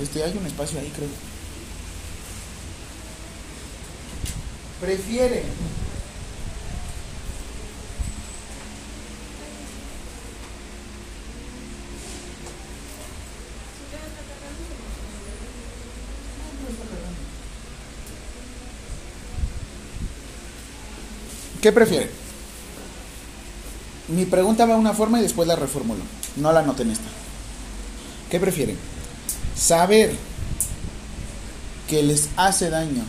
Este, 0.00 0.22
hay 0.22 0.36
un 0.36 0.46
espacio 0.46 0.78
ahí, 0.80 0.92
creo. 0.94 1.08
Prefiere 4.80 5.44
¿Qué 21.64 21.72
prefiere? 21.72 22.10
Mi 24.08 24.26
pregunta 24.26 24.66
va 24.66 24.74
a 24.74 24.76
una 24.76 24.92
forma 24.92 25.18
y 25.18 25.22
después 25.22 25.48
la 25.48 25.56
reformulo. 25.56 26.02
No 26.36 26.52
la 26.52 26.60
noten 26.60 26.90
esta. 26.90 27.08
¿Qué 28.30 28.38
prefieren? 28.38 28.76
Saber 29.64 30.14
que 31.88 32.02
les 32.02 32.28
hace 32.36 32.68
daño 32.68 33.02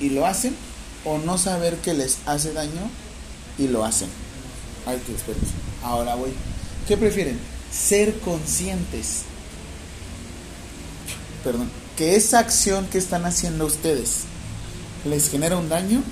y 0.00 0.10
lo 0.10 0.26
hacen 0.26 0.56
o 1.04 1.18
no 1.18 1.38
saber 1.38 1.76
que 1.76 1.94
les 1.94 2.18
hace 2.26 2.52
daño 2.52 2.90
y 3.56 3.68
lo 3.68 3.84
hacen. 3.84 4.08
Ay, 4.84 5.00
que. 5.06 5.14
Ahora 5.84 6.16
voy. 6.16 6.32
¿Qué 6.88 6.96
prefieren? 6.96 7.38
Ser 7.70 8.18
conscientes. 8.18 9.22
Perdón. 11.44 11.70
Que 11.96 12.16
esa 12.16 12.40
acción 12.40 12.86
que 12.86 12.98
están 12.98 13.26
haciendo 13.26 13.64
ustedes 13.64 14.22
les 15.04 15.30
genera 15.30 15.56
un 15.56 15.68
daño 15.68 16.02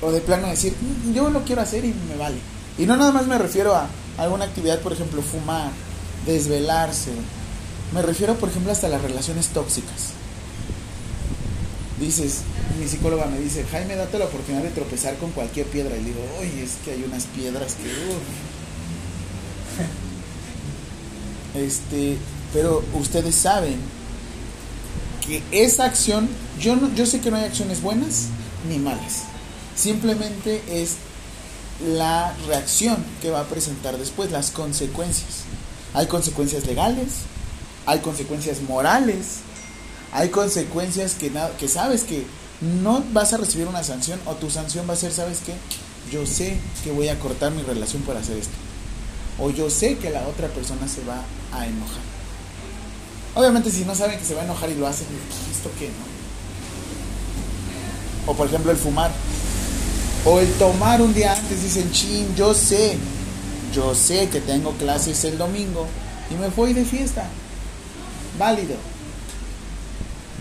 o 0.00 0.10
de 0.10 0.20
plano 0.20 0.48
decir, 0.48 0.74
mm, 0.74 1.12
yo 1.12 1.30
lo 1.30 1.44
quiero 1.44 1.62
hacer 1.62 1.84
y 1.84 1.94
me 2.08 2.16
vale. 2.16 2.38
Y 2.78 2.86
no 2.86 2.96
nada 2.96 3.12
más 3.12 3.28
me 3.28 3.38
refiero 3.38 3.76
a 3.76 3.88
alguna 4.18 4.46
actividad, 4.46 4.80
por 4.80 4.92
ejemplo, 4.92 5.22
fumar, 5.22 5.70
desvelarse. 6.26 7.12
Me 7.92 8.02
refiero, 8.02 8.36
por 8.36 8.48
ejemplo, 8.48 8.72
hasta 8.72 8.88
las 8.88 9.02
relaciones 9.02 9.48
tóxicas. 9.48 10.12
Dices, 12.00 12.40
mi 12.78 12.88
psicóloga 12.88 13.26
me 13.26 13.38
dice, 13.38 13.64
Jaime, 13.70 13.96
date 13.96 14.18
la 14.18 14.24
oportunidad 14.24 14.64
de 14.64 14.70
tropezar 14.70 15.16
con 15.16 15.30
cualquier 15.30 15.66
piedra. 15.66 15.96
Y 15.96 16.04
digo, 16.04 16.20
oye, 16.40 16.64
es 16.64 16.72
que 16.84 16.92
hay 16.92 17.04
unas 17.04 17.24
piedras 17.24 17.74
que... 17.74 17.84
Este, 21.54 22.16
pero 22.54 22.82
ustedes 22.94 23.34
saben 23.34 23.76
que 25.26 25.42
esa 25.50 25.84
acción, 25.84 26.26
yo, 26.58 26.76
no, 26.76 26.94
yo 26.94 27.04
sé 27.04 27.20
que 27.20 27.30
no 27.30 27.36
hay 27.36 27.44
acciones 27.44 27.82
buenas 27.82 28.28
ni 28.70 28.78
malas 28.78 29.24
Simplemente 29.76 30.62
es 30.68 30.96
la 31.94 32.34
reacción 32.46 33.04
que 33.20 33.30
va 33.30 33.40
a 33.40 33.44
presentar 33.44 33.98
después, 33.98 34.30
las 34.30 34.50
consecuencias. 34.50 35.44
Hay 35.94 36.06
consecuencias 36.06 36.66
legales, 36.66 37.08
hay 37.86 38.00
consecuencias 38.00 38.62
morales, 38.62 39.38
hay 40.12 40.30
consecuencias 40.30 41.14
que, 41.14 41.32
que 41.58 41.68
sabes 41.68 42.02
que 42.02 42.26
no 42.60 43.02
vas 43.12 43.32
a 43.32 43.38
recibir 43.38 43.66
una 43.66 43.82
sanción 43.82 44.20
o 44.26 44.34
tu 44.34 44.50
sanción 44.50 44.88
va 44.88 44.94
a 44.94 44.96
ser, 44.96 45.12
¿sabes 45.12 45.40
qué? 45.44 45.54
Yo 46.10 46.26
sé 46.26 46.58
que 46.84 46.92
voy 46.92 47.08
a 47.08 47.18
cortar 47.18 47.52
mi 47.52 47.62
relación 47.62 48.02
por 48.02 48.16
hacer 48.16 48.36
esto. 48.36 48.54
O 49.38 49.50
yo 49.50 49.70
sé 49.70 49.96
que 49.96 50.10
la 50.10 50.26
otra 50.28 50.48
persona 50.48 50.86
se 50.86 51.02
va 51.04 51.22
a 51.52 51.66
enojar. 51.66 52.02
Obviamente 53.34 53.70
si 53.70 53.84
no 53.84 53.94
saben 53.94 54.18
que 54.18 54.24
se 54.24 54.34
va 54.34 54.42
a 54.42 54.44
enojar 54.44 54.70
y 54.70 54.74
lo 54.74 54.86
hacen, 54.86 55.06
¿esto 55.50 55.70
qué? 55.78 55.88
No? 55.88 56.12
O 58.32 58.36
por 58.36 58.46
ejemplo 58.46 58.70
el 58.70 58.76
fumar. 58.76 59.10
O 60.24 60.38
el 60.38 60.52
tomar 60.52 61.02
un 61.02 61.12
día 61.12 61.32
antes, 61.32 61.62
dicen, 61.62 61.90
chin, 61.90 62.32
yo 62.36 62.54
sé, 62.54 62.96
yo 63.72 63.94
sé 63.94 64.28
que 64.28 64.40
tengo 64.40 64.72
clases 64.72 65.24
el 65.24 65.38
domingo 65.38 65.86
y 66.30 66.34
me 66.34 66.48
voy 66.48 66.72
de 66.72 66.84
fiesta. 66.84 67.24
Válido. 68.38 68.76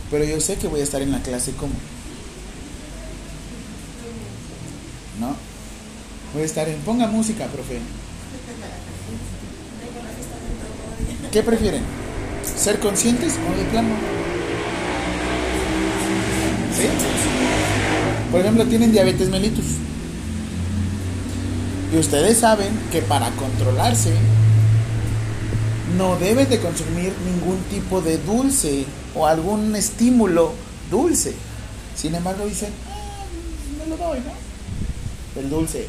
Pero 0.09 0.25
yo 0.25 0.39
sé 0.41 0.57
que 0.57 0.67
voy 0.67 0.81
a 0.81 0.83
estar 0.83 1.01
en 1.01 1.11
la 1.11 1.21
clase 1.21 1.53
como. 1.53 1.73
¿No? 5.19 5.35
Voy 6.33 6.43
a 6.43 6.45
estar 6.45 6.67
en. 6.67 6.77
Ponga 6.81 7.07
música, 7.07 7.47
profe. 7.47 7.79
¿Qué 11.31 11.43
prefieren? 11.43 11.83
¿Ser 12.57 12.79
conscientes 12.79 13.33
o 13.33 13.57
de 13.57 13.63
plano? 13.65 13.89
¿Sí? 16.75 16.87
Por 18.31 18.41
ejemplo, 18.41 18.65
tienen 18.65 18.91
diabetes 18.91 19.29
mellitus. 19.29 19.65
Y 21.91 21.97
ustedes 21.97 22.37
saben 22.37 22.79
que 22.91 23.01
para 23.01 23.29
controlarse 23.31 24.13
no 25.97 26.15
deben 26.15 26.49
de 26.49 26.59
consumir 26.59 27.13
ningún 27.25 27.61
tipo 27.69 28.01
de 28.01 28.17
dulce 28.17 28.85
o 29.13 29.27
algún 29.27 29.75
estímulo 29.75 30.53
dulce. 30.89 31.35
Sin 31.95 32.15
embargo, 32.15 32.45
dicen, 32.45 32.71
ah, 32.89 33.25
me 33.77 33.87
lo 33.87 33.97
doy, 33.97 34.19
¿no? 34.19 35.41
El 35.41 35.49
dulce. 35.49 35.87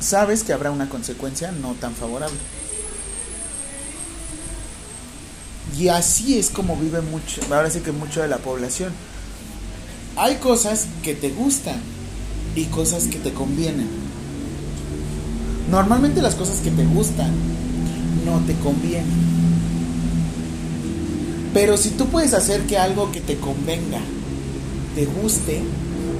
Sabes 0.00 0.44
que 0.44 0.52
habrá 0.52 0.70
una 0.70 0.88
consecuencia 0.88 1.50
no 1.50 1.74
tan 1.74 1.94
favorable. 1.94 2.38
Y 5.76 5.88
así 5.88 6.38
es 6.38 6.50
como 6.50 6.76
vive 6.76 7.00
mucho, 7.02 7.40
ahora 7.50 7.70
sí 7.70 7.80
que 7.80 7.92
mucho 7.92 8.22
de 8.22 8.28
la 8.28 8.38
población. 8.38 8.92
Hay 10.18 10.34
cosas 10.36 10.88
que 11.04 11.14
te 11.14 11.30
gustan 11.30 11.76
y 12.56 12.64
cosas 12.64 13.06
que 13.06 13.18
te 13.18 13.32
convienen. 13.32 13.86
Normalmente 15.70 16.20
las 16.20 16.34
cosas 16.34 16.58
que 16.58 16.72
te 16.72 16.84
gustan 16.84 17.30
no 18.26 18.40
te 18.44 18.54
convienen. 18.54 19.28
Pero 21.54 21.76
si 21.76 21.90
tú 21.90 22.06
puedes 22.06 22.34
hacer 22.34 22.62
que 22.62 22.76
algo 22.76 23.12
que 23.12 23.20
te 23.20 23.36
convenga, 23.36 24.00
te 24.96 25.06
guste, 25.06 25.62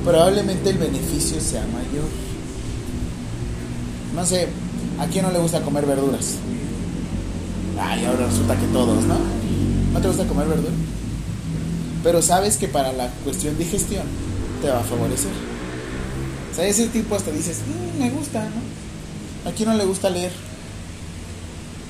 probablemente 0.04 0.70
el 0.70 0.78
beneficio 0.78 1.40
sea 1.40 1.62
mayor. 1.62 2.08
No 4.14 4.24
sé, 4.24 4.46
¿a 5.00 5.06
quién 5.06 5.24
no 5.24 5.32
le 5.32 5.40
gusta 5.40 5.60
comer 5.62 5.86
verduras? 5.86 6.36
Ay, 7.80 8.04
ahora 8.04 8.26
resulta 8.26 8.56
que 8.56 8.66
todos, 8.66 9.04
¿no? 9.06 9.16
¿No 9.92 10.00
te 10.00 10.06
gusta 10.06 10.24
comer 10.24 10.46
verdura? 10.46 10.70
Pero 12.02 12.22
sabes 12.22 12.56
que 12.56 12.68
para 12.68 12.92
la 12.92 13.08
cuestión 13.24 13.58
digestión 13.58 14.04
te 14.62 14.70
va 14.70 14.80
a 14.80 14.84
favorecer. 14.84 15.32
O 16.52 16.54
sea, 16.54 16.66
ese 16.66 16.88
tipo 16.88 17.14
hasta 17.14 17.30
dices, 17.30 17.58
mm, 17.66 18.00
me 18.00 18.10
gusta, 18.10 18.44
¿no? 18.44 19.50
¿A 19.50 19.54
quién 19.54 19.68
no 19.68 19.76
le 19.76 19.84
gusta 19.84 20.10
leer? 20.10 20.32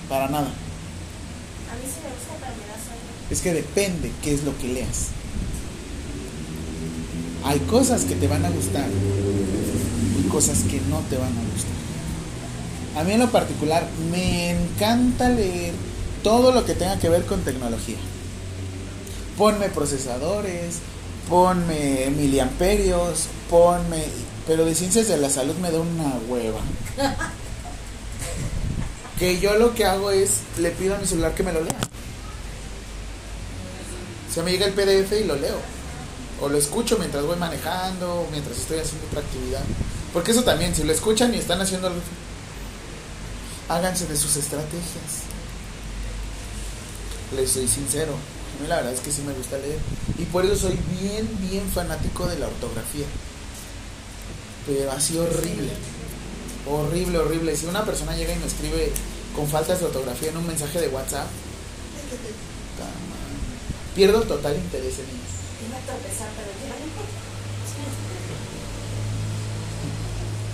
Para 0.09 0.29
nada. 0.29 0.47
A 0.47 1.75
mí 1.77 1.83
sí 1.85 2.01
me 2.03 2.11
gusta, 2.11 2.35
pero 2.41 2.53
me 2.57 2.67
da 2.67 2.79
sueño. 2.79 3.31
Es 3.31 3.41
que 3.41 3.53
depende 3.53 4.13
qué 4.23 4.35
es 4.35 4.45
lo 4.45 4.57
que 4.59 4.69
leas. 4.69 5.09
Hay 7.45 7.61
cosas 7.61 8.05
que 8.05 8.15
te 8.15 8.27
van 8.27 8.45
a 8.45 8.51
gustar 8.51 8.89
y 10.19 10.29
cosas 10.29 10.59
que 10.65 10.81
no 10.91 11.01
te 11.09 11.17
van 11.17 11.33
a 11.33 11.43
gustar. 11.53 11.79
A 12.97 13.05
mí 13.05 13.13
en 13.13 13.21
lo 13.21 13.31
particular 13.31 13.87
me 14.11 14.51
encanta 14.51 15.29
leer 15.29 15.73
todo 16.23 16.53
lo 16.53 16.65
que 16.65 16.75
tenga 16.75 16.99
que 16.99 17.09
ver 17.09 17.25
con 17.25 17.41
tecnología. 17.43 17.97
Ponme 19.39 19.69
procesadores, 19.69 20.79
ponme 21.29 22.11
miliamperios, 22.11 23.29
ponme... 23.49 24.05
Pero 24.47 24.65
de 24.65 24.75
ciencias 24.75 25.09
de 25.09 25.17
la 25.19 25.31
salud 25.31 25.55
me 25.57 25.71
da 25.71 25.81
una 25.81 26.19
hueva. 26.29 26.61
Que 29.19 29.41
yo 29.41 29.57
lo 29.59 29.75
que 29.75 29.85
hago 29.85 30.13
es, 30.13 30.43
le 30.59 30.71
pido 30.71 30.95
a 30.95 30.99
mi 30.99 31.05
celular 31.05 31.35
que 31.35 31.43
me 31.43 31.53
lo 31.53 31.61
lea. 31.61 31.77
Se 34.33 34.45
me 34.45 34.53
llega 34.53 34.67
el 34.67 34.75
PDF 34.75 35.13
y 35.21 35.25
lo 35.25 35.35
leo. 35.35 35.59
O 36.41 36.49
lo 36.49 36.57
escucho 36.57 36.97
mientras 36.99 37.25
voy 37.25 37.37
manejando, 37.37 38.29
mientras 38.31 38.57
estoy 38.57 38.79
haciendo 38.79 39.09
otra 39.09 39.21
actividad. 39.21 39.65
Porque 40.13 40.31
eso 40.31 40.45
también, 40.45 40.73
si 40.73 40.85
lo 40.85 40.93
escuchan 40.93 41.35
y 41.35 41.39
están 41.39 41.61
haciendo 41.61 41.89
algo, 41.89 42.01
háganse 43.69 44.07
de 44.07 44.17
sus 44.17 44.37
estrategias. 44.37 45.25
Les 47.35 47.51
soy 47.51 47.67
sincero, 47.67 48.13
a 48.59 48.63
mí 48.63 48.69
la 48.69 48.77
verdad 48.77 48.93
es 48.93 49.01
que 49.01 49.13
sí 49.13 49.23
me 49.23 49.33
gusta 49.33 49.57
leer. 49.59 49.79
Y 50.19 50.25
por 50.25 50.45
eso 50.45 50.57
soy 50.69 50.79
bien, 51.01 51.29
bien 51.41 51.69
fanático 51.69 52.27
de 52.27 52.39
la 52.39 52.49
ortografía. 52.49 53.07
Pero 54.67 54.91
así 54.93 55.17
horrible. 55.17 55.71
Horrible, 56.67 57.19
horrible. 57.19 57.57
Si 57.57 57.67
una 57.67 57.85
persona 57.85 58.17
llega 58.17 58.35
y 58.35 58.39
me 58.39 58.47
escribe 58.47 58.93
con 59.35 59.47
faltas 59.49 59.79
de 59.79 59.87
ortografía 59.87 60.31
en 60.31 60.37
un 60.39 60.47
mensaje 60.47 60.81
de 60.81 60.89
WhatsApp, 60.89 61.29
pierdo 63.95 64.23
total 64.23 64.57
interés 64.57 64.95
en 64.99 65.05
importa. 65.05 65.93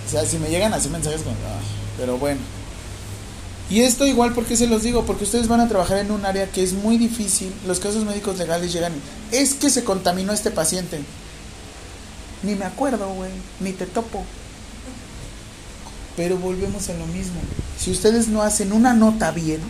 O 0.05 0.11
sea, 0.11 0.25
si 0.25 0.37
me 0.37 0.49
llegan 0.49 0.73
así 0.73 0.89
mensajes 0.89 1.23
con... 1.23 1.33
ah, 1.33 1.59
pero 1.97 2.17
bueno. 2.17 2.39
Y 3.69 3.81
esto 3.81 4.05
igual 4.05 4.33
porque 4.33 4.57
se 4.57 4.67
los 4.67 4.83
digo, 4.83 5.05
porque 5.05 5.23
ustedes 5.23 5.47
van 5.47 5.59
a 5.59 5.67
trabajar 5.67 5.97
en 5.97 6.11
un 6.11 6.25
área 6.25 6.51
que 6.51 6.63
es 6.63 6.73
muy 6.73 6.97
difícil. 6.97 7.51
Los 7.65 7.79
casos 7.79 8.05
médicos 8.05 8.37
legales 8.37 8.71
llegan. 8.71 8.93
Es 9.31 9.55
que 9.55 9.69
se 9.69 9.83
contaminó 9.83 10.33
este 10.33 10.51
paciente. 10.51 10.99
Ni 12.43 12.55
me 12.55 12.65
acuerdo, 12.65 13.09
güey. 13.09 13.31
Ni 13.59 13.71
te 13.71 13.87
topo. 13.87 14.23
Pero 16.15 16.37
volvemos 16.37 16.89
a 16.89 16.93
lo 16.93 17.07
mismo. 17.07 17.39
Si 17.79 17.91
ustedes 17.91 18.27
no 18.27 18.43
hacen 18.43 18.71
una 18.71 18.93
nota 18.93 19.31
bien, 19.31 19.61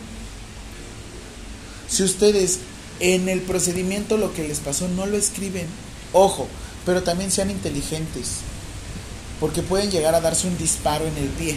si 1.88 2.04
ustedes 2.04 2.60
en 3.00 3.30
el 3.30 3.42
procedimiento 3.42 4.18
lo 4.18 4.34
que 4.34 4.48
les 4.48 4.60
pasó 4.60 4.88
no 4.90 5.06
lo 5.06 5.18
escriben, 5.18 5.68
ojo, 6.14 6.48
pero 6.86 7.04
también 7.04 7.32
sean 7.32 7.50
inteligentes, 7.50 8.38
porque 9.40 9.62
pueden 9.62 9.92
llegar 9.92 10.14
a 10.16 10.22
darse 10.22 10.48
un 10.48 10.58
disparo 10.58 11.06
en 11.06 11.18
el 11.18 11.30
pie. 11.30 11.56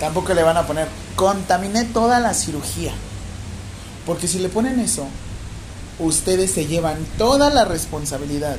Tampoco 0.00 0.32
le 0.32 0.42
van 0.42 0.56
a 0.56 0.66
poner, 0.66 0.88
contaminé 1.16 1.84
toda 1.84 2.20
la 2.20 2.34
cirugía, 2.34 2.92
porque 4.06 4.28
si 4.28 4.38
le 4.38 4.48
ponen 4.48 4.78
eso, 4.78 5.06
ustedes 5.98 6.52
se 6.52 6.66
llevan 6.66 6.98
toda 7.16 7.50
la 7.50 7.64
responsabilidad 7.64 8.56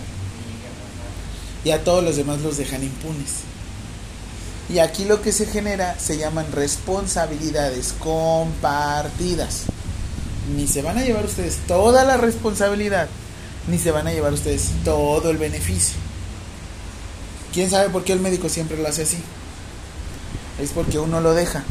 y 1.64 1.72
a 1.72 1.84
todos 1.84 2.04
los 2.04 2.18
demás 2.18 2.42
los 2.42 2.58
dejan 2.58 2.84
impunes. 2.84 3.44
Y 4.70 4.80
aquí 4.80 5.06
lo 5.06 5.22
que 5.22 5.32
se 5.32 5.46
genera 5.46 5.98
se 6.00 6.18
llaman 6.18 6.52
responsabilidades 6.52 7.94
compartidas. 8.00 9.64
Ni 10.56 10.68
se 10.68 10.82
van 10.82 10.98
a 10.98 11.04
llevar 11.04 11.26
ustedes 11.26 11.58
toda 11.68 12.04
la 12.04 12.18
responsabilidad, 12.18 13.08
ni 13.68 13.80
se 13.80 13.92
van 13.92 14.08
a 14.08 14.12
llevar 14.12 14.34
ustedes 14.34 14.70
todo 14.84 15.32
el 15.32 15.38
beneficio. 15.38 15.96
¿Quién 17.54 17.70
sabe 17.70 17.90
por 17.90 18.04
qué 18.04 18.14
el 18.14 18.20
médico 18.20 18.48
siempre 18.48 18.78
lo 18.78 18.88
hace 18.88 19.04
así? 19.04 19.18
Es 20.62 20.72
porque 20.72 21.00
uno 21.00 21.22
lo 21.22 21.34
deja. 21.34 21.64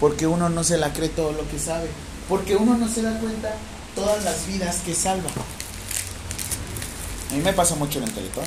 Porque 0.00 0.26
uno 0.26 0.48
no 0.48 0.64
se 0.64 0.76
la 0.76 0.92
cree 0.92 1.08
todo 1.08 1.32
lo 1.32 1.48
que 1.48 1.58
sabe. 1.58 1.88
Porque 2.28 2.56
uno 2.56 2.76
no 2.76 2.88
se 2.88 3.02
da 3.02 3.18
cuenta 3.18 3.54
todas 3.94 4.24
las 4.24 4.46
vidas 4.46 4.76
que 4.84 4.94
salva. 4.94 5.30
A 7.30 7.34
mí 7.34 7.42
me 7.42 7.52
pasa 7.52 7.74
mucho 7.74 7.98
en 7.98 8.04
el 8.04 8.12
teletón. 8.12 8.44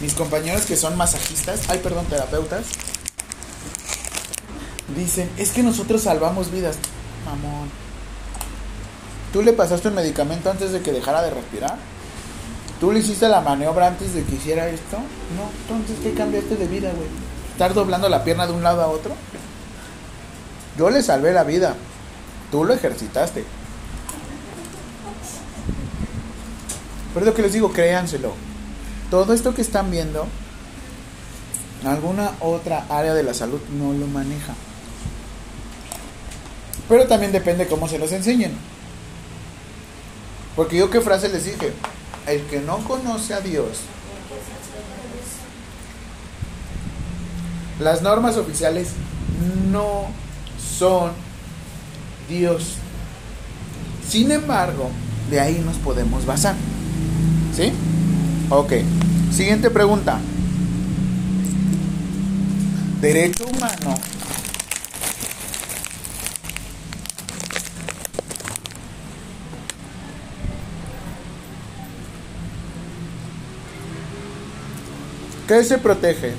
Mis 0.00 0.14
compañeros 0.14 0.62
que 0.62 0.76
son 0.76 0.96
masajistas, 0.96 1.60
ay 1.68 1.78
perdón, 1.78 2.06
terapeutas, 2.06 2.66
dicen, 4.96 5.30
es 5.36 5.50
que 5.50 5.62
nosotros 5.62 6.02
salvamos 6.02 6.50
vidas. 6.50 6.76
Mamón. 7.24 7.70
¿Tú 9.32 9.42
le 9.42 9.52
pasaste 9.52 9.88
un 9.88 9.94
medicamento 9.94 10.50
antes 10.50 10.72
de 10.72 10.82
que 10.82 10.92
dejara 10.92 11.22
de 11.22 11.30
respirar? 11.30 11.76
¿Tú 12.80 12.92
le 12.92 12.98
hiciste 12.98 13.28
la 13.28 13.40
maniobra 13.40 13.86
antes 13.86 14.12
de 14.12 14.24
que 14.24 14.34
hiciera 14.34 14.68
esto? 14.68 14.98
No, 14.98 15.50
entonces 15.62 15.96
¿qué 16.02 16.12
cambiaste 16.12 16.56
de 16.56 16.66
vida, 16.66 16.92
güey? 16.94 17.08
¿Estar 17.52 17.74
doblando 17.74 18.08
la 18.08 18.24
pierna 18.24 18.46
de 18.46 18.52
un 18.52 18.62
lado 18.62 18.82
a 18.82 18.88
otro? 18.88 19.14
Yo 20.76 20.90
le 20.90 21.02
salvé 21.02 21.32
la 21.32 21.44
vida. 21.44 21.76
Tú 22.50 22.64
lo 22.64 22.74
ejercitaste. 22.74 23.44
Pero 27.14 27.26
lo 27.26 27.34
que 27.34 27.42
les 27.42 27.52
digo, 27.52 27.72
créanselo. 27.72 28.34
Todo 29.10 29.34
esto 29.34 29.54
que 29.54 29.60
están 29.62 29.90
viendo, 29.90 30.26
alguna 31.84 32.32
otra 32.40 32.86
área 32.88 33.12
de 33.12 33.22
la 33.22 33.34
salud 33.34 33.60
no 33.78 33.92
lo 33.92 34.06
maneja. 34.06 34.54
Pero 36.88 37.06
también 37.06 37.32
depende 37.32 37.66
cómo 37.66 37.86
se 37.88 37.98
los 37.98 38.12
enseñen. 38.12 38.56
Porque 40.56 40.76
yo 40.78 40.90
qué 40.90 41.00
frase 41.00 41.28
les 41.28 41.44
dije, 41.44 41.72
el 42.26 42.42
que 42.46 42.60
no 42.60 42.78
conoce 42.84 43.34
a 43.34 43.40
Dios, 43.40 43.80
las 47.80 48.02
normas 48.02 48.36
oficiales 48.36 48.88
no 49.70 50.06
son 50.58 51.12
Dios. 52.28 52.76
Sin 54.08 54.30
embargo, 54.30 54.90
de 55.30 55.40
ahí 55.40 55.62
nos 55.64 55.76
podemos 55.76 56.26
basar. 56.26 56.54
¿Sí? 57.56 57.72
Ok. 58.50 58.72
Siguiente 59.32 59.70
pregunta. 59.70 60.18
Derecho 63.00 63.44
humano. 63.46 63.94
¿Qué 75.48 75.64
se 75.64 75.76
protege? 75.78 76.34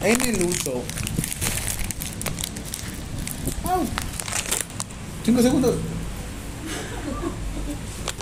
En 0.00 0.20
el 0.22 0.44
uso. 0.44 0.82
¡Au! 3.64 3.84
Cinco 5.24 5.42
segundos. 5.42 5.74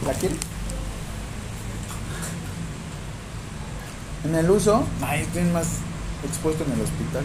¿La 0.06 0.12
quiere? 0.14 0.34
En 4.24 4.34
el 4.34 4.50
uso, 4.50 4.84
ay, 5.02 5.20
estoy 5.20 5.44
más 5.44 5.66
expuesto 6.26 6.64
en 6.64 6.72
el 6.72 6.80
hospital. 6.80 7.24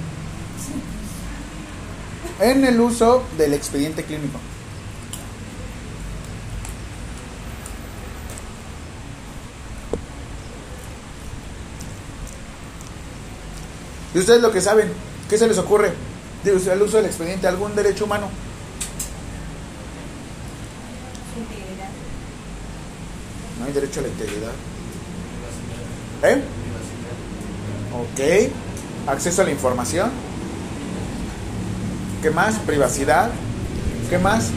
En 2.39 2.65
el 2.65 2.79
uso 2.79 3.23
del 3.37 3.53
expediente 3.53 4.03
clínico. 4.03 4.39
¿Y 14.13 14.19
ustedes 14.19 14.41
lo 14.41 14.51
que 14.51 14.61
saben? 14.61 14.91
¿Qué 15.29 15.37
se 15.37 15.47
les 15.47 15.57
ocurre? 15.57 15.93
De 16.43 16.53
usar 16.53 16.75
el 16.75 16.81
uso 16.81 16.97
del 16.97 17.05
expediente, 17.05 17.47
algún 17.47 17.75
derecho 17.75 18.05
humano. 18.05 18.29
Integridad. 21.37 21.89
No 23.59 23.65
hay 23.65 23.73
derecho 23.73 23.99
a 23.99 24.03
la 24.03 24.09
integridad. 24.09 24.51
¿Eh? 26.23 26.41
Ok. 27.93 29.09
Acceso 29.09 29.41
a 29.41 29.45
la 29.45 29.51
información. 29.51 30.11
¿Qué 32.21 32.29
más? 32.31 32.55
Privacidad. 32.59 33.31
¿Qué 34.09 34.17
más? 34.19 34.49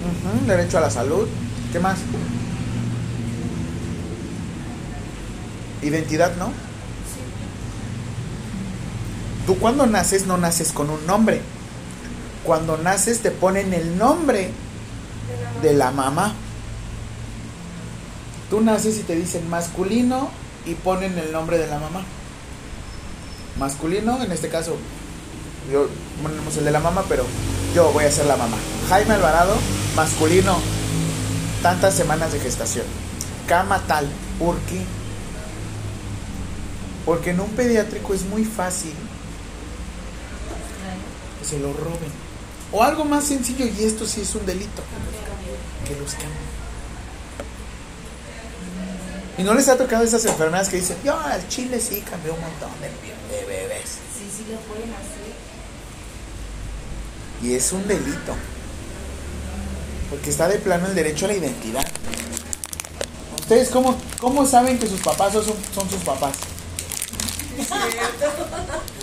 Ujú, 0.00 0.46
Derecho 0.46 0.78
a 0.78 0.80
la 0.80 0.90
salud. 0.90 1.28
¿Qué 1.72 1.78
más? 1.78 1.98
Identidad, 5.82 6.36
¿no? 6.36 6.52
Tú 9.50 9.58
cuando 9.58 9.84
naces 9.84 10.28
no 10.28 10.36
naces 10.38 10.70
con 10.70 10.90
un 10.90 11.04
nombre. 11.08 11.40
Cuando 12.44 12.78
naces 12.78 13.18
te 13.18 13.32
ponen 13.32 13.74
el 13.74 13.98
nombre 13.98 14.52
de 15.60 15.74
la 15.74 15.90
mamá. 15.90 16.34
Tú 18.48 18.60
naces 18.60 18.98
y 18.98 19.02
te 19.02 19.16
dicen 19.16 19.50
masculino 19.50 20.30
y 20.66 20.74
ponen 20.74 21.18
el 21.18 21.32
nombre 21.32 21.58
de 21.58 21.66
la 21.66 21.80
mamá. 21.80 22.04
Masculino, 23.58 24.22
en 24.22 24.30
este 24.30 24.48
caso, 24.50 24.76
yo 25.72 25.88
ponemos 26.22 26.56
el 26.56 26.64
de 26.64 26.70
la 26.70 26.78
mamá, 26.78 27.04
pero 27.08 27.24
yo 27.74 27.90
voy 27.90 28.04
a 28.04 28.12
ser 28.12 28.26
la 28.26 28.36
mamá. 28.36 28.56
Jaime 28.88 29.14
Alvarado, 29.14 29.56
masculino, 29.96 30.58
tantas 31.60 31.94
semanas 31.94 32.32
de 32.32 32.38
gestación. 32.38 32.86
Cama 33.48 33.82
tal, 33.88 34.08
¿por 34.38 34.56
qué? 34.60 34.80
Porque 37.04 37.30
en 37.30 37.40
un 37.40 37.50
pediátrico 37.50 38.14
es 38.14 38.22
muy 38.26 38.44
fácil 38.44 38.92
que 41.40 41.44
se 41.46 41.58
lo 41.58 41.72
roben. 41.72 42.12
O 42.72 42.82
algo 42.82 43.04
más 43.04 43.24
sencillo, 43.24 43.66
y 43.66 43.84
esto 43.84 44.06
sí 44.06 44.20
es 44.20 44.34
un 44.34 44.46
delito, 44.46 44.82
que 45.86 45.96
los 45.96 46.12
cambien. 46.12 46.50
Y 49.38 49.42
no 49.42 49.54
les 49.54 49.68
ha 49.68 49.76
tocado 49.76 50.04
esas 50.04 50.24
enfermedades 50.26 50.68
que 50.68 50.76
dicen, 50.76 50.98
yo 51.02 51.18
al 51.18 51.48
chile 51.48 51.80
sí 51.80 52.02
cambié 52.02 52.30
un 52.30 52.40
montón 52.40 52.70
de, 52.80 52.88
de 53.34 53.46
bebés. 53.46 53.90
Sí, 54.16 54.30
sí 54.36 54.44
lo 54.52 54.58
pueden 54.60 54.90
hacer. 54.90 55.32
Y 57.42 57.54
es 57.54 57.72
un 57.72 57.88
delito. 57.88 58.34
Porque 60.10 60.30
está 60.30 60.46
de 60.46 60.58
plano 60.58 60.88
el 60.88 60.94
derecho 60.94 61.24
a 61.24 61.28
la 61.28 61.34
identidad. 61.34 61.86
¿Ustedes 63.40 63.70
cómo, 63.70 63.96
cómo 64.20 64.44
saben 64.44 64.78
que 64.78 64.86
sus 64.86 65.00
papás 65.00 65.32
son, 65.32 65.44
son 65.44 65.88
sus 65.88 66.02
papás? 66.02 66.34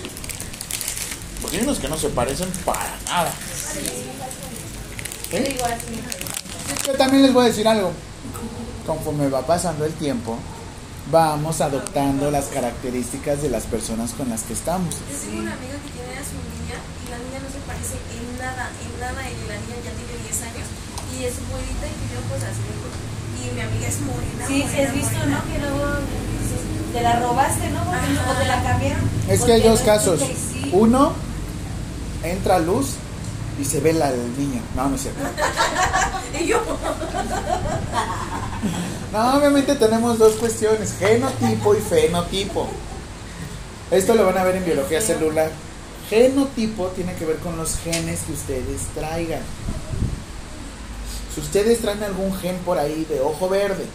Porque 1.48 1.60
hay 1.60 1.64
unos 1.64 1.80
que 1.80 1.88
no 1.88 1.96
se 1.96 2.10
parecen 2.10 2.50
para 2.66 2.92
nada. 3.08 3.32
¿Eh? 5.32 5.58
Yo 6.86 6.94
también 7.00 7.24
les 7.24 7.32
voy 7.32 7.46
a 7.46 7.48
decir 7.48 7.66
algo. 7.66 7.94
Conforme 8.86 9.30
va 9.30 9.48
pasando 9.48 9.86
el 9.86 9.94
tiempo, 9.94 10.36
vamos 11.10 11.62
adoptando 11.62 12.30
las 12.32 12.48
características 12.48 13.42
de 13.42 13.50
las 13.50 13.64
personas 13.64 14.12
con 14.12 14.28
las 14.28 14.44
que 14.44 14.52
estamos. 14.52 14.92
Yo 14.92 15.16
tengo 15.24 15.40
una 15.40 15.54
amiga 15.54 15.80
que 15.88 15.92
tiene 15.96 16.20
a 16.20 16.26
su 16.28 16.36
niña 16.36 16.84
y 16.84 17.12
la 17.16 17.18
niña 17.24 17.40
no 17.40 17.48
se 17.48 17.64
parece 17.64 17.96
en 17.96 18.28
nada, 18.44 18.68
en 18.84 19.00
nada, 19.00 19.24
y 19.32 19.40
la 19.48 19.56
niña 19.56 19.80
ya 19.88 19.92
tiene 19.96 20.20
10 20.28 20.42
años 20.52 20.68
y 21.16 21.24
es 21.32 21.36
bonita 21.48 21.88
y 21.88 21.96
tiene 21.96 22.28
ojos 22.28 22.44
así. 22.44 22.68
Y 23.40 23.56
mi 23.56 23.62
amiga 23.62 23.88
es 23.88 24.00
morena. 24.04 24.44
Sí, 24.48 24.66
sí 24.68 24.82
has 24.84 24.94
visto, 24.94 25.20
¿no? 25.32 25.40
Que 25.48 25.60
luego 25.64 25.96
te 26.92 27.02
la 27.02 27.20
robaste, 27.24 27.70
¿no? 27.70 27.88
Porque 27.88 28.20
O 28.20 28.36
te 28.36 28.48
la 28.48 28.64
cambiaron. 28.64 29.10
Es 29.30 29.44
que 29.46 29.54
hay 29.54 29.62
dos 29.62 29.80
casos. 29.80 30.20
resulta 30.20 30.28
que 30.28 30.60
sí. 30.60 30.70
Uno, 30.74 31.14
entra 32.32 32.60
luz 32.60 32.96
y 33.60 33.66
se 33.66 33.80
ve 33.80 33.94
la, 33.94 34.10
el 34.10 34.38
niño. 34.38 34.62
No, 34.76 34.90
no 34.90 34.96
es 34.96 35.02
cierto. 35.02 35.20
Y 36.40 36.46
yo, 36.46 36.62
No, 39.14 39.24
No, 39.24 39.38
obviamente 39.38 39.76
tenemos 39.76 40.20
dos 40.20 40.34
cuestiones, 40.34 40.94
genotipo 41.00 41.74
y 41.74 41.80
fenotipo. 41.80 42.68
Esto 43.90 44.14
lo 44.14 44.26
van 44.26 44.38
a 44.38 44.44
ver 44.44 44.58
en 44.58 44.66
biología 44.66 45.02
celular. 45.02 45.50
Genotipo 46.10 46.88
tiene 46.88 47.16
que 47.16 47.26
ver 47.26 47.38
con 47.38 47.58
los 47.58 47.78
genes 47.78 48.22
que 48.22 48.34
ustedes 48.34 48.82
traigan. 48.94 49.42
Si 51.34 51.42
ustedes 51.42 51.80
traen 51.80 52.04
algún 52.04 52.36
gen 52.38 52.58
por 52.60 52.78
ahí 52.78 53.06
de 53.10 53.22
ojo 53.22 53.48
verde 53.50 53.86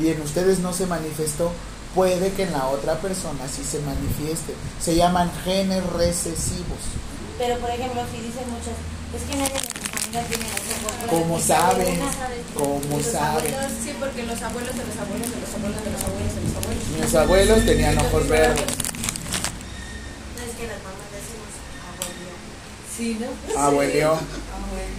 y 0.00 0.08
en 0.08 0.20
ustedes 0.20 0.58
no 0.58 0.72
se 0.72 0.86
manifestó, 0.86 1.52
puede 1.94 2.32
que 2.32 2.42
en 2.44 2.52
la 2.52 2.66
otra 2.68 2.94
persona 2.98 3.48
sí 3.48 3.62
se 3.64 3.80
manifieste. 3.80 4.54
Se 4.80 4.96
llaman 4.96 5.30
genes 5.44 5.84
recesivos. 5.92 6.78
Pero 7.38 7.58
por 7.58 7.70
ejemplo, 7.70 8.00
si 8.10 8.20
dicen 8.22 8.48
muchos, 8.48 8.76
es 9.14 9.22
que 9.28 9.36
nadie 9.36 9.60
de 9.60 9.60
mi 9.60 9.88
familia 9.92 10.22
tiene 10.28 10.44
ojos 10.48 10.96
verdes. 10.96 11.10
¿Cómo 11.10 11.40
saben? 11.40 12.00
¿Cómo 12.54 12.96
Los 12.96 13.06
saben? 13.06 13.52
sí, 13.84 13.92
porque 14.00 14.22
los 14.24 14.40
abuelos 14.42 14.72
de 14.76 14.84
los 14.86 14.96
abuelos 14.96 15.28
de 15.30 15.40
los 15.40 15.52
abuelos 15.54 15.84
de 15.84 15.90
los 15.92 16.02
abuelos 16.02 16.34
de 16.34 16.40
los 16.40 16.54
abuelos. 16.56 16.84
Mis 17.00 17.14
abuelos 17.14 17.66
tenían 17.66 17.98
ojos 17.98 18.28
verdes. 18.28 18.64
No 18.64 20.40
es 20.48 20.52
que 20.56 20.64
las 20.66 20.80
mamás 20.80 21.08
decimos 21.12 21.52
abuelo. 21.92 22.32
Sí, 22.96 23.18
¿no? 23.20 23.28
Abueleo. 23.60 24.18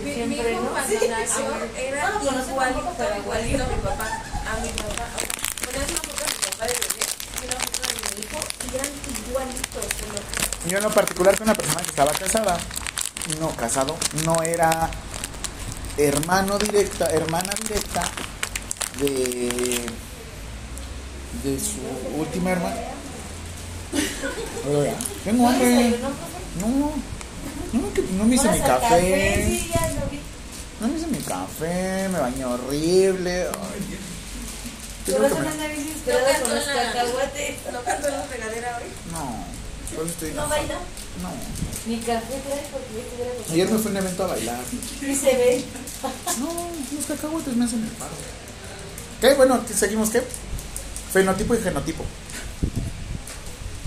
Mi, 0.05 0.11
mi 0.29 0.35
hijo 0.37 0.61
¿no? 0.61 0.69
cuando 0.69 0.87
Sí. 0.99 1.07
nació 1.09 1.49
era 1.75 2.11
tampoco, 2.21 2.93
pero 2.97 3.17
igualito 3.17 3.63
a 3.63 3.67
mi 3.67 3.81
papá. 3.81 4.07
A 4.45 4.61
mi 4.61 4.69
papá. 4.77 5.05
Ponías 5.65 5.89
una 5.89 6.01
foto 6.05 6.21
de 6.21 6.31
mi 6.37 6.41
papá 6.53 6.63
de 6.69 6.73
bebé 6.85 7.03
y 7.41 7.45
una 7.49 7.57
foto 7.65 7.81
de 7.81 7.93
mi 7.97 8.21
hijo 8.21 8.39
y 8.61 8.75
eran 8.77 8.91
igualitos. 9.25 9.89
Yo 10.67 10.77
en 10.77 10.83
lo 10.83 10.91
particular 10.91 11.37
con 11.37 11.47
una 11.47 11.55
persona 11.55 11.81
que 11.81 11.89
estaba 11.89 12.11
casada, 12.11 12.57
no 13.39 13.49
casado, 13.55 13.95
no 14.25 14.41
era 14.43 14.89
hermano 15.97 16.57
directa, 16.57 17.05
hermana 17.07 17.53
directa 17.61 18.03
de 18.99 19.85
de 21.43 21.59
su 21.59 21.77
última 22.19 22.51
hermana. 22.51 22.75
Tengo 25.23 25.47
hambre. 25.47 25.99
No, 26.59 26.91
no, 27.73 27.93
que 27.93 28.01
no 28.01 28.23
me 28.25 28.35
hice 28.35 28.49
mi 28.49 28.59
Vas 28.59 28.67
café. 28.67 29.63
No 30.81 30.87
me 30.87 30.97
hice 30.97 31.07
mi 31.07 31.17
café, 31.19 32.09
me 32.09 32.19
bañé 32.19 32.45
horrible. 32.45 33.43
Ay, 33.47 33.97
Pero 35.05 35.17
tengo 35.17 35.27
que 35.27 35.27
eso 35.27 35.35
no 35.35 35.41
me- 35.45 35.51
anda 35.51 35.67
desesperado 35.69 36.33
No 36.39 36.43
con 36.45 36.55
los 36.55 36.63
cantó 36.65 36.83
la- 36.83 36.91
cacahuates. 36.93 37.55
¿No 37.71 37.81
cantó 37.83 38.07
en 38.09 38.13
la 38.15 38.25
regadera 38.25 38.77
hoy? 38.77 38.83
No, 39.11 39.45
estoy 40.07 40.31
¿No 40.31 40.47
baila? 40.47 40.75
No. 41.21 41.29
Mi 41.91 41.97
café 41.99 42.41
trae 42.45 42.67
porque 42.71 42.93
yo 42.93 42.99
estuviera 42.99 43.33
con- 43.43 43.53
Ayer 43.53 43.69
me 43.71 43.77
fui 43.79 43.87
a 43.87 43.91
un 43.91 43.97
evento 43.97 44.23
a 44.23 44.27
bailar. 44.27 44.59
Y 45.01 45.15
se 45.15 45.35
ve. 45.37 45.65
No, 46.39 46.47
los 46.95 47.05
cacahuetes 47.05 47.55
me 47.55 47.65
hacen 47.65 47.83
el 47.83 47.89
paro. 47.91 48.11
¿Qué? 49.21 49.33
Bueno, 49.33 49.63
¿seguimos 49.73 50.09
qué? 50.09 50.21
Fenotipo 51.11 51.55
y 51.55 51.59
genotipo. 51.61 52.03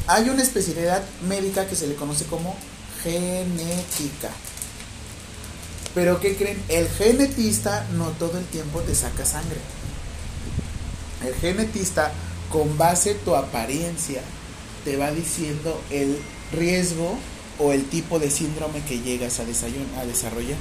Hay 0.07 0.29
una 0.29 0.43
especialidad 0.43 1.03
médica 1.29 1.67
que 1.67 1.77
se 1.77 1.87
le 1.87 1.95
conoce 1.95 2.25
como 2.25 2.57
genética. 3.03 4.31
Pero 5.95 6.21
¿qué 6.21 6.37
creen? 6.37 6.61
El 6.69 6.89
genetista 6.89 7.87
no 7.93 8.07
todo 8.11 8.39
el 8.39 8.45
tiempo 8.47 8.81
te 8.81 8.95
saca 8.95 9.25
sangre. 9.25 9.59
El 11.25 11.35
genetista, 11.35 12.11
con 12.51 12.77
base 12.79 13.15
tu 13.15 13.37
apariencia, 13.37 14.23
te 14.85 14.97
va 14.97 15.11
diciendo 15.11 15.81
el 15.91 16.19
riesgo 16.53 17.19
o 17.59 17.73
el 17.73 17.85
tipo 17.85 18.19
de 18.19 18.31
síndrome 18.31 18.83
que 18.83 19.01
llegas 19.01 19.39
a, 19.41 19.45
desarrollar. 19.45 20.57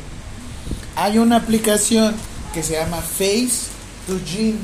Hay 0.96 1.18
una 1.18 1.38
aplicación 1.38 2.14
que 2.54 2.62
se 2.62 2.74
llama 2.74 2.98
Face 2.98 3.70
to 4.06 4.20
Gene. 4.26 4.58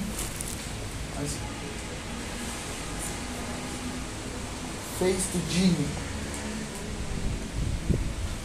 Face 5.00 5.14
to 5.32 5.40
Gene. 5.54 6.06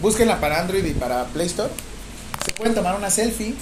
Búsquenla 0.01 0.41
para 0.41 0.61
Android 0.61 0.85
y 0.85 0.95
para 0.95 1.27
Play 1.27 1.47
Store. 1.47 1.71
Se 2.45 2.53
pueden 2.53 2.75
tomar 2.75 2.97
una 2.97 3.11
selfie 3.11 3.55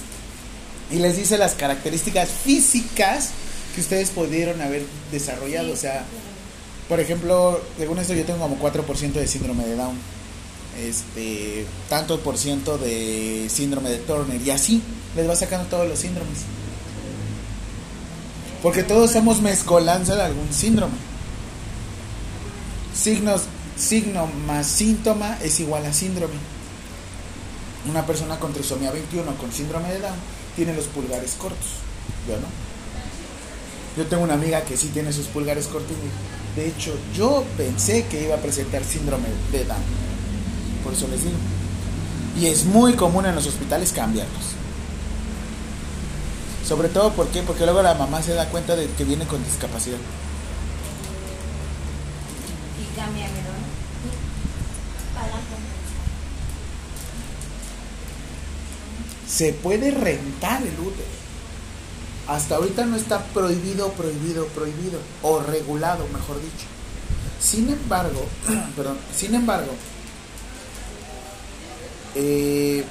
y 0.91 0.95
les 0.97 1.17
dice 1.17 1.37
las 1.37 1.55
características 1.55 2.29
físicas 2.29 3.31
que 3.75 3.81
ustedes 3.81 4.11
pudieron 4.11 4.61
haber 4.61 4.83
desarrollado. 5.11 5.73
O 5.73 5.75
sea, 5.75 6.05
por 6.89 6.99
ejemplo, 6.99 7.61
según 7.77 7.99
esto 7.99 8.15
yo 8.15 8.25
tengo 8.25 8.39
como 8.39 8.59
4% 8.59 9.13
de 9.13 9.27
síndrome 9.27 9.63
de 9.63 9.75
Down. 9.75 9.95
Este, 10.75 11.65
tanto 11.87 12.19
por 12.21 12.37
ciento 12.37 12.77
de 12.77 13.47
síndrome 13.49 13.89
de 13.89 13.97
Turner 13.97 14.41
y 14.41 14.49
así 14.49 14.81
les 15.15 15.29
va 15.29 15.35
sacando 15.35 15.67
todos 15.69 15.87
los 15.87 15.99
síndromes. 15.99 16.39
Porque 18.63 18.81
todos 18.81 19.11
somos 19.11 19.41
mezcolanza 19.41 20.15
de 20.15 20.23
algún 20.23 20.51
síndrome. 20.51 20.95
Signos, 22.95 23.43
signo 23.77 24.27
más 24.47 24.65
síntoma 24.65 25.37
es 25.43 25.59
igual 25.59 25.85
a 25.85 25.93
síndrome. 25.93 26.33
Una 27.87 28.05
persona 28.05 28.39
con 28.39 28.51
trisomía 28.51 28.91
21 28.91 29.35
con 29.35 29.51
síndrome 29.51 29.89
de 29.93 29.99
Down 29.99 30.17
tiene 30.55 30.73
los 30.73 30.85
pulgares 30.85 31.33
cortos. 31.33 31.67
Yo 32.27 32.35
no. 32.37 32.47
Yo 33.95 34.07
tengo 34.07 34.23
una 34.23 34.33
amiga 34.33 34.63
que 34.63 34.75
sí 34.75 34.87
tiene 34.87 35.13
sus 35.13 35.27
pulgares 35.27 35.67
cortos. 35.67 35.95
De 36.55 36.67
hecho, 36.67 36.97
yo 37.15 37.43
pensé 37.57 38.05
que 38.07 38.23
iba 38.23 38.35
a 38.35 38.39
presentar 38.39 38.83
síndrome 38.83 39.27
de 39.51 39.65
Down. 39.65 39.77
Por 40.83 40.93
eso 40.93 41.07
les 41.07 41.23
digo. 41.23 41.37
Y 42.39 42.47
es 42.47 42.65
muy 42.65 42.93
común 42.93 43.25
en 43.25 43.35
los 43.35 43.47
hospitales 43.47 43.91
cambiarlos. 43.91 44.55
Sobre 46.65 46.89
todo 46.89 47.11
¿por 47.13 47.27
qué? 47.29 47.41
porque 47.41 47.63
luego 47.63 47.81
la 47.81 47.95
mamá 47.95 48.21
se 48.21 48.33
da 48.33 48.47
cuenta 48.49 48.75
de 48.75 48.87
que 48.91 49.03
viene 49.03 49.25
con 49.25 49.43
discapacidad. 49.43 49.97
Y 52.77 52.99
¿no? 52.99 53.09
Palanca. 55.15 55.37
Se 59.27 59.53
puede 59.53 59.91
rentar 59.91 60.61
el 60.61 60.79
útero. 60.79 61.18
Hasta 62.29 62.57
ahorita 62.57 62.85
no 62.85 62.95
está 62.95 63.23
prohibido, 63.25 63.91
prohibido, 63.93 64.45
prohibido. 64.47 64.99
O 65.23 65.39
regulado, 65.39 66.07
mejor 66.13 66.39
dicho. 66.39 66.67
Sin 67.41 67.67
embargo, 67.69 68.23
perdón, 68.75 68.99
sin 69.17 69.33
embargo, 69.33 69.71
eh, 72.13 72.83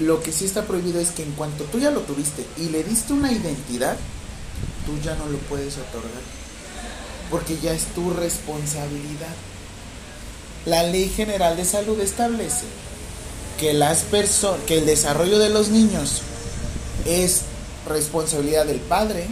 lo 0.00 0.22
que 0.22 0.32
sí 0.32 0.44
está 0.44 0.64
prohibido 0.64 1.00
es 1.00 1.12
que 1.12 1.22
en 1.22 1.32
cuanto 1.32 1.64
tú 1.64 1.78
ya 1.78 1.90
lo 1.90 2.00
tuviste 2.00 2.44
y 2.58 2.68
le 2.68 2.84
diste 2.84 3.14
una 3.14 3.32
identidad, 3.32 3.96
tú 4.84 4.98
ya 5.02 5.14
no 5.14 5.26
lo 5.26 5.38
puedes 5.38 5.78
otorgar. 5.78 6.22
Porque 7.30 7.58
ya 7.58 7.72
es 7.72 7.84
tu 7.94 8.10
responsabilidad. 8.10 9.34
La 10.66 10.82
Ley 10.82 11.08
General 11.08 11.56
de 11.56 11.64
Salud 11.64 11.98
establece 12.00 12.66
que 13.58 13.72
las 13.72 14.00
personas, 14.00 14.60
que 14.66 14.78
el 14.78 14.84
desarrollo 14.84 15.38
de 15.38 15.48
los 15.48 15.68
niños 15.68 16.22
es 17.04 17.42
responsabilidad 17.88 18.66
del 18.66 18.80
padre, 18.80 19.26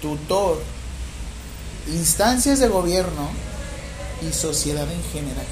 tutor, 0.00 0.62
instancias 1.92 2.60
de 2.60 2.68
gobierno 2.68 3.28
y 4.28 4.32
sociedad 4.32 4.86
en 4.90 5.02
general. 5.12 5.46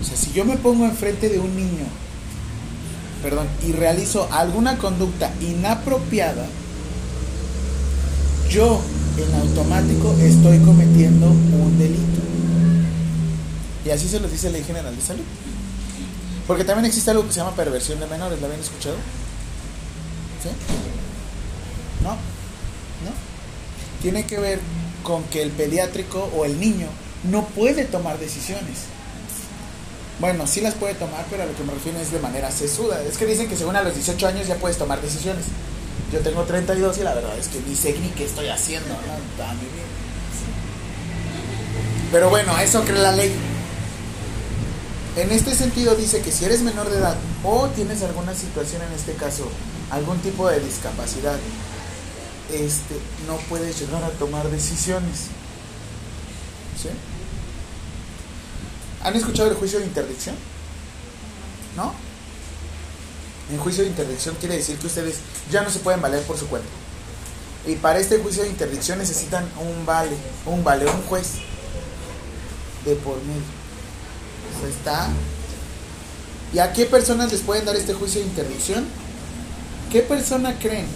O 0.00 0.04
sea, 0.04 0.16
si 0.16 0.32
yo 0.32 0.44
me 0.44 0.56
pongo 0.56 0.84
enfrente 0.84 1.28
de 1.28 1.38
un 1.38 1.56
niño, 1.56 1.86
perdón, 3.22 3.46
y 3.66 3.72
realizo 3.72 4.28
alguna 4.32 4.78
conducta 4.78 5.32
inapropiada, 5.40 6.46
yo 8.50 8.80
en 9.16 9.34
automático 9.40 10.14
estoy 10.20 10.58
cometiendo 10.58 11.26
un 11.28 11.78
delito. 11.78 12.20
Y 13.84 13.90
así 13.90 14.08
se 14.08 14.20
los 14.20 14.30
dice 14.30 14.48
la 14.48 14.58
Ley 14.58 14.64
General 14.64 14.94
de 14.94 15.02
Salud. 15.02 15.24
Porque 16.46 16.64
también 16.64 16.86
existe 16.86 17.10
algo 17.10 17.26
que 17.26 17.32
se 17.32 17.40
llama 17.40 17.54
perversión 17.54 18.00
de 18.00 18.06
menores, 18.06 18.40
¿la 18.40 18.46
habían 18.46 18.60
escuchado? 18.60 18.96
¿Sí? 20.42 20.48
¿No? 22.02 22.10
¿No? 22.10 23.12
Tiene 24.02 24.26
que 24.26 24.38
ver 24.38 24.60
con 25.02 25.24
que 25.24 25.42
el 25.42 25.50
pediátrico 25.50 26.30
o 26.36 26.44
el 26.44 26.58
niño 26.58 26.88
no 27.24 27.46
puede 27.46 27.84
tomar 27.84 28.18
decisiones. 28.18 28.86
Bueno, 30.18 30.46
sí 30.46 30.60
las 30.60 30.74
puede 30.74 30.94
tomar, 30.94 31.24
pero 31.30 31.44
a 31.44 31.46
lo 31.46 31.56
que 31.56 31.64
me 31.64 31.72
refiero 31.72 31.98
es 32.00 32.12
de 32.12 32.20
manera 32.20 32.50
sesuda. 32.50 33.02
Es 33.02 33.18
que 33.18 33.26
dicen 33.26 33.48
que 33.48 33.56
según 33.56 33.76
a 33.76 33.82
los 33.82 33.94
18 33.94 34.26
años 34.26 34.46
ya 34.46 34.56
puedes 34.56 34.78
tomar 34.78 35.00
decisiones. 35.00 35.44
Yo 36.12 36.20
tengo 36.20 36.42
32 36.42 36.98
y 36.98 37.02
la 37.02 37.14
verdad 37.14 37.36
es 37.38 37.48
que 37.48 37.60
ni 37.66 37.74
sé 37.74 37.96
ni 37.98 38.08
qué 38.10 38.24
estoy 38.26 38.48
haciendo. 38.48 38.88
¿no? 38.88 39.44
A 39.44 39.54
mi 39.54 39.60
vida. 39.60 39.82
Pero 42.12 42.28
bueno, 42.28 42.56
eso 42.58 42.82
cree 42.84 43.00
la 43.00 43.12
ley. 43.12 43.32
En 45.14 45.30
este 45.30 45.54
sentido 45.54 45.94
dice 45.94 46.22
que 46.22 46.32
si 46.32 46.46
eres 46.46 46.62
menor 46.62 46.88
de 46.88 46.96
edad 46.96 47.16
o 47.44 47.68
tienes 47.68 48.02
alguna 48.02 48.34
situación, 48.34 48.80
en 48.82 48.92
este 48.92 49.12
caso, 49.12 49.46
algún 49.90 50.18
tipo 50.20 50.48
de 50.48 50.58
discapacidad, 50.60 51.38
este, 52.50 52.94
no 53.26 53.36
puedes 53.48 53.78
llegar 53.78 54.02
a 54.04 54.10
tomar 54.10 54.48
decisiones. 54.48 55.26
¿Sí? 56.80 56.88
¿Han 59.02 59.14
escuchado 59.14 59.50
el 59.50 59.56
juicio 59.56 59.80
de 59.80 59.86
interdicción? 59.86 60.34
¿No? 61.76 61.92
En 63.50 63.58
juicio 63.58 63.84
de 63.84 63.90
interdicción 63.90 64.34
quiere 64.40 64.56
decir 64.56 64.78
que 64.78 64.86
ustedes 64.86 65.16
ya 65.50 65.62
no 65.62 65.68
se 65.68 65.80
pueden 65.80 66.00
valer 66.00 66.22
por 66.22 66.38
su 66.38 66.46
cuenta. 66.46 66.68
Y 67.66 67.76
para 67.76 67.98
este 67.98 68.18
juicio 68.18 68.44
de 68.44 68.48
interdicción 68.48 68.98
necesitan 68.98 69.46
un 69.60 69.84
vale, 69.84 70.16
un 70.46 70.64
vale, 70.64 70.86
un 70.86 71.02
juez 71.02 71.34
de 72.86 72.94
por 72.96 73.16
medio. 73.24 73.61
Está. 74.68 75.08
¿Y 76.52 76.58
a 76.58 76.72
qué 76.72 76.84
personas 76.84 77.32
les 77.32 77.40
pueden 77.40 77.64
dar 77.64 77.76
este 77.76 77.94
juicio 77.94 78.20
de 78.20 78.26
interdicción? 78.26 78.84
¿Qué 79.90 80.00
persona 80.00 80.58
creen? 80.58 80.86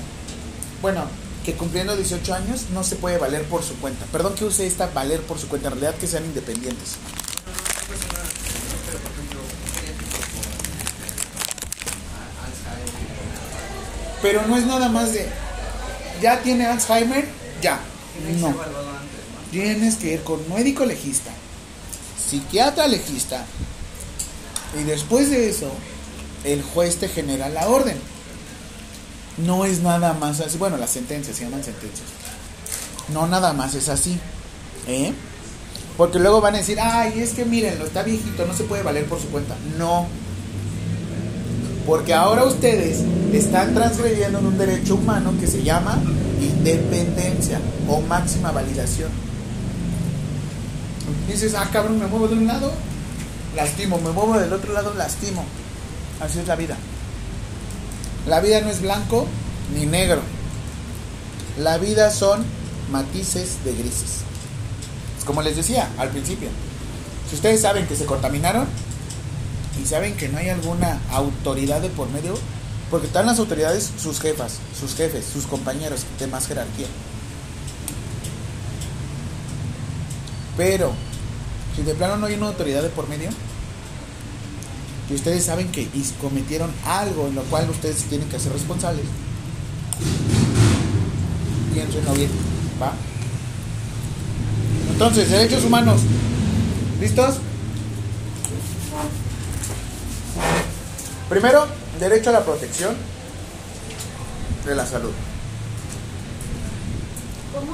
Bueno, 0.82 1.06
que 1.44 1.54
cumpliendo 1.54 1.96
18 1.96 2.34
años 2.34 2.66
no 2.72 2.82
se 2.82 2.96
puede 2.96 3.18
valer 3.18 3.44
por 3.44 3.62
su 3.62 3.76
cuenta. 3.76 4.04
Perdón 4.06 4.34
que 4.34 4.44
use 4.44 4.66
esta 4.66 4.88
valer 4.88 5.20
por 5.22 5.38
su 5.38 5.48
cuenta, 5.48 5.68
en 5.68 5.74
realidad 5.74 5.98
que 5.98 6.06
sean 6.06 6.24
independientes. 6.24 6.96
Pero 14.22 14.46
no 14.46 14.56
es 14.56 14.66
nada 14.66 14.88
más 14.88 15.12
de, 15.12 15.28
ya 16.20 16.42
tiene 16.42 16.66
Alzheimer, 16.66 17.28
ya. 17.62 17.80
No. 18.40 18.54
Tienes 19.50 19.96
que 19.96 20.14
ir 20.14 20.22
con 20.22 20.40
médico 20.52 20.84
legista, 20.84 21.30
psiquiatra 22.28 22.88
legista, 22.88 23.44
y 24.78 24.84
después 24.84 25.30
de 25.30 25.48
eso, 25.48 25.70
el 26.44 26.62
juez 26.62 26.96
te 26.96 27.08
genera 27.08 27.48
la 27.48 27.68
orden. 27.68 27.96
No 29.38 29.64
es 29.64 29.80
nada 29.80 30.14
más 30.14 30.40
así. 30.40 30.58
Bueno, 30.58 30.76
las 30.76 30.90
sentencias 30.90 31.36
se 31.36 31.44
llaman 31.44 31.64
sentencias. 31.64 32.08
No 33.12 33.26
nada 33.26 33.52
más 33.52 33.74
es 33.74 33.88
así. 33.88 34.18
¿eh? 34.86 35.12
Porque 35.96 36.18
luego 36.18 36.40
van 36.40 36.54
a 36.54 36.58
decir, 36.58 36.78
ay, 36.80 37.20
es 37.20 37.32
que 37.32 37.44
mírenlo, 37.44 37.86
está 37.86 38.02
viejito, 38.02 38.46
no 38.46 38.54
se 38.54 38.64
puede 38.64 38.82
valer 38.82 39.06
por 39.06 39.20
su 39.20 39.28
cuenta. 39.28 39.56
No. 39.78 40.06
Porque 41.86 42.12
ahora 42.12 42.44
ustedes 42.44 42.98
están 43.32 43.74
transgrediendo 43.74 44.40
en 44.40 44.46
un 44.46 44.58
derecho 44.58 44.96
humano 44.96 45.32
que 45.40 45.46
se 45.46 45.62
llama 45.62 46.02
independencia 46.40 47.60
o 47.88 48.00
máxima 48.00 48.50
validación. 48.50 49.25
Dices, 51.28 51.54
ah, 51.54 51.68
cabrón, 51.72 51.98
me 51.98 52.06
muevo 52.06 52.28
de 52.28 52.34
un 52.34 52.46
lado, 52.46 52.72
lastimo, 53.54 53.98
me 53.98 54.10
muevo 54.10 54.38
del 54.38 54.52
otro 54.52 54.72
lado, 54.72 54.94
lastimo. 54.94 55.44
Así 56.20 56.38
es 56.38 56.46
la 56.46 56.56
vida. 56.56 56.76
La 58.26 58.40
vida 58.40 58.60
no 58.60 58.70
es 58.70 58.82
blanco 58.82 59.26
ni 59.74 59.86
negro. 59.86 60.20
La 61.58 61.78
vida 61.78 62.10
son 62.10 62.44
matices 62.90 63.64
de 63.64 63.74
grises. 63.74 64.22
Es 65.18 65.24
como 65.24 65.42
les 65.42 65.56
decía 65.56 65.88
al 65.98 66.10
principio. 66.10 66.48
Si 67.28 67.36
ustedes 67.36 67.60
saben 67.60 67.86
que 67.86 67.96
se 67.96 68.06
contaminaron 68.06 68.66
y 69.80 69.86
saben 69.86 70.16
que 70.16 70.28
no 70.28 70.38
hay 70.38 70.48
alguna 70.48 71.00
autoridad 71.10 71.80
de 71.80 71.88
por 71.88 72.08
medio, 72.10 72.34
porque 72.90 73.06
están 73.08 73.26
las 73.26 73.38
autoridades 73.38 73.90
sus 74.00 74.20
jefas, 74.20 74.58
sus 74.78 74.94
jefes, 74.94 75.24
sus 75.24 75.46
compañeros 75.46 76.04
de 76.18 76.26
más 76.28 76.46
jerarquía. 76.46 76.86
Pero, 80.56 80.92
si 81.74 81.82
de 81.82 81.94
plano 81.94 82.16
no 82.16 82.26
hay 82.26 82.34
una 82.34 82.46
autoridad 82.46 82.82
de 82.82 82.88
por 82.88 83.08
medio, 83.08 83.30
que 85.08 85.14
ustedes 85.14 85.44
saben 85.44 85.70
que 85.70 85.88
cometieron 86.20 86.72
algo 86.84 87.28
en 87.28 87.34
lo 87.34 87.42
cual 87.42 87.68
ustedes 87.70 88.04
tienen 88.04 88.28
que 88.28 88.40
ser 88.40 88.52
responsables, 88.52 89.04
piénsenlo 91.72 92.12
bien, 92.14 92.30
¿va? 92.80 92.92
Entonces, 94.92 95.30
derechos 95.30 95.64
humanos, 95.64 96.00
¿listos? 97.00 97.36
Primero, 101.28 101.66
derecho 102.00 102.30
a 102.30 102.34
la 102.34 102.44
protección 102.44 102.94
de 104.64 104.74
la 104.74 104.86
salud. 104.86 105.12
¿Cómo? 107.54 107.72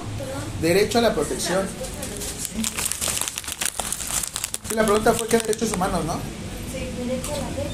Derecho 0.60 0.98
a 0.98 1.02
la 1.02 1.14
protección. 1.14 1.66
Sí, 2.54 2.62
la 4.74 4.84
pregunta 4.84 5.12
fue 5.12 5.28
qué 5.28 5.38
derechos 5.38 5.72
humanos, 5.72 6.04
¿no? 6.04 6.14
Sí, 6.72 6.88
derecho 6.98 7.32
a 7.32 7.38
la 7.38 7.50
ley. 7.50 7.68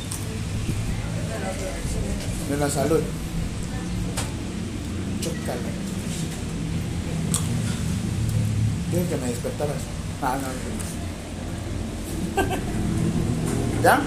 De 2.51 2.57
la 2.57 2.71
salud. 2.71 3.01
Chócala. 5.21 5.69
Quiero 8.91 9.09
que 9.09 9.17
me 9.17 9.27
despertaras. 9.27 9.77
Ah, 10.23 10.39
no, 12.37 12.43
no. 12.43 12.49
¿Ya? 13.83 14.01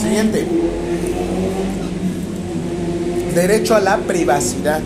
Siguiente. 0.00 0.46
Derecho 3.34 3.74
a 3.74 3.80
la 3.80 3.98
privacidad. 3.98 4.80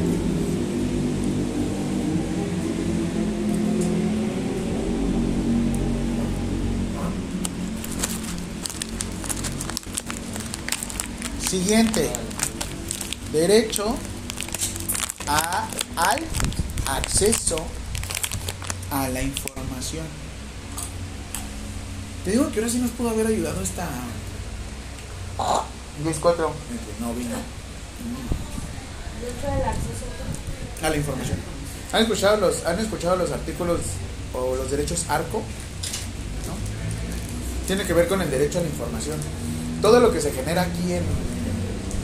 Siguiente. 11.51 12.09
Derecho 13.33 13.97
a, 15.27 15.67
al 15.97 16.21
acceso 16.87 17.57
a 18.93 19.09
la 19.09 19.21
información. 19.21 20.07
Te 22.25 22.31
digo 22.31 22.53
que 22.53 22.61
ahora 22.61 22.71
sí 22.71 22.79
nos 22.79 22.93
pudo 22.93 23.11
haber 23.11 23.27
ayudado 23.27 23.61
esta. 23.63 23.89
10-4. 26.05 26.37
No 27.01 27.15
vino. 27.15 27.35
Derecho 29.21 29.49
al 29.49 29.71
acceso 29.71 30.05
A 30.85 30.89
la 30.89 30.97
información. 30.97 31.39
¿Han 31.93 32.03
escuchado 32.03 32.37
los, 32.37 32.65
han 32.65 32.79
escuchado 32.79 33.17
los 33.17 33.33
artículos 33.33 33.81
o 34.35 34.55
los 34.55 34.71
derechos 34.71 35.05
ARCO? 35.09 35.39
¿No? 35.39 36.55
Tiene 37.67 37.85
que 37.85 37.93
ver 37.93 38.07
con 38.07 38.23
el 38.23 38.31
derecho 38.31 38.61
a 38.61 38.63
la 38.63 38.69
información. 38.69 39.19
Todo 39.83 39.99
lo 39.99 40.13
que 40.13 40.21
se 40.21 40.31
genera 40.31 40.63
aquí 40.63 40.93
en 40.93 41.40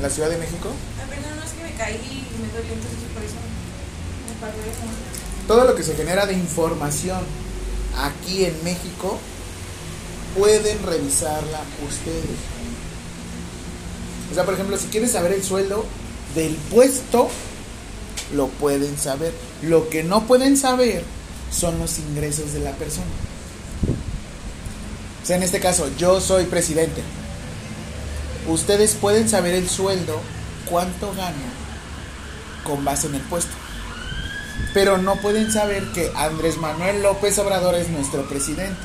la 0.03 0.11
Ciudad 0.11 0.31
de 0.31 0.39
México, 0.39 0.71
perdón, 1.09 1.37
no 1.37 1.45
es 1.45 1.53
que 1.53 1.63
me 1.63 1.75
caí 1.75 1.97
y 1.97 2.43
me 2.43 2.49
dolió, 2.49 2.73
entonces 2.73 2.99
por 3.15 3.23
eso 3.23 3.37
me 4.29 4.41
paró 4.41 4.57
todo 5.47 5.65
lo 5.65 5.75
que 5.75 5.83
se 5.83 5.95
genera 5.95 6.27
de 6.27 6.35
información 6.35 7.21
aquí 7.99 8.45
en 8.45 8.65
México, 8.65 9.19
pueden 10.37 10.83
revisarla 10.83 11.61
ustedes. 11.87 12.39
O 14.31 14.35
sea, 14.35 14.45
por 14.45 14.55
ejemplo, 14.55 14.77
si 14.77 14.87
quieren 14.89 15.09
saber 15.09 15.33
el 15.33 15.43
sueldo 15.43 15.85
del 16.35 16.55
puesto, 16.55 17.29
lo 18.35 18.49
pueden 18.49 18.99
saber. 18.99 19.33
Lo 19.63 19.89
que 19.89 20.03
no 20.03 20.27
pueden 20.27 20.57
saber 20.57 21.05
son 21.51 21.79
los 21.79 21.99
ingresos 21.99 22.53
de 22.53 22.61
la 22.61 22.73
persona. 22.73 23.07
O 25.23 25.27
sea, 25.27 25.37
en 25.37 25.45
este 25.45 25.61
caso, 25.61 25.89
yo 25.97 26.21
soy 26.21 26.45
presidente. 26.45 27.03
Ustedes 28.49 28.95
pueden 28.95 29.29
saber 29.29 29.55
el 29.55 29.69
sueldo, 29.69 30.21
cuánto 30.69 31.13
gano 31.15 31.67
con 32.65 32.85
base 32.85 33.07
en 33.07 33.17
el 33.17 33.23
puesto. 33.23 33.53
Pero 34.75 34.99
no 34.99 35.17
pueden 35.17 35.51
saber 35.53 35.93
que 35.93 36.13
Andrés 36.15 36.59
Manuel 36.59 37.03
López 37.03 37.39
Obrador 37.39 37.75
es 37.75 37.89
nuestro 37.89 38.29
presidente. 38.29 38.81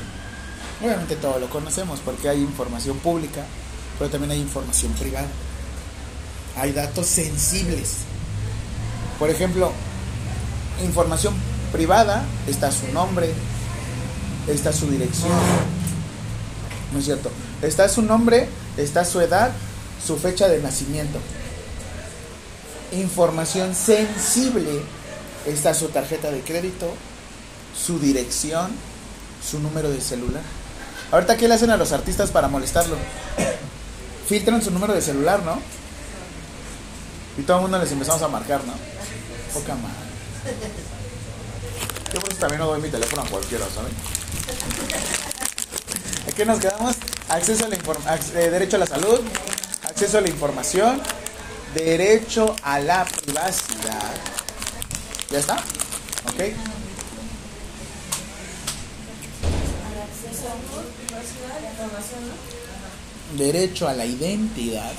Obviamente 0.82 1.16
todo 1.16 1.38
lo 1.38 1.48
conocemos 1.48 2.00
porque 2.00 2.28
hay 2.28 2.40
información 2.40 2.98
pública, 2.98 3.44
pero 3.98 4.10
también 4.10 4.32
hay 4.32 4.40
información 4.40 4.92
privada. 4.92 5.28
Hay 6.56 6.72
datos 6.72 7.06
sensibles. 7.06 7.98
Por 9.18 9.30
ejemplo, 9.30 9.72
información 10.82 11.34
privada 11.72 12.24
está 12.46 12.70
su 12.70 12.88
nombre, 12.88 13.32
está 14.48 14.72
su 14.72 14.88
dirección. 14.90 15.32
¿No 16.92 16.98
es 16.98 17.04
cierto? 17.04 17.30
Está 17.62 17.88
su 17.88 18.02
nombre, 18.02 18.48
está 18.76 19.04
su 19.04 19.20
edad, 19.20 19.50
su 20.04 20.16
fecha 20.16 20.48
de 20.48 20.60
nacimiento. 20.60 21.18
Información 22.92 23.74
sensible 23.74 24.82
está 25.46 25.74
su 25.74 25.88
tarjeta 25.88 26.30
de 26.30 26.40
crédito, 26.40 26.92
su 27.76 27.98
dirección, 27.98 28.70
su 29.48 29.58
número 29.60 29.90
de 29.90 30.00
celular. 30.00 30.42
Ahorita, 31.10 31.36
¿qué 31.36 31.48
le 31.48 31.54
hacen 31.54 31.70
a 31.70 31.76
los 31.76 31.92
artistas 31.92 32.30
para 32.30 32.48
molestarlo? 32.48 32.96
Filtran 34.28 34.62
su 34.62 34.70
número 34.70 34.94
de 34.94 35.02
celular, 35.02 35.42
¿no? 35.42 35.58
Y 37.38 37.42
todo 37.42 37.58
el 37.58 37.62
mundo 37.62 37.78
les 37.78 37.92
empezamos 37.92 38.22
a 38.22 38.28
marcar, 38.28 38.62
¿no? 38.64 38.74
Poca 39.54 39.74
madre. 39.74 40.02
Yo 42.12 42.20
por 42.20 42.30
eso 42.30 42.40
también 42.40 42.60
no 42.60 42.66
doy 42.66 42.80
mi 42.80 42.88
teléfono 42.88 43.22
a 43.22 43.26
cualquiera, 43.26 43.64
¿saben? 43.74 43.92
Aquí 46.28 46.44
nos 46.44 46.58
quedamos. 46.58 46.96
Acceso 47.32 47.64
a 47.64 47.68
la 47.68 47.76
eh, 47.76 48.50
derecho 48.50 48.76
a 48.76 48.80
la 48.80 48.86
salud, 48.86 49.20
acceso 49.88 50.18
a 50.18 50.20
la 50.20 50.28
información, 50.28 51.00
derecho 51.74 52.54
a 52.62 52.78
la 52.78 53.06
privacidad. 53.06 54.12
¿Ya 55.30 55.38
está? 55.38 55.54
¿Ok? 55.54 56.52
Derecho 63.38 63.88
a 63.88 63.94
la 63.94 64.04
identidad. 64.04 64.92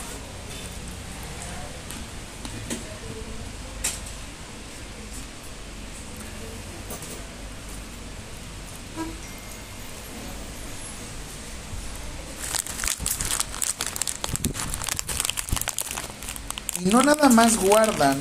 No 16.85 17.01
nada 17.01 17.29
más 17.29 17.57
guardan. 17.57 18.17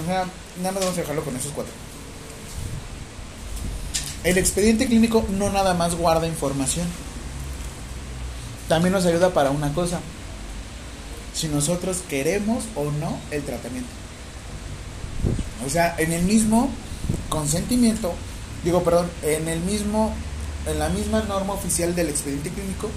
O 0.00 0.06
sea, 0.06 0.26
nada 0.58 0.72
más 0.72 0.80
vamos 0.80 0.98
a 0.98 1.00
dejarlo 1.00 1.24
con 1.24 1.36
esos 1.36 1.52
cuatro. 1.52 1.72
El 4.24 4.38
expediente 4.38 4.86
clínico 4.86 5.24
no 5.30 5.50
nada 5.50 5.74
más 5.74 5.94
guarda 5.94 6.26
información. 6.26 6.86
También 8.68 8.92
nos 8.92 9.04
ayuda 9.06 9.30
para 9.30 9.50
una 9.50 9.72
cosa. 9.74 10.00
Si 11.34 11.48
nosotros 11.48 11.98
queremos 12.08 12.64
o 12.74 12.90
no 12.90 13.18
el 13.30 13.42
tratamiento. 13.42 13.90
O 15.66 15.70
sea, 15.70 15.94
en 15.98 16.12
el 16.12 16.22
mismo 16.22 16.70
consentimiento, 17.28 18.12
digo, 18.64 18.82
perdón, 18.82 19.10
en 19.22 19.48
el 19.48 19.60
mismo, 19.60 20.14
en 20.66 20.78
la 20.78 20.88
misma 20.88 21.22
norma 21.22 21.52
oficial 21.52 21.94
del 21.94 22.08
expediente 22.08 22.50
clínico, 22.50 22.88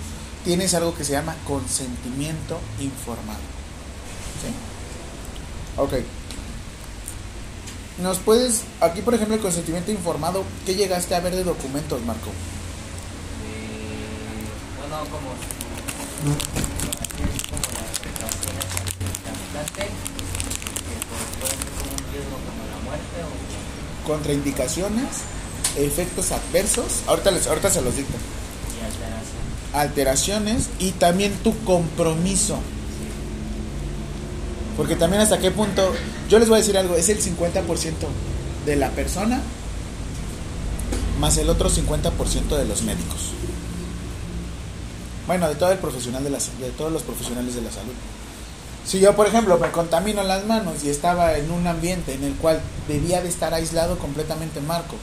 tienes 0.43 0.73
algo 0.73 0.95
que 0.95 1.03
se 1.03 1.13
llama 1.13 1.35
consentimiento 1.45 2.59
informado. 2.79 3.39
¿Sí? 4.41 4.49
Ok. 5.77 5.93
¿Nos 8.01 8.17
puedes, 8.19 8.63
aquí 8.81 9.01
por 9.01 9.13
ejemplo, 9.13 9.35
el 9.35 9.41
consentimiento 9.41 9.91
informado, 9.91 10.43
¿qué 10.65 10.75
llegaste 10.75 11.13
a 11.15 11.19
ver 11.19 11.35
de 11.35 11.43
documentos, 11.43 12.01
Marco? 12.03 12.29
Eh, 13.45 14.47
bueno, 14.79 14.97
como 15.11 15.11
como 15.11 15.29
las 19.53 19.69
como 19.71 19.91
un 21.91 21.99
riesgo 22.11 22.37
como 22.43 22.61
la 22.71 22.79
muerte 22.83 23.17
o 23.23 24.07
Contraindicaciones, 24.07 25.09
efectos 25.77 26.31
adversos, 26.31 27.03
ahorita, 27.07 27.31
les, 27.31 27.47
ahorita 27.47 27.69
se 27.69 27.81
los 27.81 27.95
dicto. 27.95 28.17
Alteraciones 29.73 30.69
y 30.79 30.91
también 30.91 31.33
tu 31.43 31.57
compromiso. 31.63 32.59
Porque 34.77 34.95
también 34.95 35.21
hasta 35.21 35.39
qué 35.39 35.51
punto, 35.51 35.93
yo 36.29 36.39
les 36.39 36.47
voy 36.47 36.57
a 36.57 36.61
decir 36.61 36.77
algo, 36.77 36.95
es 36.95 37.09
el 37.09 37.19
50% 37.19 37.61
de 38.65 38.75
la 38.75 38.89
persona 38.91 39.41
más 41.19 41.37
el 41.37 41.49
otro 41.49 41.69
50% 41.69 42.57
de 42.57 42.65
los 42.65 42.81
médicos. 42.81 43.31
Bueno, 45.27 45.47
de 45.47 45.55
todo 45.55 45.71
el 45.71 45.77
profesional 45.77 46.23
de, 46.23 46.29
la, 46.29 46.37
de 46.37 46.69
todos 46.77 46.91
los 46.91 47.03
profesionales 47.03 47.55
de 47.55 47.61
la 47.61 47.71
salud. 47.71 47.93
Si 48.85 48.99
yo, 48.99 49.15
por 49.15 49.27
ejemplo, 49.27 49.57
me 49.57 49.71
contamino 49.71 50.23
las 50.23 50.45
manos 50.45 50.83
y 50.83 50.89
estaba 50.89 51.37
en 51.37 51.49
un 51.49 51.65
ambiente 51.65 52.13
en 52.13 52.23
el 52.23 52.33
cual 52.33 52.59
debía 52.89 53.21
de 53.21 53.29
estar 53.29 53.53
aislado 53.53 53.97
completamente 53.97 54.59
Marco, 54.59 54.97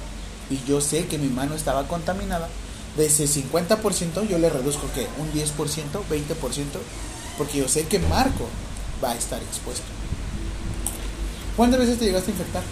y 0.50 0.61
yo 0.68 0.80
sé 0.83 1.06
que 1.06 1.16
mi 1.16 1.28
mano 1.28 1.54
estaba 1.54 1.88
contaminada, 1.88 2.48
de 3.00 3.06
ese 3.06 3.24
50% 3.26 4.28
yo 4.28 4.38
le 4.38 4.50
reduzco 4.50 4.86
que 4.92 5.08
un 5.18 5.32
10%, 5.32 5.46
20%, 5.56 6.64
porque 7.38 7.58
yo 7.58 7.66
sé 7.68 7.86
que 7.86 7.98
Marco 7.98 8.46
va 9.02 9.12
a 9.12 9.14
estar 9.16 9.42
expuesto. 9.42 9.86
¿Cuántas 11.56 11.80
veces 11.80 11.98
te 11.98 12.04
llegaste 12.04 12.30
a 12.30 12.34
infectar? 12.34 12.62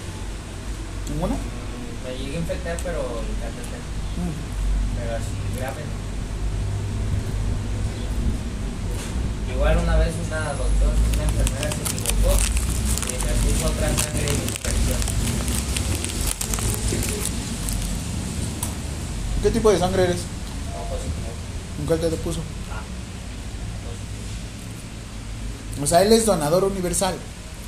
¿Ninguna? 1.11 1.35
Me 2.05 2.19
llegué 2.19 2.37
a 2.37 2.41
infectar, 2.41 2.77
pero 2.85 3.01
Mm. 3.01 4.99
pero 4.99 5.17
así 5.17 5.59
grave. 5.59 5.83
Igual 9.55 9.79
una 9.79 9.97
vez 9.97 10.13
una 10.27 10.41
doctora, 10.53 10.93
una 11.15 11.25
enfermera 11.25 11.71
se 11.73 11.83
equivocó 11.83 12.37
y 13.07 13.13
me 13.25 13.33
puso 13.53 13.67
otra 13.73 13.89
sangre 13.89 14.27
y 14.29 14.49
infección. 14.49 15.38
¿Qué 19.43 19.51
tipo 19.51 19.71
de 19.71 19.79
sangre 19.79 20.05
eres? 20.05 20.17
¿En 21.81 21.87
cuál 21.87 22.01
te 22.01 22.09
puso? 22.09 22.41
Ah, 22.73 22.81
positivo. 23.85 25.85
O 25.85 25.87
sea, 25.87 26.03
él 26.03 26.13
es 26.13 26.27
donador 26.27 26.65
universal, 26.65 27.15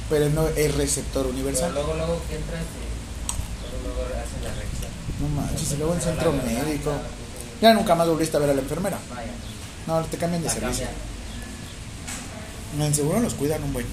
pero 0.09 0.29
no 0.31 0.49
es 0.49 0.75
receptor 0.75 1.23
Pero 1.27 1.35
universal. 1.35 1.73
luego, 1.73 1.95
luego 1.95 2.21
que 2.29 2.35
entras, 2.37 2.61
eh, 2.61 2.65
luego, 3.85 4.01
luego 4.01 4.15
hacen 4.19 4.43
la 4.43 4.53
reacción. 4.55 4.91
No 5.21 5.29
manches, 5.41 5.73
y 5.73 5.77
luego 5.77 5.95
en 5.95 6.01
centro 6.01 6.33
médico. 6.33 6.93
Ya 7.61 7.73
nunca 7.75 7.95
más 7.95 8.09
volviste 8.09 8.37
a 8.37 8.41
ver 8.41 8.51
a 8.51 8.55
la 8.55 8.63
enfermera. 8.63 8.99
No, 9.87 10.01
te 10.03 10.17
cambian 10.17 10.43
de 10.43 10.49
la 10.49 10.55
servicio. 10.55 10.87
cambian. 10.87 11.11
En 12.89 12.95
seguro 12.95 13.21
los 13.21 13.35
cuidan 13.35 13.63
un 13.63 13.73
buen. 13.73 13.87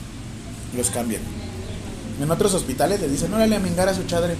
Los 0.75 0.89
cambian. 0.89 1.21
En 2.21 2.31
otros 2.31 2.53
hospitales 2.55 2.99
le 3.01 3.07
dicen, 3.07 3.31
órale 3.33 3.55
a 3.55 3.59
mingar 3.59 3.87
a 3.89 3.93
su 3.93 4.03
chadre. 4.05 4.35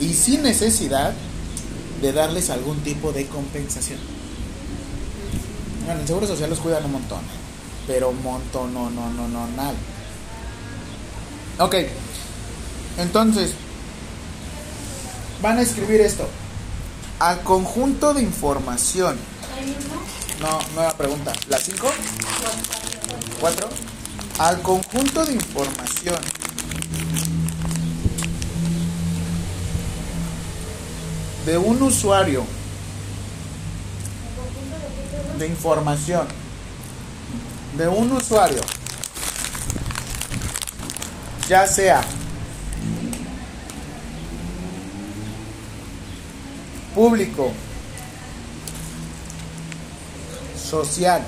Y 0.00 0.14
sin 0.14 0.42
necesidad 0.42 1.12
de 2.00 2.12
darles 2.12 2.50
algún 2.50 2.80
tipo 2.80 3.12
de 3.12 3.26
compensación. 3.26 3.98
Bueno, 5.84 6.00
en 6.00 6.06
Seguro 6.06 6.26
Social 6.26 6.50
los 6.50 6.58
cuidan 6.58 6.84
un 6.84 6.92
montón. 6.92 7.20
Pero 7.86 8.10
un 8.10 8.22
montón, 8.22 8.72
no, 8.72 8.90
no, 8.90 9.10
no, 9.10 9.28
no, 9.28 9.46
nada. 9.48 9.74
Ok. 11.58 11.76
Entonces, 12.98 13.52
van 15.42 15.58
a 15.58 15.62
escribir 15.62 16.00
esto. 16.00 16.26
Al 17.18 17.40
conjunto 17.42 18.14
de 18.14 18.22
información. 18.22 19.16
No, 20.40 20.58
nueva 20.74 20.96
pregunta. 20.96 21.32
¿La 21.48 21.58
5? 21.58 21.86
4. 23.40 23.68
Al 24.38 24.62
conjunto 24.62 25.24
de 25.24 25.34
información. 25.34 26.18
De 31.44 31.58
un 31.58 31.82
usuario 31.82 32.44
de 35.38 35.46
información 35.48 36.26
de 37.76 37.88
un 37.88 38.12
usuario, 38.12 38.60
ya 41.48 41.66
sea 41.66 42.02
público, 46.94 47.52
social 50.70 51.24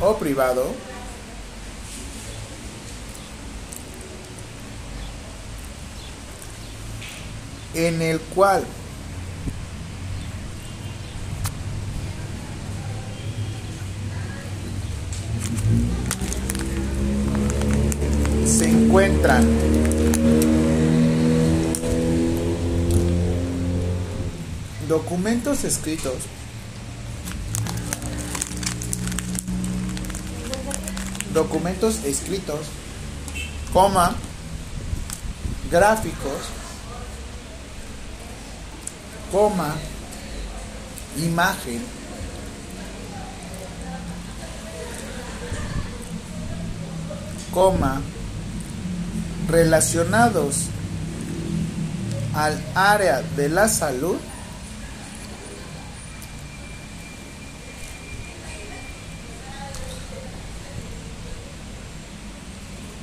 o 0.00 0.16
privado, 0.16 0.66
en 7.86 8.02
el 8.02 8.18
cual 8.18 8.64
se 18.44 18.68
encuentran 18.68 19.46
documentos 24.88 25.62
escritos 25.62 26.14
documentos 31.32 32.04
escritos 32.04 32.58
coma 33.72 34.16
gráficos 35.70 36.57
coma 39.30 39.74
imagen. 41.16 41.82
Coma 47.52 48.00
relacionados 49.48 50.66
al 52.34 52.62
área 52.74 53.22
de 53.22 53.48
la 53.48 53.68
salud. 53.68 54.16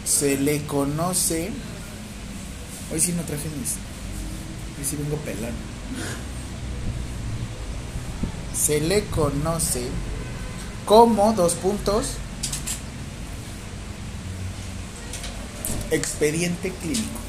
Se 0.06 0.38
le 0.38 0.66
conoce 0.66 1.52
hoy 2.94 3.02
sí 3.02 3.12
no 3.12 3.24
traje 3.24 3.50
mis 3.60 3.76
hoy 4.78 4.86
sí 4.86 4.96
vengo 4.96 5.18
pelando 5.18 5.75
se 8.56 8.82
le 8.82 9.06
conoce 9.06 9.88
como 10.86 11.34
dos 11.34 11.54
puntos 11.54 12.14
expediente 15.92 16.72
clínico. 16.72 17.20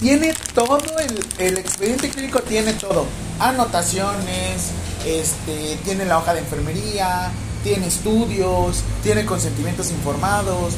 Tiene 0.00 0.34
todo 0.54 0.98
el, 0.98 1.26
el 1.38 1.58
expediente 1.58 2.10
clínico, 2.10 2.40
tiene 2.40 2.74
todo. 2.74 3.06
Anotaciones, 3.40 4.70
este, 5.06 5.78
tiene 5.84 6.04
la 6.04 6.18
hoja 6.18 6.34
de 6.34 6.40
enfermería, 6.40 7.32
tiene 7.64 7.86
estudios, 7.86 8.82
tiene 9.02 9.24
consentimientos 9.24 9.90
informados. 9.90 10.74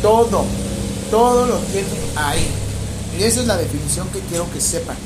todo, 0.00 0.44
todo 1.10 1.46
lo 1.46 1.58
tiene 1.58 1.86
ahí. 2.16 2.48
Y 3.16 3.22
esa 3.22 3.42
es 3.42 3.46
la 3.46 3.58
definición 3.58 4.08
que 4.08 4.20
quiero 4.20 4.50
que 4.50 4.60
sepan. 4.60 4.96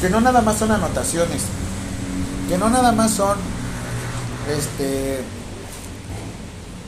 Que 0.00 0.08
no 0.08 0.20
nada 0.22 0.40
más 0.40 0.58
son 0.58 0.72
anotaciones, 0.72 1.42
que 2.48 2.56
no 2.56 2.70
nada 2.70 2.90
más 2.92 3.12
son 3.12 3.36
este 4.48 5.20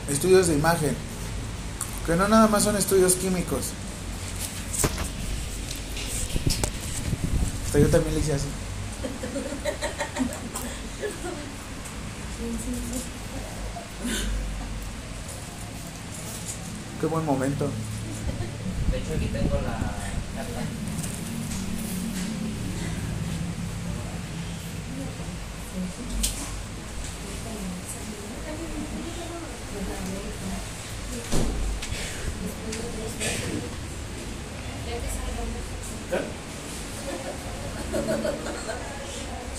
estudios 0.09 0.47
de 0.47 0.55
imagen, 0.55 0.95
que 2.07 2.15
no 2.15 2.27
nada 2.27 2.47
más 2.47 2.63
son 2.63 2.75
estudios 2.75 3.13
químicos. 3.13 3.67
Hasta 7.67 7.79
yo 7.79 7.87
también 7.89 8.15
le 8.15 8.21
hice 8.21 8.33
así. 8.33 8.47
Qué 17.03 17.07
buen 17.07 17.25
momento. 17.25 17.69
De 18.89 18.97
hecho, 18.97 19.13
aquí 19.13 19.25
tengo 19.25 19.55
la 19.55 19.73
carta. 19.73 20.61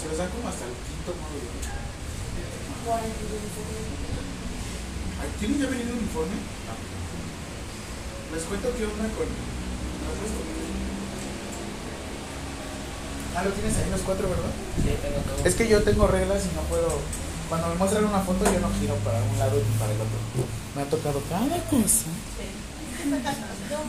Se 0.01 0.09
lo 0.09 0.17
saco 0.17 0.49
hasta 0.49 0.65
el 0.65 0.73
quinto 0.73 1.13
módulo. 1.21 1.51
Ay, 5.21 5.24
¿Tienen 5.39 5.61
ya 5.61 5.67
venido 5.69 5.93
uniforme? 5.95 6.37
Les 8.33 8.43
cuento 8.45 8.69
que 8.77 8.85
onda 8.85 9.05
con. 9.15 9.27
Ah, 13.37 13.43
lo 13.45 13.51
tienes 13.51 13.77
ahí 13.79 13.91
los 13.91 14.01
cuatro, 14.03 14.29
¿verdad? 14.29 14.53
Sí, 14.77 14.91
tengo 15.03 15.21
todo. 15.27 15.45
Es 15.45 15.55
que 15.55 15.69
yo 15.69 15.83
tengo 15.83 16.07
reglas 16.07 16.45
y 16.51 16.55
no 16.55 16.63
puedo. 16.63 16.99
Cuando 17.49 17.69
me 17.69 17.75
muestran 17.75 18.05
una 18.05 18.21
foto, 18.21 18.45
yo 18.45 18.61
no 18.61 18.71
giro 18.81 18.95
para 19.05 19.23
un 19.23 19.39
lado 19.39 19.57
ni 19.57 19.79
para 19.79 19.93
el 19.93 20.01
otro. 20.01 20.19
Me 20.75 20.83
ha 20.83 20.85
tocado 20.87 21.21
cada 21.29 21.59
cosa. 21.65 22.07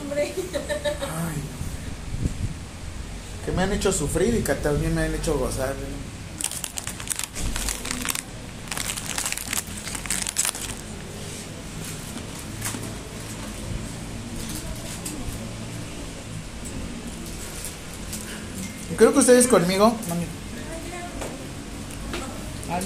Hombre. 0.02 0.34
Ay. 0.34 1.42
Que 3.46 3.52
me 3.52 3.64
han 3.64 3.74
hecho 3.74 3.92
sufrir 3.92 4.36
y 4.36 4.42
que 4.44 4.56
también 4.56 4.94
me 4.94 5.04
han 5.04 5.16
hecho 5.16 5.38
gozar. 5.38 5.74
Creo 18.98 19.12
que 19.12 19.20
ustedes 19.20 19.48
conmigo. 19.48 19.94
Ah. 22.70 22.80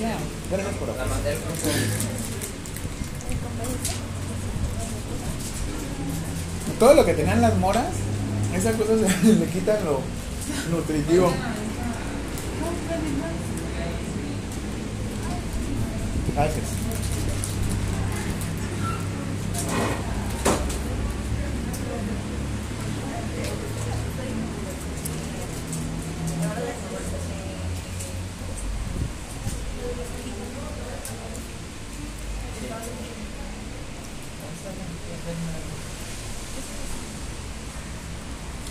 Todo 6.80 6.94
lo 6.96 7.06
que 7.06 7.14
tenían 7.14 7.42
las 7.42 7.56
moras, 7.58 7.94
esas 8.56 8.76
cosas 8.76 9.00
le 9.24 9.46
quitan 9.48 9.86
lo 9.86 10.02
nutritivo. 10.72 11.32
Gracias. 16.36 16.80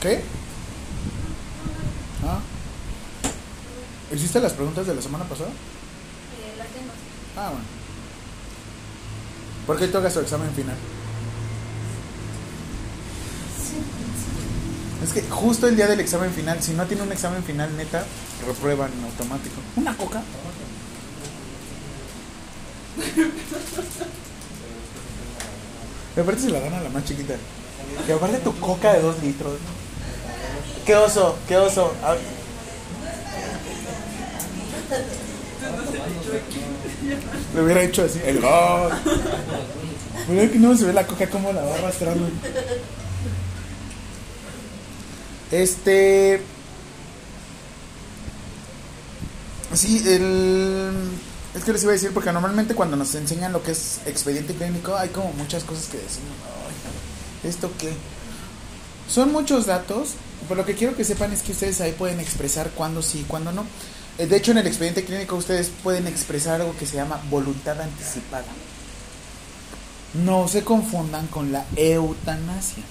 ¿Qué? 0.01 0.20
Ah. 2.24 2.40
¿Hiciste 4.38 4.51
las 4.51 4.57
preguntas 4.57 4.87
de 4.87 4.94
la 4.94 5.03
semana 5.03 5.24
pasada? 5.24 5.48
Eh, 5.48 6.55
la 6.57 6.64
tengo. 6.66 6.92
Ah, 7.37 7.51
bueno. 7.51 7.64
¿Por 9.66 9.77
qué 9.79 9.88
toca 9.88 10.09
su 10.11 10.20
examen 10.20 10.53
final? 10.53 10.77
Es 15.03 15.12
que 15.12 15.22
justo 15.22 15.66
el 15.66 15.74
día 15.74 15.88
del 15.88 15.98
examen 15.98 16.31
final, 16.31 16.62
si 16.62 16.72
no 16.74 16.87
tiene 16.87 17.03
un 17.03 17.11
examen 17.11 17.42
final 17.42 17.77
neta, 17.77 18.05
reprueban 18.46 18.92
en 18.92 19.05
automático. 19.07 19.57
¿Una 19.74 19.96
coca? 19.96 20.22
Me 26.14 26.22
parece 26.22 26.44
se 26.44 26.51
la 26.51 26.61
dan 26.61 26.74
a 26.74 26.81
la 26.81 26.90
más 26.90 27.05
chiquita. 27.05 27.35
Y 28.07 28.12
aparte 28.12 28.38
tu 28.38 28.57
coca 28.61 28.92
de 28.92 29.01
dos 29.01 29.20
litros. 29.20 29.59
¿Qué 30.87 30.94
oso? 30.94 31.37
¿Qué 31.48 31.57
oso? 31.57 31.92
Ah, 32.05 32.14
Le 37.54 37.62
hubiera 37.62 37.82
hecho 37.82 38.04
así, 38.04 38.20
el 38.24 38.40
gol. 38.40 38.92
Mira 40.28 40.50
que 40.50 40.58
no 40.58 40.76
se 40.76 40.84
ve 40.84 40.92
la 40.92 41.06
coca 41.06 41.28
como 41.30 41.52
la 41.52 41.62
va 41.62 41.74
arrastrando. 41.76 42.28
Este. 45.50 46.40
Sí, 49.74 50.02
el. 50.06 50.90
Es 51.54 51.64
que 51.64 51.72
les 51.72 51.82
iba 51.82 51.92
a 51.92 51.94
decir, 51.94 52.11
porque 52.12 52.32
normalmente 52.32 52.74
cuando 52.74 52.96
nos 52.96 53.14
enseñan 53.14 53.52
lo 53.52 53.62
que 53.62 53.72
es 53.72 54.00
expediente 54.06 54.54
clínico, 54.54 54.94
hay 54.96 55.08
como 55.08 55.32
muchas 55.32 55.64
cosas 55.64 55.87
que 55.87 55.96
decimos. 55.96 56.30
"Ay, 57.42 57.48
¿Esto 57.50 57.70
qué? 57.78 57.92
Son 59.08 59.32
muchos 59.32 59.66
datos, 59.66 60.11
pero 60.48 60.61
lo 60.61 60.66
que 60.66 60.74
quiero 60.74 60.94
que 60.94 61.04
sepan 61.04 61.32
es 61.32 61.42
que 61.42 61.52
ustedes 61.52 61.80
ahí 61.80 61.92
pueden 61.92 62.20
expresar 62.20 62.70
cuándo 62.70 63.00
sí 63.02 63.20
y 63.20 63.24
cuándo 63.24 63.52
no. 63.52 63.64
Eh, 64.18 64.26
De 64.26 64.37
hecho, 64.37 64.50
en 64.50 64.59
el 64.59 64.66
expediente 64.66 65.04
clínico 65.04 65.37
ustedes 65.37 65.70
pueden 65.83 66.07
expresar 66.07 66.61
algo 66.61 66.76
que 66.76 66.87
se 66.87 66.96
llama 66.96 67.20
voluntad 67.31 67.81
anticipada. 67.81 68.46
No 70.14 70.48
se 70.48 70.64
confundan 70.64 71.26
con 71.28 71.52
la 71.52 71.64
eutanasia. 71.76 72.83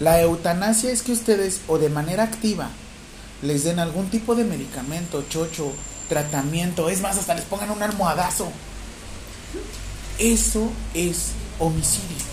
La 0.00 0.20
eutanasia 0.20 0.92
es 0.92 1.02
que 1.02 1.12
ustedes 1.12 1.60
o 1.66 1.78
de 1.78 1.88
manera 1.88 2.22
activa 2.22 2.70
les 3.42 3.64
den 3.64 3.78
algún 3.78 4.08
tipo 4.10 4.34
de 4.34 4.44
medicamento, 4.44 5.24
chocho, 5.28 5.72
tratamiento, 6.08 6.88
es 6.88 7.00
más, 7.00 7.18
hasta 7.18 7.34
les 7.34 7.44
pongan 7.44 7.70
un 7.70 7.82
almohadazo. 7.82 8.50
Eso 10.18 10.70
es 10.94 11.30
homicidio. 11.58 12.24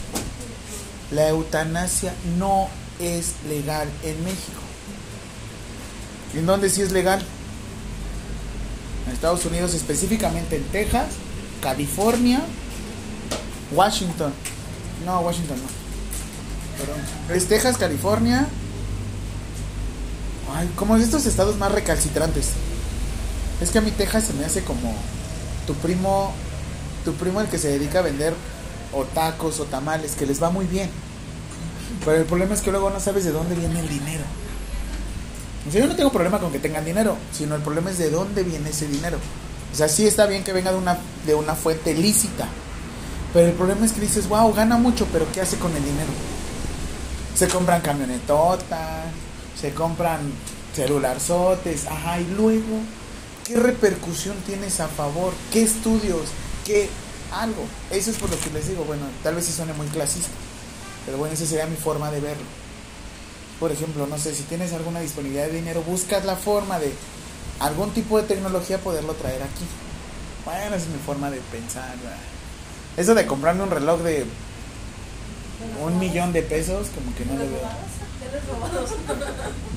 La 1.12 1.30
eutanasia 1.30 2.14
no 2.38 2.68
es 3.00 3.34
legal 3.48 3.88
en 4.04 4.24
México. 4.24 4.62
¿Y 6.34 6.40
en 6.40 6.46
dónde 6.46 6.70
sí 6.70 6.82
es 6.82 6.92
legal? 6.92 7.26
En 9.06 9.14
Estados 9.14 9.46
Unidos, 9.46 9.74
específicamente 9.74 10.56
en 10.58 10.64
Texas, 10.66 11.08
California, 11.62 12.42
Washington. 13.72 14.34
No, 15.06 15.20
Washington 15.20 15.58
no. 15.58 15.68
Perdón. 16.78 17.02
Es 17.36 17.48
Texas, 17.48 17.78
California. 17.78 18.48
Ay, 20.54 20.70
como 20.76 20.98
de 20.98 21.04
estos 21.04 21.26
estados 21.26 21.58
más 21.58 21.72
recalcitrantes. 21.72 22.52
Es 23.62 23.70
que 23.70 23.78
a 23.78 23.82
mí 23.82 23.92
Texas 23.92 24.26
se 24.26 24.34
me 24.34 24.46
hace 24.46 24.64
como 24.64 24.94
tu 25.66 25.74
primo, 25.76 26.34
tu 27.04 27.14
primo 27.14 27.42
el 27.42 27.48
que 27.48 27.58
se 27.58 27.70
dedica 27.70 28.00
a 28.00 28.04
vender 28.04 28.34
o 28.94 29.04
tacos 29.06 29.60
o 29.60 29.66
tamales, 29.66 30.16
que 30.16 30.26
les 30.26 30.42
va 30.42 30.50
muy 30.50 30.66
bien. 30.66 30.90
Pero 32.04 32.18
el 32.18 32.26
problema 32.26 32.54
es 32.54 32.62
que 32.62 32.72
luego 32.72 32.90
no 32.90 33.00
sabes 33.00 33.24
de 33.24 33.32
dónde 33.32 33.56
viene 33.56 33.80
el 33.80 33.88
dinero. 33.88 34.24
Yo 35.72 35.86
no 35.88 35.96
tengo 35.96 36.12
problema 36.12 36.40
con 36.40 36.52
que 36.52 36.60
tengan 36.60 36.86
dinero, 36.86 37.18
sino 37.32 37.56
el 37.56 37.62
problema 37.62 37.90
es 37.90 37.98
de 37.98 38.12
dónde 38.12 38.44
viene 38.44 38.70
ese 38.70 38.88
dinero. 38.88 39.18
O 39.74 39.76
sea, 39.76 39.90
sí 39.90 40.06
está 40.06 40.26
bien 40.26 40.44
que 40.44 40.54
venga 40.54 40.72
de 40.72 40.78
una, 40.78 40.98
de 41.26 41.34
una 41.34 41.56
fuente 41.56 41.94
lícita. 41.94 42.48
Pero 43.34 43.48
el 43.48 43.54
problema 43.54 43.86
es 43.86 43.92
que 43.92 44.02
dices, 44.02 44.30
wow, 44.30 44.54
gana 44.54 44.78
mucho, 44.78 45.08
pero 45.12 45.26
¿qué 45.34 45.42
hace 45.42 45.58
con 45.58 45.76
el 45.76 45.84
dinero? 45.84 46.10
Se 47.36 47.48
compran 47.48 47.82
camionetotas, 47.82 49.06
se 49.60 49.74
compran 49.74 50.20
celularzotes, 50.74 51.88
ajá, 51.88 52.20
y 52.20 52.28
luego, 52.38 52.80
¿qué 53.46 53.56
repercusión 53.58 54.36
tienes 54.46 54.80
a 54.80 54.88
favor? 54.88 55.34
¿Qué 55.52 55.64
estudios? 55.64 56.30
¿Qué 56.64 56.90
algo? 57.34 57.66
Eso 57.92 58.12
es 58.12 58.18
por 58.18 58.30
lo 58.30 58.40
que 58.40 58.52
les 58.52 58.68
digo, 58.68 58.84
bueno, 58.86 59.04
tal 59.24 59.36
vez 59.36 59.46
sí 59.46 59.52
suene 59.52 59.74
muy 59.74 59.88
clasista, 59.88 60.30
pero 61.06 61.18
bueno, 61.18 61.34
esa 61.34 61.46
sería 61.46 61.66
mi 61.66 61.76
forma 61.76 62.12
de 62.12 62.22
verlo. 62.22 62.65
Por 63.60 63.72
ejemplo, 63.72 64.06
no 64.08 64.18
sé, 64.18 64.36
si 64.36 64.44
tienes 64.44 64.74
alguna 64.74 65.00
disponibilidad 65.00 65.46
de 65.48 65.54
dinero, 65.54 65.82
buscas 65.84 66.26
la 66.26 66.36
forma 66.36 66.80
de 66.80 66.92
algún 67.60 67.92
tipo 67.92 68.18
de 68.18 68.28
tecnología 68.28 68.80
poderlo 68.80 69.14
traer 69.14 69.42
aquí. 69.42 69.66
Bueno, 70.44 70.76
esa 70.76 70.86
es 70.86 70.88
mi 70.88 71.00
forma 71.06 71.32
de 71.32 71.40
pensar. 71.52 71.96
¿verdad? 72.04 72.18
Eso 72.98 73.16
de 73.16 73.26
comprarme 73.26 73.64
un 73.64 73.72
reloj 73.72 74.02
de 74.02 74.26
un 75.84 76.00
millón 76.00 76.34
de 76.34 76.42
pesos, 76.42 76.88
como 76.94 77.16
que 77.16 77.26
no 77.26 77.34
le 77.34 77.48
veo. 77.50 77.60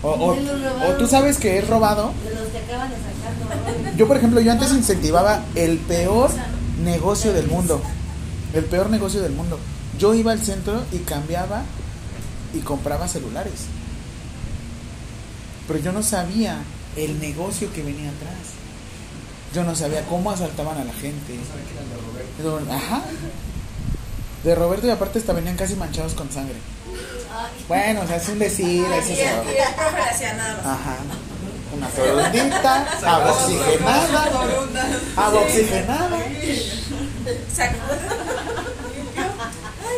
O, 0.02 0.10
o, 0.10 0.90
o 0.90 0.92
tú 0.96 1.06
sabes 1.06 1.38
que 1.38 1.58
es 1.58 1.68
robado. 1.68 2.12
Yo, 3.96 4.08
por 4.08 4.16
ejemplo, 4.16 4.40
yo 4.40 4.52
antes 4.52 4.72
incentivaba 4.72 5.44
el 5.54 5.78
peor 5.78 6.30
negocio 6.82 7.32
del 7.32 7.46
mundo. 7.46 7.80
El 8.54 8.64
peor 8.64 8.90
negocio 8.90 9.20
del 9.20 9.32
mundo. 9.32 9.58
Yo 9.98 10.14
iba 10.14 10.32
al 10.32 10.40
centro 10.40 10.82
y 10.92 10.98
cambiaba 10.98 11.62
y 12.54 12.60
compraba 12.60 13.08
celulares. 13.08 13.66
Pero 15.66 15.80
yo 15.80 15.92
no 15.92 16.02
sabía 16.02 16.58
el 16.96 17.20
negocio 17.20 17.72
que 17.72 17.82
venía 17.82 18.10
atrás. 18.10 18.58
Yo 19.54 19.64
no 19.64 19.74
sabía 19.74 20.04
cómo 20.06 20.30
asaltaban 20.30 20.78
a 20.78 20.84
la 20.84 20.92
gente. 20.92 21.38
Pero, 22.36 22.60
Ajá. 22.70 23.02
De 24.44 24.54
Roberto 24.54 24.86
y 24.86 24.90
aparte 24.90 25.18
hasta 25.18 25.32
venían 25.32 25.56
casi 25.56 25.74
manchados 25.74 26.14
con 26.14 26.30
sangre. 26.30 26.56
Bueno, 27.66 28.02
o 28.02 28.06
sea, 28.06 28.16
es 28.16 28.28
un 28.28 28.38
decir, 28.38 28.66
Y, 28.66 28.80
eso 28.80 29.14
se 29.14 29.28
el 29.28 29.40
profe 29.40 30.34
nada 30.36 30.56
más. 30.56 30.66
Ajá. 30.66 30.96
Una 31.76 31.88
torundita, 31.88 32.86
agua 33.04 33.32
oxigenada, 33.32 34.24
agua 35.16 35.40
oxigenada. 35.40 36.18
Saca. 37.54 37.76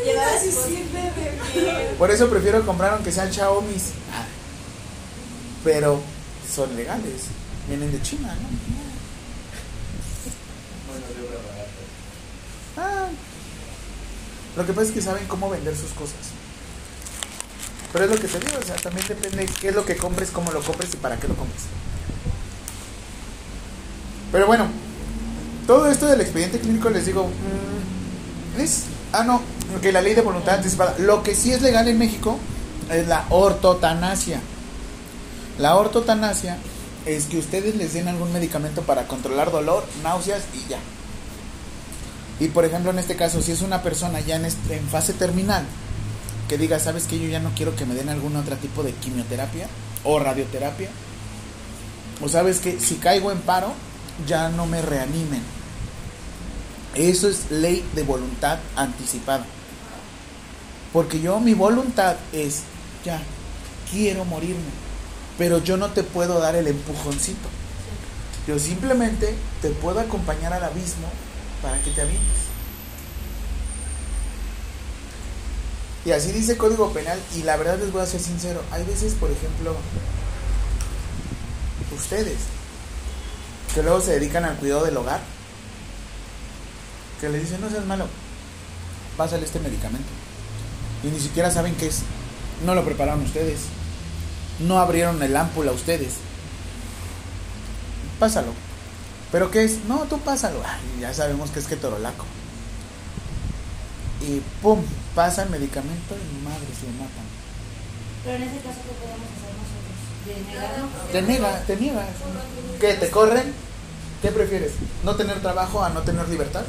Llevar 0.05 0.27
Ay, 0.29 0.49
así 0.49 0.77
de 0.77 0.83
bien. 0.83 1.20
Por 1.99 2.11
eso 2.11 2.29
prefiero 2.29 2.65
comprar 2.65 2.95
aunque 2.95 3.13
sean 3.13 3.33
Xiaomi. 3.33 3.75
Pero 5.65 6.01
son 6.53 6.75
legales. 6.77 7.25
Vienen 7.69 7.93
de 7.93 8.03
China, 8.03 8.35
¿no? 8.35 8.49
Bueno, 10.89 11.07
de 11.07 11.29
obra 11.29 11.39
barata. 11.47 11.71
Ah. 12.77 13.09
Lo 14.57 14.67
que 14.67 14.73
pasa 14.73 14.89
es 14.89 14.93
que 14.93 15.03
saben 15.03 15.27
cómo 15.29 15.51
vender 15.51 15.77
sus 15.77 15.91
cosas. 15.91 16.41
Pero 17.93 18.05
es 18.05 18.11
lo 18.11 18.17
que 18.17 18.29
te 18.29 18.39
digo, 18.39 18.59
o 18.61 18.65
sea, 18.65 18.77
también 18.77 19.07
depende 19.07 19.47
qué 19.61 19.69
es 19.69 19.75
lo 19.75 19.85
que 19.85 19.97
compres, 19.97 20.31
cómo 20.31 20.53
lo 20.53 20.63
compres 20.63 20.95
y 20.95 20.97
para 20.97 21.17
qué 21.17 21.27
lo 21.27 21.35
compres. 21.35 21.63
Pero 24.31 24.47
bueno, 24.47 24.69
todo 25.67 25.91
esto 25.91 26.07
del 26.07 26.21
expediente 26.21 26.61
clínico 26.61 26.89
les 26.91 27.07
digo, 27.07 27.27
mm, 27.27 28.61
es, 28.61 28.85
ah 29.13 29.25
no, 29.25 29.43
que 29.81 29.93
la 29.93 30.03
ley 30.03 30.15
de 30.15 30.23
voluntad 30.23 30.57
anticipada, 30.57 30.97
lo 30.99 31.23
que 31.23 31.35
sí 31.35 31.53
es 31.53 31.63
legal 31.63 31.89
en 31.89 31.99
México 31.99 32.39
es 32.91 33.07
la 33.07 33.25
ortotanasia. 33.31 34.41
La 35.59 35.77
ortotanasia 35.77 36.59
es 37.07 37.27
que 37.27 37.39
ustedes 37.39 37.77
les 37.77 37.93
den 37.93 38.09
algún 38.09 38.33
medicamento 38.33 38.83
para 38.83 39.07
controlar 39.07 39.51
dolor, 39.51 39.85
náuseas 40.03 40.43
y 40.55 40.71
ya. 40.71 40.79
Y 42.39 42.49
por 42.49 42.65
ejemplo, 42.65 42.91
en 42.91 42.99
este 42.99 43.17
caso, 43.17 43.43
si 43.43 43.53
es 43.53 43.61
una 43.61 43.83
persona 43.83 44.21
ya 44.21 44.37
en, 44.37 44.47
en 44.47 44.89
fase 44.89 45.13
terminal, 45.13 45.65
que 46.49 46.59
diga, 46.59 46.81
¿sabes 46.81 47.05
que 47.07 47.19
Yo 47.19 47.29
ya 47.29 47.39
no 47.39 47.53
quiero 47.55 47.77
que 47.77 47.87
me 47.87 47.95
den 47.95 48.09
algún 48.09 48.35
otro 48.35 48.57
tipo 48.57 48.83
de 48.83 48.93
quimioterapia 48.93 49.69
o 50.03 50.19
radioterapia. 50.19 50.89
O 52.23 52.29
sabes 52.29 52.59
que 52.59 52.81
si 52.81 52.97
caigo 52.97 53.31
en 53.31 53.39
paro, 53.39 53.73
ya 54.27 54.49
no 54.49 54.67
me 54.67 54.83
reanimen. 54.83 55.43
Eso 56.95 57.29
es 57.29 57.51
ley 57.51 57.85
de 57.95 58.03
voluntad 58.03 58.59
anticipada. 58.77 59.45
Porque 60.93 61.21
yo, 61.21 61.39
mi 61.39 61.55
voluntad 61.55 62.17
es, 62.33 62.63
ya, 63.05 63.23
quiero 63.91 64.25
morirme. 64.25 64.81
Pero 65.39 65.63
yo 65.63 65.77
no 65.77 65.91
te 65.91 66.03
puedo 66.03 66.41
dar 66.41 66.57
el 66.57 66.67
empujoncito. 66.67 67.49
Yo 68.47 68.59
simplemente 68.59 69.35
te 69.63 69.71
puedo 69.71 70.01
acompañar 70.01 70.53
al 70.53 70.65
abismo 70.65 71.09
para 71.63 71.81
que 71.83 71.91
te 71.91 72.01
avientes. 72.01 72.51
Y 76.05 76.13
así 76.13 76.33
dice 76.33 76.53
el 76.53 76.59
Código 76.59 76.93
Penal. 76.93 77.19
Y 77.37 77.43
la 77.45 77.57
verdad 77.57 77.79
les 77.79 77.93
voy 77.93 78.03
a 78.03 78.07
ser 78.07 78.21
sincero. 78.21 78.63
Hay 78.73 78.85
veces, 78.85 79.15
por 79.15 79.31
ejemplo, 79.31 79.77
ustedes, 81.97 82.39
que 83.75 83.83
luego 83.83 84.01
se 84.01 84.13
dedican 84.13 84.45
al 84.45 84.57
cuidado 84.57 84.85
del 84.85 84.97
hogar, 84.97 85.21
que 87.21 87.29
le 87.29 87.39
dicen, 87.39 87.61
no 87.61 87.69
seas 87.69 87.85
malo, 87.85 88.07
pásale 89.17 89.45
este 89.45 89.61
medicamento. 89.61 90.09
Y 91.03 91.09
ni 91.09 91.21
siquiera 91.21 91.51
saben 91.51 91.75
qué 91.75 91.87
es. 91.87 92.03
No 92.65 92.75
lo 92.75 92.85
prepararon 92.85 93.23
ustedes. 93.23 93.61
No 94.61 94.79
abrieron 94.79 95.23
el 95.23 95.37
ámpula 95.37 95.73
ustedes. 95.73 96.15
Pásalo. 98.19 98.53
¿Pero 99.33 99.51
qué 99.51 99.65
es? 99.65 99.85
No, 99.85 100.01
tú 100.05 100.19
pásalo. 100.19 100.61
Ay, 100.65 101.01
ya 101.01 101.15
sabemos 101.15 101.51
que 101.51 101.61
es 101.61 101.67
ketorolaco. 101.67 102.25
Y 104.21 104.41
pum, 104.61 104.83
pasa 105.15 105.45
el 105.45 105.51
medicamento 105.51 106.15
y 106.15 106.45
madres 106.45 106.83
lo 106.83 106.93
matan. 107.03 107.25
Pero 108.25 108.37
en 108.37 108.43
ese 108.43 108.59
caso, 108.59 108.81
¿qué 108.85 108.93
podemos 109.01 109.29
hacer 109.33 109.53
nosotros? 109.57 111.13
¿De? 111.13 111.21
Te 111.21 111.27
niega, 111.27 111.61
te 111.61 111.77
niegas. 111.77 112.09
¿Qué? 112.79 112.95
¿Te 112.95 113.11
corren? 113.11 113.55
¿Qué 114.21 114.29
prefieres? 114.29 114.73
¿No 115.05 115.17
tener 115.17 115.41
trabajo 115.41 115.83
a 115.83 115.89
no 115.89 116.03
tener 116.03 116.29
libertad? 116.29 116.65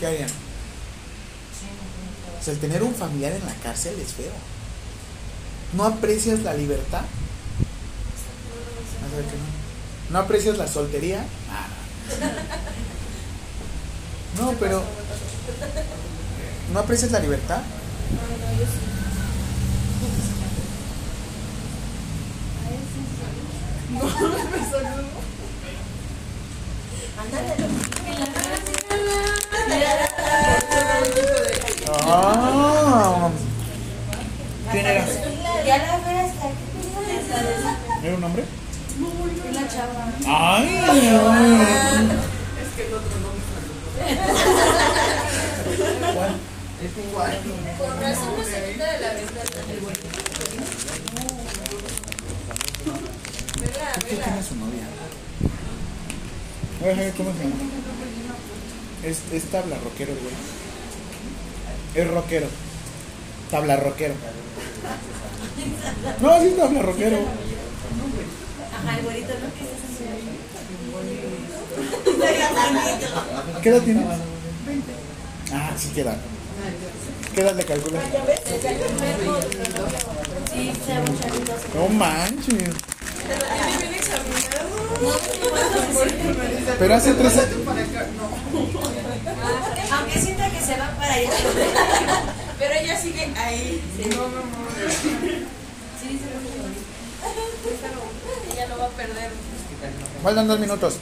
¿Qué 0.00 0.06
harían? 0.06 0.30
O 2.40 2.42
sea, 2.42 2.54
el 2.54 2.58
tener 2.58 2.82
un 2.82 2.94
familiar 2.94 3.32
en 3.32 3.44
la 3.44 3.52
cárcel 3.62 4.00
es 4.00 4.14
feo. 4.14 4.32
¿No 5.74 5.84
aprecias 5.84 6.40
la 6.40 6.54
libertad? 6.54 7.02
Vas 9.02 9.12
a 9.12 9.16
ver 9.16 9.26
que 9.26 9.36
no. 9.36 9.44
¿No 10.10 10.18
aprecias 10.20 10.56
la 10.56 10.66
soltería? 10.66 11.26
Ah, 11.50 11.66
no. 14.38 14.52
No, 14.52 14.52
pero 14.58 14.82
¿no 16.72 16.80
aprecias 16.80 17.10
la 17.12 17.20
libertad? 17.20 17.60
Ah. 32.12 33.30
¿Quién 34.72 34.86
era? 34.86 35.04
Ya 35.66 35.78
la 35.78 35.96
ves, 35.98 36.32
¿qué 38.02 38.06
¿Era 38.06 38.16
un 38.16 38.24
hombre? 38.24 38.44
Es 39.48 39.54
la 39.54 39.68
chava. 39.68 40.12
Ay. 40.26 40.80
¿Cuál? 47.12 47.32
Razón 48.00 48.36
no 48.36 48.44
se 48.44 48.72
quita 48.72 48.92
de 48.92 49.00
la 49.00 49.12
ventana. 49.12 49.50
Vela, 53.60 53.92
¿Qué 53.98 54.14
vela. 54.14 54.24
tiene 54.24 54.42
su 54.42 54.54
novia? 54.56 54.86
Cómo 57.16 57.32
se 57.32 57.44
llama. 57.44 57.79
Es, 59.04 59.18
es 59.32 59.44
tabla 59.44 59.76
rockero, 59.82 60.12
güey. 60.12 60.34
Es 61.94 62.10
rockero. 62.10 62.46
Tabla 63.50 63.76
rockero. 63.76 64.14
No, 66.20 66.40
sí 66.40 66.46
es 66.48 66.56
tabla 66.56 66.82
rockero. 66.82 67.18
Ajá, 68.76 68.98
el 68.98 69.04
güerito, 69.04 69.32
¿no? 69.34 69.50
¿Qué 73.62 73.68
edad 73.68 73.82
tienes? 73.82 74.04
Ah, 75.52 75.72
sí, 75.76 75.90
¿qué 75.94 76.00
edad? 76.02 76.16
¿Qué 77.34 77.40
edad 77.40 77.56
le 77.56 77.64
calculas? 77.64 78.02
No 81.74 81.88
manches. 81.88 82.74
Pero 86.78 86.94
hace 86.94 87.14
tres 87.14 87.36
años. 87.38 87.48
Aunque 89.92 90.20
sienta 90.20 90.50
que 90.50 90.60
se 90.60 90.76
va 90.76 90.90
para 90.98 91.14
allá. 91.14 91.30
Pero 92.58 92.74
ella 92.74 93.00
sigue 93.00 93.32
ahí. 93.36 93.82
No, 94.10 94.16
no, 94.16 94.28
no. 94.28 94.40
Sí, 96.00 96.18
se 96.18 96.26
va 96.26 96.38
Ella 98.52 98.66
no 98.68 98.78
va 98.78 98.84
a 98.84 98.88
perder. 98.90 99.30
Faltan 100.22 100.48
dos 100.48 100.60
minutos. 100.60 100.98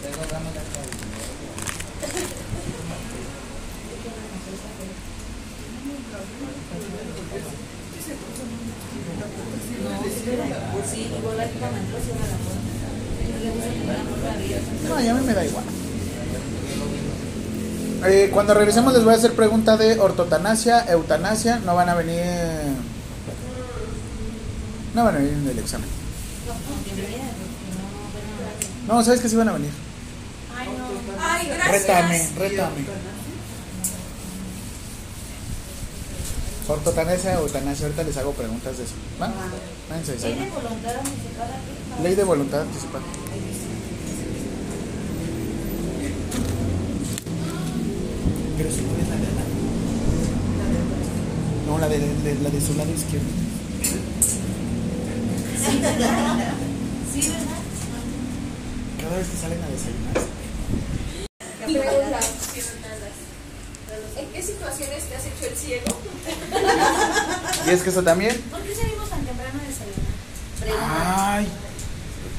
Sí, 10.91 11.11
igual 11.19 11.41
aquí 11.41 11.59
cuando 11.59 11.79
entró 11.79 11.99
cierra 12.01 12.27
la. 12.27 12.58
No 14.89 15.01
ya 15.01 15.11
a 15.11 15.15
mí 15.15 15.27
me 15.27 15.35
da 15.35 15.45
igual. 15.45 15.65
Eh, 18.07 18.31
cuando 18.33 18.55
regresemos 18.55 18.93
les 18.93 19.03
voy 19.03 19.15
a 19.15 19.17
hacer 19.17 19.35
pregunta 19.35 19.77
de 19.77 19.99
ortotanasia, 19.99 20.85
eutanasia. 20.89 21.59
No 21.65 21.75
van 21.75 21.89
a 21.89 21.95
venir. 21.95 22.23
No 24.95 25.05
van 25.05 25.17
a 25.17 25.19
venir 25.19 25.33
en 25.33 25.49
el 25.49 25.59
examen. 25.59 25.89
No, 28.87 29.05
¿sabes 29.05 29.21
que 29.21 29.29
sí 29.29 29.37
van 29.37 29.49
a 29.49 29.53
venir? 29.53 29.71
Ay, 30.57 30.69
no. 30.79 31.23
Ay, 31.23 31.47
gracias. 31.49 31.83
Rétame, 31.83 32.29
rétame. 32.39 32.85
Ortotanesia, 36.69 37.35
eutanasia, 37.35 37.87
ahorita 37.87 38.03
les 38.03 38.17
hago 38.19 38.33
preguntas 38.33 38.77
de 38.77 38.85
eso. 38.85 38.95
¿Va? 39.21 39.33
Váyanse 39.89 40.13
a 40.13 40.29
Ley 40.29 40.35
de 40.35 40.51
voluntad 40.51 40.97
anticipada. 40.99 41.57
Ley 42.03 42.15
de 42.15 42.25
voluntad 42.25 42.61
anticipada. 42.61 43.05
Pero 48.59 48.71
si 48.71 48.81
pones 48.83 49.09
la 49.09 49.15
de 49.17 49.23
la. 49.23 49.45
No, 51.67 51.79
la 51.79 51.89
de, 51.89 51.99
de- 51.99 52.39
la 52.43 52.51
de 52.51 52.61
su 52.61 52.75
lado 52.75 52.91
izquierdo. 52.93 53.27
Sí, 53.83 55.79
¿verdad? 55.81 56.55
Sí, 57.13 57.21
¿verdad? 57.29 57.59
Cada 59.01 59.17
vez 59.17 59.29
que 59.29 59.37
salen 59.37 59.59
a 59.63 59.69
desayunar. 59.69 60.29
¿En 64.19 64.27
qué 64.33 64.43
situaciones 64.43 65.05
te 65.05 65.17
has 65.17 65.25
hecho 65.27 65.47
el 65.51 65.57
ciego? 65.57 65.87
¿Y 67.67 67.71
es 67.71 67.83
que 67.83 67.91
eso 67.91 68.03
también? 68.03 68.37
¿Por 68.51 68.61
qué 68.63 68.75
salimos 68.75 69.09
tan 69.09 69.25
temprano 69.25 69.59
de 69.61 69.67
desayunar? 69.69 70.99
Ay. 71.39 71.47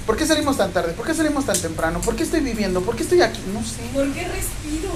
¿Por 0.06 0.18
qué 0.18 0.26
salimos 0.26 0.58
tan 0.58 0.72
tarde? 0.74 0.94
¿Por 0.94 1.06
qué 1.06 1.14
salimos 1.14 1.46
tan 1.46 1.58
temprano? 1.60 2.02
¿Por 2.02 2.16
qué 2.16 2.24
estoy 2.24 2.40
viviendo? 2.42 2.82
¿Por 2.82 2.96
qué 2.96 3.04
estoy 3.04 3.22
aquí? 3.22 3.40
No 3.54 3.62
sé. 3.64 3.78
¿Por 3.94 4.12
qué 4.14 4.28
respiro? 4.28 4.90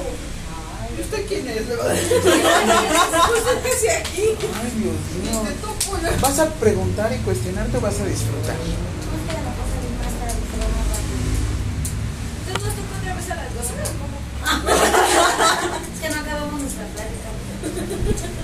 ¿Usted 0.99 1.25
quién 1.27 1.47
es? 1.47 1.61
Pues 3.27 3.43
empecé 3.55 3.89
aquí. 3.91 4.21
Ay, 4.39 4.71
Dios 4.77 4.95
mío. 5.23 5.41
¿Vas 6.21 6.39
a 6.39 6.45
preguntar 6.55 7.11
y 7.13 7.17
cuestionarte 7.23 7.77
o 7.77 7.81
vas 7.81 7.99
a 7.99 8.05
disfrutar? 8.05 8.55
¿Cómo 8.55 8.73
es 9.17 9.23
que 9.27 9.33
la 9.33 9.53
cosa 9.53 9.75
de 9.81 9.89
más 9.99 10.13
tarde 10.19 10.41
se 10.49 10.55
va 10.59 10.67
más 10.73 10.85
rápido? 10.93 11.23
¿Entonces 12.47 12.63
nos 12.63 12.75
toca 12.75 12.93
otra 12.99 13.11
vez 13.15 13.27
a 13.31 13.35
las 13.35 13.49
12 13.53 13.73
o 13.73 13.93
cómo? 14.01 14.15
Es 15.93 15.99
que 16.01 16.09
no 16.09 16.17
acabamos 16.21 16.57
nuestra 16.61 16.85
plática. 16.93 17.29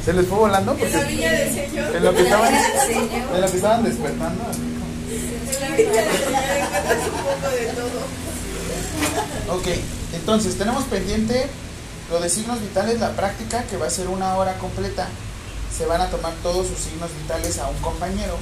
¿Se 0.06 0.14
les 0.14 0.26
fue 0.28 0.38
volando? 0.38 0.72
En 0.80 0.92
la 0.94 1.32
del 1.32 1.54
Señor. 1.54 1.96
En 1.96 2.04
lo 2.04 2.14
que 2.16 2.22
estaban, 2.24 2.54
Señor. 2.88 3.36
en 3.36 3.42
lo 3.42 3.48
que 3.52 3.56
estaban 3.58 3.84
despertando. 3.84 4.44
En 4.44 5.60
la 5.60 5.68
del 5.70 5.86
Señor 5.86 6.04
encuentras 6.60 7.04
un 7.06 7.20
poco 7.20 7.48
de 7.56 7.66
todo. 7.78 8.00
Ok, 9.58 9.68
entonces 10.14 10.58
tenemos 10.58 10.84
pendiente 10.86 11.48
lo 12.10 12.20
de 12.20 12.30
signos 12.30 12.60
vitales, 12.62 13.00
la 13.00 13.16
práctica, 13.16 13.64
que 13.64 13.78
va 13.78 13.88
a 13.88 13.90
ser 13.90 14.08
una 14.08 14.36
hora 14.36 14.58
completa. 14.58 15.08
Se 15.76 15.86
van 15.86 16.02
a 16.02 16.10
tomar 16.10 16.34
todos 16.42 16.68
sus 16.68 16.80
signos 16.80 17.10
vitales 17.22 17.58
a 17.60 17.68
un 17.68 17.78
compañero. 17.78 18.38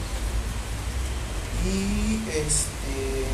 Y 1.65 2.21
este. 2.29 3.27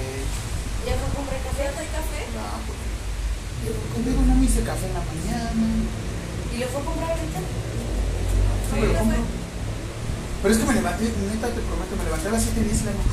¿Ya 0.86 0.94
a 0.94 1.16
comprar 1.16 1.40
café? 1.44 1.64
¿Fíjate 1.64 1.84
el 1.86 1.92
café? 1.92 2.22
No, 2.34 2.44
porque 2.66 2.84
yo 3.64 3.72
conmigo 3.94 4.22
no 4.28 4.36
me 4.36 4.46
hice 4.46 4.64
café 4.64 4.88
en 4.88 4.94
la 4.94 5.06
mañana. 5.06 5.52
¿Y 6.52 6.58
lo 6.58 6.68
fue 6.68 6.82
a 6.82 6.86
comprar 6.86 7.12
ahorita? 7.12 7.40
No 7.40 8.76
me 8.82 8.88
lo 8.88 9.00
compro. 9.00 9.44
Pero 10.42 10.54
es 10.54 10.60
que 10.60 10.66
me 10.66 10.74
levanté, 10.74 11.04
neta 11.06 11.48
te 11.48 11.62
prometo, 11.62 11.96
me 11.96 12.04
levanté 12.04 12.28
a 12.28 12.32
las 12.32 12.44
7 12.44 12.60
y 12.60 12.64
10 12.64 12.82
y 12.82 12.84
le 12.84 12.92
digo, 12.92 13.04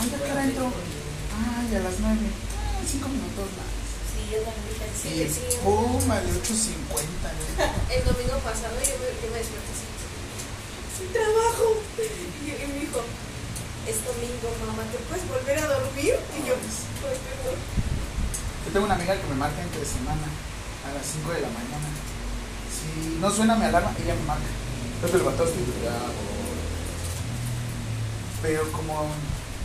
¡Ay, 0.00 0.08
qué 0.10 0.32
hora 0.32 0.44
entró? 0.44 0.66
Ay, 0.66 1.76
a 1.76 1.78
las 1.78 2.00
9. 2.00 2.18
Ay, 2.18 2.86
5 2.90 3.08
minutos 3.08 3.46
más. 3.54 3.75
Sí, 4.26 4.34
yo 4.34 4.42
también 4.42 4.66
dije 4.66 4.86
Sí, 4.98 5.22
Y 5.22 5.28
sí. 5.30 5.58
pum, 5.62 6.02
a 6.10 6.18
8.50. 6.18 7.94
El 7.94 8.02
domingo 8.04 8.36
pasado 8.42 8.74
yo 8.82 8.94
me, 8.98 9.06
yo 9.22 9.28
me 9.30 9.38
desperté 9.38 9.70
así. 9.70 9.86
Sin 10.98 11.08
trabajo. 11.14 11.78
Y, 11.94 12.50
y 12.50 12.66
me 12.66 12.80
dijo, 12.82 13.00
es 13.86 13.96
domingo, 14.02 14.50
mamá, 14.66 14.82
¿te 14.90 14.98
puedes 15.06 15.22
volver 15.30 15.58
a 15.62 15.66
dormir? 15.78 16.14
Y 16.18 16.38
yo, 16.42 16.54
"Ay, 16.58 17.18
perdón". 17.22 17.58
Yo 18.66 18.68
tengo 18.72 18.86
una 18.86 18.94
amiga 18.98 19.14
que 19.14 19.26
me 19.30 19.36
marca 19.38 19.62
entre 19.62 19.84
semana 19.86 20.26
a 20.26 20.88
las 20.90 21.06
5 21.06 21.30
de 21.30 21.40
la 21.46 21.50
mañana. 21.54 21.86
Si 22.74 23.20
no 23.22 23.30
suena 23.30 23.54
mi 23.54 23.66
alarma, 23.66 23.94
ella 24.02 24.14
me 24.18 24.26
marca. 24.26 24.50
¿No 25.02 25.06
te 25.08 25.18
levantaste? 25.18 25.54
Y. 25.54 25.70
Pero 28.42 28.70
como, 28.72 29.06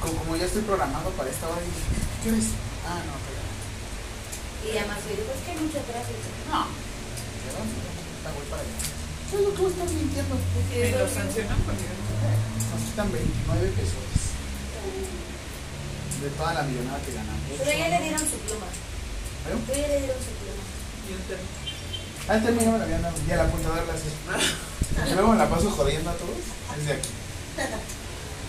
como, 0.01 0.13
como 0.21 0.35
ya 0.35 0.45
estoy 0.45 0.61
programado 0.63 1.09
para 1.17 1.29
esta 1.29 1.47
hora, 1.47 1.61
dije, 1.61 1.81
¿qué 2.23 2.29
hora 2.29 2.37
es? 2.37 2.45
Ah, 2.85 3.01
no, 3.05 3.13
pero 3.25 3.40
Y 4.61 4.77
además 4.77 4.97
yo 5.03 5.15
digo, 5.17 5.31
es 5.33 5.41
que 5.45 5.51
hay 5.51 5.59
mucho 5.59 5.79
tráfico. 5.85 6.27
no. 6.51 6.65
Voy 8.21 8.45
para 8.49 8.61
allá. 8.61 8.77
¿Qué 9.29 9.35
es 9.35 9.41
lo 9.41 9.51
que 9.55 9.65
estás 9.65 9.91
mintiendo? 9.91 10.35
Lo 10.35 10.41
domingo. 10.41 11.07
sancionan 11.09 11.59
porque 11.65 11.85
Nos 11.87 12.81
quitan 12.85 13.11
29 13.11 13.71
pesos 13.75 14.05
de 16.21 16.29
toda 16.37 16.53
la 16.53 16.63
millonada 16.63 16.99
que 17.01 17.13
ganamos. 17.13 17.41
Pero 17.57 17.71
ya 17.71 17.89
le 17.89 17.99
dieron 18.03 18.19
su 18.21 18.37
pluma. 18.45 18.67
¿Eh? 18.69 19.57
Pero 19.67 19.81
ya 19.81 19.87
le 19.87 19.97
dieron 20.05 20.21
su 20.21 20.31
pluma. 20.37 20.63
y 21.09 21.13
un 21.17 21.23
termo. 21.25 21.49
Ah, 22.29 22.37
este 22.37 22.51
mío 22.51 22.71
me 22.71 22.77
la 22.77 22.83
habían 22.85 23.01
dado. 23.01 23.15
Y 23.27 23.31
a 23.31 23.35
la 23.37 23.43
apuntadora 23.43 23.83
la 23.85 23.93
haces. 23.93 24.13
Y 24.91 25.13
luego 25.13 25.31
me 25.31 25.37
la 25.37 25.49
paso 25.49 25.71
jodiendo 25.71 26.09
a 26.09 26.13
todos. 26.13 26.35
Desde 26.77 26.93
aquí. 26.93 27.09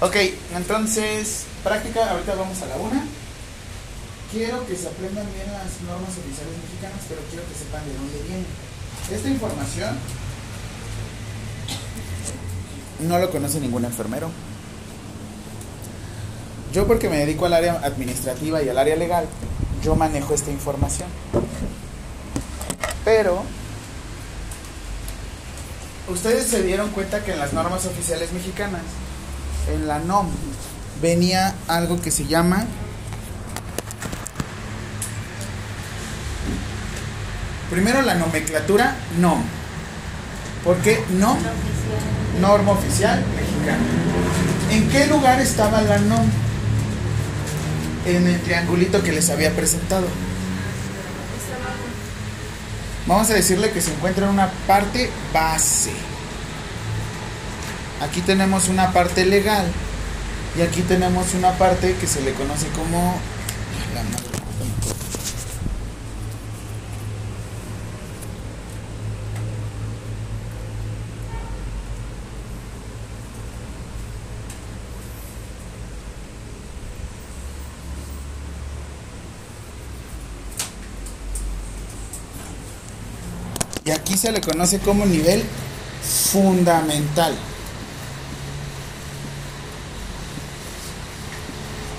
Ok, 0.00 0.16
entonces, 0.56 1.44
práctica, 1.62 2.10
ahorita 2.10 2.34
vamos 2.34 2.60
a 2.62 2.66
la 2.66 2.76
una. 2.76 3.06
Quiero 4.33 4.66
que 4.66 4.74
se 4.74 4.89
aprendan 4.89 5.26
bien 5.35 5.53
las 5.53 5.78
normas 5.83 6.09
oficiales 6.09 6.57
mexicanas, 6.64 7.05
pero 7.07 7.20
quiero 7.28 7.47
que 7.47 7.55
sepan 7.55 7.85
de 7.85 7.93
dónde 7.93 8.22
viene. 8.26 8.45
Esta 9.12 9.28
información 9.28 9.95
no 13.01 13.18
lo 13.18 13.30
conoce 13.30 13.61
ningún 13.61 13.85
enfermero. 13.85 14.30
Yo 16.72 16.87
porque 16.87 17.11
me 17.11 17.18
dedico 17.18 17.45
al 17.45 17.53
área 17.53 17.74
administrativa 17.85 18.62
y 18.62 18.70
al 18.70 18.78
área 18.78 18.97
legal, 18.97 19.26
yo 19.85 19.97
manejo 19.97 20.33
esta 20.33 20.51
información. 20.51 21.11
Pero 23.05 23.43
ustedes 26.09 26.47
se 26.47 26.62
dieron 26.62 26.89
cuenta 26.93 27.22
que 27.22 27.33
en 27.33 27.39
las 27.39 27.53
normas 27.53 27.85
oficiales 27.85 28.33
mexicanas, 28.33 28.80
en 29.70 29.87
la 29.87 29.99
NOM, 29.99 30.28
venía 31.03 31.55
algo 31.68 32.01
que 32.01 32.11
se 32.11 32.26
llama 32.26 32.66
primero 37.73 38.03
la 38.03 38.14
nomenclatura 38.14 38.95
NOM. 39.18 39.43
¿Por 40.62 40.77
qué 40.79 41.03
NOM? 41.18 41.39
Norma 42.41 42.73
oficial 42.73 43.25
mexicana. 43.35 43.83
¿En 44.70 44.89
qué 44.91 45.07
lugar 45.07 45.41
estaba 45.41 45.81
la 45.81 45.99
NOM? 45.99 46.29
En 48.05 48.27
el 48.27 48.41
triangulito 48.43 49.03
que 49.03 49.12
les 49.12 49.31
había 49.31 49.53
presentado. 49.57 50.07
Vamos 53.07 53.31
a 53.31 53.35
decirle 53.35 53.70
que 53.70 53.81
se 53.81 53.93
encuentra 53.93 54.27
en 54.27 54.33
una 54.33 54.51
parte 54.66 55.11
base. 55.33 55.93
Aquí 58.03 58.20
tenemos 58.20 58.68
una 58.68 58.93
parte 58.93 59.25
legal 59.25 59.64
y 60.59 60.61
aquí 60.61 60.83
tenemos 60.83 61.33
una 61.33 61.53
parte 61.53 61.97
que 61.99 62.07
se 62.07 62.20
le 62.20 62.35
conoce 62.35 62.66
como 62.77 63.18
la 63.95 64.03
madre, 64.03 64.29
no 64.59 64.66
me 64.66 64.73
acuerdo. 64.73 65.03
Y 83.85 83.91
aquí 84.12 84.18
se 84.18 84.32
le 84.32 84.42
conoce 84.42 84.78
como 84.78 85.06
nivel 85.06 85.42
fundamental. 86.02 87.34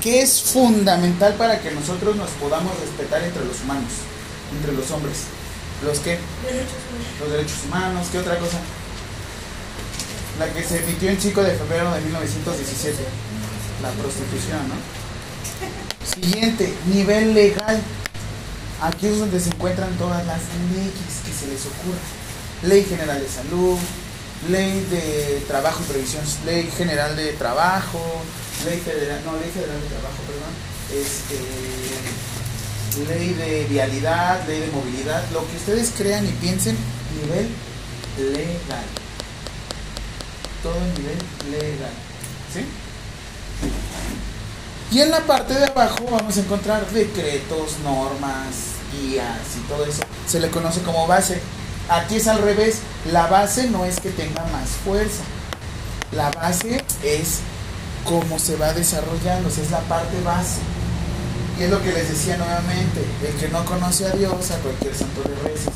¿Qué 0.02 0.22
es 0.22 0.42
fundamental 0.42 1.34
para 1.36 1.60
que 1.60 1.72
nosotros 1.72 2.16
nos 2.16 2.30
podamos 2.32 2.78
respetar 2.80 3.24
entre 3.24 3.44
los 3.46 3.62
humanos, 3.62 3.92
entre 4.56 4.74
los 4.74 4.92
hombres? 4.92 5.24
¿Los 5.84 6.00
qué? 6.00 6.20
Los 7.20 7.32
derechos 7.32 7.58
humanos, 7.66 8.08
¿qué 8.12 8.20
otra 8.20 8.38
cosa? 8.38 8.60
La 10.38 10.54
que 10.54 10.64
se 10.64 10.84
emitió 10.84 11.10
en 11.10 11.20
5 11.20 11.42
de 11.42 11.56
febrero 11.56 11.92
de 11.94 12.02
1917, 12.02 12.98
la 13.82 13.90
prostitución, 13.92 14.62
¿no? 14.70 14.76
Siguiente, 16.06 16.74
nivel 16.94 17.34
legal. 17.34 17.82
Aquí 18.84 19.08
es 19.08 19.18
donde 19.18 19.40
se 19.40 19.50
encuentran 19.50 19.96
todas 19.98 20.26
las 20.28 20.42
leyes 20.76 21.22
que 21.26 21.32
se 21.32 21.48
les 21.48 21.62
ocurra. 21.62 22.04
Ley 22.64 22.84
General 22.84 23.18
de 23.18 23.30
Salud, 23.30 23.78
Ley 24.50 24.86
de 24.92 25.42
Trabajo 25.48 25.82
y 25.86 25.90
Previsión, 25.90 26.22
Ley 26.46 26.70
General 26.78 27.16
de 27.16 27.32
Trabajo, 27.32 28.02
Ley 28.66 28.82
Federal, 28.82 29.22
no, 29.24 29.40
Ley 29.40 29.50
Federal 29.52 29.80
de 29.80 29.88
Trabajo, 29.88 30.18
perdón, 30.28 30.52
este, 31.02 31.40
Ley 33.08 33.34
de 33.36 33.68
Vialidad, 33.70 34.46
Ley 34.48 34.60
de 34.60 34.68
Movilidad, 34.72 35.24
lo 35.32 35.48
que 35.48 35.56
ustedes 35.56 35.94
crean 35.96 36.26
y 36.26 36.32
piensen, 36.34 36.76
nivel 37.22 37.48
legal. 38.34 38.86
Todo 40.62 40.76
en 40.76 40.94
nivel 40.96 41.18
legal. 41.52 41.94
¿Sí? 42.54 42.66
Y 44.92 45.00
en 45.00 45.10
la 45.10 45.22
parte 45.22 45.54
de 45.54 45.68
abajo 45.68 46.06
vamos 46.12 46.36
a 46.36 46.42
encontrar 46.42 46.86
decretos, 46.92 47.80
normas, 47.82 48.73
guías 48.94 49.40
y 49.58 49.68
todo 49.68 49.86
eso. 49.86 50.02
Se 50.28 50.40
le 50.40 50.50
conoce 50.50 50.82
como 50.82 51.08
base. 51.08 51.40
Aquí 51.90 52.16
es 52.16 52.28
al 52.28 52.40
revés. 52.40 52.80
La 53.12 53.28
base 53.28 53.70
no 53.70 53.86
es 53.86 54.00
que 54.00 54.10
tenga 54.10 54.44
más 54.46 54.70
fuerza. 54.84 55.24
La 56.12 56.32
base 56.32 56.84
es 57.04 57.40
cómo 58.06 58.38
se 58.38 58.56
va 58.56 58.74
desarrollando, 58.74 59.50
es 59.50 59.72
la 59.72 59.80
parte 59.82 60.22
base. 60.24 60.60
Y 61.60 61.64
es 61.64 61.70
lo 61.70 61.82
que 61.82 61.92
les 61.92 62.10
decía 62.10 62.38
nuevamente, 62.38 63.04
el 63.28 63.34
que 63.36 63.50
no 63.50 63.64
conoce 63.66 64.06
a 64.06 64.12
Dios, 64.12 64.52
a 64.52 64.58
cualquier 64.58 64.96
santo 64.96 65.22
le 65.24 65.50
reza. 65.50 65.72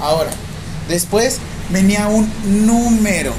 Ahora, 0.00 0.30
después 0.88 1.38
venía 1.70 2.08
un 2.08 2.30
número. 2.66 3.32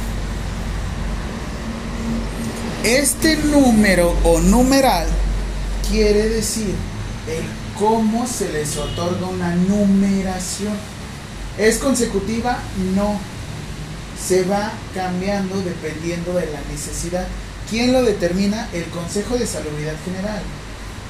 Este 2.84 3.36
número 3.38 4.16
o 4.24 4.39
numeral 4.39 5.08
quiere 5.89 6.30
decir 6.30 6.74
el 7.28 7.43
cómo 7.78 8.25
se 8.25 8.51
les 8.51 8.78
otorga 8.78 9.28
una 9.28 9.55
numeración. 9.55 10.73
¿Es 11.57 11.78
consecutiva? 11.78 12.59
No. 12.95 13.19
Se 14.25 14.43
va 14.43 14.71
cambiando 14.93 15.61
dependiendo 15.61 16.34
de 16.34 16.47
la 16.47 16.61
necesidad. 16.71 17.28
¿Quién 17.69 17.93
lo 17.93 18.01
determina? 18.03 18.69
El 18.73 18.86
Consejo 18.86 19.38
de 19.38 19.45
Salubridad 19.45 19.95
General 20.05 20.41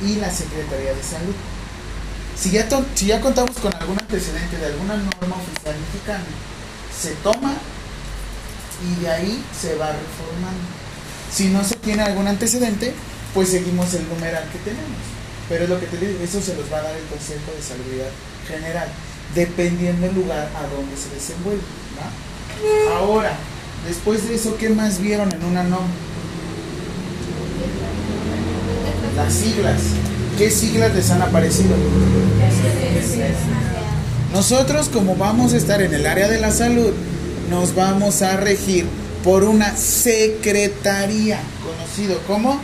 y 0.02 0.16
la 0.16 0.32
Secretaría 0.32 0.94
de 0.94 1.04
Salud. 1.04 1.36
Si 2.36 2.52
ya, 2.52 2.68
si 2.96 3.08
ya 3.08 3.22
contamos 3.22 3.58
con 3.58 3.74
algún 3.74 3.98
antecedente 4.00 4.58
de 4.58 4.66
alguna 4.68 4.98
norma 4.98 5.38
oficial 5.38 5.76
mexicana, 5.92 6.26
se 7.00 7.12
toma 7.24 7.54
y 8.84 9.02
de 9.02 9.10
ahí 9.10 9.44
se 9.60 9.76
va 9.76 9.88
reformando. 9.88 10.68
Si 11.32 11.50
no 11.50 11.64
se 11.64 11.76
tiene 11.76 12.04
algún 12.04 12.28
antecedente, 12.28 12.94
pues 13.34 13.50
seguimos 13.50 13.94
el 13.94 14.08
numeral 14.08 14.44
que 14.52 14.60
tenemos. 14.60 15.17
Pero 15.50 15.64
es 15.64 15.70
lo 15.70 15.80
que 15.80 15.86
te 15.86 15.98
digo, 15.98 16.20
eso 16.24 16.42
se 16.42 16.56
los 16.56 16.72
va 16.72 16.78
a 16.80 16.84
dar 16.84 16.96
el 16.96 17.06
Consejo 17.06 17.52
de 17.56 17.62
Salubridad 17.62 18.10
General, 18.48 18.88
dependiendo 19.34 20.08
del 20.08 20.16
lugar 20.16 20.50
a 20.56 20.62
donde 20.76 20.98
se 20.98 21.10
desenvuelve. 21.14 21.62
¿va? 21.98 22.98
Ahora, 22.98 23.32
después 23.88 24.28
de 24.28 24.36
eso, 24.36 24.58
¿qué 24.58 24.70
más 24.70 25.00
vieron 25.00 25.32
en 25.32 25.44
una 25.44 25.64
norma? 25.64 25.88
Las 29.16 29.34
siglas. 29.34 29.82
¿Qué 30.38 30.52
siglas 30.52 30.94
les 30.94 31.10
han 31.10 31.22
aparecido? 31.22 31.76
Nosotros, 34.34 34.90
como 34.90 35.16
vamos 35.16 35.54
a 35.54 35.58
estar 35.58 35.82
en 35.82 35.94
el 35.94 36.06
área 36.06 36.28
de 36.28 36.40
la 36.40 36.52
salud, 36.52 36.94
nos 37.50 37.74
vamos 37.74 38.22
a 38.22 38.38
regir 38.38 38.86
por 39.24 39.44
una 39.44 39.76
secretaría, 39.76 41.40
conocido 41.64 42.20
como 42.28 42.62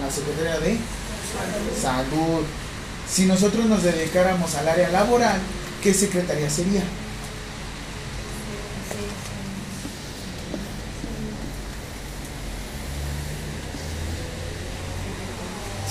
la 0.00 0.10
Secretaría 0.10 0.60
de 0.60 0.78
Salud. 1.80 2.44
Si 3.10 3.24
nosotros 3.24 3.66
nos 3.66 3.82
dedicáramos 3.82 4.54
al 4.54 4.68
área 4.68 4.88
laboral, 4.90 5.40
¿qué 5.82 5.94
secretaría 5.94 6.50
sería? 6.50 6.82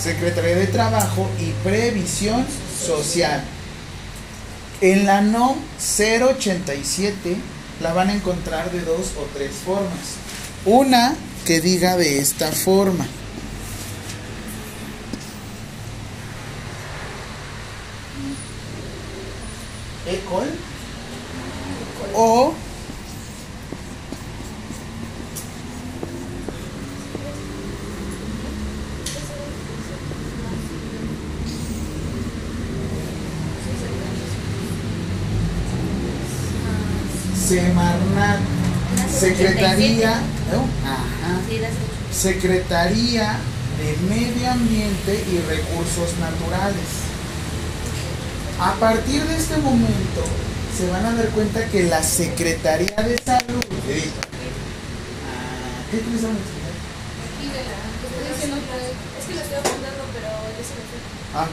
Secretaría 0.02 0.56
de 0.56 0.68
Trabajo 0.68 1.28
y 1.40 1.52
Previsión 1.68 2.46
Social. 2.80 3.44
En 4.80 5.06
la 5.06 5.22
NOM 5.22 5.58
087 5.80 7.36
la 7.82 7.94
van 7.94 8.10
a 8.10 8.14
encontrar 8.14 8.72
de 8.72 8.82
dos 8.82 9.14
o 9.18 9.28
tres 9.34 9.52
formas. 9.66 10.18
Una 10.66 11.16
que 11.46 11.62
diga 11.62 11.98
de 11.98 12.20
esta 12.20 12.52
forma. 12.52 13.08
ECOL 20.06 20.48
o 22.14 22.54
Semarnat, 37.48 38.40
Secretaría, 39.10 40.20
¿no? 40.52 40.68
Ajá. 40.84 41.40
Sí, 41.48 41.60
las 41.60 41.72
Secretaría 42.18 43.38
de 43.78 43.96
Medio 44.10 44.50
Ambiente 44.52 45.24
y 45.32 45.38
Recursos 45.48 46.18
Naturales. 46.20 47.06
A 48.60 48.74
partir 48.80 49.22
de 49.24 49.36
este 49.38 49.58
momento 49.58 50.24
se 50.76 50.90
van 50.90 51.06
a 51.06 51.14
dar 51.14 51.28
cuenta 51.30 51.64
que 51.68 51.84
la 51.84 52.02
Secretaría 52.02 52.96
de 52.98 53.22
Salud. 53.24 53.64
¿Qué 53.86 53.94
que- 53.94 54.08
Es 59.20 59.26
que 59.28 59.34
lo 59.36 59.42
estoy 59.42 59.58
apuntando, 59.60 60.04
pero 60.14 60.28
se 60.58 60.74
fue. 60.74 61.00
Ah, 61.36 61.48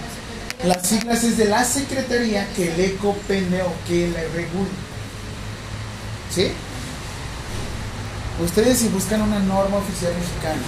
las 0.64 0.86
siglas 0.88 1.24
es 1.24 1.36
de 1.36 1.44
la 1.44 1.62
Secretaría 1.64 2.48
que 2.54 2.74
le 2.74 2.96
copende 2.96 3.62
o 3.62 3.72
que 3.86 4.08
le 4.08 4.28
regula. 4.28 4.70
¿Sí? 6.34 6.52
Ustedes 8.42 8.78
si 8.78 8.88
buscan 8.88 9.22
una 9.22 9.38
norma 9.38 9.76
oficial 9.76 10.12
mexicana 10.14 10.62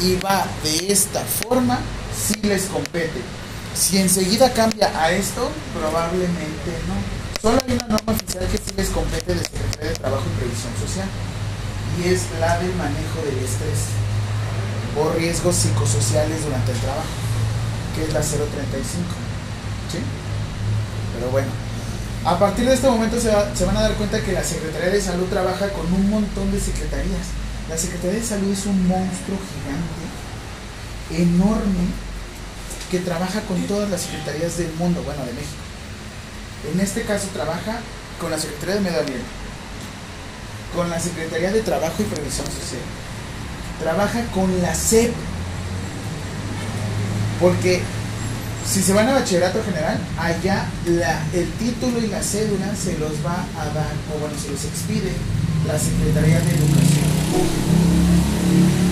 y 0.00 0.16
va 0.16 0.46
de 0.62 0.92
esta 0.92 1.20
forma, 1.20 1.78
sí 2.14 2.34
les 2.42 2.66
compete. 2.66 3.20
Si 3.74 3.98
enseguida 3.98 4.52
cambia 4.52 4.92
a 5.00 5.10
esto, 5.10 5.50
probablemente 5.74 6.70
no. 6.86 6.94
Solo 7.40 7.60
hay 7.66 7.74
una 7.74 7.88
norma 7.88 8.12
oficial 8.12 8.46
que 8.46 8.58
sí 8.58 8.72
les 8.76 8.88
compete 8.90 9.34
de 9.34 9.40
Secretaría 9.40 9.90
de 9.90 9.96
Trabajo 9.96 10.24
y 10.26 10.38
Previsión 10.38 10.72
Social 10.78 11.08
y 11.98 12.08
es 12.08 12.22
la 12.38 12.58
del 12.58 12.74
manejo 12.76 13.18
del 13.26 13.38
estrés 13.44 13.90
o 14.96 15.10
riesgos 15.18 15.56
psicosociales 15.56 16.44
durante 16.44 16.70
el 16.70 16.78
trabajo, 16.78 17.14
que 17.96 18.04
es 18.04 18.12
la 18.12 18.20
035. 18.20 18.46
¿Sí? 19.90 19.98
Pero 21.14 21.30
bueno, 21.30 21.50
a 22.24 22.38
partir 22.38 22.64
de 22.66 22.74
este 22.74 22.88
momento 22.88 23.20
se, 23.20 23.30
va- 23.30 23.54
se 23.54 23.64
van 23.64 23.76
a 23.76 23.82
dar 23.82 23.94
cuenta 23.94 24.20
que 24.20 24.32
la 24.32 24.44
Secretaría 24.44 24.90
de 24.90 25.00
Salud 25.00 25.26
trabaja 25.28 25.68
con 25.70 25.92
un 25.92 26.08
montón 26.10 26.52
de 26.52 26.60
secretarías. 26.60 27.26
La 27.68 27.76
Secretaría 27.76 28.20
de 28.20 28.26
Salud 28.26 28.52
es 28.52 28.66
un 28.66 28.86
monstruo 28.86 29.38
gigante, 29.50 31.22
enorme, 31.22 31.86
que 32.90 32.98
trabaja 33.00 33.40
con 33.42 33.60
todas 33.66 33.88
las 33.90 34.02
secretarías 34.02 34.56
del 34.58 34.72
mundo, 34.74 35.02
bueno, 35.02 35.20
de 35.24 35.32
México. 35.32 35.62
En 36.72 36.80
este 36.80 37.02
caso 37.02 37.26
trabaja 37.32 37.80
con 38.20 38.30
la 38.30 38.38
Secretaría 38.38 38.74
de 38.76 38.80
Medio 38.82 39.00
Ambiente, 39.00 39.24
con 40.76 40.90
la 40.90 41.00
Secretaría 41.00 41.50
de 41.52 41.60
Trabajo 41.62 41.94
y 41.98 42.04
Previsión 42.04 42.46
Social, 42.46 42.82
trabaja 43.82 44.22
con 44.34 44.62
la 44.62 44.74
SEP, 44.74 45.12
porque 47.40 47.82
si 48.66 48.82
se 48.82 48.92
van 48.92 49.08
a 49.08 49.14
bachillerato 49.14 49.62
general, 49.64 49.98
allá 50.18 50.66
el 51.32 51.50
título 51.58 51.98
y 51.98 52.06
la 52.06 52.22
cédula 52.22 52.74
se 52.76 52.98
los 52.98 53.12
va 53.24 53.44
a 53.58 53.66
dar, 53.74 53.92
o 54.14 54.20
bueno, 54.20 54.34
se 54.38 54.50
los 54.50 54.64
expide 54.64 55.12
la 55.66 55.78
Secretaría 55.78 56.40
de 56.40 56.50
Educación. 56.56 57.06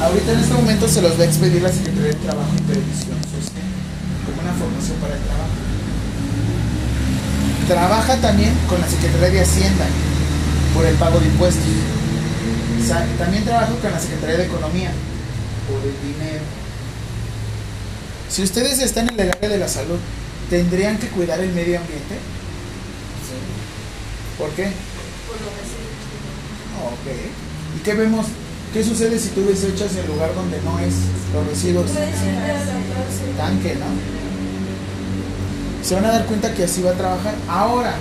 Ahorita 0.02 0.32
en 0.32 0.38
este 0.40 0.54
momento 0.54 0.88
se 0.88 1.02
los 1.02 1.18
va 1.18 1.22
a 1.22 1.26
expedir 1.26 1.62
la 1.62 1.70
Secretaría 1.70 2.08
de 2.08 2.14
Trabajo 2.14 2.50
y 2.56 2.62
Previsión 2.62 3.18
Social, 3.24 3.68
como 4.26 4.42
una 4.42 4.52
formación 4.52 4.96
para 4.98 5.14
el 5.14 5.22
trabajo. 5.22 5.54
Trabaja 7.68 8.16
también 8.16 8.54
con 8.68 8.80
la 8.80 8.88
Secretaría 8.88 9.28
de 9.28 9.40
Hacienda 9.42 9.86
por 10.74 10.84
el 10.86 10.94
pago 10.96 11.20
de 11.20 11.26
impuestos. 11.26 11.62
También 13.18 13.44
trabaja 13.44 13.72
con 13.80 13.92
la 13.92 14.00
Secretaría 14.00 14.38
de 14.38 14.46
Economía 14.46 14.90
por 15.68 15.78
el 15.86 15.94
dinero. 16.02 16.59
Si 18.30 18.42
ustedes 18.42 18.78
están 18.78 19.08
en 19.08 19.18
el 19.18 19.30
área 19.30 19.48
de 19.48 19.58
la 19.58 19.68
salud, 19.68 19.98
¿tendrían 20.48 20.98
que 20.98 21.08
cuidar 21.08 21.40
el 21.40 21.52
medio 21.52 21.80
ambiente? 21.80 22.16
¿Por 24.38 24.50
qué? 24.50 24.70
Por 25.26 25.36
lo 25.40 25.50
que 25.50 25.64
sí. 25.66 25.80
Ok. 26.86 27.76
¿Y 27.76 27.82
qué 27.82 27.94
vemos? 27.94 28.26
¿Qué 28.72 28.84
sucede 28.84 29.18
si 29.18 29.30
tú 29.30 29.44
desechas 29.44 29.92
en 29.92 29.98
el 29.98 30.06
lugar 30.06 30.32
donde 30.34 30.60
no 30.62 30.78
es 30.78 30.94
los 31.34 31.46
residuos? 31.48 31.90
Tanque, 33.36 33.74
¿no? 33.74 33.86
Se 35.84 35.96
van 35.96 36.04
a 36.04 36.12
dar 36.12 36.26
cuenta 36.26 36.54
que 36.54 36.64
así 36.64 36.82
va 36.82 36.92
a 36.92 36.94
trabajar. 36.94 37.34
Ahora, 37.48 37.96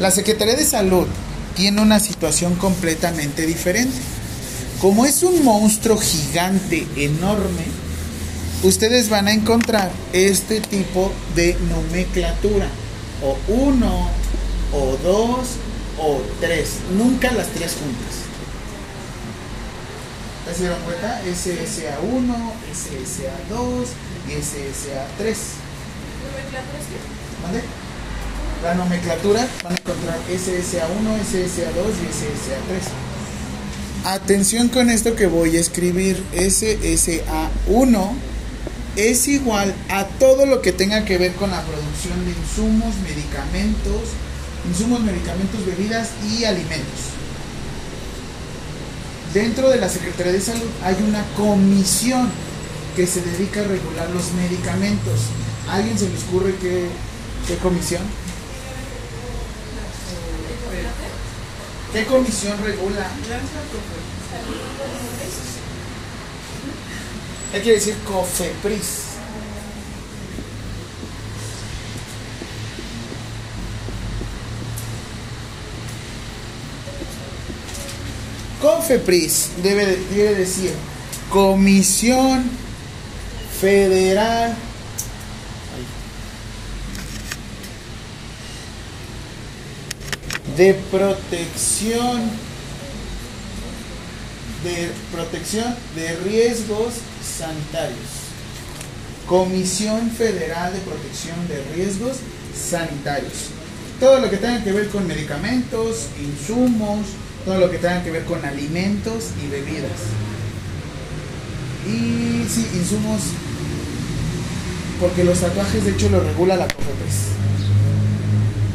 la 0.00 0.10
Secretaría 0.10 0.56
de 0.56 0.64
Salud 0.64 1.06
tiene 1.54 1.82
una 1.82 2.00
situación 2.00 2.54
completamente 2.54 3.44
diferente. 3.46 3.98
Como 4.80 5.04
es 5.04 5.22
un 5.22 5.44
monstruo 5.44 5.98
gigante, 5.98 6.86
enorme, 6.96 7.83
ustedes 8.64 9.10
van 9.10 9.28
a 9.28 9.32
encontrar 9.32 9.90
este 10.12 10.60
tipo 10.60 11.12
de 11.36 11.56
nomenclatura. 11.70 12.66
O 13.22 13.36
uno, 13.52 14.10
o 14.72 14.96
dos, 15.02 15.56
o 15.98 16.20
tres. 16.40 16.78
Nunca 16.96 17.30
las 17.32 17.48
tres 17.48 17.74
juntas. 17.74 18.24
¿Ya 20.46 20.54
se 20.54 20.60
dieron 20.60 20.82
cuenta? 20.82 21.22
SSA1, 21.22 22.34
SSA2 22.74 23.86
y 24.28 24.32
SSA3. 24.32 25.36
¿Nomenclatura 26.24 26.78
es 26.80 26.86
qué? 26.88 26.98
¿Vale? 27.46 27.84
la 28.62 28.74
nomenclatura, 28.74 29.46
van 29.62 29.74
a 29.74 29.76
encontrar 29.76 30.18
SSA1, 30.30 31.20
SSA2 31.20 31.92
y 32.00 32.08
SSA3. 32.08 32.80
Atención 34.06 34.68
con 34.68 34.88
esto 34.88 35.14
que 35.16 35.26
voy 35.26 35.58
a 35.58 35.60
escribir. 35.60 36.22
SSA1 36.34 38.12
es 38.96 39.28
igual 39.28 39.74
a 39.88 40.04
todo 40.04 40.46
lo 40.46 40.62
que 40.62 40.72
tenga 40.72 41.04
que 41.04 41.18
ver 41.18 41.32
con 41.34 41.50
la 41.50 41.62
producción 41.62 42.24
de 42.24 42.30
insumos, 42.30 42.94
medicamentos, 42.96 44.00
insumos, 44.68 45.00
medicamentos, 45.00 45.66
bebidas 45.66 46.10
y 46.30 46.44
alimentos. 46.44 47.14
Dentro 49.32 49.68
de 49.68 49.78
la 49.78 49.88
Secretaría 49.88 50.32
de 50.32 50.40
Salud 50.40 50.68
hay 50.84 50.96
una 51.06 51.24
comisión 51.36 52.30
que 52.94 53.06
se 53.06 53.20
dedica 53.20 53.60
a 53.60 53.64
regular 53.64 54.08
los 54.10 54.32
medicamentos. 54.32 55.20
¿A 55.68 55.74
¿Alguien 55.76 55.98
se 55.98 56.08
le 56.08 56.16
ocurre 56.28 56.54
qué 56.60 57.56
comisión? 57.62 58.02
¿Qué 61.92 62.04
comisión 62.06 62.58
regula? 62.64 63.08
¿Qué 67.54 67.60
quiere 67.60 67.78
decir 67.78 67.94
COFEPRIS? 67.98 69.04
COFEPRIS 78.60 79.50
debe, 79.62 79.86
debe 80.12 80.34
decir 80.34 80.72
Comisión 81.30 82.50
Federal 83.60 84.56
de 90.56 90.74
Protección 90.90 92.30
de 94.64 94.90
Protección 95.12 95.76
de 95.94 96.16
Riesgos 96.16 96.94
Sanitarios. 97.24 98.24
Comisión 99.26 100.10
Federal 100.10 100.72
de 100.72 100.80
Protección 100.80 101.36
de 101.48 101.64
Riesgos 101.74 102.18
Sanitarios. 102.54 103.50
Todo 103.98 104.20
lo 104.20 104.28
que 104.28 104.36
tenga 104.36 104.62
que 104.62 104.72
ver 104.72 104.88
con 104.88 105.06
medicamentos, 105.06 106.08
insumos, 106.20 107.06
todo 107.44 107.58
lo 107.58 107.70
que 107.70 107.78
tenga 107.78 108.02
que 108.02 108.10
ver 108.10 108.24
con 108.24 108.44
alimentos 108.44 109.30
y 109.42 109.48
bebidas. 109.48 110.00
Y 111.86 112.46
sí, 112.48 112.66
insumos, 112.74 113.20
porque 115.00 115.24
los 115.24 115.38
tatuajes 115.38 115.84
de 115.84 115.92
hecho 115.92 116.08
lo 116.08 116.20
regula 116.20 116.56
la 116.56 116.66
COFEPRIS. 116.66 117.34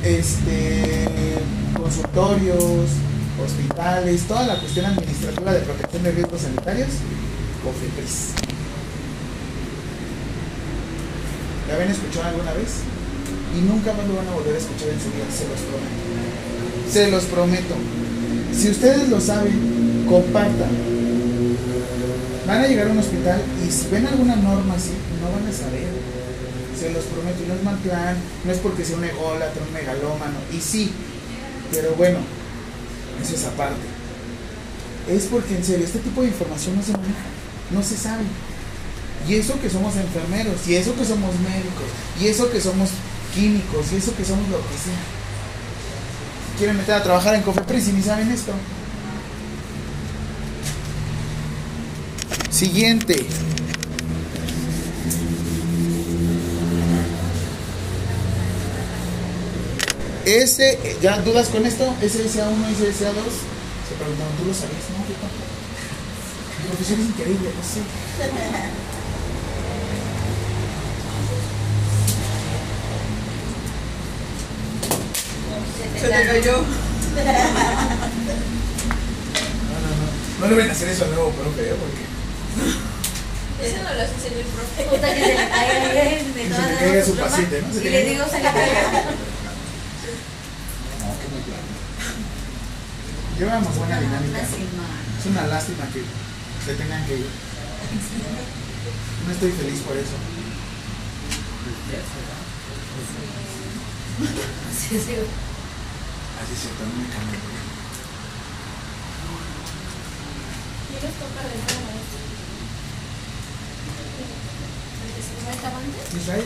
Este, 0.04 1.36
consultorios, 1.76 2.90
hospitales, 3.44 4.24
toda 4.24 4.48
la 4.48 4.60
cuestión 4.60 4.86
administrativa 4.86 5.54
de 5.54 5.60
protección 5.62 6.04
de 6.04 6.12
riesgos 6.12 6.42
sanitarios, 6.42 6.90
COFEPRIS. 7.64 8.34
¿La 11.68 11.76
habían 11.76 11.92
escuchado 11.92 12.26
alguna 12.30 12.54
vez? 12.54 12.82
Y 13.56 13.62
nunca 13.62 13.94
más 13.94 14.08
lo 14.08 14.16
van 14.16 14.28
a 14.28 14.32
volver 14.34 14.56
a 14.56 14.58
escuchar 14.58 14.90
en 14.90 15.00
su 15.00 15.10
vida, 15.12 15.26
se 15.30 15.48
los 15.48 15.60
prometo. 15.70 16.10
Se 16.92 17.12
los 17.12 17.24
prometo. 17.26 17.76
Si 18.54 18.70
ustedes 18.70 19.10
lo 19.10 19.22
saben, 19.22 20.06
compartan. 20.08 20.70
Van 22.48 22.62
a 22.62 22.68
llegar 22.68 22.88
a 22.88 22.92
un 22.92 22.98
hospital 22.98 23.42
y 23.66 23.72
si 23.72 23.88
ven 23.90 24.08
alguna 24.08 24.36
norma 24.36 24.74
así, 24.74 24.92
no 25.22 25.32
van 25.32 25.48
a 25.48 25.54
saber. 25.54 25.88
Se 26.80 26.92
los 26.92 27.04
prometo, 27.06 27.44
y 27.44 27.48
no 27.48 27.56
es 27.56 27.64
mal 27.64 27.78
plan, 27.80 28.16
no 28.46 28.52
es 28.52 28.58
porque 28.60 28.86
sea 28.86 28.98
un 28.98 29.04
ególatra, 29.04 29.62
un 29.68 29.74
megalómano, 29.74 30.38
y 30.56 30.62
sí, 30.62 30.90
pero 31.72 31.94
bueno, 31.96 32.20
eso 33.22 33.36
es 33.36 33.46
aparte. 33.46 33.84
Es 35.10 35.26
porque 35.26 35.58
en 35.58 35.64
serio, 35.64 35.86
este 35.86 36.00
tipo 36.00 36.22
de 36.22 36.30
información 36.30 36.78
no 36.78 36.82
se 36.82 36.94
maneja, 36.94 37.26
no 37.72 37.84
se 37.84 37.98
sabe. 37.98 38.24
Y 39.28 39.36
eso 39.36 39.60
que 39.62 39.70
somos 39.70 39.96
enfermeros, 39.96 40.68
y 40.68 40.76
eso 40.76 40.96
que 40.96 41.06
somos 41.06 41.36
médicos, 41.40 41.86
y 42.20 42.28
eso 42.28 42.50
que 42.50 42.62
somos 42.62 42.90
químicos, 43.34 43.92
y 43.92 43.98
eso 43.98 44.16
que 44.16 44.26
somos 44.26 44.48
lo 44.50 44.58
que 44.58 44.78
sea. 44.78 45.00
Quieren 46.58 46.78
meter 46.78 46.96
a 46.96 47.04
trabajar 47.04 47.36
en 47.36 47.42
Cofepris 47.42 47.88
y 47.90 47.92
ni 47.94 48.02
saben 48.02 48.32
esto. 48.32 48.54
Siguiente. 52.50 53.26
Ese, 60.26 60.78
¿ya 61.02 61.22
dudas 61.22 61.48
con 61.48 61.66
esto? 61.66 61.86
SSA1 62.02 62.12
y 62.12 62.76
SSA2. 62.76 63.30
Se 63.88 63.96
preguntaron, 63.96 64.34
¿tú 64.38 64.46
lo 64.46 64.54
sabías? 64.54 64.84
No, 64.92 65.08
yo 65.08 65.16
tampoco. 65.16 65.49
El 66.70 66.78
profesor 66.78 67.00
es 67.00 67.06
increíble, 67.08 67.50
no 67.50 67.64
sé. 67.64 67.82
Se 76.00 76.08
te 76.08 76.26
cayó. 76.28 76.58
No, 76.60 76.66
no, 79.82 80.48
no. 80.48 80.56
No 80.56 80.62
a 80.62 80.72
hacer 80.72 80.90
eso 80.90 81.06
al 81.06 81.12
nuevo 81.12 81.32
profe, 81.32 81.70
¿eh? 81.70 81.74
Porque 81.74 82.04
Eso 83.68 83.78
no 83.82 83.90
lo 83.96 84.02
hace 84.04 84.28
el 84.28 84.46
profe. 84.46 84.84
Puta 84.84 85.16
que 85.16 85.22
se 85.22 85.28
le 85.28 85.50
caiga 85.50 85.74
y 85.74 86.24
me 86.24 86.44
Que 86.44 86.54
se 86.54 86.62
le 86.62 86.76
caiga 86.78 87.04
su 87.04 87.16
paciente, 87.16 87.64
¿no? 87.64 87.74
Se 87.74 87.80
Y 87.80 87.90
le 87.90 88.06
digo, 88.06 88.26
se 88.26 88.38
le 88.38 88.44
caiga. 88.44 88.82
No, 91.00 91.08
qué 91.18 91.28
muy 91.34 91.42
claro. 91.42 91.66
Llevamos 93.40 93.76
buena 93.76 94.00
dinámica. 94.00 94.40
Es 94.40 95.26
una 95.26 95.48
lástima 95.48 95.88
que 95.92 96.29
se 96.70 96.76
tengan 96.76 97.04
que 97.08 97.16
ir. 97.16 97.26
No 99.26 99.32
estoy 99.32 99.52
feliz 99.52 99.80
por 99.82 99.98
eso. 99.98 100.14
Sí, 104.78 105.02
sí. 105.02 105.16
Así 106.38 106.56
se 106.62 106.70
toma 106.78 106.94
me 106.94 107.10
cambio. 107.10 107.40
¿Y 110.90 110.94
nos 110.94 111.14
toca 111.18 111.42
de 111.42 111.56
nuevo. 111.58 111.90
¿Israel? 116.18 116.46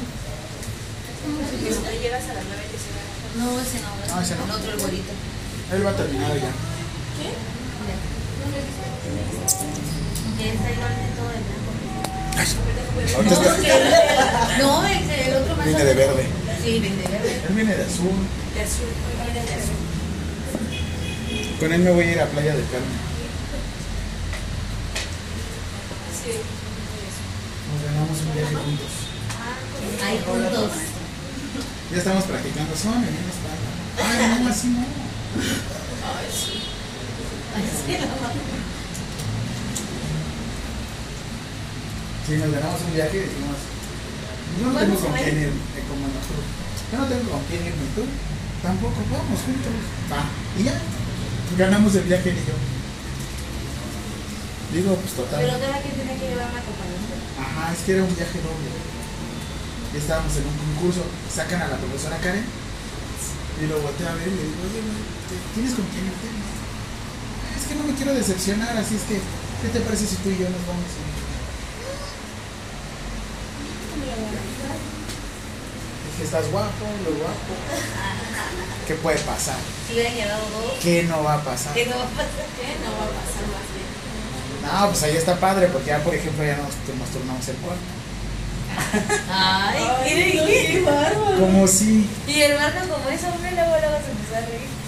Ahí 1.88 2.00
llegas 2.00 2.24
a 2.24 2.34
las 2.34 2.46
9 2.46 2.64
que 2.72 2.78
se 2.80 2.90
va 2.96 3.04
a 3.04 3.46
No, 3.46 3.60
ese 3.60 3.80
no. 3.82 3.90
Ah, 4.16 4.24
ese 4.24 4.36
no. 4.36 4.44
El 4.46 4.52
otro, 4.52 4.72
el 4.72 4.80
güerito. 4.80 5.12
Él 5.74 5.86
va 5.86 5.90
a 5.90 5.98
terminar 5.98 6.34
ya. 6.36 6.52
¿Qué? 7.20 7.53
No, 14.60 14.86
el, 14.86 15.10
el 15.10 15.36
otro 15.36 15.56
más. 15.56 15.66
Viene 15.66 15.84
de 15.84 15.94
verde. 15.94 16.28
Sí, 16.64 16.80
viene 16.80 16.98
de 16.98 17.08
verde. 17.10 17.42
Él 17.48 17.56
viene 17.56 17.76
de 17.76 17.84
azul. 17.84 18.12
De 18.54 18.62
azul. 18.62 18.88
Viene 19.34 19.46
de 19.48 19.54
azul. 19.54 19.76
Con 21.60 21.74
él 21.74 21.82
me 21.82 21.92
voy 21.92 22.06
a 22.06 22.12
ir 22.12 22.22
a 22.22 22.26
Playa 22.28 22.56
del 22.56 22.66
Carmen. 22.66 23.00
Sí. 26.24 26.32
Nos 27.70 27.82
ganamos 27.86 28.18
un 28.20 28.34
viaje 28.34 28.56
juntos. 28.56 28.94
Hay 30.06 30.18
puntos. 30.20 30.72
Ya 31.92 31.98
estamos 31.98 32.24
practicando. 32.26 32.76
Son 32.76 32.94
en 32.94 33.00
una 33.00 33.32
espalda. 33.34 33.70
Ay, 34.04 34.44
no, 34.44 34.50
así 34.50 34.68
no. 34.68 34.80
Ay, 36.04 36.28
sí. 36.32 36.53
Si 42.26 42.34
nos 42.40 42.52
ganamos 42.52 42.80
un 42.88 42.94
viaje, 42.96 43.20
decimos. 43.20 43.60
Yo 44.60 44.68
no 44.72 44.80
tengo 44.80 44.96
con 44.96 45.12
quién 45.14 45.36
ir, 45.44 45.52
eh, 45.52 45.84
como 45.90 46.08
nosotros. 46.08 46.46
Yo 46.92 46.96
no 47.00 47.06
tengo 47.12 47.26
con 47.36 47.44
quién 47.52 47.62
irme, 47.68 47.86
tú. 47.96 48.04
Tampoco, 48.64 48.96
vamos 49.12 49.40
juntos. 49.44 49.76
Va. 50.08 50.24
Y 50.56 50.64
ya. 50.64 50.76
Ganamos 51.58 51.92
el 51.96 52.04
viaje 52.08 52.30
y 52.32 52.44
yo. 52.48 52.56
Digo, 54.72 54.96
pues 54.96 55.12
Pero 55.14 55.28
total. 55.28 55.60
cada 55.60 55.82
quien 55.84 55.94
tiene 56.00 56.16
que 56.18 56.28
llevar 56.32 56.48
una 56.50 56.62
acompañante. 56.64 57.14
Ajá, 57.38 57.74
es 57.76 57.80
que 57.84 57.92
era 57.94 58.04
un 58.08 58.16
viaje 58.16 58.40
doble. 58.40 58.72
Estábamos 59.94 60.34
en 60.40 60.48
un 60.50 60.58
concurso, 60.58 61.04
sacan 61.30 61.62
a 61.62 61.68
la 61.68 61.78
profesora 61.78 62.18
Karen 62.18 62.42
y 62.42 63.68
lo 63.70 63.78
volteé 63.78 64.08
a 64.10 64.16
ver 64.18 64.26
y 64.26 64.34
le 64.34 64.42
digo, 64.50 64.58
oye, 64.66 64.82
güey, 64.82 65.04
¿te- 65.30 65.44
¿tienes 65.54 65.74
con 65.78 65.86
quién 65.94 66.10
irte? 66.10 66.30
Es 67.74 67.78
que 67.80 67.84
no 67.88 67.92
me 67.92 67.98
quiero 67.98 68.14
decepcionar, 68.14 68.78
así 68.78 68.96
es 68.96 69.02
que, 69.02 69.16
¿qué 69.18 69.70
te 69.74 69.80
parece 69.80 70.06
si 70.06 70.16
tú 70.18 70.30
y 70.30 70.38
yo 70.38 70.46
nos 70.46 70.62
vamos? 70.68 70.86
Dije, 76.06 76.24
estás 76.24 76.52
guapo, 76.52 76.86
lo 77.04 77.18
guapo. 77.18 77.54
¿Qué 78.88 78.94
puede 78.94 79.18
pasar? 79.20 79.58
Si 79.88 79.94
hubieran 79.94 80.14
llevado 80.14 80.44
dos, 80.54 80.78
¿Qué 80.84 81.04
no 81.10 81.24
va 81.24 81.34
a 81.34 81.44
pasar? 81.44 81.74
¿qué 81.74 81.86
no 81.88 81.98
va 81.98 82.04
a 82.04 82.10
pasar? 82.10 82.46
¿Qué? 82.62 82.78
No 82.86 82.92
va 82.94 83.06
a 83.10 83.14
pasar 83.18 83.44
más 83.50 83.66
bien. 83.74 83.90
No, 84.62 84.90
pues 84.90 85.04
ahí 85.04 85.18
está 85.18 85.40
padre, 85.40 85.68
porque 85.74 85.88
ya, 85.88 86.04
por 86.04 86.14
ejemplo, 86.14 86.46
ya 86.46 86.58
nos, 86.58 86.70
nos 87.00 87.10
turnamos 87.10 87.48
el 87.48 87.56
cuarto. 87.56 87.82
Ay, 89.32 89.82
Ay, 89.82 90.14
¿qué 90.14 90.32
qué? 90.46 90.68
qué 90.74 90.82
bárbaro. 90.82 91.40
Como 91.40 91.68
si. 91.68 92.08
Y 92.28 92.40
el 92.42 92.54
Marco, 92.56 92.88
como 92.88 93.10
es 93.10 93.24
hombre, 93.24 93.52
luego 93.52 93.72
luego 93.82 93.98
se 94.06 94.12
empezó 94.12 94.36
a 94.38 94.42
reír. 94.46 94.83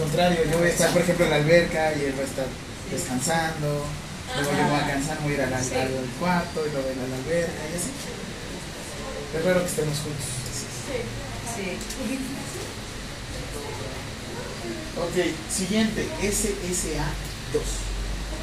Al 0.00 0.06
contrario, 0.06 0.40
yo 0.50 0.58
voy 0.58 0.68
a 0.68 0.70
estar, 0.70 0.90
por 0.92 1.02
ejemplo, 1.02 1.26
en 1.26 1.30
la 1.30 1.36
alberca 1.36 1.92
y 1.92 2.04
él 2.04 2.14
va 2.16 2.22
a 2.22 2.24
estar 2.24 2.46
descansando. 2.90 3.84
Luego 4.34 4.50
yo 4.50 4.64
voy 4.64 4.80
a 4.80 4.86
cansar, 4.86 5.20
voy 5.20 5.32
a 5.32 5.36
ir 5.36 5.42
al, 5.42 5.50
cuarto 6.18 6.66
y 6.66 6.70
luego 6.70 6.88
ir 6.88 6.98
a 7.04 7.06
la 7.06 7.16
alberca 7.16 7.60
y 7.68 7.76
así. 7.76 7.90
Es 9.36 9.44
raro 9.44 9.60
que 9.60 9.66
estemos 9.66 9.98
juntos. 9.98 10.24
Sí. 10.88 11.04
Sí. 11.52 11.76
Ok, 14.96 15.16
siguiente, 15.54 16.08
SSA 16.22 17.04
2. 17.52 17.62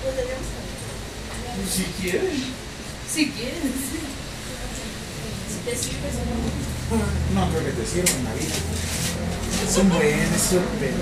Lo 0.06 0.12
tenemos 0.14 0.46
también. 0.54 1.70
Si 1.74 1.84
quieren. 2.00 2.54
Si 3.12 3.32
quieres. 3.32 4.17
Te 5.68 5.74
no. 7.36 7.50
Creo 7.50 7.66
que 7.66 7.72
te 7.72 7.86
sirva 7.86 8.10
en 8.10 8.24
la 8.24 8.34
vida. 8.36 8.56
Es 9.70 9.78
un 9.78 9.90
buen, 9.90 10.04
es 10.04 10.42
súper. 10.42 10.94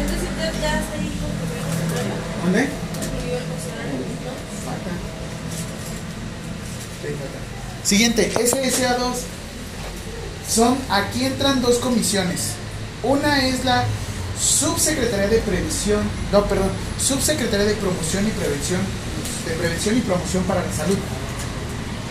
Entonces 0.00 0.28
ya- 0.38 0.78
está 0.80 0.94
ahí 0.94 1.12
con 1.20 1.30
tu 1.36 2.44
¿Dónde? 2.44 2.68
Siguiente, 7.84 8.32
SSA2. 8.34 9.14
Son, 10.48 10.76
aquí 10.88 11.26
entran 11.26 11.60
dos 11.60 11.76
comisiones. 11.76 12.52
Una 13.02 13.46
es 13.46 13.64
la 13.66 13.84
Subsecretaría 14.40 15.28
de 15.28 15.38
Previsión, 15.38 16.00
no, 16.32 16.44
perdón, 16.46 16.70
Subsecretaría 16.98 17.66
de 17.66 17.74
Promoción 17.74 18.26
y 18.26 18.30
Prevención, 18.30 18.80
de 19.46 19.52
Prevención 19.54 19.98
y 19.98 20.00
Promoción 20.00 20.42
para 20.44 20.64
la 20.64 20.72
Salud. 20.72 20.96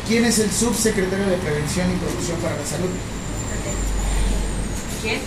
¿Quién 0.08 0.24
es 0.24 0.39
el 0.39 0.49
Subsecretario 0.49 1.26
de 1.26 1.36
Prevención 1.36 1.91
y 1.91 1.97
Promoción 1.97 2.38
para 2.39 2.55
la 2.55 2.66
Salud? 2.66 2.88
¿Quién? 5.01 5.20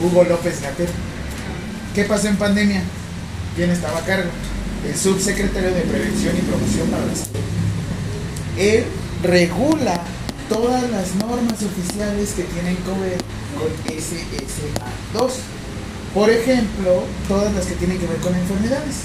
Hugo 0.00 0.24
López 0.24 0.62
Gatel. 0.62 0.88
¿Qué 1.94 2.04
pasó 2.04 2.28
en 2.28 2.36
pandemia? 2.36 2.82
¿Quién 3.56 3.68
estaba 3.68 3.98
a 3.98 4.04
cargo? 4.06 4.30
El 4.88 4.96
subsecretario 4.96 5.74
de 5.74 5.82
Prevención 5.82 6.34
y 6.34 6.40
Promoción 6.40 6.88
para 6.88 7.04
la 7.04 7.14
Salud. 7.14 7.36
Él 8.56 8.84
regula 9.22 10.00
todas 10.48 10.90
las 10.90 11.14
normas 11.16 11.62
oficiales 11.62 12.30
que 12.30 12.44
tienen 12.44 12.76
que 12.76 12.90
ver 13.04 13.18
con 13.52 13.68
SSA2. 13.84 15.30
Por 16.14 16.30
ejemplo, 16.30 17.04
todas 17.28 17.52
las 17.52 17.66
que 17.66 17.74
tienen 17.74 17.98
que 17.98 18.06
ver 18.06 18.16
con 18.16 18.34
enfermedades. 18.34 18.96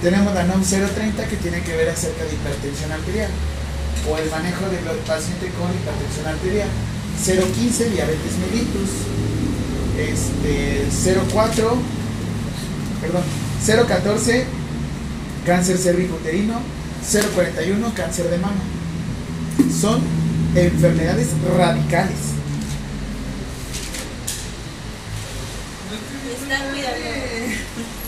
Tenemos 0.00 0.32
la 0.32 0.44
NOM 0.44 0.62
030 0.62 1.26
que 1.26 1.36
tiene 1.38 1.60
que 1.62 1.76
ver 1.76 1.88
acerca 1.88 2.22
de 2.22 2.34
hipertensión 2.34 2.92
arterial 2.92 3.30
o 4.08 4.16
el 4.16 4.30
manejo 4.30 4.68
del 4.68 4.84
paciente 5.06 5.50
con 5.58 5.70
hipertensión 5.74 6.26
arterial. 6.26 6.68
015 7.22 7.90
diabetes 7.90 8.38
mellitus, 8.38 8.90
este 9.98 10.88
04 11.30 11.76
perdón 13.00 13.22
014 13.66 14.46
cáncer 15.44 15.76
cervicuterino 15.76 16.60
041 17.34 17.92
cáncer 17.94 18.30
de 18.30 18.38
mama. 18.38 18.62
Son 19.80 20.00
enfermedades 20.54 21.28
radicales. 21.56 22.16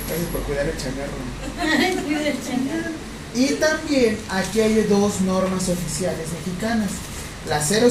Gracias 0.08 0.28
por 0.32 0.42
cuidar 0.42 0.66
el 0.66 0.76
changarro. 0.76 2.02
Cuida 2.04 2.28
el 2.28 2.38
changarro. 2.42 3.11
Y 3.34 3.46
también 3.54 4.18
aquí 4.30 4.60
hay 4.60 4.82
dos 4.84 5.20
normas 5.22 5.68
oficiales 5.68 6.26
mexicanas 6.38 6.90
la 7.48 7.60
005 7.60 7.84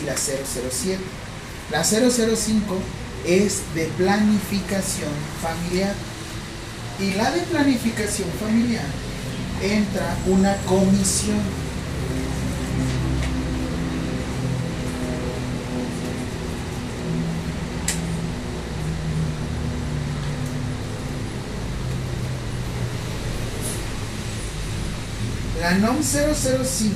y 0.00 0.06
la 0.06 0.16
007 0.16 0.98
la 1.70 1.84
005 1.84 2.76
es 3.26 3.62
de 3.74 3.86
planificación 3.96 5.12
familiar 5.40 5.94
y 6.98 7.14
la 7.14 7.30
de 7.30 7.40
planificación 7.42 8.28
familiar 8.40 8.84
entra 9.62 10.16
una 10.26 10.56
comisión 10.66 11.40
La 25.60 25.72
NOM 25.74 25.98
005, 26.02 26.94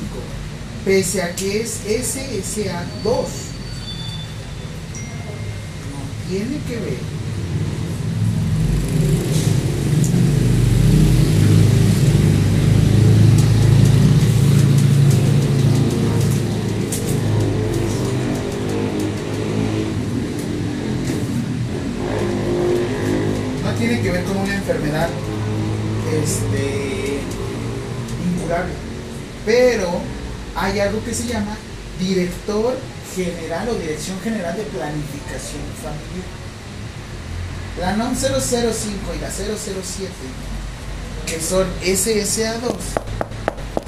pese 0.87 1.21
a 1.21 1.37
que 1.37 1.61
es 1.61 1.81
SSA 1.85 2.83
2, 3.05 3.15
no 5.93 6.29
tiene 6.31 6.59
que 6.67 6.77
ver. 6.77 7.14
Se 31.15 31.27
llama 31.27 31.57
director 31.99 32.77
general 33.15 33.69
o 33.69 33.75
dirección 33.75 34.21
general 34.21 34.57
de 34.57 34.65
planificación 34.65 35.63
familiar. 35.83 36.45
La 37.81 37.97
NOM 37.97 38.15
005 38.15 39.15
y 39.17 39.21
la 39.21 39.31
007, 39.31 40.11
que 41.27 41.41
son 41.41 41.67
SSA2, 41.83 42.77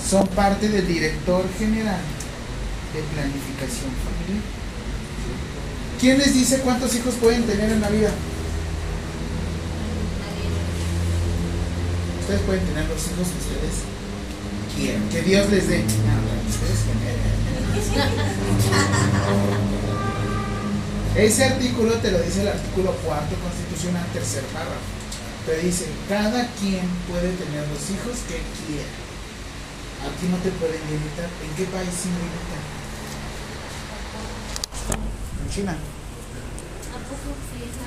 son 0.08 0.26
parte 0.28 0.68
del 0.68 0.86
director 0.86 1.44
general 1.58 2.00
de 2.94 3.02
planificación 3.14 3.90
familiar. 4.04 4.44
¿Quién 6.00 6.18
les 6.18 6.34
dice 6.34 6.60
cuántos 6.60 6.94
hijos 6.94 7.14
pueden 7.14 7.44
tener 7.44 7.70
en 7.70 7.80
la 7.80 7.88
vida? 7.88 8.10
Ustedes 12.20 12.40
pueden 12.42 12.64
tener 12.66 12.84
los 12.88 12.98
hijos 12.98 13.28
que 13.28 13.38
ustedes 13.38 13.86
quieran. 14.76 15.08
Que 15.08 15.22
Dios 15.22 15.50
les 15.50 15.68
dé. 15.68 15.84
Ese 21.16 21.44
artículo 21.44 21.94
te 21.94 22.10
lo 22.10 22.18
dice 22.20 22.42
el 22.42 22.48
artículo 22.48 22.92
cuarto 23.04 23.34
constitucional, 23.36 24.04
tercer 24.12 24.42
párrafo. 24.52 24.74
Te 25.46 25.60
dice, 25.60 25.86
cada 26.08 26.46
quien 26.60 26.86
puede 27.08 27.30
tener 27.32 27.66
los 27.68 27.90
hijos 27.90 28.18
que 28.28 28.42
quiera. 28.66 28.88
Aquí 30.04 30.28
no 30.28 30.36
te 30.38 30.50
pueden 30.50 30.80
limitar. 30.90 31.28
¿En 31.42 31.50
qué 31.56 31.64
país 31.72 31.88
sin 32.02 32.12
limitar? 32.12 32.60
En 35.42 35.48
China. 35.50 35.74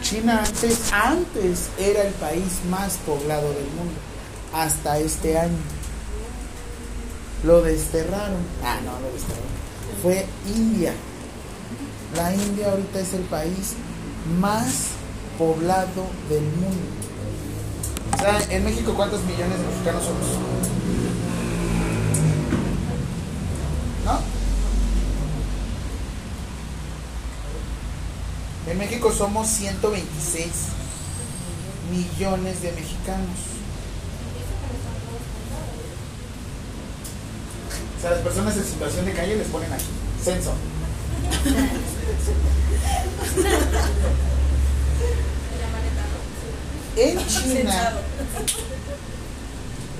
China 0.01 0.43
antes, 0.43 0.91
antes 0.91 1.69
era 1.77 2.01
el 2.03 2.13
país 2.13 2.61
más 2.69 2.97
poblado 3.05 3.53
del 3.53 3.67
mundo, 3.77 3.99
hasta 4.53 4.97
este 4.97 5.37
año. 5.37 5.59
Lo 7.43 7.61
desterraron. 7.61 8.41
Ah, 8.63 8.79
no, 8.83 8.99
lo 8.99 9.11
desterraron. 9.13 9.49
Fue 10.01 10.25
India. 10.55 10.93
La 12.15 12.33
India 12.33 12.71
ahorita 12.71 12.99
es 12.99 13.13
el 13.13 13.23
país 13.23 13.73
más 14.39 14.89
poblado 15.37 16.05
del 16.29 16.43
mundo. 16.43 16.99
O 18.13 18.17
sea, 18.17 18.41
en 18.49 18.65
México, 18.65 18.93
¿cuántos 18.95 19.23
millones 19.23 19.57
de 19.57 19.65
mexicanos 19.65 20.03
somos? 20.03 20.27
¿No? 24.05 24.19
En 28.71 28.77
México 28.77 29.11
somos 29.11 29.47
126 29.47 30.47
millones 31.91 32.61
de 32.61 32.71
mexicanos. 32.73 33.59
O 37.99 38.01
sea, 38.01 38.11
las 38.11 38.21
personas 38.21 38.55
en 38.55 38.63
situación 38.63 39.05
de 39.05 39.11
calle 39.11 39.35
les 39.35 39.47
ponen 39.47 39.73
aquí, 39.73 39.83
censo. 40.23 40.53
En 46.95 47.27
China, 47.27 47.93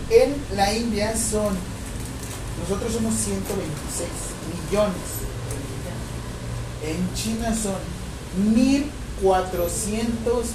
en 0.10 0.36
la 0.56 0.74
India 0.74 1.14
son, 1.18 1.58
nosotros 2.62 2.94
somos 2.94 3.14
126 3.16 4.10
millones. 4.72 4.96
En 6.86 7.14
China 7.16 7.54
son 7.54 7.76
1.400 8.54 10.46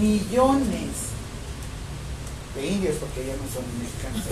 millones. 0.00 1.13
De 2.54 2.66
indios, 2.66 2.96
porque 3.00 3.26
ya 3.26 3.34
no 3.34 3.46
son 3.52 3.64
mexicanos. 3.82 4.22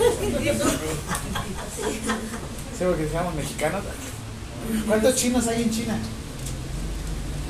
Sí, 2.77 2.83
porque 2.85 3.07
seamos 3.09 3.35
mexicanos. 3.35 3.81
¿Cuántos 4.87 5.15
chinos 5.15 5.47
hay 5.47 5.63
en 5.63 5.71
China? 5.71 5.97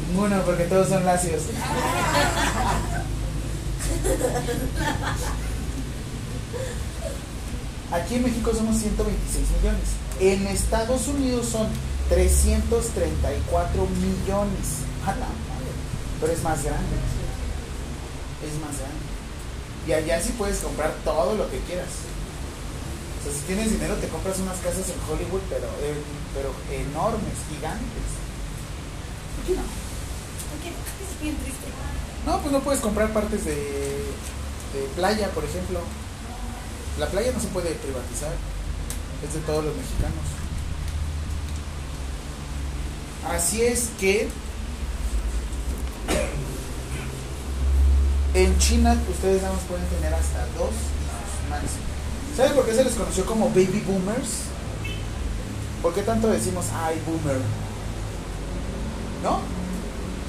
Ninguno, 0.09 0.41
porque 0.43 0.63
todos 0.63 0.89
son 0.89 1.05
lacios. 1.05 1.43
Aquí 7.91 8.15
en 8.15 8.23
México 8.23 8.51
somos 8.55 8.77
126 8.77 9.47
millones. 9.61 9.89
En 10.19 10.47
Estados 10.47 11.07
Unidos 11.07 11.47
son 11.47 11.67
334 12.09 13.87
millones. 13.87 14.67
Pero 16.19 16.33
es 16.33 16.41
más 16.41 16.63
grande. 16.63 16.97
Es 18.41 18.59
más 18.59 18.75
grande. 18.79 19.02
Y 19.87 19.91
allá 19.91 20.21
sí 20.21 20.33
puedes 20.37 20.59
comprar 20.59 20.93
todo 21.03 21.35
lo 21.35 21.49
que 21.49 21.59
quieras. 21.59 21.89
O 23.19 23.23
sea, 23.23 23.33
si 23.33 23.39
tienes 23.47 23.71
dinero 23.71 23.95
te 23.95 24.07
compras 24.07 24.39
unas 24.39 24.57
casas 24.59 24.87
en 24.89 24.99
Hollywood, 25.09 25.41
pero, 25.49 25.67
eh, 25.81 25.95
pero 26.33 26.53
enormes, 26.71 27.35
gigantes. 27.49 28.07
Aquí 29.41 29.53
no. 29.53 29.63
Porque 30.51 30.69
es 30.69 31.21
bien 31.21 31.35
triste. 31.37 31.67
No, 32.25 32.39
pues 32.39 32.51
no 32.51 32.61
puedes 32.61 32.81
comprar 32.81 33.11
partes 33.11 33.43
de, 33.45 33.55
de 33.55 34.87
playa, 34.95 35.29
por 35.31 35.43
ejemplo. 35.43 35.79
La 36.99 37.07
playa 37.07 37.31
no 37.31 37.39
se 37.39 37.47
puede 37.47 37.71
privatizar. 37.71 38.31
Es 39.25 39.33
de 39.33 39.39
todos 39.41 39.65
los 39.65 39.75
mexicanos. 39.75 40.43
Así 43.29 43.61
es 43.61 43.89
que 43.99 44.29
en 48.33 48.57
China 48.57 48.97
ustedes 49.09 49.41
nada 49.41 49.53
más 49.53 49.63
pueden 49.63 49.85
tener 49.87 50.13
hasta 50.13 50.39
dos 50.57 50.71
hijos 50.71 51.49
máximo. 51.49 51.83
¿Saben 52.35 52.53
por 52.53 52.65
qué 52.65 52.73
se 52.73 52.83
les 52.83 52.93
conoció 52.93 53.25
como 53.25 53.49
baby 53.49 53.83
boomers? 53.85 54.49
¿Por 55.81 55.93
qué 55.93 56.01
tanto 56.01 56.29
decimos 56.29 56.65
ay 56.73 56.99
boomer? 57.05 57.41
¿No? 59.23 59.39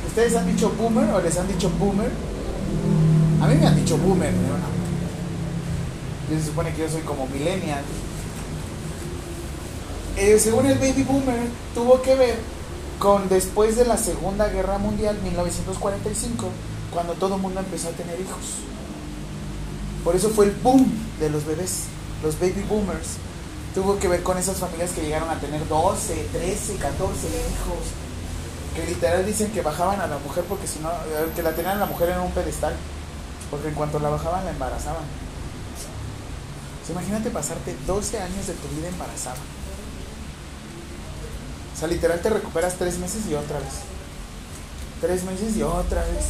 ¿Ustedes 0.07 0.37
han 0.37 0.47
dicho 0.47 0.71
boomer 0.71 1.09
o 1.11 1.21
les 1.21 1.39
han 1.39 1.49
dicho 1.49 1.71
boomer? 1.79 2.11
A 3.41 3.47
mí 3.47 3.55
me 3.55 3.67
han 3.67 3.77
dicho 3.77 3.97
boomer, 3.97 4.33
pero 4.33 4.59
no. 4.59 4.75
Se 6.39 6.47
supone 6.47 6.73
que 6.73 6.83
yo 6.83 6.89
soy 6.89 7.03
como 7.03 7.27
millennial. 7.27 7.83
Eh, 10.17 10.39
según 10.39 10.67
el 10.67 10.79
baby 10.79 11.03
boomer, 11.03 11.49
tuvo 11.75 12.01
que 12.03 12.15
ver 12.15 12.37
con 12.99 13.29
después 13.29 13.77
de 13.77 13.85
la 13.85 13.97
Segunda 13.97 14.49
Guerra 14.49 14.79
Mundial, 14.79 15.19
1945, 15.23 16.49
cuando 16.95 17.13
todo 17.15 17.35
el 17.35 17.43
mundo 17.43 17.61
empezó 17.61 17.89
a 17.89 17.93
tener 17.93 18.19
hijos. 18.19 18.63
Por 20.05 20.15
eso 20.15 20.31
fue 20.31 20.47
el 20.47 20.53
boom 20.53 20.87
de 21.19 21.29
los 21.29 21.45
bebés, 21.45 21.85
los 22.23 22.39
baby 22.39 22.65
boomers. 22.69 23.17
Tuvo 23.75 23.99
que 23.99 24.07
ver 24.07 24.23
con 24.23 24.39
esas 24.39 24.59
familias 24.59 24.93
que 24.93 25.03
llegaron 25.03 25.29
a 25.29 25.41
tener 25.41 25.67
12, 25.67 26.29
13, 26.33 26.77
14 26.77 27.27
hijos. 27.27 27.83
Que 28.77 28.87
literal 28.87 29.27
dicen 29.27 29.51
que 29.51 29.63
bajaban 29.63 30.01
a 30.01 30.07
la 30.07 30.19
mujer 30.19 30.45
porque 30.49 30.67
si 30.67 30.79
no, 30.79 30.91
eh, 30.91 31.29
que 31.35 31.43
la 31.43 31.53
tenían 31.53 31.77
a 31.77 31.81
la 31.81 31.87
mujer 31.87 32.11
en 32.11 32.21
un 32.21 32.31
pedestal. 32.31 32.75
Porque 33.51 33.69
en 33.69 33.75
cuanto 33.75 33.99
la 33.99 34.11
bajaban 34.11 34.45
la 34.45 34.53
embarazaban. 34.53 35.03
O 36.87 36.93
imagínate 36.93 37.31
pasarte 37.31 37.75
12 37.87 38.21
años 38.21 38.47
de 38.47 38.55
tu 38.55 38.69
vida 38.69 38.89
embarazada. 38.89 39.37
O 41.75 41.79
sea, 41.79 41.89
literal 41.89 42.21
te 42.21 42.31
recuperas 42.31 42.75
tres 42.75 42.99
meses 42.99 43.27
y 43.29 43.35
otra 43.35 43.59
vez. 43.59 43.94
Tres 45.05 45.23
meses 45.25 45.55
y 45.55 45.63
otra 45.63 46.01
vez. 46.01 46.25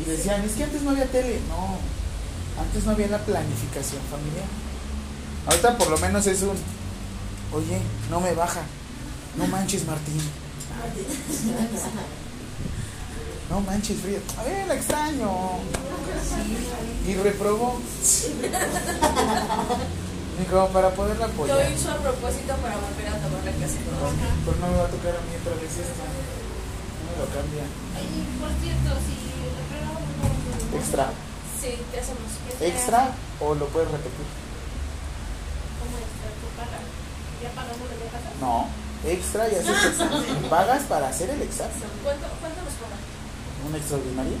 Y 0.00 0.04
decían, 0.10 0.42
es 0.42 0.52
que 0.52 0.64
antes 0.64 0.80
no 0.80 0.92
había 0.92 1.04
tele. 1.04 1.38
No, 1.46 1.76
antes 2.58 2.86
no 2.86 2.92
había 2.92 3.08
la 3.08 3.18
planificación 3.18 4.00
familiar. 4.10 4.46
Ahorita 5.46 5.76
por 5.76 5.90
lo 5.90 5.98
menos 5.98 6.26
es 6.26 6.40
un, 6.40 6.56
oye, 7.52 7.82
no 8.08 8.18
me 8.18 8.32
baja. 8.32 8.62
No 9.36 9.46
manches, 9.48 9.84
Martín. 9.84 10.22
No 13.50 13.60
manches, 13.60 13.98
Frida. 13.98 14.20
A 14.38 14.44
ver, 14.44 14.68
la 14.68 14.76
extraño. 14.76 15.30
Y 17.06 17.14
reprobó. 17.14 17.78
Y 20.40 20.44
como 20.48 20.68
para 20.68 20.88
poderla 20.90 21.26
Lo 21.26 21.32
apoyar. 21.32 21.70
hizo 21.70 21.90
a 21.92 21.96
propósito 21.96 22.56
para 22.56 22.76
volver 22.80 23.08
a 23.08 23.18
tomar 23.20 23.44
la 23.44 23.52
clase. 23.52 23.76
Pues 23.84 24.56
no 24.56 24.66
me 24.68 24.76
va 24.80 24.84
a 24.84 24.88
tocar 24.88 25.12
a 25.16 25.20
mí 25.20 25.36
otra 25.36 25.54
vez 25.60 25.68
esta. 25.76 26.04
No 26.08 27.12
me 27.12 27.14
lo 27.20 27.26
cambia. 27.28 27.64
Ay, 27.92 28.08
por 28.40 28.52
cierto, 28.64 28.90
si 29.04 29.16
lo 29.36 29.60
no. 29.84 30.00
Extra. 30.80 31.12
Sí, 31.60 31.76
¿qué 31.92 32.00
hacemos? 32.00 32.24
¿Extra 32.60 33.12
o 33.40 33.54
lo 33.54 33.66
puedes 33.68 33.90
repetir? 33.92 34.24
¿Cómo 35.76 35.96
extra? 36.00 36.28
¿Tú 36.40 36.48
pagas? 36.56 36.88
¿Ya 37.44 37.50
pagamos 37.52 37.84
lo 37.84 37.96
que 38.00 38.08
pasa? 38.08 38.32
No. 38.40 38.64
Extra 39.04 39.48
y 39.48 39.54
haces 39.56 39.76
examen. 39.92 40.24
Pagas 40.50 40.82
para 40.84 41.08
hacer 41.08 41.28
el 41.30 41.40
examen. 41.42 41.76
¿Cuánto, 42.04 42.26
cuánto 42.40 42.60
nos 42.64 42.74
cobran? 42.80 43.00
¿Un 43.68 43.76
extraordinario? 43.76 44.36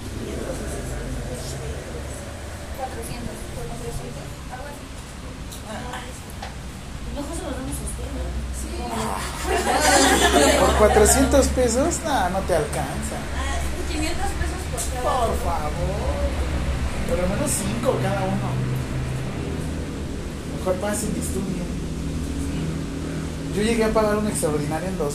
¿Por 3.56 3.64
400? 3.68 4.20
Algo 4.52 4.68
así. 4.68 4.80
Mejor 4.80 4.96
se 4.96 5.08
los 5.12 5.28
damos 5.28 5.36
a 5.36 5.44
usted, 5.44 5.59
¿no? 5.59 5.59
¿Por 10.60 10.76
400 10.76 11.46
pesos? 11.48 12.00
No, 12.04 12.30
no 12.30 12.38
te 12.40 12.54
alcanza. 12.54 13.16
500 13.90 14.16
pesos 14.16 14.60
por 14.70 15.02
cada 15.02 15.26
Por 15.26 15.36
favor. 15.38 16.20
Por 17.08 17.18
lo 17.18 17.26
menos 17.28 17.50
5 17.50 17.98
cada 18.02 18.22
uno. 18.22 18.48
Mejor 20.58 20.74
pasen 20.76 21.12
y 21.16 21.20
estudien. 21.20 21.70
Yo 23.56 23.62
llegué 23.62 23.84
a 23.84 23.92
pagar 23.92 24.16
un 24.16 24.28
extraordinario 24.28 24.88
en 24.88 24.98
2.400 24.98 25.08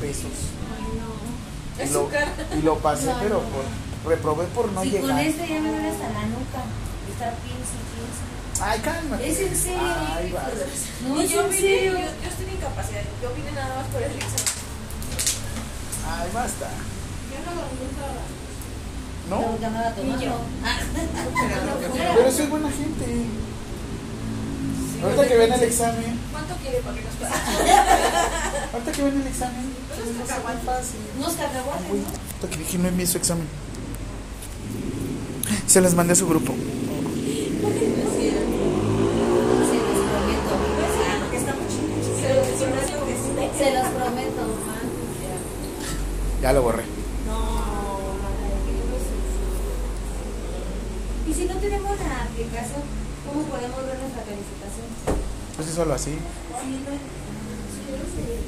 pesos. 0.00 0.32
Ay, 0.76 0.84
no. 0.98 1.84
Y 1.84 1.88
lo, 1.92 2.58
y 2.58 2.62
lo 2.62 2.78
pasé, 2.78 3.06
No, 3.06 3.18
pero 3.20 3.40
por, 3.40 4.10
reprobé 4.10 4.44
por 4.46 4.70
no 4.72 4.82
si 4.82 4.90
con 4.90 5.00
llegar. 5.00 5.20
este 5.24 5.48
ya 5.48 5.60
me 5.60 5.70
duele 5.70 5.88
hasta 5.88 6.08
la 6.10 6.26
nuca. 6.26 6.60
Y 7.08 7.12
piensa. 7.14 7.81
Ay, 8.64 8.78
cálmate. 8.80 9.28
¿Es 9.30 9.38
en 9.40 9.56
serio? 9.56 9.78
Ay, 9.82 10.30
vas. 10.32 10.44
No, 11.08 11.20
y 11.20 11.24
es 11.24 11.30
yo 11.32 11.40
en 11.42 11.50
vine, 11.50 11.60
serio. 11.60 11.92
yo, 11.92 11.98
yo 11.98 12.28
estoy 12.30 12.44
en 12.46 12.52
incapacidad. 12.54 13.02
Yo 13.22 13.34
vine 13.34 13.50
nada 13.52 13.76
más 13.76 13.86
por 13.88 14.02
el 14.02 14.12
examen. 14.12 14.52
Ay, 16.08 16.28
basta. 16.32 16.68
Yo 17.32 17.38
no 17.44 17.50
lo 17.58 17.62
nunca. 17.74 18.06
¿No? 19.30 19.36
Tengo 19.40 19.58
que 19.58 19.66
andar 19.66 19.86
a 19.86 19.94
tomar. 19.94 20.18
Ni 20.18 20.24
yo. 20.24 20.32
Ah. 20.64 20.78
Pero 22.14 22.30
soy 22.32 22.46
buena 22.46 22.70
gente. 22.70 23.26
Ahorita 25.02 25.26
que 25.26 25.36
ven 25.36 25.52
el 25.52 25.62
examen, 25.64 26.20
¿Cuánto 26.30 26.54
quiere 26.62 26.78
para 26.78 26.94
que 26.96 27.02
nos 27.02 27.14
pase? 27.16 27.34
ahorita 28.72 28.92
que 28.92 29.02
ven 29.02 29.20
el 29.20 29.26
examen, 29.26 29.66
Unos 29.96 29.98
es 30.08 30.14
muy 30.16 30.26
cacahuates. 30.28 30.64
fácil. 30.64 31.00
Unos 31.18 31.32
cacahuates, 31.32 31.88
¿no? 31.88 31.94
ahorita 31.96 32.48
que 32.50 32.56
dije 32.58 32.78
no 32.78 32.86
envié 32.88 33.06
su 33.08 33.18
examen. 33.18 33.48
Se 35.66 35.80
las 35.80 35.94
mandé 35.94 36.12
a 36.12 36.16
su 36.16 36.28
grupo. 36.28 36.54
Se 43.62 43.70
los 43.70 43.88
prometo. 43.90 44.42
Ya 46.42 46.52
lo 46.52 46.62
borré. 46.62 46.82
No, 46.82 47.62
Y 51.28 51.32
si 51.32 51.44
no 51.44 51.54
tenemos 51.54 51.96
la 51.96 52.24
aplicación, 52.24 52.82
¿cómo 53.24 53.44
podemos 53.44 53.86
ver 53.86 53.98
nuestra 54.00 54.22
calificación? 54.24 54.86
Pues 55.54 55.68
es 55.68 55.74
solo 55.76 55.94
así. 55.94 56.10
Sí, 56.10 56.18
no. 56.18 56.90
Sí, 57.70 57.86
yo 57.86 57.96
lo 57.98 58.06
sé. 58.10 58.42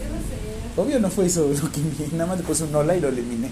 Yo 0.00 0.08
lo 0.08 0.20
sé. 0.24 0.80
Obvio 0.80 0.98
no 1.00 1.10
fue 1.10 1.26
eso 1.26 1.46
lo 1.62 1.70
que. 1.70 1.82
Nada 2.16 2.28
más 2.28 2.38
le 2.38 2.44
puse 2.44 2.64
un 2.64 2.74
hola 2.74 2.96
y 2.96 3.00
lo 3.02 3.08
eliminé. 3.08 3.50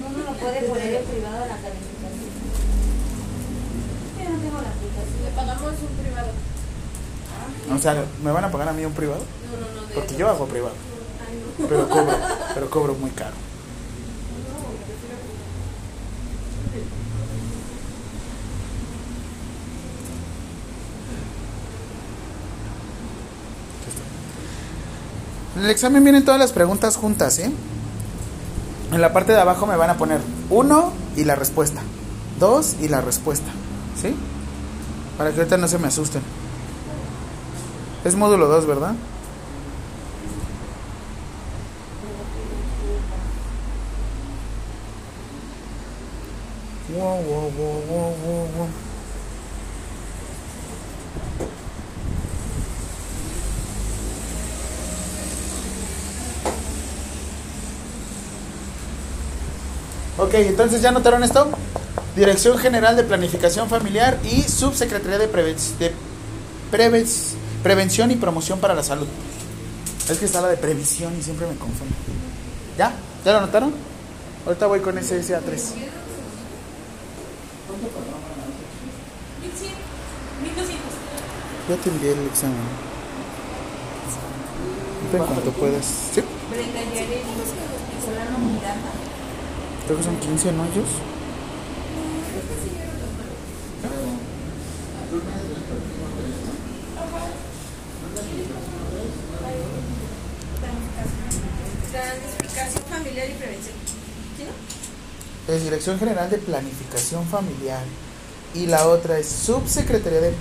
No 0.00 0.08
me 0.08 0.24
lo 0.24 0.32
puede 0.38 0.62
poner 0.62 0.94
en 0.94 1.04
privado 1.04 1.40
la 1.40 1.56
calificación. 1.60 2.32
Yo 4.16 4.24
no 4.24 4.38
tengo 4.40 4.62
la 4.62 4.70
aplicación. 4.72 5.20
Le 5.22 5.30
pagamos 5.36 5.74
un 5.82 6.02
privado. 6.02 6.32
O 7.74 7.78
sea, 7.78 8.04
¿me 8.24 8.30
van 8.30 8.44
a 8.44 8.50
pagar 8.50 8.68
a 8.68 8.72
mí 8.72 8.84
un 8.84 8.92
privado? 8.92 9.20
No, 9.20 9.56
no, 9.76 9.80
no. 9.82 9.86
de- 9.88 9.94
Porque 9.94 10.16
yo 10.16 10.28
hago 10.28 10.46
privado. 10.46 10.74
Ay, 11.28 11.38
no. 11.58 11.68
Pero 11.68 11.88
cobro, 11.88 12.16
pero 12.54 12.70
cobro 12.70 12.94
muy 12.94 13.10
caro. 13.10 13.34
En 25.56 25.64
el 25.64 25.70
examen 25.70 26.04
vienen 26.04 26.24
todas 26.24 26.38
las 26.40 26.52
preguntas 26.52 26.96
juntas, 26.96 27.38
¿eh? 27.38 27.50
En 28.92 29.00
la 29.00 29.12
parte 29.12 29.32
de 29.32 29.40
abajo 29.40 29.66
me 29.66 29.76
van 29.76 29.90
a 29.90 29.96
poner 29.96 30.20
uno 30.50 30.92
y 31.16 31.24
la 31.24 31.34
respuesta, 31.34 31.80
dos 32.38 32.76
y 32.80 32.88
la 32.88 33.00
respuesta, 33.00 33.50
¿sí? 34.00 34.14
Para 35.16 35.30
que 35.32 35.38
ahorita 35.38 35.56
no 35.56 35.68
se 35.68 35.78
me 35.78 35.88
asusten. 35.88 36.22
Es 38.04 38.14
módulo 38.14 38.46
2, 38.48 38.66
¿verdad? 38.66 38.94
Wow, 46.90 47.22
wow, 47.22 47.50
wow, 47.56 47.80
wow, 47.88 48.14
wow, 48.24 48.46
wow. 48.56 48.68
Ok, 60.18 60.34
entonces 60.34 60.82
ya 60.82 60.90
notaron 60.90 61.22
esto. 61.22 61.48
Dirección 62.16 62.58
General 62.58 62.96
de 62.96 63.04
Planificación 63.04 63.68
Familiar 63.68 64.18
y 64.24 64.42
Subsecretaría 64.42 65.18
de, 65.18 65.30
Preven- 65.32 65.78
de 65.78 65.92
Preves- 66.72 67.34
Prevención 67.62 68.10
y 68.10 68.16
Promoción 68.16 68.58
para 68.60 68.74
la 68.74 68.82
Salud. 68.82 69.06
Es 70.08 70.18
que 70.18 70.24
está 70.24 70.40
la 70.40 70.48
de 70.48 70.56
previsión 70.56 71.16
y 71.18 71.22
siempre 71.22 71.46
me 71.46 71.54
confundo. 71.56 71.94
¿Ya? 72.76 72.94
¿Ya 73.24 73.32
lo 73.32 73.40
notaron? 73.42 73.72
Ahorita 74.46 74.66
voy 74.66 74.80
con 74.80 74.96
ese 74.96 75.20
SA3. 75.20 75.40
1100, 75.42 75.74
1200. 80.42 80.76
Ya 81.68 81.76
te 81.76 81.90
envié 81.90 82.12
el 82.12 82.26
examen. 82.26 82.56
En 85.12 85.18
cuanto 85.18 85.50
puedas. 85.52 85.84
Sí, 86.14 86.22
creo 89.86 89.96
que 89.96 90.04
son 90.04 90.16
15 90.16 90.52
¿no? 90.52 90.64
ellos. 90.64 90.84
Planificación 101.90 102.84
familiar 102.84 103.30
y 103.30 103.32
prevención. 103.32 103.74
¿Sí, 104.36 104.44
no? 104.44 105.54
Es 105.54 105.64
Dirección 105.78 106.00
General 106.00 106.28
de 106.28 106.38
Planificación 106.38 107.24
Familiar. 107.26 107.84
Y 108.52 108.66
la 108.66 108.88
otra 108.88 109.16
es 109.16 109.28
Subsecretaría 109.28 110.20
de 110.20 110.32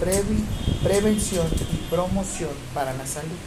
Prevención 0.81 1.45
y 1.71 1.91
Promoción 1.91 2.49
para 2.73 2.91
la 2.93 3.05
Salud. 3.05 3.37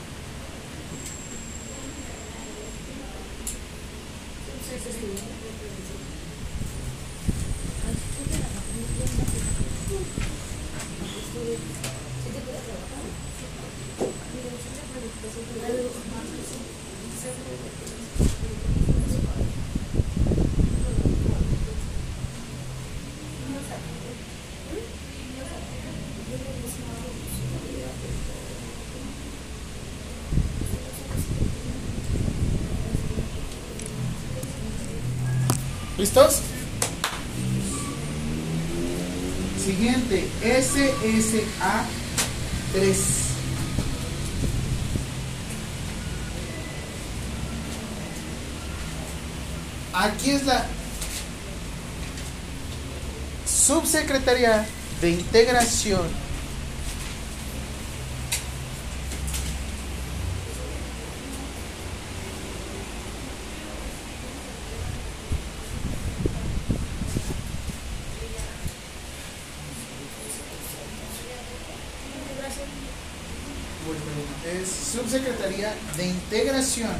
¿Listos? 36.12 36.40
Siguiente, 39.64 40.28
SSA 40.42 41.84
3. 42.72 42.98
Aquí 49.92 50.30
es 50.30 50.46
la 50.46 50.66
Subsecretaría 53.46 54.66
de 55.00 55.11
Integración 55.11 56.08
es 74.44 74.80
Subsecretaría 74.91 75.72
de 75.97 76.07
Integración 76.09 76.91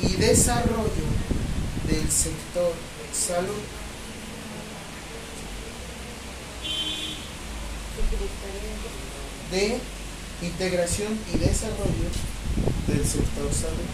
y 0.00 0.16
Desarrollo 0.16 1.06
del 1.88 2.10
Sector 2.10 2.72
Salud. 3.12 3.62
De 9.52 9.78
Integración 10.42 11.16
y 11.32 11.38
Desarrollo 11.38 12.10
del 12.88 13.06
Sector 13.06 13.52
Salud. 13.52 13.86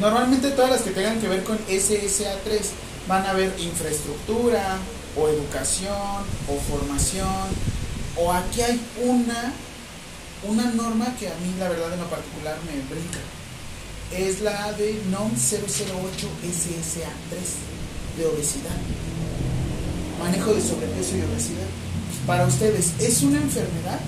Normalmente 0.00 0.50
todas 0.52 0.70
las 0.70 0.80
que 0.80 0.92
tengan 0.92 1.20
que 1.20 1.28
ver 1.28 1.44
con 1.44 1.58
SSA3 1.66 2.60
van 3.06 3.26
a 3.26 3.34
ver 3.34 3.54
infraestructura 3.58 4.78
o 5.14 5.28
educación 5.28 6.24
o 6.48 6.58
formación 6.72 7.76
o 8.16 8.32
aquí 8.32 8.62
hay 8.62 8.80
una 9.04 9.52
una 10.42 10.64
norma 10.72 11.14
que 11.18 11.28
a 11.28 11.34
mí 11.36 11.54
la 11.58 11.68
verdad 11.68 11.92
en 11.92 12.00
lo 12.00 12.10
particular 12.10 12.56
me 12.66 12.80
brinca. 12.94 13.20
Es 14.12 14.40
la 14.40 14.72
de 14.72 15.00
NOM 15.10 15.32
008 15.32 16.28
SSA 16.42 17.10
3 17.30 17.42
de 18.18 18.26
obesidad. 18.26 18.76
Manejo 20.18 20.54
de 20.54 20.62
sobrepeso 20.62 21.16
y 21.16 21.22
obesidad. 21.22 21.68
Para 22.26 22.46
ustedes, 22.46 22.92
¿es 23.00 23.22
una 23.22 23.38
enfermedad? 23.38 24.00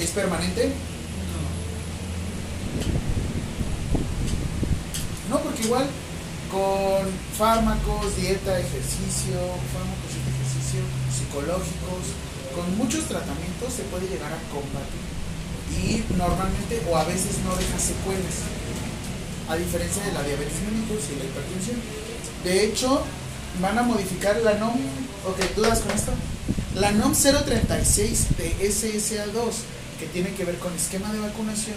¿Es 0.00 0.10
permanente? 0.10 0.72
No, 5.30 5.38
porque 5.38 5.62
igual 5.62 5.86
con 6.50 7.08
fármacos, 7.38 8.16
dieta, 8.16 8.58
ejercicio, 8.58 9.38
fármacos 9.72 10.12
y 10.12 10.20
ejercicio, 10.28 10.80
psicológicos, 11.08 12.12
con 12.54 12.76
muchos 12.76 13.04
tratamientos 13.04 13.72
se 13.74 13.82
puede 13.84 14.08
llegar 14.08 14.32
a 14.32 14.40
combatir. 14.52 15.02
Y 15.72 16.04
normalmente 16.16 16.82
o 16.90 16.96
a 16.96 17.04
veces 17.04 17.38
no 17.44 17.56
deja 17.56 17.78
secuelas, 17.78 18.44
a 19.48 19.56
diferencia 19.56 20.04
de 20.04 20.12
la 20.12 20.22
diabetes 20.22 20.60
mellitus 20.60 21.10
y 21.10 21.18
la 21.18 21.24
hipertensión. 21.24 21.76
De 22.44 22.64
hecho, 22.64 23.02
van 23.60 23.78
a 23.78 23.82
modificar 23.82 24.36
la 24.42 24.54
NOM, 24.54 24.76
ok, 25.26 25.56
¿dudas 25.56 25.80
con 25.80 25.92
esto? 25.92 26.12
La 26.74 26.92
NOM 26.92 27.12
036 27.14 28.36
de 28.36 28.56
SSA2, 28.68 29.52
que 29.98 30.06
tiene 30.06 30.32
que 30.34 30.44
ver 30.44 30.58
con 30.58 30.74
esquema 30.74 31.12
de 31.12 31.20
vacunación, 31.20 31.76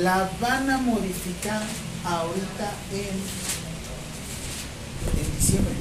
la 0.00 0.30
van 0.40 0.70
a 0.70 0.78
modificar 0.78 1.62
ahorita 2.04 2.72
en, 2.92 3.16
en 5.20 5.38
diciembre. 5.38 5.74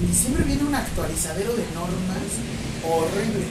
En 0.00 0.06
diciembre 0.08 0.44
viene 0.44 0.64
un 0.64 0.74
actualizadero 0.74 1.52
de 1.52 1.64
normas 1.74 2.59
horrible. 2.84 3.46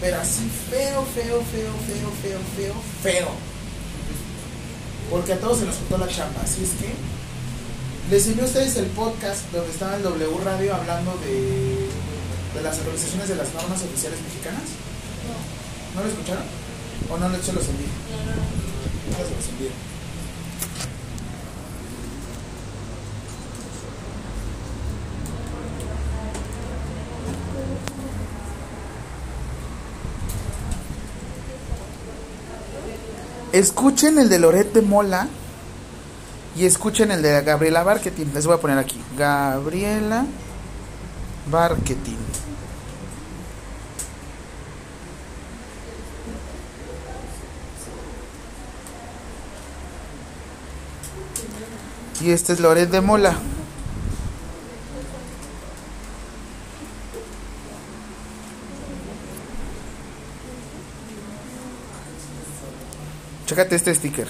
Pero 0.00 0.20
así 0.20 0.50
feo, 0.70 1.04
feo, 1.14 1.42
feo, 1.44 1.72
feo, 1.86 2.10
feo, 2.22 2.40
feo, 2.56 2.74
feo. 3.02 3.28
Porque 5.10 5.32
a 5.32 5.40
todos 5.40 5.58
se 5.58 5.66
nos 5.66 5.76
juntó 5.76 5.98
la 5.98 6.08
chamba. 6.08 6.40
Así 6.42 6.64
es 6.64 6.70
que 6.80 6.94
les 8.10 8.26
envío 8.26 8.44
a 8.44 8.46
ustedes 8.46 8.76
el 8.76 8.86
podcast 8.86 9.50
donde 9.52 9.70
estaba 9.70 9.96
el 9.96 10.02
W 10.02 10.38
Radio 10.44 10.74
hablando 10.74 11.16
de, 11.24 11.88
de 12.54 12.62
las 12.62 12.78
actualizaciones 12.78 13.28
de 13.28 13.36
las 13.36 13.52
normas 13.54 13.82
oficiales 13.82 14.18
mexicanas. 14.22 14.62
¿No 15.94 16.02
lo 16.02 16.08
escucharon? 16.08 16.44
¿O 17.10 17.18
no 17.18 17.28
se 17.42 17.52
los 17.52 17.68
envío? 17.68 17.88
No 19.10 19.16
se 19.16 19.34
los 19.34 19.48
envío. 19.50 19.89
Escuchen 33.60 34.18
el 34.18 34.30
de 34.30 34.38
Loret 34.38 34.72
de 34.72 34.80
Mola 34.80 35.28
y 36.56 36.64
escuchen 36.64 37.10
el 37.10 37.20
de 37.20 37.42
Gabriela 37.42 37.82
Barquetín. 37.82 38.32
Les 38.32 38.46
voy 38.46 38.54
a 38.54 38.58
poner 38.58 38.78
aquí. 38.78 38.98
Gabriela 39.18 40.24
Barquetín. 41.50 42.16
Y 52.22 52.30
este 52.30 52.54
es 52.54 52.60
Loret 52.60 52.88
de 52.88 53.02
Mola. 53.02 53.36
Chécate 63.50 63.74
este 63.74 63.92
sticker. 63.92 64.28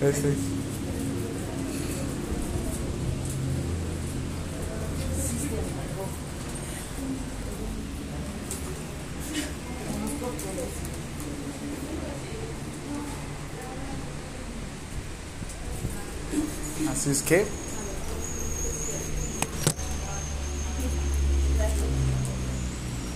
Este. 0.00 0.55
Así 17.06 17.12
es 17.12 17.22
que. 17.22 17.46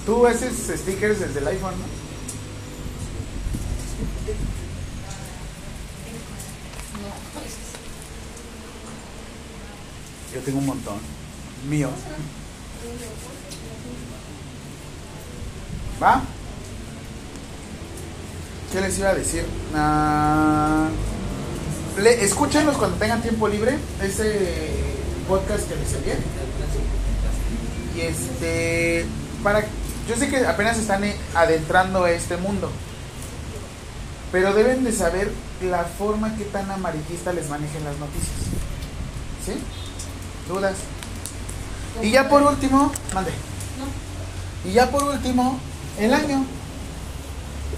Tú 0.07 0.27
haces 0.29 0.79
stickers 0.79 1.19
desde 1.19 1.41
el 1.41 1.49
iPhone, 1.49 1.75
¿no? 1.77 1.87
Yo 10.35 10.41
tengo 10.43 10.59
un 10.61 10.67
montón. 10.67 10.99
Míos. 11.69 11.91
¿Va? 16.01 16.23
¿Qué 18.73 18.81
les 18.83 18.99
iba 19.01 19.09
a 19.09 19.15
decir? 19.15 19.45
Ah, 19.75 20.89
le, 22.01 22.25
escúchenlos 22.25 22.77
cuando 22.77 22.97
tengan 22.97 23.23
tiempo 23.23 23.49
libre. 23.49 23.79
Ese 24.03 24.71
podcast 25.29 25.69
que 25.69 25.77
les 25.77 25.95
envié. 25.95 26.17
Y 27.97 28.01
este. 28.01 29.07
Para. 29.43 29.65
Yo 30.09 30.17
sé 30.17 30.29
que 30.29 30.45
apenas 30.47 30.79
están 30.79 31.05
eh, 31.05 31.17
adentrando 31.35 32.05
a 32.05 32.11
este 32.11 32.37
mundo. 32.37 32.71
Pero 34.33 34.55
deben 34.55 34.85
de 34.85 34.93
saber 34.93 35.31
la 35.63 35.85
forma 35.85 36.37
que 36.37 36.45
tan 36.45 36.71
amarillista 36.71 37.33
les 37.33 37.49
manejen 37.49 37.85
las 37.85 37.99
noticias. 37.99 38.37
¿Sí? 39.45 39.53
¿Dudas? 40.49 40.77
Y 42.03 42.11
ya 42.11 42.29
por 42.29 42.43
último, 42.43 42.93
mande. 43.13 43.33
Y 44.65 44.73
ya 44.73 44.91
por 44.91 45.03
último, 45.05 45.59
el 45.99 46.15
año. 46.15 46.45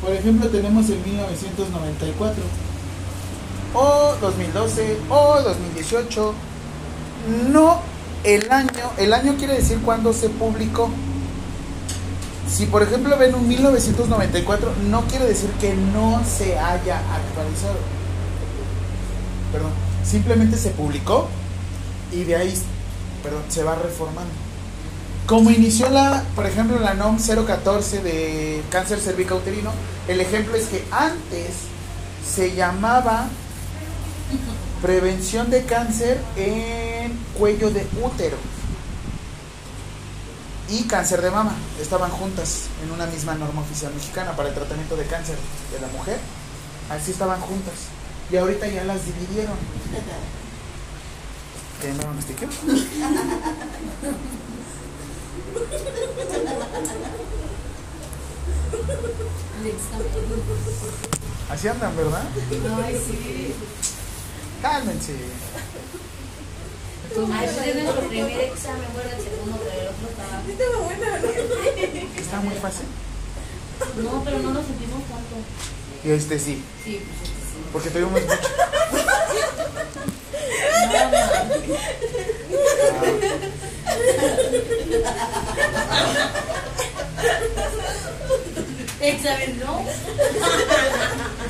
Por 0.01 0.13
ejemplo, 0.13 0.49
tenemos 0.49 0.89
el 0.91 0.99
1994, 0.99 2.43
o 3.75 4.15
2012, 4.21 4.99
o 5.09 5.41
2018. 5.43 6.35
No 7.51 7.81
el 8.25 8.51
año, 8.51 8.93
el 8.99 9.13
año 9.13 9.37
quiere 9.37 9.55
decir 9.55 9.81
cuando 9.85 10.13
se 10.13 10.29
publicó. 10.29 10.91
Si 12.49 12.67
por 12.67 12.83
ejemplo 12.83 13.17
ven 13.17 13.35
un 13.35 13.49
1994, 13.49 14.73
no 14.91 15.03
quiere 15.03 15.27
decir 15.27 15.51
que 15.61 15.75
no 15.75 16.23
se 16.25 16.59
haya 16.59 16.99
actualizado. 16.99 17.79
Perdón, 19.53 19.71
simplemente 20.05 20.57
se 20.57 20.71
publicó 20.71 21.29
y 22.13 22.25
de 22.25 22.37
ahí 22.37 22.55
perdón, 23.23 23.43
se 23.49 23.63
va 23.63 23.77
reformando. 23.77 24.33
Como 25.27 25.51
inició 25.51 25.89
la, 25.89 26.25
por 26.35 26.47
ejemplo, 26.47 26.79
la 26.81 26.95
NOM 26.95 27.17
014 27.19 28.03
de 28.03 28.63
cáncer 28.71 28.99
cervicouterino, 28.99 29.71
el 30.09 30.21
ejemplo 30.21 30.57
es 30.57 30.67
que 30.67 30.85
antes 30.91 31.51
se 32.29 32.55
llamaba 32.55 33.29
prevención 34.83 35.49
de 35.49 35.65
cáncer 35.65 36.21
en 36.37 37.17
cuello 37.39 37.71
de 37.71 37.87
útero 38.03 38.37
y 40.69 40.83
cáncer 40.85 41.23
de 41.23 41.31
mama. 41.31 41.55
Estaban 41.81 42.11
juntas 42.11 42.65
en 42.83 42.91
una 42.91 43.07
misma 43.07 43.35
norma 43.37 43.63
oficial 43.63 43.95
mexicana 43.95 44.35
para 44.35 44.49
el 44.49 44.55
tratamiento 44.55 44.97
de 44.97 45.07
cáncer 45.07 45.37
de 45.73 45.81
la 45.81 45.87
mujer. 45.89 46.19
Así 46.91 47.13
estaban 47.13 47.41
juntas. 47.41 47.75
Y 48.31 48.37
ahorita 48.37 48.67
ya 48.67 48.83
las 48.85 49.07
dividieron. 49.07 49.55
¿Quieren 51.81 51.99
ver 51.99 52.07
un 52.09 52.23
sticker? 52.23 52.49
Así 61.51 61.69
andan, 61.69 61.97
¿verdad? 61.97 62.25
Ay, 62.85 63.01
sí. 63.07 63.55
Cálmense. 64.63 65.13
Ay, 67.35 67.49
sí, 67.49 67.69
es 67.69 67.75
nuestro 67.83 68.09
primer 68.09 68.41
examen, 68.41 68.89
bueno, 68.95 69.11
el 69.11 69.23
segundo, 69.23 69.59
pero 69.63 69.83
el 69.83 69.89
otro 69.89 70.09
estaba. 70.09 70.43
Está 72.17 72.41
muy 72.41 72.55
fácil. 72.55 72.87
No, 74.03 74.23
pero 74.25 74.39
no 74.39 74.51
lo 74.53 74.63
sentimos 74.63 75.03
tanto. 75.09 75.37
Y 76.05 76.11
este 76.13 76.39
sí, 76.39 76.63
Sí, 76.85 77.01
pues 77.05 77.23
este 77.23 77.37
sí. 77.37 77.65
porque 77.73 77.91
tuvimos 77.91 78.13
mucho. 78.13 78.27
No, 80.93 81.11
no. 81.11 81.19
Examen, 89.01 89.59
no. 89.61 89.85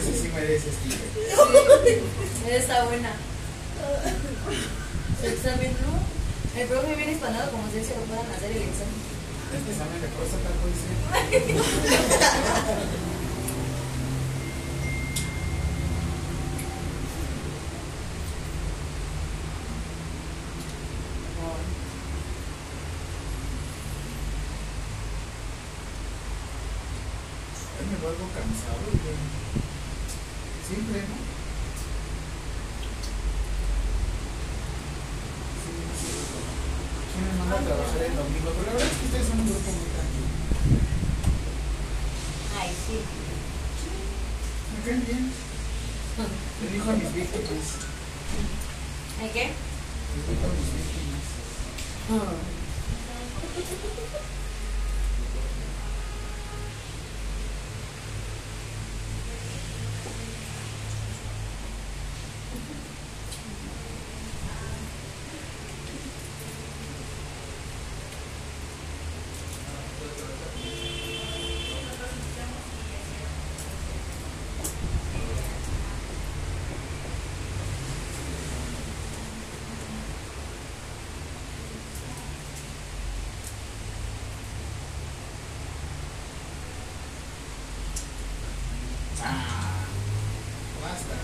Sí, 0.05 0.13
sí 0.23 0.31
merece 0.35 0.71
sticker. 0.73 2.03
Está 2.51 2.85
buena. 2.85 3.11
Su 5.21 5.27
examen, 5.27 5.73
no. 5.83 6.61
El 6.61 6.69
profe 6.69 6.95
viene 6.95 7.13
hispanado 7.13 7.51
como 7.51 7.71
si 7.71 7.79
él 7.79 7.85
se 7.85 7.95
lo 7.95 8.03
puedan 8.03 8.27
hacer 8.31 8.51
el 8.51 8.63
examen. 8.63 9.01
Este 9.55 9.71
examen 9.73 10.01
de 10.01 10.09
próstata 10.09 10.51
puede 10.61 10.75
ser. 10.75 10.97
Ay, 27.79 27.87
me 27.91 27.97
vuelvo 28.03 28.27
cansado. 28.35 28.79
güey. 29.03 29.17
Siempre, 30.69 31.01
¿no? 31.09 31.17
Sí, 35.63 35.73
sí. 36.01 36.11
¿Quién 37.13 37.25
me 37.27 37.35
manda 37.39 37.57
a 37.59 37.65
trabajar 37.67 38.03
el 38.03 38.17
domingo? 38.17 38.51
Pero 38.57 38.67
la 38.67 38.73
verdad 38.73 38.89
es 38.89 38.97
que 38.99 39.07
ustedes 39.07 39.27
son 39.29 39.41
un 39.41 39.47
grupo 39.49 39.71
muy 39.73 39.89
tranquilo. 39.93 40.29
Ay, 42.61 42.71
sí. 42.87 42.97
Me 44.73 44.79
caen 44.85 45.05
bien. 45.07 45.33
Le 46.63 46.67
dijo 46.73 46.91
a 46.91 46.95
mis 46.95 47.13
víctimas. 47.15 47.69
¿Ay 49.21 49.31
qué? 49.33 49.45
Les 49.51 50.25
dijo 50.29 50.45
a 50.47 50.53
mis 50.53 50.71
víctimas. 50.77 51.25
Ah, 89.25 89.87
basta. 90.83 91.15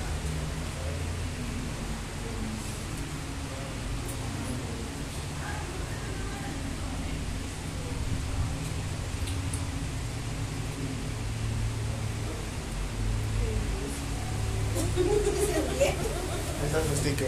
Ahí 17.08 17.14
está 17.14 17.24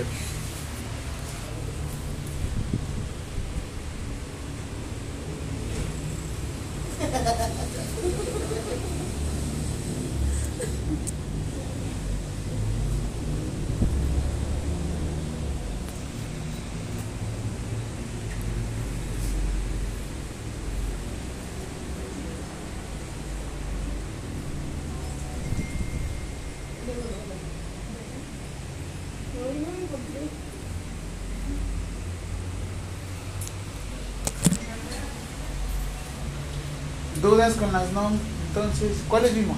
¿Dudas 37.31 37.55
con 37.55 37.73
las 37.73 37.93
NOM? 37.93 38.19
Entonces, 38.49 38.91
¿cuáles 39.09 39.33
vimos? 39.33 39.57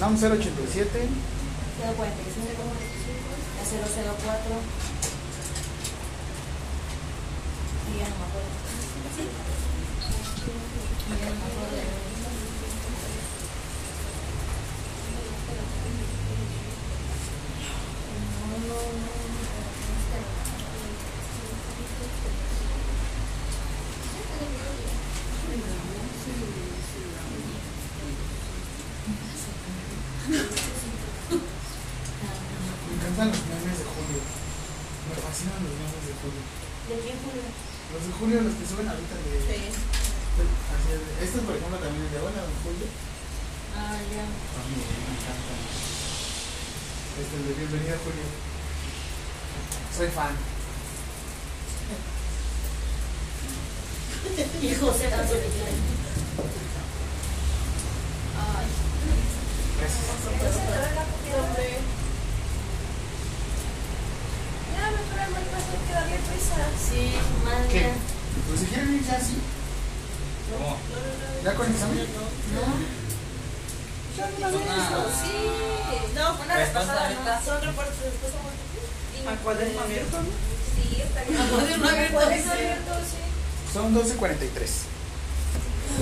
NOM 0.00 0.16
087. 0.16 1.06
045, 1.78 2.10
la 3.54 3.62
004. 3.62 4.58
Y 7.86 7.98
ya 7.98 8.08
no 8.08 8.16
me 8.18 8.24
acuerdo. 8.26 8.50
¿Sí? 9.14 9.22
Y 11.06 11.14
ya 11.20 11.30
no 11.30 11.36
me 11.38 11.46
acuerdo. 11.46 11.78
No, 18.50 18.58
no, 18.58 18.74
no, 18.74 19.24
Me 33.03 33.03
encantan 33.14 33.30
los 33.30 33.46
memes 33.46 33.78
de 33.78 33.86
Julio. 33.86 34.20
Me 35.06 35.14
fascinan 35.22 35.62
los 35.62 35.70
memes 35.70 36.02
de 36.02 36.14
Julio. 36.18 36.42
¿De 36.90 36.94
quién 36.98 37.14
Julio? 37.22 37.46
Los 37.94 38.02
de 38.02 38.10
Julio, 38.10 38.36
los 38.42 38.54
que 38.58 38.66
suben 38.66 38.90
ahorita 38.90 39.14
de. 39.14 39.38
Así 39.38 39.70
es. 39.70 39.78
Estos, 41.22 41.46
por 41.46 41.54
ejemplo, 41.54 41.78
también 41.78 42.02
es 42.06 42.10
de 42.10 42.18
Hola, 42.18 42.42
don 42.42 42.58
Julio. 42.66 42.90
Ah, 43.78 43.94
ya. 43.94 44.26
A 44.26 44.60
mí 44.66 44.74
me 44.74 45.14
encantan. 45.14 45.62
Este, 47.14 47.34
el 47.38 47.46
de 47.46 47.54
Bienvenido, 47.54 48.02
Julio. 48.02 48.26
Soy 49.94 50.10
fan. 50.10 50.34
Y 54.58 54.74
José 54.74 55.06
quiere. 55.06 55.70
Ay, 58.34 58.66
Gracias. 59.78 60.02
no 60.02 60.18
se 60.18 60.58
te 60.58 60.74
ve 60.74 60.90
la 60.98 61.04
copia, 61.06 61.36
hombre. 61.38 61.94
Ya, 64.74 64.90
me 64.90 65.04
trae 65.24 65.32
más 65.32 65.44
fácil 65.48 65.80
que 65.86 65.92
David 65.94 66.20
Risa. 66.32 66.60
Sí, 66.76 67.14
más 67.44 67.66
¿Qué? 67.68 67.80
ya. 67.80 67.92
Pues 68.48 68.60
si 68.60 68.66
quieren 68.66 68.94
ir 68.94 69.04
ya 69.04 69.16
así. 69.16 69.36
¿Cómo? 70.52 70.76
Ya 71.44 71.54
con 71.54 71.70
examen. 71.70 72.06
¿No? 72.54 72.64
Una 74.14 74.26
vez. 74.28 74.66
Ah. 74.70 75.06
Sí. 75.10 75.34
No, 76.14 76.36
fue 76.36 76.44
una 76.46 76.56
vez 76.56 76.70
pasada. 76.70 77.10
¿no? 77.10 77.44
Son 77.44 77.62
reportes 77.62 77.98
de 77.98 78.10
respuesta 78.10 78.38
múltiple. 78.44 79.30
¿A 79.30 79.36
cuaderno 79.42 79.80
abierto? 79.80 80.18
Sí, 80.74 81.02
está 81.02 81.22
bien. 81.24 81.40
¿A 81.40 81.48
cuaderno 81.48 81.88
abierto? 81.88 82.14
Cuaderno 82.14 82.52
abierto, 82.52 82.92
sí. 83.08 83.72
Son 83.72 83.94
12.43. 83.94 84.94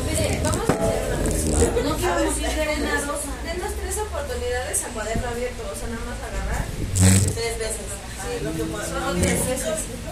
Mire, 0.09 0.41
vamos 0.43 0.69
a 0.69 0.73
hacer 0.73 1.03
una 1.13 1.17
cosa. 1.23 1.89
No 1.89 1.97
quiero 1.97 2.21
decir 2.21 2.49
Serena 2.49 3.01
Rosa. 3.01 3.33
Denos 3.45 3.73
tres 3.81 3.99
oportunidades 3.99 4.85
a 4.85 4.89
cuaderno 4.89 5.29
abierto, 5.29 5.63
o 5.71 5.77
sea, 5.77 5.89
nada 5.89 6.05
más 6.05 6.19
agarrar 6.21 6.65
tres 7.35 7.59
veces. 7.59 8.12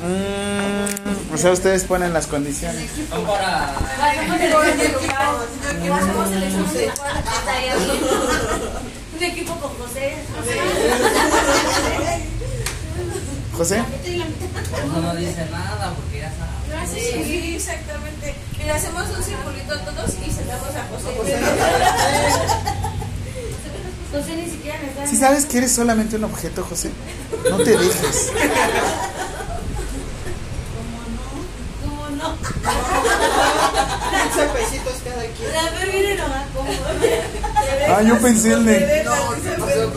Mm, 0.02 1.34
o 1.34 1.36
sea, 1.36 1.52
ustedes 1.52 1.84
ponen 1.84 2.12
las 2.12 2.26
condiciones. 2.26 2.90
Un 9.16 9.22
equipo 9.22 9.54
con 9.56 9.70
José. 9.78 10.16
José, 13.56 13.82
Uno 14.86 15.00
no 15.02 15.14
dice 15.16 15.46
nada 15.50 15.92
porque 15.94 16.20
ya 16.20 16.30
sabe. 16.30 16.86
Sí, 16.88 17.54
exactamente. 17.56 18.34
Mira, 18.58 18.74
hacemos 18.76 19.04
un 19.16 19.22
circulito 19.22 19.78
todos 19.80 20.10
y 20.26 20.30
sentamos 20.32 20.68
a 20.74 20.86
José. 20.88 21.38
José 24.12 24.36
ni 24.36 24.50
siquiera 24.50 24.78
me 24.80 24.88
está. 24.88 25.06
si 25.06 25.16
sabes 25.16 25.46
que 25.46 25.58
eres 25.58 25.72
solamente 25.72 26.16
un 26.16 26.24
objeto, 26.24 26.64
José, 26.64 26.90
no 27.48 27.56
te 27.58 27.70
dejes. 27.70 28.32
¿Cómo 31.84 32.08
no? 32.16 32.36
15 32.36 32.50
pesitos 34.52 34.94
cada 35.04 35.22
quien. 35.22 35.52
La 35.52 35.70
ver, 35.70 35.88
miren 35.94 36.16
nomás 36.18 36.46
cómo. 36.54 36.70
Ah, 37.88 38.02
yo 38.02 38.18
pensé 38.18 38.52
el 38.52 38.64
de. 38.64 39.04
No, 39.04 39.14
se 39.42 39.50
pasó. 39.58 39.92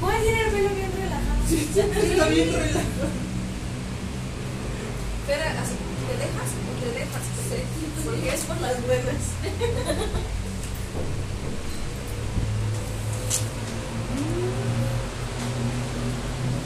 ¿Cómo 0.00 0.12
tiene 0.22 0.40
el 0.40 0.50
pelo 0.50 0.68
bien 0.70 0.90
relajado? 0.92 1.40
Está 2.16 2.26
bien 2.28 2.52
relajado. 2.52 3.06
Espera, 5.22 5.46
así, 5.62 5.74
¿te 6.06 6.14
dejas 6.18 6.50
o 6.50 6.52
te 6.80 6.88
dejas? 6.98 7.24
Porque 8.06 8.32
es 8.32 8.40
por 8.42 8.60
las 8.60 8.80
buenas. 8.86 9.16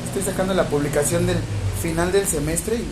Estoy 0.06 0.22
sacando 0.22 0.54
la 0.54 0.68
publicación 0.68 1.26
del 1.26 1.38
final 1.82 2.12
del 2.12 2.26
semestre 2.26 2.76
y. 2.76 2.86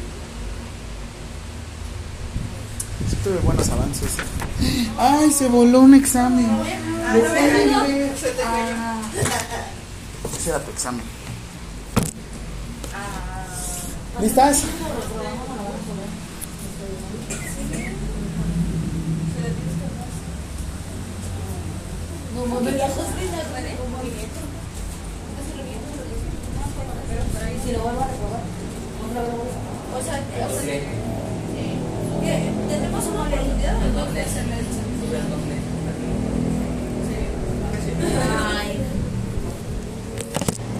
Sí 3.10 3.16
tuve 3.22 3.36
buenos 3.38 3.68
avances. 3.68 4.12
¡Ay, 4.98 5.30
se 5.30 5.48
voló 5.48 5.80
un 5.80 5.94
examen! 5.94 6.48
Lo 6.48 6.64
pueden 7.20 7.34
ver. 7.34 8.18
Se 8.18 8.30
te 8.30 8.42
cayó. 8.42 8.74
Ese 10.38 10.50
era 10.50 10.64
tu 10.64 10.70
examen. 10.70 11.04
¿Listas? 14.20 14.64
No, 14.64 14.68
mami, 14.88 14.88
la 14.88 14.90
José 14.90 15.14
la 15.14 15.30
duele. 15.30 16.08
Y 22.27 22.27
si 27.64 27.72
lo 27.72 27.80
vuelvo 27.82 28.00
a 28.00 28.06
O 29.98 30.02
sea, 30.02 30.16
que- 30.20 30.44
o 30.44 30.48
¿Por 30.48 30.60
sea, 30.60 30.80
tenemos 32.68 33.04
una 33.06 33.22
oportunidad 33.22 33.74
de 33.80 33.88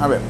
A 0.01 0.07
ver. 0.07 0.21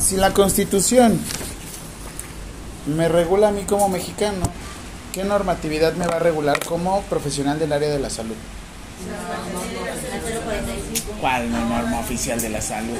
Si 0.00 0.16
la 0.16 0.32
constitución 0.32 1.18
me 2.86 3.08
regula 3.08 3.48
a 3.48 3.52
mí 3.52 3.62
como 3.62 3.88
mexicano, 3.88 4.42
¿qué 5.12 5.24
normatividad 5.24 5.94
me 5.94 6.06
va 6.06 6.16
a 6.16 6.20
regular 6.20 6.64
como 6.64 7.02
profesional 7.02 7.58
del 7.58 7.72
área 7.72 7.90
de 7.90 7.98
la 7.98 8.10
salud? 8.10 8.36
la 9.08 10.40
045. 10.44 11.14
¿Cuál 11.20 11.50
no 11.50 11.64
norma 11.66 12.00
oficial 12.00 12.40
de 12.40 12.48
la 12.48 12.60
salud? 12.60 12.98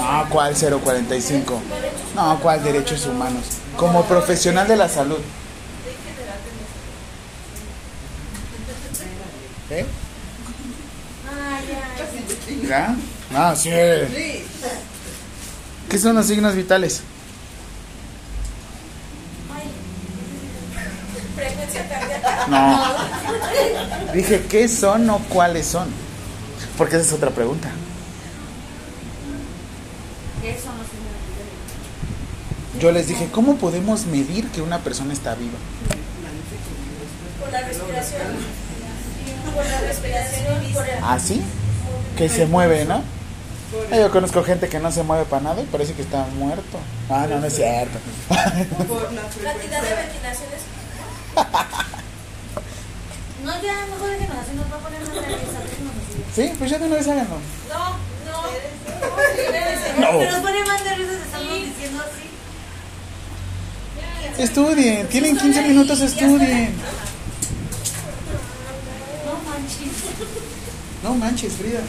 No, 0.00 0.28
¿cuál 0.30 0.54
045? 0.54 1.60
No, 2.14 2.38
¿cuál 2.40 2.62
derechos 2.62 3.06
humanos? 3.06 3.44
Como 3.76 4.04
profesional 4.04 4.68
de 4.68 4.76
la 4.76 4.88
salud. 4.88 5.18
¿Eh? 9.70 9.84
Ya. 12.68 12.96
Ah. 13.34 13.54
Sí. 13.56 13.70
¿Qué 15.88 15.98
son 15.98 16.16
los 16.16 16.26
signos 16.26 16.54
vitales? 16.54 17.02
Frecuencia 21.34 21.88
cardíaca. 21.88 22.35
No. 22.48 24.12
Dije, 24.12 24.46
¿qué 24.48 24.68
son 24.68 25.08
o 25.10 25.18
cuáles 25.28 25.66
son? 25.66 25.88
Porque 26.78 26.96
esa 26.96 27.06
es 27.06 27.12
otra 27.12 27.30
pregunta. 27.30 27.70
Yo 32.80 32.92
les 32.92 33.08
dije, 33.08 33.28
¿cómo 33.32 33.56
podemos 33.56 34.06
medir 34.06 34.48
que 34.48 34.60
una 34.60 34.78
persona 34.80 35.12
está 35.12 35.34
viva? 35.34 35.58
Por 37.40 37.50
la 37.52 37.60
respiración. 37.62 38.22
Por 39.54 39.66
la 39.66 39.80
respiración. 39.80 40.56
¿Ah, 41.02 41.18
sí? 41.18 41.42
Que 42.16 42.28
se 42.28 42.46
mueve, 42.46 42.84
¿no? 42.84 43.02
Ah, 43.90 43.96
Yo 43.96 44.10
conozco 44.10 44.44
gente 44.44 44.68
que 44.68 44.78
no 44.78 44.92
se 44.92 45.02
mueve 45.02 45.24
para 45.24 45.42
nada 45.42 45.62
y 45.62 45.64
parece 45.64 45.94
que 45.94 46.02
está 46.02 46.26
muerto. 46.38 46.78
Ah, 47.08 47.26
no, 47.28 47.40
no 47.40 47.46
es 47.46 47.56
cierto. 47.56 47.98
Por 48.88 49.12
la 49.12 49.22
Cantidad 49.42 49.82
de 49.82 49.94
ventilaciones. 49.94 50.60
No, 53.44 53.62
ya 53.62 53.86
mejor 53.86 54.10
déjenos, 54.10 54.36
así 54.38 54.56
nos 54.56 54.72
va 54.72 54.76
a 54.76 54.80
poner 54.80 55.00
más 55.00 55.14
nerviosos. 55.14 55.46
¿Sí? 56.34 56.52
Pues 56.58 56.70
ya 56.70 56.78
de 56.78 56.86
una 56.86 56.96
vez 56.96 57.08
háganlo. 57.08 57.38
No, 57.68 57.96
no. 58.26 58.42
No. 60.00 60.20
Se 60.20 60.30
nos 60.30 60.40
pone 60.40 60.64
más 60.64 60.84
nerviosos, 60.84 61.16
estamos 61.16 61.54
diciendo 61.54 62.02
así. 62.02 62.26
Estudien, 64.42 65.06
tienen 65.08 65.36
15 65.36 65.62
minutos, 65.62 66.00
estudien. 66.00 66.74
No 69.24 69.32
manches. 69.50 69.92
No 71.02 71.14
manches, 71.14 71.52
Frida. 71.54 71.80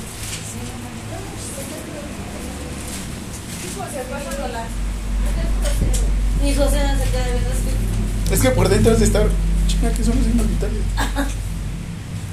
Y 6.45 6.55
José 6.55 6.83
no 6.83 6.97
se 6.97 7.09
queda 7.09 7.25
de 7.25 8.33
Es 8.33 8.41
que 8.41 8.49
por 8.51 8.69
dentro 8.69 8.95
se 8.97 9.03
está. 9.03 9.23
Chinga, 9.79 9.91
¿qué 9.93 10.03
son 10.03 10.15
los 10.15 10.25
signos 10.25 10.47
vitales? 10.47 10.81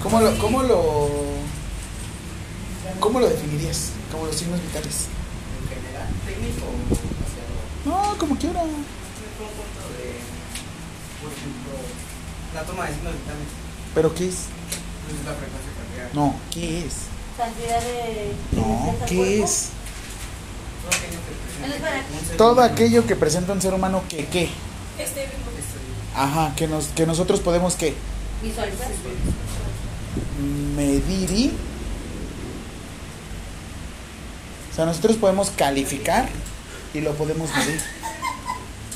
¿Cómo 0.03 0.21
lo, 0.21 0.39
cómo 0.39 0.62
lo, 0.62 1.09
cómo 3.01 3.21
lo 3.21 3.29
definirías? 3.29 3.91
Como 4.12 4.27
los 4.27 4.37
signos 4.37 4.61
vitales. 4.62 5.07
En 5.62 5.69
general, 5.69 6.09
técnico 6.27 6.66
o 6.66 6.73
demasiado. 6.89 7.55
No, 8.12 8.19
como 8.19 8.37
quiera. 8.37 8.62
Un 8.62 8.69
conjunto 8.71 9.83
de, 9.97 10.21
por 11.21 11.33
ejemplo, 11.33 11.73
la 12.55 12.62
toma 12.65 12.87
de 12.87 12.95
signos 12.95 13.12
vitales. 13.12 13.49
¿Pero 13.95 14.15
qué 14.15 14.29
es? 14.29 14.35
Pues 15.05 15.21
es 15.21 15.27
la 15.27 15.33
frecuencia 15.35 15.73
cardíaca. 15.77 16.11
No, 16.15 16.35
¿qué 16.51 16.87
es? 16.87 16.95
Cantidad 17.37 17.81
de. 17.81 18.33
No, 18.53 18.95
¿qué 19.07 19.43
es? 19.43 19.69
Todo 20.87 20.93
aquello 20.93 21.16
que 21.27 21.77
presenta 21.77 22.12
un 22.12 22.27
ser 22.27 22.37
Todo 22.37 22.53
humano. 22.53 22.73
aquello 22.73 23.07
que 23.07 23.16
presenta 23.16 23.53
un 23.53 23.61
ser 23.62 23.75
humano 23.75 24.03
que 24.09 24.27
qué. 24.27 24.51
Este 24.99 25.21
mismo. 25.27 25.54
Ajá, 26.15 26.55
que 26.57 26.66
nos 26.69 26.86
que 26.89 27.07
nosotros 27.07 27.41
podemos 27.41 27.74
qué? 27.74 27.95
Visualizar. 28.43 28.89
Medir 30.77 31.31
y 31.31 31.53
o 34.70 34.74
sea, 34.77 34.86
nosotros 34.86 35.16
podemos 35.16 35.51
calificar 35.51 36.28
y 36.93 37.01
lo 37.01 37.15
podemos 37.15 37.49
medir. 37.57 37.81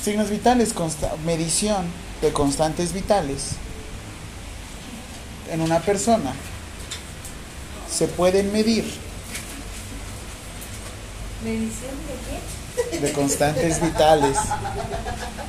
Signos 0.03 0.29
vitales, 0.29 0.73
consta- 0.73 1.15
medición 1.25 1.85
de 2.21 2.31
constantes 2.33 2.91
vitales 2.93 3.51
en 5.49 5.61
una 5.61 5.79
persona 5.79 6.33
se 7.89 8.07
pueden 8.07 8.51
medir 8.53 8.83
¿Medición 11.43 11.95
de 12.05 12.13
qué? 12.27 12.39
De 12.99 13.11
constantes 13.13 13.81
vitales. 13.81 14.37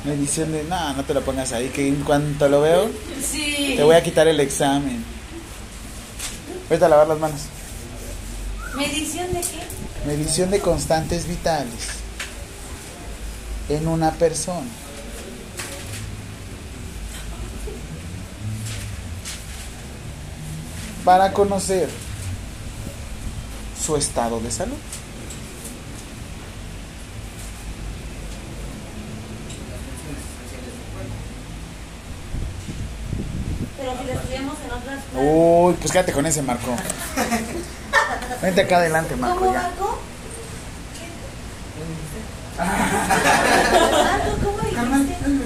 Medición 0.03 0.51
de, 0.51 0.63
no, 0.63 0.93
no 0.93 1.03
te 1.03 1.13
lo 1.13 1.21
pongas 1.21 1.51
ahí, 1.51 1.69
que 1.69 1.87
en 1.87 2.03
cuanto 2.03 2.49
lo 2.49 2.61
veo 2.61 2.89
Sí. 3.23 3.73
te 3.77 3.83
voy 3.83 3.95
a 3.95 4.03
quitar 4.03 4.27
el 4.27 4.39
examen. 4.39 5.03
Vete 6.69 6.85
a 6.85 6.89
lavar 6.89 7.07
las 7.07 7.19
manos. 7.19 7.41
¿Medición 8.75 9.33
de 9.33 9.41
qué? 9.41 10.07
Medición 10.07 10.49
de 10.49 10.59
constantes 10.59 11.27
vitales 11.27 11.89
en 13.69 13.87
una 13.87 14.11
persona. 14.11 14.67
Para 21.03 21.33
conocer 21.33 21.89
su 23.83 23.95
estado 23.95 24.39
de 24.39 24.51
salud. 24.51 24.77
Las 29.67 29.79
funciones 29.79 30.19
esenciales 30.19 30.73
del 30.73 30.85
cuerpo. 30.93 31.15
Pero 33.81 33.97
si 33.97 34.05
lo 34.05 34.13
estudiamos 34.13 34.57
en 34.63 34.71
otras. 34.71 34.99
Uy, 35.15 35.73
pues 35.73 35.91
quédate 35.91 36.13
con 36.13 36.25
ese 36.27 36.43
Marco. 36.43 36.75
Vente 38.41 38.61
acá 38.61 38.77
adelante, 38.77 39.15
Marco, 39.15 39.39
¿Cómo, 39.39 39.53
ya. 39.53 39.61
Marco? 39.63 39.97
¿Qué 40.93 41.81
dijiste? 41.89 42.21
Marco, 44.05 44.37
¿cómo 44.45 44.61
dijiste? 44.61 45.27
me. 45.27 45.45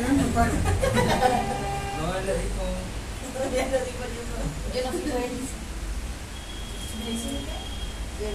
No, 1.96 2.12
él 2.12 2.26
le 2.26 2.34
dijo. 2.44 2.64
Ya 3.56 3.64
lo 3.72 3.80
digo 3.88 4.04
yo. 4.04 4.20
Yo 4.76 4.80
no 4.84 4.92
fui 4.92 5.02
él. 5.12 5.48
De 8.16 8.32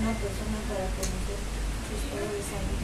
una 0.00 0.12
persona 0.18 0.58
para 0.68 0.84
conocer 0.98 1.38
estado 1.94 2.26
de 2.26 2.42
salud. 2.42 2.83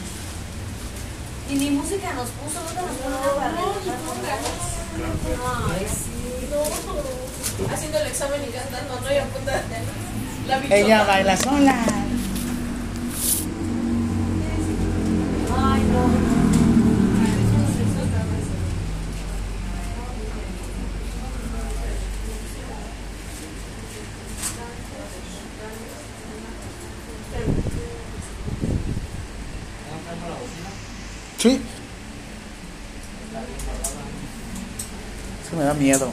Y 1.51 1.55
ni 1.55 1.69
música 1.71 2.13
nos 2.13 2.29
puso, 2.29 2.61
nunca 2.65 2.81
nos 2.81 2.95
puso 2.95 3.09
nada 3.09 3.35
para 3.35 3.49
relajar. 3.51 4.39
Ay, 5.77 5.85
sí. 5.85 6.47
No. 6.49 7.73
Haciendo 7.73 7.97
el 7.97 8.07
examen 8.07 8.41
y 8.47 8.51
cantando, 8.53 9.01
no, 9.01 9.13
y 9.13 9.17
a 9.17 9.25
punta 9.25 9.51
de 9.51 10.47
la 10.47 10.57
bichota. 10.59 10.75
Ella 10.77 11.03
baila 11.03 11.35
sola. 11.35 11.75
Ay, 15.57 15.81
no. 15.91 16.20
Sí. 31.41 31.59
Eso 35.43 35.57
me 35.57 35.63
da 35.63 35.73
miedo. 35.73 36.11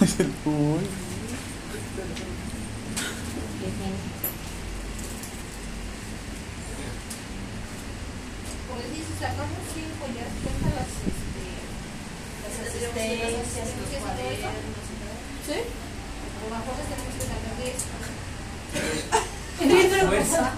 Es 0.00 0.20
el 0.20 0.28
uy. 0.46 0.86
Como 8.66 8.80
dices, 8.88 9.20
sacamos 9.20 9.60
cinco, 9.74 10.06
ya 10.16 10.24
cuenta 10.40 10.80
las, 10.80 10.96
este, 11.04 11.44
las 12.40 12.56
asistencias, 12.72 13.68
los 13.76 14.00
cuadernos 14.00 14.80
y 14.80 14.96
todo. 14.96 15.12
¿Sí? 15.44 15.60
A 15.60 16.40
lo 16.40 16.56
mejor 16.56 16.72
les 16.78 16.88
tenemos 16.88 17.12
que 17.12 17.20
sacar 17.20 17.52
diez. 17.60 18.05
Fuerza. 20.06 20.52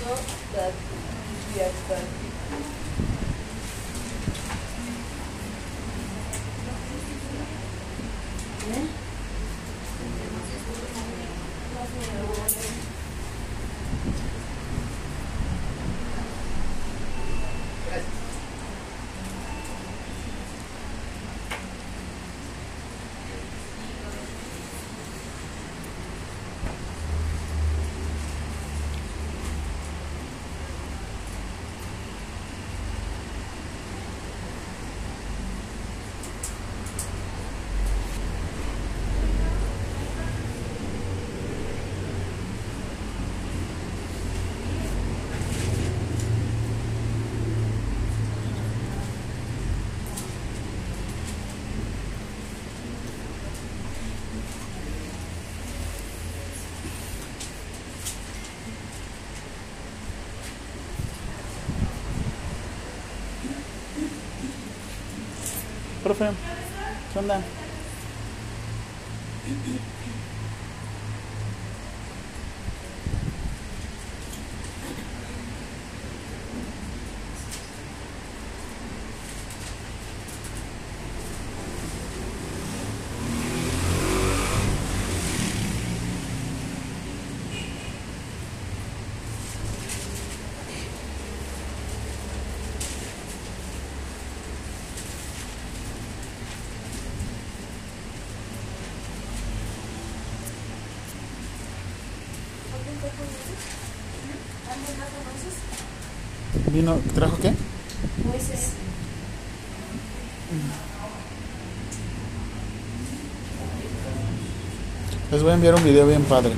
No, 0.00 0.14
that, 0.54 0.74
ya 1.56 1.66
está. 1.66 2.24
Profe, 66.04 66.26
¿qué 67.14 67.18
onda? 67.18 67.40
¿Trajo 107.14 107.38
qué? 107.40 107.54
Les 115.32 115.42
voy 115.42 115.50
a 115.50 115.54
enviar 115.54 115.74
un 115.74 115.84
video 115.84 116.06
bien 116.06 116.22
padre. 116.24 116.52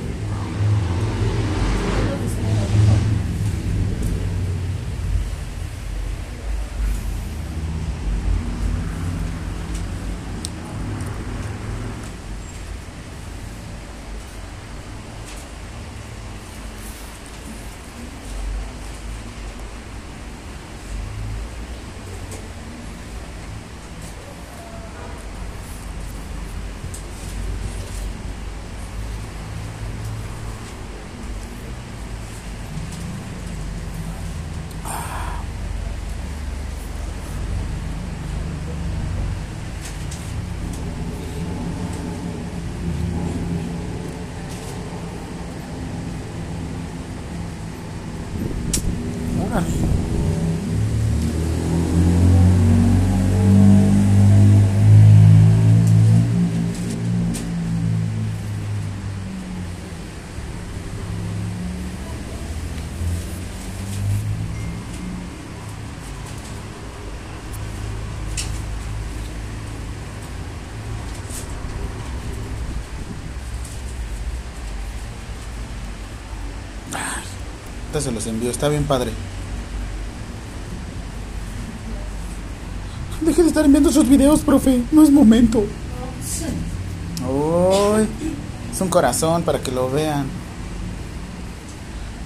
Órale. 49.39 49.67
Ay, 76.93 77.23
ahorita 77.97 78.01
se 78.01 78.11
los 78.11 78.27
envío, 78.27 78.51
está 78.51 78.69
bien 78.69 78.83
padre. 78.83 79.11
Deje 83.21 83.41
de 83.41 83.47
estar 83.49 83.65
enviando 83.65 83.91
sus 83.91 84.07
videos, 84.07 84.41
profe. 84.41 84.81
No 84.91 85.03
es 85.03 85.11
momento. 85.11 85.59
Uy, 87.29 88.07
es 88.71 88.81
un 88.81 88.89
corazón 88.89 89.43
para 89.43 89.59
que 89.59 89.71
lo 89.71 89.89
vean. 89.89 90.25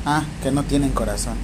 Ah, 0.06 0.24
que 0.44 0.52
no 0.52 0.64
tienen 0.64 0.92
corazón. 0.92 1.36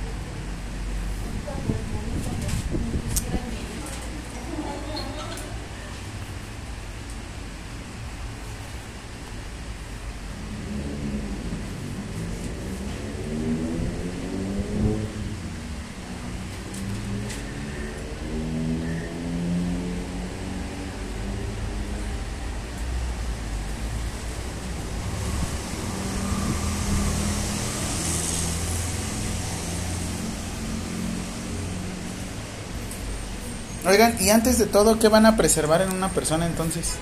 Y 34.28 34.30
antes 34.30 34.58
de 34.58 34.66
todo, 34.66 35.00
¿qué 35.00 35.08
van 35.08 35.26
a 35.26 35.38
preservar 35.38 35.82
en 35.82 35.90
una 35.90 36.10
persona 36.10 36.46
entonces? 36.46 36.96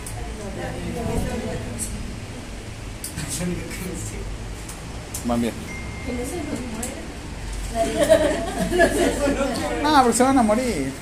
Van 5.25 5.41
bien. 5.41 5.53
No, 9.81 10.03
porque 10.03 10.17
se 10.17 10.21
van 10.21 10.37
a 10.37 10.43
morir. 10.43 10.93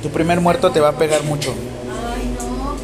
Tu 0.00 0.10
primer 0.10 0.40
muerto 0.40 0.70
te 0.70 0.78
va 0.78 0.90
a 0.90 0.96
pegar 0.96 1.24
mucho. 1.24 1.52
Ay, 2.14 2.32
no. 2.38 2.76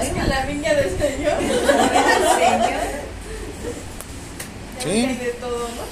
Es 0.00 0.08
que 0.08 0.22
la 0.22 0.46
viña 0.46 0.72
del 0.74 0.96
Señor. 0.96 1.32
Sí. 4.82 4.88
Hay 4.88 5.16
de 5.16 5.32
todo, 5.40 5.58
¿no? 5.58 5.82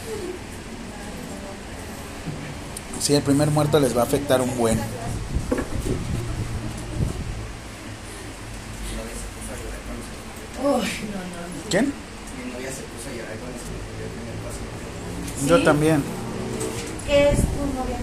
Sí, 3.00 3.14
el 3.14 3.22
primer 3.22 3.50
muerto 3.50 3.78
les 3.80 3.96
va 3.96 4.00
a 4.02 4.04
afectar 4.04 4.40
un 4.40 4.56
buen. 4.58 4.78
¿Quién? 11.70 11.92
Paso. 14.42 15.46
Yo 15.46 15.62
también. 15.62 16.02
¿Qué 17.06 17.30
es 17.30 17.38
tu 17.38 17.44
novia. 17.74 17.98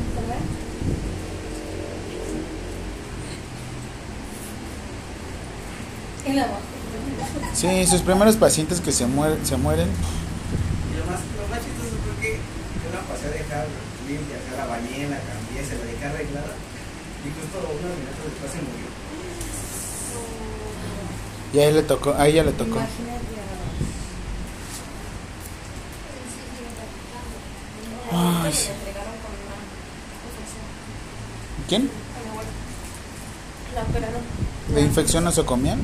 Sí, 7.53 7.87
sus 7.87 8.01
primeros 8.01 8.35
pacientes 8.35 8.81
que 8.81 8.91
se 8.91 9.05
mueren, 9.07 9.45
se 9.45 9.57
mueren. 9.57 9.87
Y 9.87 10.97
lo 10.99 11.05
más, 11.05 11.19
lo 11.39 11.47
más 11.47 11.59
chistoso 11.59 11.95
fue 12.03 12.13
que 12.21 12.33
yo 12.35 12.87
la 12.93 13.01
pasé 13.07 13.27
a 13.27 13.31
dejar 13.31 13.65
limpia, 14.07 14.37
o 14.37 14.43
sea, 14.47 14.57
la 14.63 14.67
bañé, 14.67 15.09
la 15.09 15.19
cambié, 15.19 15.63
se 15.63 15.75
la 15.77 15.85
dejé 15.85 16.05
arreglada. 16.05 16.53
Y 17.23 17.27
justo 17.31 17.57
unos 17.63 17.95
minutos 17.95 18.23
después 18.27 18.51
se 18.51 18.61
murió. 18.61 18.87
Y 21.53 21.59
a 21.59 21.65
él 21.65 21.75
le 21.75 21.83
tocó, 21.83 22.13
a 22.13 22.27
ella 22.27 22.43
le 22.43 22.51
tocó. 22.51 22.79
Ay, 28.11 28.53
sí. 28.53 28.69
¿Quién? 31.67 31.89
La 33.75 33.83
operaron. 33.83 34.21
¿De 34.73 34.81
infección 34.81 35.23
nosocomial? 35.23 35.77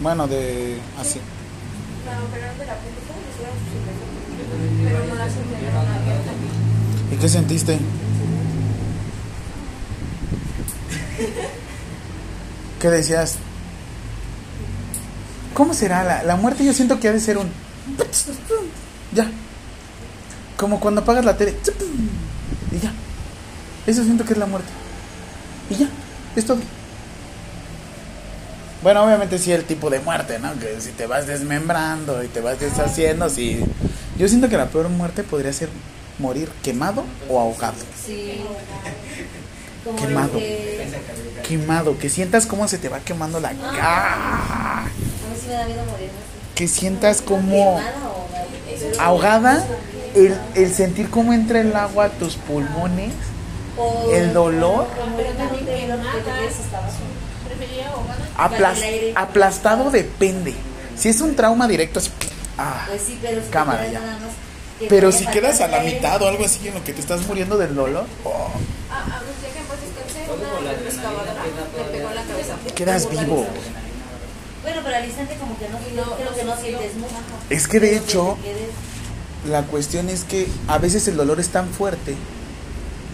Bueno, 0.00 0.26
de 0.28 0.78
así. 1.00 1.20
La 2.06 2.22
operaron 2.22 2.58
de 2.58 2.66
la. 2.66 2.76
Pero 4.84 4.98
no 5.06 5.14
abierta. 5.22 6.32
¿Y 7.12 7.16
qué 7.16 7.28
sentiste? 7.28 7.78
¿Qué 12.80 12.88
decías? 12.88 13.38
¿Cómo 15.58 15.74
será 15.74 16.04
la, 16.04 16.22
la 16.22 16.36
muerte? 16.36 16.64
Yo 16.64 16.72
siento 16.72 17.00
que 17.00 17.08
ha 17.08 17.12
de 17.12 17.18
ser 17.18 17.36
un... 17.36 17.50
Ya. 19.12 19.28
Como 20.56 20.78
cuando 20.78 21.00
apagas 21.00 21.24
la 21.24 21.36
tele. 21.36 21.56
Y 22.70 22.78
ya. 22.78 22.92
Eso 23.84 24.04
siento 24.04 24.24
que 24.24 24.34
es 24.34 24.38
la 24.38 24.46
muerte. 24.46 24.68
Y 25.68 25.74
ya. 25.74 25.88
Es 26.36 26.46
todo. 26.46 26.58
Bueno, 28.84 29.02
obviamente 29.02 29.36
sí 29.40 29.50
el 29.50 29.64
tipo 29.64 29.90
de 29.90 29.98
muerte, 29.98 30.38
¿no? 30.38 30.56
Que 30.60 30.80
si 30.80 30.92
te 30.92 31.08
vas 31.08 31.26
desmembrando 31.26 32.22
y 32.22 32.28
te 32.28 32.40
vas 32.40 32.60
deshaciendo, 32.60 33.28
sí. 33.28 33.58
Yo 34.16 34.28
siento 34.28 34.48
que 34.48 34.56
la 34.56 34.66
peor 34.66 34.88
muerte 34.90 35.24
podría 35.24 35.52
ser 35.52 35.70
morir 36.20 36.48
quemado 36.62 37.02
o 37.28 37.40
ahogado. 37.40 37.74
Sí. 38.06 38.42
Quemado. 39.98 40.34
que-. 40.34 40.86
Quemado, 41.42 41.98
que 41.98 42.10
sientas 42.10 42.46
cómo 42.46 42.68
se 42.68 42.78
te 42.78 42.88
va 42.88 43.00
quemando 43.00 43.40
la 43.40 43.52
cara. 43.54 44.86
Me 45.48 45.54
da 45.54 45.64
miedo. 45.66 45.82
Que 46.54 46.68
sientas 46.68 47.22
como 47.22 47.80
ahogada. 48.98 49.64
el, 50.14 50.36
el 50.54 50.74
sentir 50.74 51.08
cómo 51.10 51.32
entra 51.32 51.60
el 51.60 51.74
agua 51.76 52.06
a 52.06 52.08
tus 52.10 52.34
pulmones, 52.36 53.12
el 54.12 54.32
dolor, 54.32 54.86
aplas- 58.36 58.82
aplastado 59.14 59.90
depende. 59.90 60.54
Si 60.96 61.08
es 61.08 61.20
un 61.20 61.36
trauma 61.36 61.68
directo, 61.68 62.00
así, 62.00 62.10
ah. 62.58 62.84
Pues 62.88 63.02
sí, 63.02 63.18
pero 63.22 63.42
si 63.42 63.48
Cámara, 63.50 63.84
te 63.84 63.92
ya. 63.92 64.00
quedas 64.00 64.06
nada 64.06 64.18
más 64.26 64.30
que 64.80 64.86
Pero 64.86 65.12
si 65.12 65.26
quedas 65.26 65.60
a 65.60 65.68
la 65.68 65.76
aire. 65.78 65.94
mitad 65.94 66.22
o 66.22 66.28
algo 66.28 66.44
así 66.44 66.66
en 66.68 66.74
lo 66.74 66.82
que 66.84 66.92
te 66.92 67.00
estás 67.00 67.26
muriendo 67.26 67.56
del 67.56 67.74
dolor, 67.74 68.06
oh, 68.24 68.48
Ah. 68.90 69.20
Quedas 72.74 73.08
vivo. 73.10 73.46
Bueno, 74.98 75.02
pero 75.02 75.02
al 75.02 75.06
instante 75.06 75.36
como 75.36 75.58
que 75.58 75.68
no, 75.68 75.78
Y 75.78 75.96
no- 75.96 76.16
creo 76.16 76.30
no 76.30 76.36
que 76.36 76.44
no 76.44 76.56
sintió. 76.56 76.78
sientes 76.78 76.96
mucho. 76.96 77.14
Es 77.50 77.68
que 77.68 77.80
de 77.80 77.96
hecho, 77.96 78.36
la 79.48 79.62
cuestión 79.64 80.08
es 80.08 80.24
que 80.24 80.48
a 80.66 80.78
veces 80.78 81.06
el 81.08 81.16
dolor 81.16 81.40
es 81.40 81.48
tan 81.48 81.68
fuerte 81.68 82.14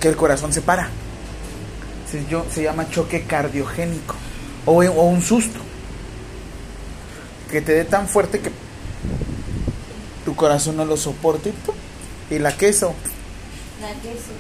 que 0.00 0.08
el 0.08 0.16
corazón 0.16 0.52
se 0.52 0.60
para. 0.62 0.88
Se, 2.10 2.24
yo- 2.26 2.44
se 2.52 2.62
llama 2.62 2.88
choque 2.90 3.24
cardiogénico 3.24 4.14
o, 4.66 4.82
o 4.82 5.02
un 5.04 5.22
susto. 5.22 5.60
Que 7.50 7.60
te 7.60 7.72
dé 7.72 7.84
tan 7.84 8.08
fuerte 8.08 8.40
que 8.40 8.50
tu 10.24 10.34
corazón 10.34 10.76
no 10.76 10.84
lo 10.84 10.96
soporte 10.96 11.50
y, 11.50 11.52
¡pum! 11.52 11.74
y 12.30 12.38
la 12.38 12.56
queso, 12.56 12.94
La 13.80 13.88
queso. 14.00 14.32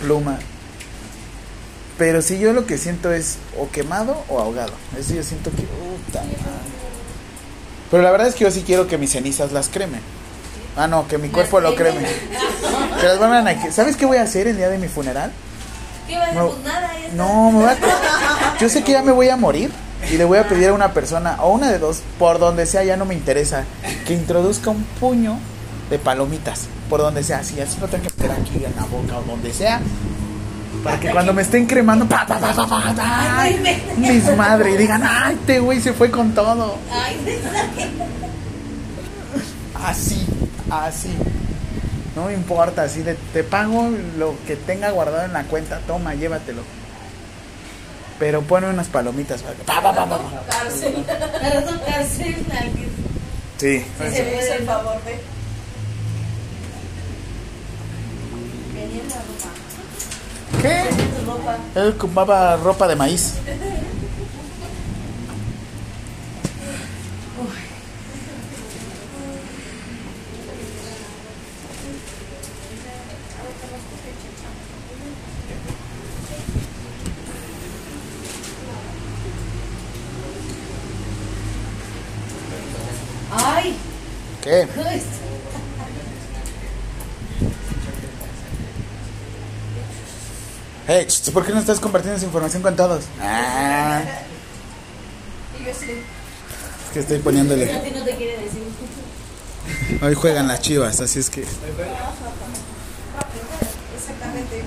pluma. 0.00 0.38
Pero 1.98 2.22
si 2.22 2.38
yo 2.38 2.52
lo 2.52 2.64
que 2.64 2.78
siento 2.78 3.12
es 3.12 3.38
o 3.58 3.68
quemado 3.70 4.22
o 4.28 4.38
ahogado. 4.38 4.72
Eso 4.98 5.14
yo 5.14 5.22
siento 5.24 5.50
que... 5.50 5.64
Pero 7.90 8.02
la 8.02 8.10
verdad 8.10 8.28
es 8.28 8.34
que 8.34 8.44
yo 8.44 8.50
sí 8.50 8.62
quiero 8.66 8.86
que 8.86 8.98
mis 8.98 9.12
cenizas 9.12 9.52
las 9.52 9.68
cremen. 9.68 10.00
Ah, 10.76 10.86
no, 10.86 11.08
que 11.08 11.18
mi 11.18 11.28
cuerpo 11.28 11.58
lo 11.60 11.74
creme. 11.74 12.00
Que 13.00 13.06
las 13.06 13.18
vuelvan 13.18 13.48
a... 13.48 13.72
¿Sabes 13.72 13.96
qué 13.96 14.06
voy 14.06 14.18
a 14.18 14.22
hacer 14.22 14.46
el 14.46 14.56
día 14.56 14.68
de 14.68 14.78
mi 14.78 14.88
funeral? 14.88 15.32
¿Qué 16.06 16.16
vas 16.18 16.28
a 16.30 16.32
No. 16.34 16.46
hacer? 16.46 16.52
Pues 16.62 16.64
nada, 16.74 16.92
ya 16.94 17.04
está. 17.06 17.14
No, 17.16 17.50
me 17.50 17.58
voy 17.58 17.68
a... 17.70 18.58
Yo 18.60 18.68
sé 18.68 18.82
que 18.84 18.92
ya 18.92 19.02
me 19.02 19.12
voy 19.12 19.28
a 19.28 19.36
morir 19.36 19.70
y 20.10 20.16
le 20.16 20.24
voy 20.24 20.38
a 20.38 20.46
pedir 20.48 20.68
a 20.68 20.72
una 20.74 20.92
persona, 20.92 21.38
o 21.42 21.50
una 21.52 21.70
de 21.70 21.78
dos, 21.78 22.02
por 22.18 22.38
donde 22.38 22.66
sea, 22.66 22.84
ya 22.84 22.96
no 22.96 23.04
me 23.04 23.14
interesa, 23.14 23.64
que 24.06 24.14
introduzca 24.14 24.70
un 24.70 24.84
puño 25.00 25.38
de 25.90 25.98
palomitas, 25.98 26.66
por 26.88 27.00
donde 27.00 27.24
sea, 27.24 27.42
si 27.42 27.60
así 27.60 27.78
no 27.80 27.88
tengo 27.88 28.04
que 28.04 28.10
meter 28.22 28.30
aquí 28.30 28.64
en 28.64 28.74
la 28.76 28.84
boca 28.84 29.18
o 29.18 29.22
donde 29.22 29.52
sea, 29.52 29.80
para 30.84 31.00
que 31.00 31.10
cuando 31.10 31.32
me 31.32 31.42
estén 31.42 31.66
cremando, 31.66 32.06
pa, 32.08 32.24
pa, 32.26 32.38
pa, 32.38 32.54
pa, 32.66 32.94
ay, 33.40 33.60
mis 33.96 34.36
madres, 34.36 34.74
y 34.74 34.76
digan, 34.78 35.02
ay, 35.04 35.34
este 35.34 35.60
güey 35.60 35.80
se 35.80 35.92
fue 35.92 36.10
con 36.10 36.32
todo. 36.32 36.76
Así, 39.84 40.26
así. 40.70 41.10
No 42.16 42.26
me 42.26 42.34
importa, 42.34 42.82
así 42.82 43.02
de, 43.02 43.14
te 43.32 43.44
pago 43.44 43.90
lo 44.18 44.34
que 44.46 44.56
tenga 44.56 44.90
guardado 44.90 45.24
en 45.24 45.32
la 45.32 45.44
cuenta, 45.44 45.78
toma, 45.86 46.14
llévatelo. 46.14 46.62
Pero 48.18 48.42
pone 48.42 48.68
unas 48.68 48.88
palomitas. 48.88 49.42
para 49.42 49.54
que- 49.54 49.62
pa, 49.62 49.80
pa, 49.80 49.94
pa. 49.94 50.18
Sí. 53.58 53.84
Si 54.00 54.10
se 54.16 54.22
me 54.24 54.38
el 54.56 54.66
favor 54.66 54.94
de. 55.04 55.20
Venía 58.74 59.02
la 59.08 59.16
ropa. 59.16 59.57
¿Qué? 60.62 60.82
Él 61.74 61.94
ocupaba 61.96 62.56
ropa 62.56 62.88
de 62.88 62.96
maíz. 62.96 63.34
Ay, 83.30 83.76
¿Qué? 84.42 84.66
Hey, 90.90 91.04
ch, 91.06 91.30
¿por 91.32 91.44
qué 91.44 91.52
no 91.52 91.58
estás 91.60 91.80
compartiendo 91.80 92.16
esa 92.16 92.24
información 92.24 92.62
con 92.62 92.74
todos? 92.74 93.04
Ah, 93.20 94.00
Y 95.60 95.64
yo 95.66 95.70
sí. 95.78 95.90
es 95.90 96.92
que 96.94 97.00
estoy 97.00 97.18
poniéndole. 97.18 97.70
a 97.70 97.82
ti 97.82 97.90
no 97.94 98.02
te 98.04 98.16
quiere 98.16 98.38
decir. 98.38 98.62
Hoy 100.02 100.14
juegan 100.14 100.48
las 100.48 100.62
chivas, 100.62 100.98
así 101.00 101.18
es 101.18 101.28
que. 101.28 101.42
Exactamente. 103.94 104.62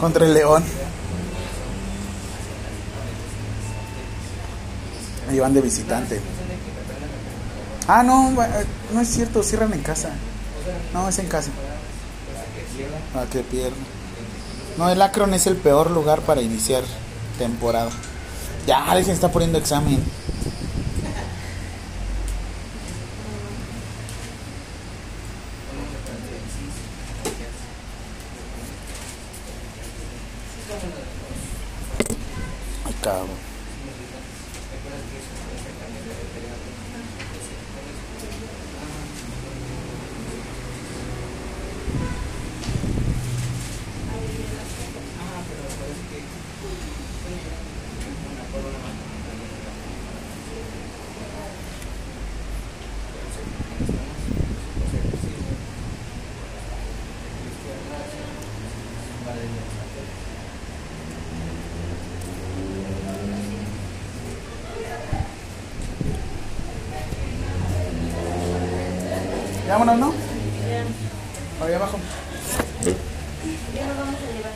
Contra 0.00 0.24
el 0.26 0.34
León. 0.34 0.64
Me 5.30 5.36
llevan 5.36 5.54
de 5.54 5.60
visitante. 5.60 6.20
Ah, 7.86 8.02
no, 8.02 8.32
eh, 8.42 8.66
no 8.92 9.00
es 9.00 9.06
cierto, 9.06 9.44
cierran 9.44 9.72
en 9.72 9.80
casa. 9.80 10.10
No, 10.92 11.08
es 11.08 11.20
en 11.20 11.28
casa. 11.28 11.52
Para 13.14 13.26
que 13.26 13.38
pierdan. 13.40 13.78
No, 14.76 14.90
el 14.90 15.00
Akron 15.00 15.32
es 15.32 15.46
el 15.46 15.54
peor 15.54 15.92
lugar 15.92 16.22
para 16.22 16.42
iniciar 16.42 16.82
temporada. 17.38 17.90
Ya, 18.66 18.90
alguien 18.90 19.14
está 19.14 19.30
poniendo 19.30 19.58
examen. 19.58 20.02
Ay, 32.84 32.94
cabrón. 33.00 33.50
Ya 69.66 69.78
vámonos, 69.78 69.98
¿no? 70.00 70.12
Ahí 71.64 71.74
abajo. 71.74 71.96
Ya 73.72 73.86
nos 73.86 73.96
vamos 73.98 74.16
a 74.16 74.32
llevar. 74.34 74.52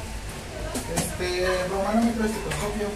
Este, 0.97 1.69
Romano 1.69 2.01
me 2.05 2.13
trae 2.15 2.29
estetoscopio. 2.31 2.89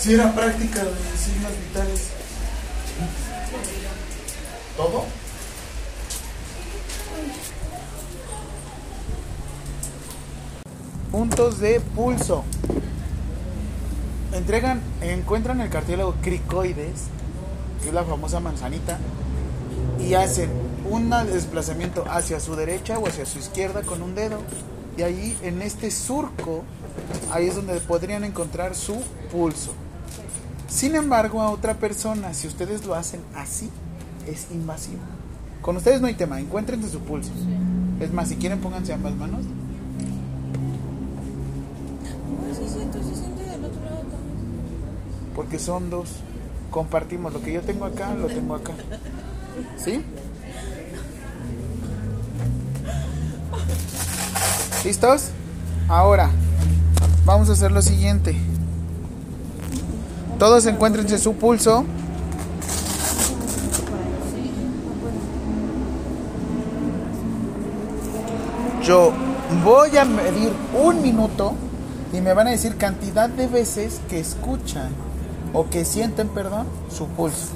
Si 0.00 0.14
era 0.14 0.32
práctica 0.32 0.82
de 0.82 0.90
signos 1.16 1.52
vitales. 1.68 2.00
Puntos 11.10 11.60
de 11.60 11.80
pulso. 11.80 12.44
Entregan, 14.32 14.80
encuentran 15.00 15.60
el 15.60 15.70
cartílago 15.70 16.14
cricoides, 16.22 17.04
que 17.82 17.88
es 17.88 17.94
la 17.94 18.02
famosa 18.04 18.40
manzanita, 18.40 18.98
y 20.00 20.14
hacen 20.14 20.50
un 20.90 21.10
desplazamiento 21.10 22.04
hacia 22.10 22.40
su 22.40 22.56
derecha 22.56 22.98
o 22.98 23.06
hacia 23.06 23.26
su 23.26 23.38
izquierda 23.38 23.82
con 23.82 24.02
un 24.02 24.14
dedo. 24.14 24.38
Y 24.96 25.02
ahí 25.02 25.38
en 25.42 25.62
este 25.62 25.90
surco, 25.90 26.64
ahí 27.30 27.46
es 27.46 27.56
donde 27.56 27.74
podrían 27.80 28.24
encontrar 28.24 28.74
su 28.74 29.00
pulso. 29.30 29.72
Sin 30.68 30.96
embargo, 30.96 31.40
a 31.40 31.50
otra 31.50 31.74
persona, 31.74 32.34
si 32.34 32.48
ustedes 32.48 32.84
lo 32.84 32.94
hacen 32.94 33.20
así, 33.36 33.70
es 34.26 34.48
invasivo. 34.50 35.00
Con 35.62 35.76
ustedes 35.76 36.00
no 36.00 36.06
hay 36.06 36.14
tema, 36.14 36.40
encuéntrense 36.40 36.88
su 36.90 37.00
pulso. 37.00 37.30
Es 38.00 38.12
más, 38.12 38.28
si 38.28 38.36
quieren 38.36 38.60
pónganse 38.60 38.92
ambas 38.92 39.14
manos. 39.14 39.44
Porque 45.34 45.58
son 45.58 45.90
dos. 45.90 46.08
Compartimos 46.70 47.32
lo 47.32 47.40
que 47.40 47.52
yo 47.52 47.60
tengo 47.60 47.84
acá, 47.84 48.14
lo 48.14 48.26
tengo 48.26 48.54
acá. 48.54 48.72
¿Sí? 49.76 50.04
¿Listos? 54.84 55.30
Ahora, 55.88 56.30
vamos 57.24 57.48
a 57.48 57.52
hacer 57.52 57.72
lo 57.72 57.80
siguiente. 57.80 58.36
Todos 60.38 60.66
encuéntrense 60.66 61.18
su 61.18 61.34
pulso. 61.34 61.84
Yo 68.84 69.12
voy 69.64 69.96
a 69.96 70.04
medir 70.04 70.52
un 70.82 71.00
minuto 71.02 71.54
Y 72.12 72.20
me 72.20 72.32
van 72.34 72.48
a 72.48 72.50
decir 72.50 72.76
cantidad 72.76 73.28
de 73.28 73.46
veces 73.48 74.00
que 74.08 74.20
escuchan 74.20 74.90
o 75.52 75.70
que 75.70 75.84
sienten, 75.84 76.28
perdón, 76.28 76.66
su 76.90 77.06
pulso. 77.06 77.52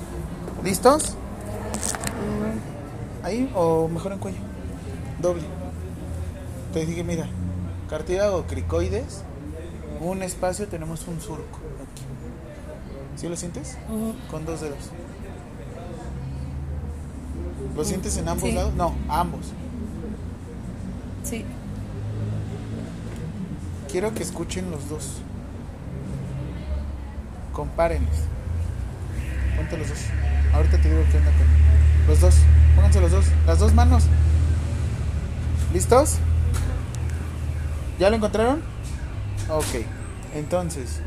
¿Listos? 0.65 1.15
Ahí 3.25 3.51
o 3.55 3.89
mejor 3.89 4.13
en 4.13 4.19
cuello. 4.19 4.39
Doble. 5.21 5.43
Te 6.73 6.87
dije, 6.87 7.03
mira, 7.03 7.27
cartílago 7.91 8.45
cricoides, 8.47 9.23
un 10.01 10.23
espacio 10.23 10.69
tenemos 10.69 11.07
un 11.09 11.21
surco. 11.21 11.59
Aquí. 11.83 12.03
¿Sí 13.21 13.29
lo 13.29 13.37
sientes? 13.37 13.77
Con 14.31 14.45
dos 14.47 14.61
dedos. 14.61 14.91
¿Lo 17.77 17.85
sientes 17.85 18.17
en 18.17 18.29
ambos 18.29 18.49
Sí. 18.49 18.55
lados? 18.55 18.75
No, 18.75 18.95
ambos. 19.09 19.53
Sí. 21.29 21.45
Quiero 23.91 24.15
que 24.15 24.23
escuchen 24.23 24.71
los 24.71 24.89
dos. 24.89 25.19
Compárenlos. 27.53 28.17
Ponte 29.57 29.77
los 29.77 29.89
dos. 29.89 29.99
Ahorita 30.55 30.81
te 30.81 30.89
digo 30.89 31.03
qué 31.11 31.19
onda 31.19 31.31
con 31.33 32.09
los 32.09 32.21
dos. 32.21 32.35
Pónganse 32.75 33.01
los 33.03 33.11
dos. 33.11 33.27
Las 33.47 33.59
dos 33.59 33.75
manos. 33.75 34.05
¿Listos? 35.75 36.17
¿Ya 37.99 38.09
lo 38.09 38.17
encontraron? 38.17 38.63
Ok. 39.51 39.85
Entonces, 40.35 41.03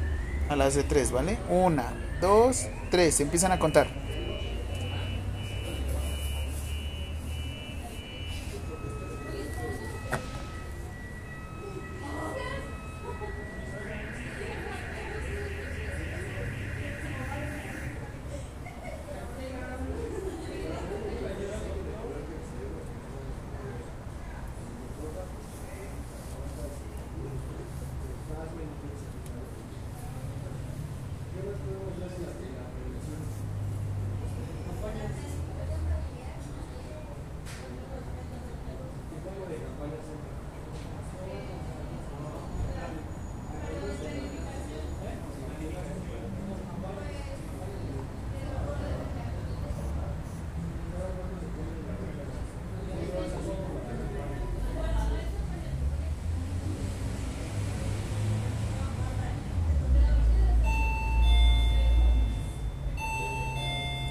a 0.50 0.56
las 0.56 0.76
de 0.76 0.84
tres, 0.84 1.12
¿vale? 1.12 1.40
Una, 1.50 1.94
dos, 2.22 2.68
tres. 2.92 3.20
Empiezan 3.22 3.54
a 3.54 3.58
contar. 3.60 4.02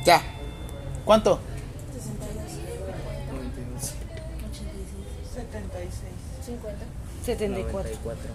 Ya. 0.05 0.23
¿Cuánto? 1.11 1.41
50. 6.47 6.85
74. 7.24 7.91
94. 8.05 8.31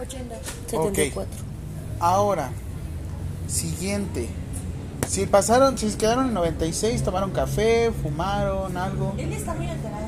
80. 0.00 0.36
74. 0.68 1.26
Ahora, 1.98 2.52
siguiente. 3.48 4.28
Si 5.08 5.26
pasaron, 5.26 5.76
si 5.76 5.90
se 5.90 5.98
quedaron 5.98 6.28
en 6.28 6.34
96, 6.34 7.02
tomaron 7.02 7.32
café, 7.32 7.90
fumaron 8.00 8.76
algo. 8.76 9.14
Él 9.18 9.32
está 9.32 9.52
muy 9.54 9.66
alterado. 9.66 10.06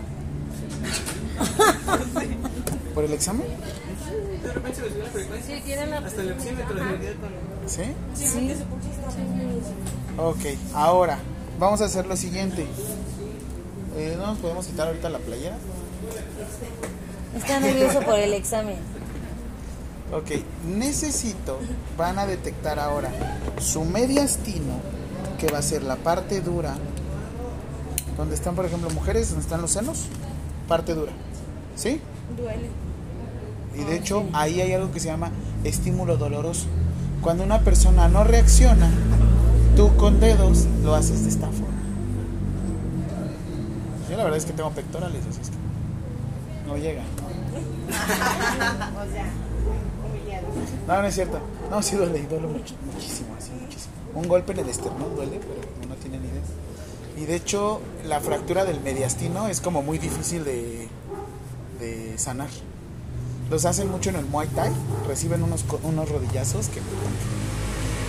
¿Por 2.94 3.02
el 3.02 3.14
examen? 3.14 3.48
Sí, 5.44 5.60
tiene 5.64 5.86
la. 5.86 5.98
Hasta 5.98 6.22
el 6.22 6.32
oxímetro. 6.34 6.76
¿Sí? 7.66 7.82
Sí. 8.14 8.54
Ok, 10.18 10.40
ahora, 10.74 11.18
vamos 11.62 11.80
a 11.80 11.84
hacer 11.84 12.06
lo 12.06 12.16
siguiente. 12.16 12.66
Eh, 13.96 14.16
¿No 14.18 14.26
nos 14.26 14.38
podemos 14.38 14.66
quitar 14.66 14.88
ahorita 14.88 15.08
la 15.08 15.18
playera? 15.18 15.56
Está 17.36 17.60
nervioso 17.60 18.00
por 18.00 18.18
el 18.18 18.32
examen. 18.32 18.76
Ok, 20.12 20.42
necesito, 20.66 21.58
van 21.96 22.18
a 22.18 22.26
detectar 22.26 22.78
ahora 22.78 23.10
su 23.60 23.84
mediastino, 23.84 24.74
que 25.38 25.50
va 25.50 25.58
a 25.58 25.62
ser 25.62 25.84
la 25.84 25.96
parte 25.96 26.40
dura, 26.40 26.74
donde 28.16 28.34
están, 28.34 28.54
por 28.54 28.66
ejemplo, 28.66 28.90
mujeres, 28.90 29.28
donde 29.28 29.44
están 29.44 29.62
los 29.62 29.70
senos, 29.70 30.06
parte 30.68 30.94
dura. 30.94 31.12
¿Sí? 31.76 32.00
Duele. 32.36 32.68
Y 33.74 33.84
de 33.84 33.96
hecho, 33.96 34.24
ahí 34.32 34.60
hay 34.60 34.72
algo 34.74 34.92
que 34.92 35.00
se 35.00 35.06
llama 35.06 35.30
estímulo 35.64 36.16
doloroso. 36.16 36.66
Cuando 37.22 37.44
una 37.44 37.60
persona 37.60 38.08
no 38.08 38.24
reacciona, 38.24 38.90
tú 39.76 39.94
con 39.96 40.20
dedos 40.20 40.66
lo 40.82 40.94
haces 40.94 41.24
de 41.24 41.30
esta 41.30 41.46
forma. 41.46 41.68
Yo 44.10 44.16
la 44.16 44.24
verdad 44.24 44.38
es 44.38 44.44
que 44.44 44.52
tengo 44.52 44.70
pectorales, 44.70 45.22
así 45.30 45.40
es 45.40 45.50
que 45.50 45.56
no 46.66 46.76
llega. 46.76 47.02
O 47.88 49.12
sea. 49.12 49.26
No, 50.86 51.00
no 51.00 51.08
es 51.08 51.14
cierto. 51.14 51.38
No, 51.70 51.82
sí 51.82 51.96
duele, 51.96 52.26
duele 52.28 52.46
mucho, 52.46 52.74
muchísimo, 52.92 53.34
así, 53.38 53.50
muchísimo. 53.60 53.94
Un 54.14 54.28
golpe 54.28 54.52
en 54.52 54.58
el 54.60 54.68
esternón 54.68 55.14
duele, 55.14 55.40
pero 55.40 55.88
no 55.88 55.94
tiene 55.96 56.18
ni 56.18 56.28
idea. 56.28 56.42
Y 57.16 57.24
de 57.26 57.36
hecho, 57.36 57.80
la 58.06 58.20
fractura 58.20 58.64
del 58.64 58.80
mediastino 58.80 59.48
es 59.48 59.60
como 59.60 59.82
muy 59.82 59.98
difícil 59.98 60.44
de, 60.44 60.88
sanar. 62.16 62.48
Los 63.50 63.64
hacen 63.64 63.90
mucho 63.90 64.10
en 64.10 64.16
el 64.16 64.26
Muay 64.26 64.48
Thai, 64.48 64.70
reciben 65.06 65.42
unos, 65.42 65.64
unos 65.82 66.08
rodillazos 66.08 66.68
que... 66.68 66.80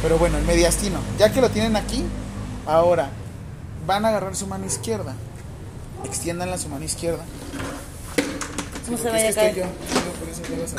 Pero 0.04 0.18
bueno, 0.18 0.38
el 0.38 0.44
mediastino, 0.44 1.00
ya 1.18 1.32
que 1.32 1.40
lo 1.40 1.50
tienen 1.50 1.78
aquí, 1.78 2.04
ahora 2.66 3.10
van 3.88 4.04
a 4.04 4.10
agarrar 4.10 4.36
su 4.36 4.46
mano 4.48 4.66
izquierda, 4.66 5.16
extiendan 6.04 6.60
su 6.60 6.68
mano 6.68 6.84
izquierda. 6.84 7.24
Sí, 8.86 8.92
No 8.92 8.98
se 8.98 9.30
es 9.30 9.38
a 9.38 9.42
que 9.50 9.62
yo, 9.62 9.64
por 9.64 10.60
eso. 10.60 10.76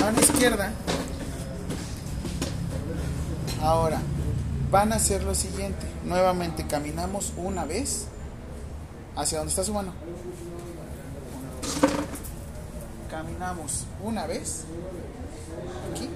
Mano 0.00 0.20
izquierda. 0.20 0.72
Ahora, 3.60 3.98
van 4.70 4.92
a 4.92 4.96
hacer 4.96 5.24
lo 5.24 5.34
siguiente. 5.34 5.84
Nuevamente 6.04 6.64
caminamos 6.68 7.32
una 7.36 7.64
vez 7.64 8.06
hacia 9.16 9.38
donde 9.38 9.50
está 9.50 9.64
su 9.64 9.74
mano. 9.74 9.92
Caminamos 13.10 13.84
una 14.04 14.28
vez. 14.28 14.62
Aquí. 15.90 16.08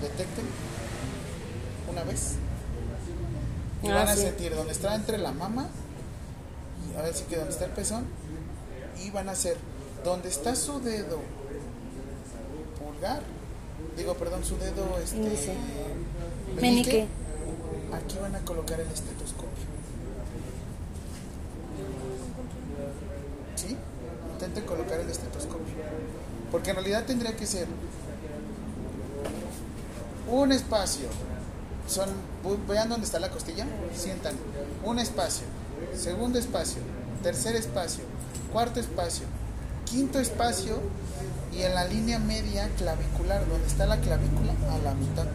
Detecten. 0.00 0.44
Una 1.90 2.04
vez. 2.04 2.34
Y 3.82 3.88
Ah, 3.88 3.94
van 3.94 4.08
a 4.08 4.14
sí. 4.14 4.22
sentir 4.22 4.54
donde 4.54 4.72
está 4.72 4.94
entre 4.94 5.18
la 5.18 5.32
mama. 5.32 5.68
Y 6.92 6.96
a 6.98 7.02
ver 7.02 7.14
si 7.14 7.24
que 7.24 7.36
donde 7.36 7.52
está 7.52 7.64
el 7.66 7.72
pezón. 7.72 8.04
Y 9.04 9.10
van 9.10 9.28
a 9.28 9.32
hacer 9.32 9.56
donde 10.04 10.28
está 10.28 10.54
su 10.54 10.80
dedo 10.80 11.20
pulgar. 12.78 13.22
Digo, 13.96 14.14
perdón, 14.14 14.44
su 14.44 14.56
dedo 14.58 14.98
este, 15.02 15.54
Menique. 16.60 17.06
Aquí 17.92 18.18
van 18.20 18.34
a 18.36 18.40
colocar 18.40 18.78
el 18.80 18.86
estetoscopio. 18.88 19.64
¿Sí? 23.56 23.76
Intenten 24.32 24.64
colocar 24.64 25.00
el 25.00 25.08
estetoscopio. 25.10 25.74
Porque 26.50 26.70
en 26.70 26.76
realidad 26.76 27.04
tendría 27.06 27.36
que 27.36 27.46
ser 27.46 27.66
un 30.30 30.52
espacio. 30.52 31.08
Son, 31.88 32.08
vean 32.68 32.88
dónde 32.88 33.06
está 33.06 33.18
la 33.18 33.30
costilla. 33.30 33.66
Sientan. 33.96 34.34
Un 34.84 34.98
espacio. 34.98 35.44
Segundo 35.96 36.38
espacio. 36.38 36.78
Tercer 37.22 37.56
espacio. 37.56 38.04
Cuarto 38.52 38.80
espacio. 38.80 39.24
Quinto 39.84 40.18
espacio. 40.20 40.78
Y 41.52 41.62
en 41.62 41.74
la 41.74 41.84
línea 41.84 42.18
media 42.20 42.68
clavicular, 42.78 43.46
donde 43.48 43.66
está 43.66 43.86
la 43.86 43.96
clavícula, 44.00 44.52
a 44.72 44.78
la 44.78 44.94
mitad. 44.94 45.26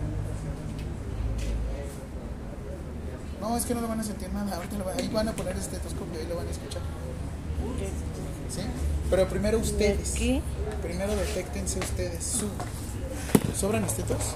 No, 3.41 3.57
es 3.57 3.65
que 3.65 3.76
no 3.76 3.81
lo 3.81 3.88
van 3.88 3.99
a 3.99 4.03
sentir 4.03 4.31
nada. 4.34 4.55
Ahorita 4.55 4.77
lo 4.77 4.85
van- 4.85 4.97
ahí 4.97 5.09
van 5.09 5.27
a 5.27 5.34
poner 5.34 5.53
el 5.53 5.59
estetoscopio, 5.61 6.19
ahí 6.19 6.27
lo 6.27 6.38
van 6.38 6.47
a 6.47 6.51
escuchar. 6.51 6.81
¿Sí? 8.49 8.61
Pero 9.09 9.27
primero 9.27 9.59
ustedes. 9.59 10.11
¿Qué? 10.11 10.41
Primero 10.81 11.15
detéctense 11.15 11.80
ustedes. 11.80 12.41
¿Sobran 13.59 13.84
estetos? 13.84 14.35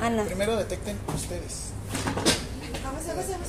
Ana. 0.00 0.24
Primero 0.24 0.56
detecten 0.56 0.96
ustedes. 1.14 1.72
Vamos, 2.82 3.06
vamos, 3.06 3.24
vamos. 3.30 3.48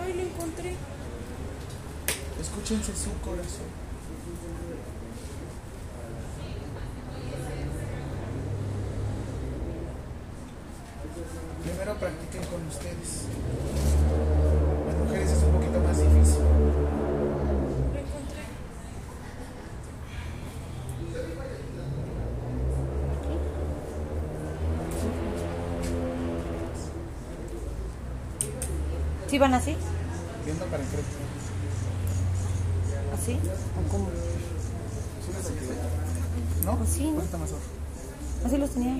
Ay, 0.00 0.12
lo 0.12 0.22
encontré. 0.22 0.74
Escúchense 2.40 2.92
su 2.96 3.12
corazón. 3.20 3.66
Primero 11.64 11.94
practiquen 11.98 12.44
con 12.44 12.66
ustedes. 12.66 13.24
Las 14.86 14.96
mujeres 14.96 15.30
es 15.32 15.42
un 15.42 15.52
poquito 15.52 15.65
¿Sí 29.36 29.40
van 29.40 29.52
así? 29.52 29.76
Viendo 30.46 30.64
para 30.64 30.82
enfrente. 30.82 31.10
¿Así? 33.12 33.32
¿O 33.34 33.92
cómo? 33.92 34.08
¿No? 36.64 36.78
Pues 36.78 36.88
sí, 36.88 37.10
¿no? 37.10 37.20
Así 38.46 38.56
los 38.56 38.70
tenía. 38.70 38.98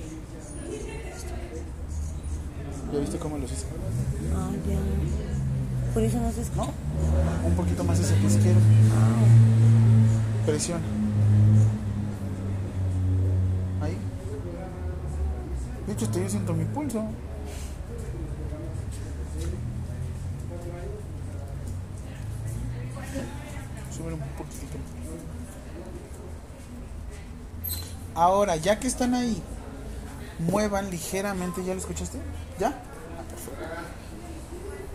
¿Ya 2.92 2.98
viste 2.98 3.18
cómo 3.18 3.38
los 3.38 3.50
hice? 3.50 3.64
Ah, 4.36 4.50
ya. 4.68 5.94
Por 5.94 6.02
eso 6.02 6.20
no 6.20 6.30
se 6.30 6.42
escucha. 6.42 6.64
¿No? 6.66 7.48
Un 7.48 7.54
poquito 7.54 7.82
más 7.84 7.98
hacia 7.98 8.20
tu 8.20 8.26
izquierda. 8.26 8.60
Presiona. 10.44 10.84
Ahí. 13.80 13.96
De 15.86 15.92
hecho, 15.94 16.04
estoy 16.04 16.28
siento 16.28 16.52
mi 16.52 16.66
pulso. 16.66 17.06
Ahora, 28.16 28.56
ya 28.56 28.80
que 28.80 28.88
están 28.88 29.14
ahí, 29.14 29.43
muevan 30.38 30.90
ligeramente. 30.90 31.62
¿Ya 31.62 31.74
lo 31.74 31.80
escuchaste? 31.80 32.18
¿Ya? 32.59 32.68
Ah. 32.68 32.74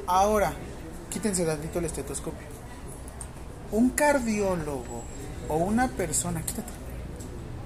Ahora, 0.07 0.53
quítense 1.11 1.45
tantito 1.45 1.77
el 1.77 1.85
estetoscopio. 1.85 2.47
Un 3.71 3.91
cardiólogo 3.91 5.03
o 5.47 5.55
una 5.55 5.87
persona, 5.87 6.41
quítate. 6.41 6.71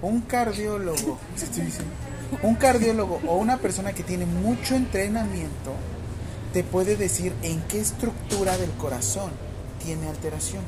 Un 0.02 0.22
cardiólogo, 0.22 1.18
¿qué 1.38 1.46
estoy 1.46 1.64
diciendo? 1.64 1.94
Un 2.44 2.56
cardiólogo 2.56 3.22
o 3.26 3.38
una 3.38 3.58
persona 3.58 3.94
que 3.94 4.04
tiene 4.04 4.26
mucho 4.26 4.76
entrenamiento 4.76 5.74
te 6.52 6.64
puede 6.64 6.98
decir 6.98 7.34
en 7.44 7.62
qué 7.64 7.80
estructura 7.80 8.58
del 8.58 8.72
corazón 8.72 9.32
tiene 9.84 10.10
alteración. 10.10 10.64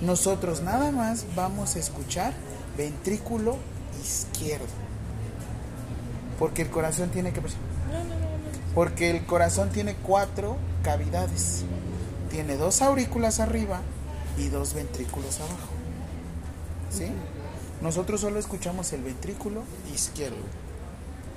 Nosotros 0.00 0.62
nada 0.62 0.92
más 0.92 1.26
vamos 1.34 1.74
a 1.74 1.80
escuchar 1.80 2.32
ventrículo 2.76 3.56
izquierdo. 4.02 4.66
Porque 6.38 6.62
el 6.62 6.70
corazón 6.70 7.10
tiene 7.10 7.32
que 7.32 7.40
porque 8.74 9.10
el 9.10 9.24
corazón 9.26 9.70
tiene 9.70 9.94
cuatro 9.94 10.56
cavidades. 10.82 11.64
Tiene 12.30 12.56
dos 12.56 12.82
aurículas 12.82 13.40
arriba 13.40 13.80
y 14.38 14.48
dos 14.48 14.74
ventrículos 14.74 15.40
abajo. 15.40 15.68
¿Sí? 16.90 17.06
Nosotros 17.82 18.20
solo 18.20 18.38
escuchamos 18.38 18.92
el 18.92 19.02
ventrículo 19.02 19.64
izquierdo. 19.92 20.36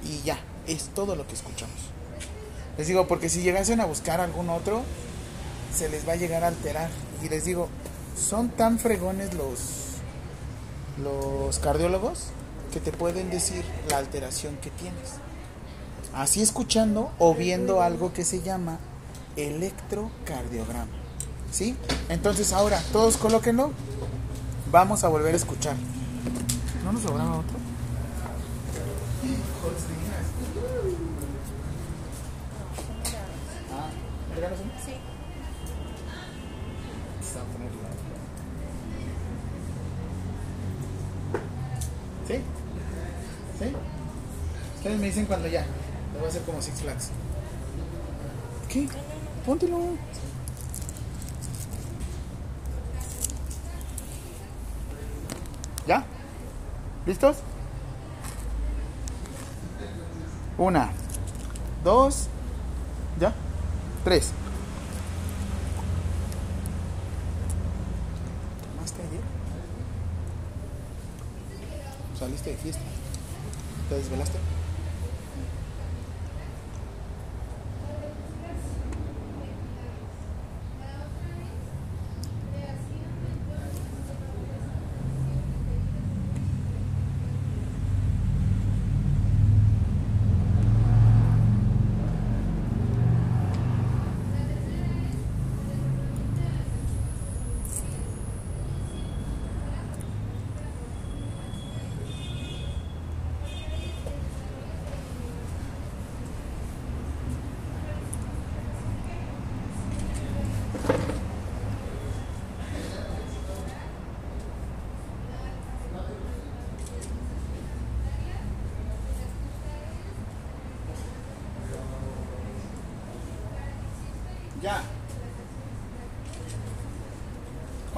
Y 0.03 0.21
ya, 0.21 0.37
es 0.67 0.89
todo 0.89 1.15
lo 1.15 1.25
que 1.25 1.33
escuchamos. 1.33 1.75
Les 2.77 2.87
digo, 2.87 3.07
porque 3.07 3.29
si 3.29 3.41
llegasen 3.41 3.81
a 3.81 3.85
buscar 3.85 4.19
algún 4.19 4.49
otro, 4.49 4.83
se 5.75 5.89
les 5.89 6.07
va 6.07 6.13
a 6.13 6.17
llegar 6.17 6.43
a 6.43 6.47
alterar. 6.47 6.89
Y 7.23 7.29
les 7.29 7.45
digo, 7.45 7.69
son 8.15 8.49
tan 8.49 8.77
fregones 8.77 9.33
los, 9.33 9.59
los 11.01 11.57
cardiólogos 11.59 12.27
que 12.73 12.79
te 12.79 12.91
pueden 12.91 13.29
decir 13.29 13.63
la 13.89 13.97
alteración 13.97 14.57
que 14.57 14.71
tienes 14.71 15.21
así 16.13 16.41
escuchando 16.41 17.11
o 17.19 17.33
viendo 17.33 17.81
algo 17.81 18.13
que 18.13 18.23
se 18.23 18.41
llama 18.41 18.77
electrocardiograma. 19.35 20.87
¿Sí? 21.51 21.75
Entonces 22.09 22.53
ahora, 22.53 22.81
todos 22.91 23.17
colóquenlo. 23.17 23.71
Vamos 24.71 25.03
a 25.03 25.07
volver 25.07 25.33
a 25.33 25.37
escuchar. 25.37 25.75
¿No 26.83 26.93
nos 26.93 27.03
sobraba 27.03 27.37
otro? 27.37 27.57
Ah, 33.71 33.89
¿Sí? 43.63 43.73
Ustedes 44.77 44.99
me 44.99 45.05
dicen 45.05 45.25
cuando 45.25 45.47
ya. 45.47 45.65
Lo 46.13 46.19
voy 46.19 46.27
a 46.27 46.29
hacer 46.29 46.41
como 46.43 46.61
Six 46.61 46.81
Flags. 46.81 47.09
¿Qué? 48.67 48.89
Póntelo. 49.45 49.79
¿Ya? 55.87 56.03
¿Listos? 57.05 57.37
Una, 60.57 60.91
dos, 61.83 62.27
ya, 63.19 63.33
tres. 64.03 64.31
¿Tomaste 68.75 69.01
ayer? 69.01 69.21
¿Saliste 72.17 72.51
de 72.51 72.57
fiesta? 72.57 72.92
¿Te 73.93 73.99
desvelaste? 73.99 74.52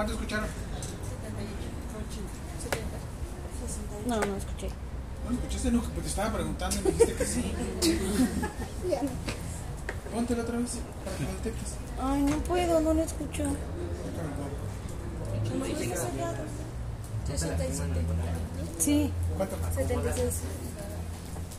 ¿Cuánto 0.06 0.22
escucharon? 0.22 0.50
No, 4.06 4.16
no 4.18 4.38
escuché. 4.38 4.70
No 5.28 5.36
escuchaste, 5.36 5.72
no, 5.72 5.82
porque 5.82 6.02
te 6.02 6.08
estaba 6.08 6.32
preguntando 6.32 6.78
y 6.78 6.82
me 6.84 6.92
dijiste 6.92 7.14
que 7.16 7.26
sí. 7.26 7.52
Póntelo 10.14 10.44
otra 10.44 10.60
vez 10.60 10.78
para 11.04 11.18
que 11.18 11.24
lo 11.24 11.30
detectes. 11.30 11.74
Ay, 12.00 12.22
no 12.22 12.38
puedo, 12.44 12.82
no 12.82 12.94
lo 12.94 13.02
escucho. 13.02 13.46
67. 17.26 17.94
Sí, 18.78 19.12
¿Cuánto 19.38 19.58
más? 19.58 19.74
76. 19.74 20.34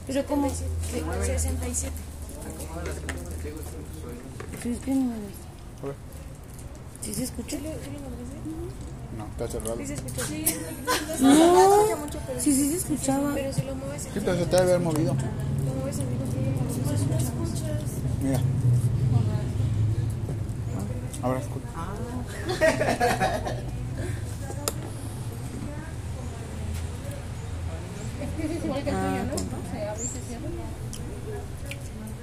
pero 0.06 0.24
como... 0.27 0.48
67. 0.48 1.93
Sí, 4.62 4.70
es 4.70 4.78
que 4.78 4.94
no... 4.94 5.12
A 5.82 5.86
ver. 5.86 6.05
¿Sí 7.06 7.14
se 7.14 7.22
escucha? 7.22 7.56
No, 9.16 9.26
está 9.26 9.46
cerrado. 9.46 9.76
Sí 9.76 9.86
se 9.86 9.94
escucha. 9.94 10.24
Sí, 10.26 10.44
No, 11.20 11.96
mucho, 11.98 12.18
pero, 12.26 12.40
sí, 12.40 12.52
sí 12.52 12.70
se 12.70 12.76
escuchaba. 12.78 13.30
pero 13.32 13.52
si 13.52 13.62
lo 13.62 13.76
mueves, 13.76 14.08
¿Qué 14.12 14.20
tal? 14.20 14.36
Se 14.38 14.46
te 14.46 14.56
debe 14.56 14.72
haber 14.74 14.80
movido. 14.80 15.14
lo 15.14 15.74
mueves 15.74 15.98
mismo 15.98 16.24
tiempo. 16.32 16.64
Pues 16.84 17.00
no 17.06 17.16
escuchas. 17.16 17.82
Mira. 18.24 18.40
Ahora 21.22 21.38
escucha. 21.38 21.66
Ah, 21.76 21.94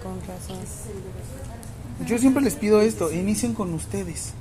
con 0.01 0.19
razón. 0.27 0.57
Yo 2.05 2.17
siempre 2.17 2.43
les 2.43 2.55
pido 2.55 2.81
esto, 2.81 3.11
inicien 3.11 3.53
con 3.53 3.73
ustedes. 3.73 4.33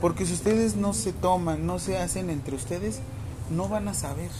Porque 0.00 0.26
si 0.26 0.32
ustedes 0.34 0.76
no 0.76 0.94
se 0.94 1.12
toman, 1.12 1.66
no 1.66 1.78
se 1.78 1.98
hacen 1.98 2.30
entre 2.30 2.54
ustedes, 2.54 3.00
no 3.50 3.68
van 3.68 3.88
a 3.88 3.94
saber. 3.94 4.30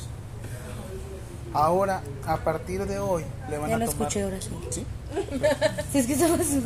Ahora, 1.53 2.03
a 2.27 2.39
partir 2.39 2.87
de 2.87 2.99
hoy, 2.99 3.25
le 3.51 3.59
van 3.59 3.71
Ya 3.71 3.77
a 3.77 3.79
lo 3.79 3.87
tomar. 3.87 4.03
escuché 4.09 4.23
ahora 4.23 4.39
sí. 4.41 4.51
Es 5.95 6.07
que 6.07 6.17
su... 6.17 6.63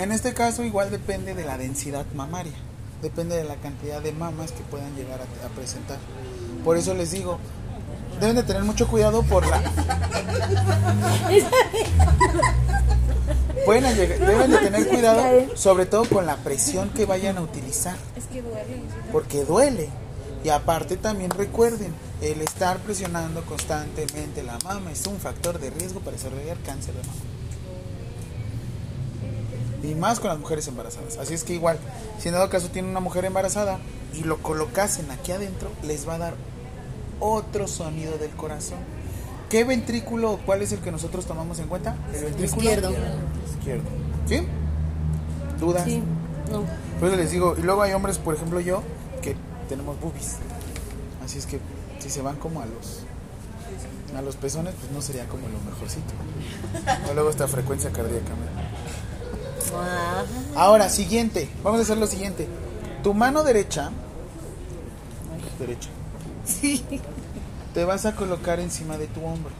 En 0.00 0.12
este 0.12 0.34
caso, 0.34 0.62
igual 0.64 0.90
depende 0.90 1.34
de 1.34 1.44
la 1.44 1.56
densidad 1.58 2.04
mamaria. 2.14 2.52
Depende 3.02 3.36
de 3.36 3.44
la 3.44 3.56
cantidad 3.56 4.00
de 4.02 4.12
mamas 4.12 4.52
que 4.52 4.62
puedan 4.64 4.94
llegar 4.96 5.20
a, 5.20 5.46
a 5.46 5.48
presentar. 5.50 5.98
Por 6.64 6.76
eso 6.76 6.94
les 6.94 7.10
digo, 7.10 7.38
deben 8.20 8.36
de 8.36 8.42
tener 8.42 8.64
mucho 8.64 8.88
cuidado 8.88 9.22
por 9.22 9.46
la. 9.46 9.62
Pueden 13.66 13.96
deben 13.96 14.50
de 14.50 14.58
tener 14.58 14.88
cuidado, 14.88 15.56
sobre 15.56 15.86
todo 15.86 16.08
con 16.08 16.24
la 16.24 16.36
presión 16.36 16.88
que 16.90 17.04
vayan 17.04 17.36
a 17.36 17.42
utilizar. 17.42 17.96
Es 18.16 18.24
que 18.26 18.40
duele. 18.40 18.80
porque 19.12 19.44
duele. 19.44 19.88
Y 20.44 20.50
aparte 20.50 20.96
también 20.96 21.30
recuerden, 21.30 21.92
el 22.22 22.40
estar 22.40 22.78
presionando 22.78 23.44
constantemente 23.44 24.44
la 24.44 24.56
mama 24.64 24.92
es 24.92 25.04
un 25.08 25.18
factor 25.18 25.58
de 25.58 25.70
riesgo 25.70 25.98
para 25.98 26.12
desarrollar 26.12 26.56
cáncer 26.58 26.94
de 26.94 27.00
mama. 27.00 27.20
Y 29.82 29.94
más 29.96 30.20
con 30.20 30.28
las 30.30 30.38
mujeres 30.38 30.68
embarazadas. 30.68 31.18
Así 31.18 31.34
es 31.34 31.42
que 31.42 31.54
igual, 31.54 31.78
si 32.20 32.28
en 32.28 32.34
dado 32.34 32.48
caso 32.48 32.68
tienen 32.68 32.92
una 32.92 33.00
mujer 33.00 33.24
embarazada 33.24 33.80
y 34.14 34.22
lo 34.22 34.38
colocasen 34.38 35.10
aquí 35.10 35.32
adentro, 35.32 35.70
les 35.82 36.08
va 36.08 36.14
a 36.14 36.18
dar 36.18 36.34
otro 37.18 37.66
sonido 37.66 38.16
del 38.18 38.30
corazón. 38.30 38.78
¿Qué 39.50 39.64
ventrículo 39.64 40.40
cuál 40.44 40.62
es 40.62 40.72
el 40.72 40.80
que 40.80 40.90
nosotros 40.90 41.24
tomamos 41.26 41.58
en 41.60 41.68
cuenta? 41.68 41.94
El 42.14 42.24
ventrículo 42.24 42.62
Izquierdo. 42.62 42.90
izquierdo. 43.58 43.84
¿Sí? 44.26 44.46
¿Dudas? 45.60 45.84
Sí, 45.84 46.02
no. 46.50 46.64
Por 46.98 47.08
eso 47.08 47.16
les 47.16 47.30
digo, 47.30 47.54
y 47.58 47.62
luego 47.62 47.82
hay 47.82 47.92
hombres, 47.92 48.18
por 48.18 48.34
ejemplo 48.34 48.60
yo, 48.60 48.82
que 49.22 49.36
tenemos 49.68 49.98
boobies. 50.00 50.36
Así 51.24 51.38
es 51.38 51.46
que 51.46 51.60
si 52.00 52.10
se 52.10 52.22
van 52.22 52.36
como 52.36 52.60
a 52.60 52.66
los 52.66 53.02
a 54.16 54.22
los 54.22 54.36
pezones, 54.36 54.74
pues 54.80 54.90
no 54.92 55.02
sería 55.02 55.26
como 55.28 55.42
lo 55.48 55.60
mejorcito. 55.70 56.12
O 57.10 57.14
luego 57.14 57.28
esta 57.28 57.46
frecuencia 57.46 57.90
cardíaca. 57.90 58.32
Ah, 59.74 60.24
Ahora, 60.54 60.88
siguiente, 60.88 61.50
vamos 61.62 61.80
a 61.80 61.82
hacer 61.82 61.98
lo 61.98 62.06
siguiente. 62.06 62.46
Tu 63.02 63.12
mano 63.12 63.42
derecha, 63.42 63.90
derecha, 65.58 65.88
sí. 66.46 66.84
Te 67.76 67.84
vas 67.84 68.06
a 68.06 68.14
colocar 68.16 68.58
encima 68.58 68.96
de 68.96 69.06
tu 69.06 69.22
hombro. 69.22 69.50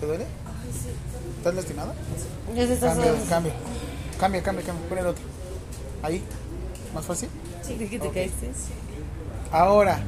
¿Te 0.00 0.06
duele? 0.06 0.24
¿Estás 1.36 1.54
lastimada? 1.54 1.92
Está 2.56 2.86
Cambia, 2.88 3.12
cambia, 3.28 3.52
cambia, 4.18 4.42
cambia, 4.42 4.64
cambia. 4.64 4.88
Pon 4.88 4.98
el 4.98 5.06
otro. 5.06 5.22
Ahí, 6.02 6.22
más 6.94 7.04
fácil. 7.04 7.28
Sí, 7.60 7.76
¿de 7.76 7.86
que 7.86 7.98
te 7.98 8.06
Ok. 8.06 8.14
caíste? 8.14 8.50
Ahora, 9.52 9.98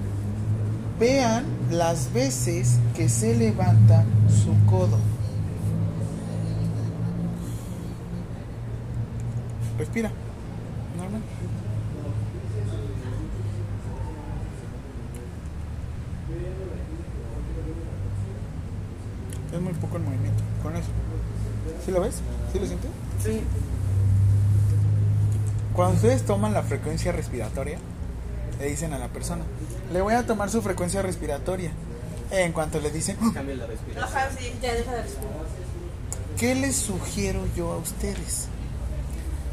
vean 0.99 1.45
las 1.71 2.11
veces 2.15 2.79
que 2.95 3.11
se 3.11 3.37
levanta 3.37 4.03
su 4.29 4.55
codo. 4.65 4.97
Respira. 9.77 10.11
Normal. 10.97 11.21
Es 19.57 19.63
muy 19.63 19.73
poco 19.75 19.97
el 19.97 20.03
movimiento. 20.03 20.43
Con 20.63 20.77
eso. 20.77 20.89
¿Sí 21.85 21.91
lo 21.91 22.01
ves? 22.01 22.17
¿Sí 22.53 22.59
lo 22.59 22.67
sientes? 22.67 22.91
Sí. 23.25 23.41
Cuando 25.75 25.97
ustedes 25.97 26.23
toman 26.25 26.53
la 26.53 26.63
frecuencia 26.63 27.13
respiratoria, 27.13 27.79
le 28.59 28.67
dicen 28.67 28.93
a 28.93 28.99
la 28.99 29.09
persona, 29.09 29.45
le 29.93 30.01
voy 30.01 30.15
a 30.15 30.27
tomar 30.27 30.51
su 30.51 30.63
frecuencia 30.63 31.03
respiratoria. 31.03 31.71
En 32.31 32.53
cuanto 32.53 32.81
le 32.81 32.91
dicen, 32.91 33.17
"Oh, 33.23 33.33
Cambia 33.33 33.55
la 33.55 33.67
respiración. 33.67 34.05
Ajá, 34.05 34.29
sí. 34.37 34.53
Ya 34.61 34.75
deja 34.75 34.93
de 34.95 35.03
respirar. 35.03 35.33
¿qué 36.37 36.55
les 36.55 36.77
sugiero 36.77 37.41
yo 37.57 37.73
a 37.73 37.77
ustedes? 37.79 38.49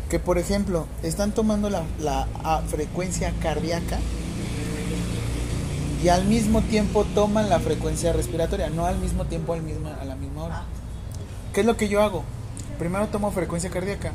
Que 0.09 0.19
por 0.19 0.37
ejemplo, 0.37 0.87
están 1.01 1.31
tomando 1.31 1.69
la, 1.69 1.83
la, 1.99 2.27
ah, 2.43 2.61
frecuencia 2.67 3.31
cardíaca 3.41 3.99
y 6.03 6.09
al 6.09 6.25
mismo 6.25 6.61
tiempo 6.61 7.05
toman 7.15 7.49
la 7.49 7.59
frecuencia 7.59 8.11
respiratoria, 8.11 8.69
no 8.69 8.85
al 8.85 8.99
mismo 8.99 9.23
tiempo 9.23 9.53
al 9.53 9.63
mismo, 9.63 9.89
a 9.89 10.03
la 10.03 10.15
misma 10.15 10.43
hora. 10.43 10.63
¿Qué 11.53 11.61
es 11.61 11.65
lo 11.65 11.77
que 11.77 11.87
yo 11.87 12.01
hago? 12.01 12.23
Primero 12.77 13.07
tomo 13.07 13.31
frecuencia 13.31 13.69
cardíaca, 13.69 14.11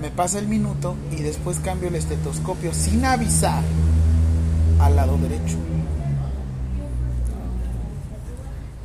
me 0.00 0.10
pasa 0.10 0.38
el 0.38 0.46
minuto 0.46 0.94
y 1.10 1.22
después 1.22 1.58
cambio 1.58 1.88
el 1.88 1.96
estetoscopio 1.96 2.72
sin 2.72 3.04
avisar 3.04 3.64
al 4.78 4.94
lado 4.94 5.18
derecho. 5.18 5.56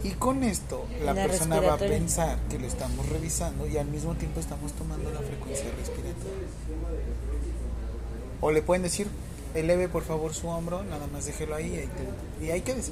Y 0.04 0.10
con 0.12 0.44
esto 0.44 0.86
la, 1.06 1.14
La 1.14 1.28
persona 1.28 1.60
va 1.62 1.76
a 1.76 1.78
pensar 1.78 2.40
que 2.50 2.58
lo 2.58 2.66
estamos 2.66 3.08
revisando 3.10 3.68
y 3.68 3.78
al 3.78 3.86
mismo 3.86 4.16
tiempo 4.16 4.40
estamos 4.40 4.74
tomando 4.74 5.12
la 5.12 5.20
frecuencia 5.20 5.66
respiratoria. 5.78 6.48
O 8.42 8.52
le 8.52 8.62
pueden 8.64 8.82
decir, 8.82 9.08
eleve 9.54 9.88
por 9.88 10.04
favor 10.04 10.34
su 10.34 10.48
hombro, 10.48 10.84
nada 10.84 11.08
más 11.12 11.26
déjelo 11.26 11.56
ahí 11.56 11.88
y 12.42 12.50
ahí, 12.50 12.62
quédese. 12.62 12.92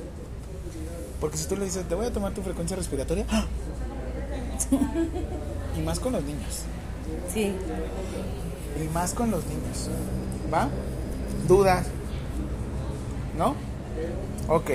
Porque 1.19 1.37
si 1.37 1.47
tú 1.47 1.55
le 1.55 1.65
dices, 1.65 1.87
te 1.87 1.95
voy 1.95 2.05
a 2.05 2.11
tomar 2.11 2.33
tu 2.33 2.41
frecuencia 2.41 2.75
respiratoria, 2.75 3.25
¡ah! 3.29 3.45
y 5.77 5.81
más 5.81 5.99
con 5.99 6.13
los 6.13 6.23
niños. 6.23 6.63
Sí. 7.33 7.53
Y 8.79 8.87
más 8.93 9.13
con 9.13 9.31
los 9.31 9.43
niños. 9.45 9.89
¿Va? 10.53 10.69
¿Dudas? 11.47 11.87
¿No? 13.37 13.55
Ok. 14.47 14.71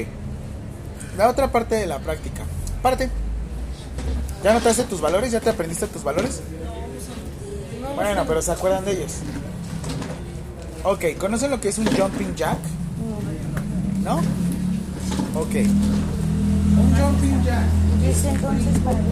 La 1.16 1.28
otra 1.28 1.50
parte 1.50 1.76
de 1.76 1.86
la 1.86 1.98
práctica. 1.98 2.42
Parte. 2.82 3.10
¿Ya 4.44 4.52
notaste 4.52 4.84
tus 4.84 5.00
valores? 5.00 5.32
¿Ya 5.32 5.40
te 5.40 5.50
aprendiste 5.50 5.86
tus 5.86 6.04
valores? 6.04 6.40
Bueno, 7.94 8.24
pero 8.28 8.42
¿se 8.42 8.52
acuerdan 8.52 8.84
de 8.84 8.92
ellos? 8.92 9.14
Ok, 10.84 11.04
¿conocen 11.18 11.50
lo 11.50 11.60
que 11.60 11.68
es 11.68 11.78
un 11.78 11.86
jumping 11.86 12.34
jack? 12.36 12.58
¿No? 14.02 14.16
Ok. 15.34 15.54
Un 16.76 16.94
jumping 16.96 17.44
jack. 17.44 17.66
Dice 18.00 18.30
entonces 18.30 18.78
para 18.80 18.98
eso. 18.98 19.06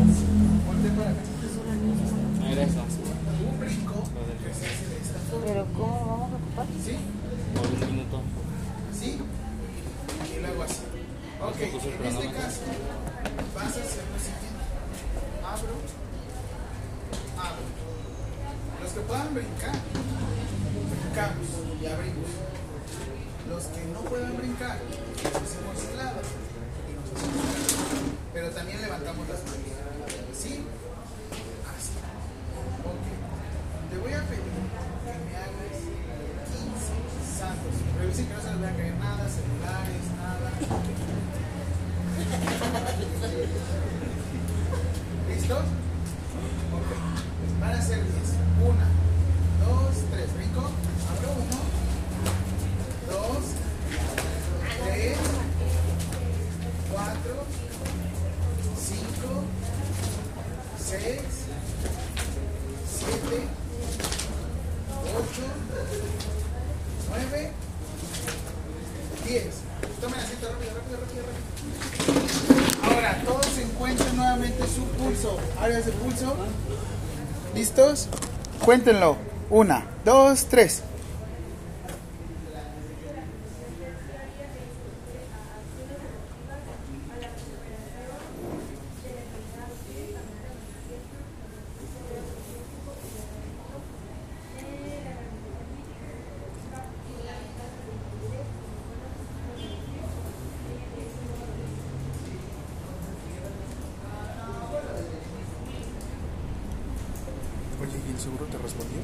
Un 3.50 3.60
brinco. 3.60 4.04
Pero 5.44 5.66
¿cómo 5.76 6.00
lo 6.00 6.06
vamos 6.06 6.30
a 6.32 6.36
ocupar? 6.36 6.66
¿Sí? 6.84 6.96
Por 7.54 7.66
un 7.66 7.80
minuto. 7.94 8.22
¿Sí? 8.98 9.18
Y 10.32 10.40
luego 10.40 10.62
así. 10.62 10.82
Ok, 11.42 11.60
en 11.60 11.66
este 12.06 12.26
caso 12.32 12.60
vas 13.54 13.64
a 13.64 13.68
hacer 13.68 14.04
lo 14.12 14.18
siguiente. 14.18 14.54
Abro, 15.44 15.74
abro. 17.36 17.64
Los 18.80 18.90
que 18.92 19.00
puedan 19.00 19.34
brincar, 19.34 19.74
y 21.14 21.86
abrimos. 21.86 22.26
Los 23.48 23.64
que 23.66 23.84
no 23.92 24.00
puedan 24.00 24.36
brincar, 24.36 24.80
de 24.80 25.96
lado. 25.96 26.18
Pero 28.32 28.50
también 28.50 28.82
levantamos 28.82 29.28
las 29.28 29.38
manos. 29.44 29.60
¿Sí? 30.36 30.64
Así. 31.70 31.94
Ok. 32.82 33.06
Te 33.90 33.98
voy 33.98 34.12
a 34.12 34.22
pedir 34.26 34.42
que 34.42 35.14
me 35.22 35.36
hagas 35.38 35.78
15 36.50 36.90
saltos. 37.38 37.74
Revisen 38.00 38.26
que 38.26 38.34
no 38.34 38.40
se 38.40 38.50
les 38.50 38.60
vaya 38.60 38.72
a 38.72 38.76
caer 38.76 38.94
nada, 38.96 39.28
celulares, 39.28 40.04
nada. 40.18 40.50
¿Listos? 45.28 45.64
Ok. 46.74 46.90
Van 47.60 47.72
a 47.72 47.82
ser 47.82 48.02
10. 48.02 48.10
Una, 48.66 48.88
dos, 49.64 49.94
tres. 50.10 50.34
Brinco. 50.34 50.70
Abro 51.10 51.30
uno, 51.32 51.60
dos, 53.08 53.44
tres, 54.84 55.18
cuatro, 56.90 57.44
cinco, 58.80 59.44
seis, 60.78 61.20
siete, 62.98 63.38
ocho, 65.02 65.46
nueve, 67.10 67.52
diez. 69.26 69.54
Tomen 70.00 70.20
asiento 70.20 70.48
rápido, 70.48 70.72
rápido, 70.74 70.98
rápido, 71.00 71.22
rápido. 71.26 72.94
Ahora, 72.94 73.22
todos 73.24 73.46
se 73.46 73.62
encuentran 73.62 74.16
nuevamente 74.16 74.62
su 74.66 74.84
pulso. 74.96 75.38
Áreas 75.64 75.86
de 75.86 75.92
pulso. 75.92 76.36
¿Listos? 77.54 78.08
Cuéntenlo. 78.66 79.16
Una, 79.48 79.86
dos, 80.04 80.44
tres. 80.44 80.82
seguro 108.24 108.46
te 108.46 108.56
respondió. 108.56 109.00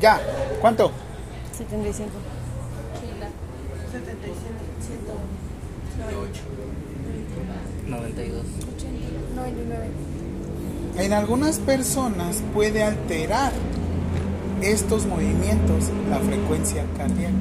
Ya, 0.00 0.18
¿cuánto? 0.60 0.92
75. 1.56 2.10
92. 7.88 8.44
99. 9.34 9.86
En 10.98 11.12
algunas 11.12 11.58
personas 11.58 12.42
puede 12.54 12.82
alterar 12.82 13.52
estos 14.60 15.06
movimientos 15.06 15.90
la 16.08 16.18
frecuencia 16.18 16.84
cardíaca. 16.96 17.34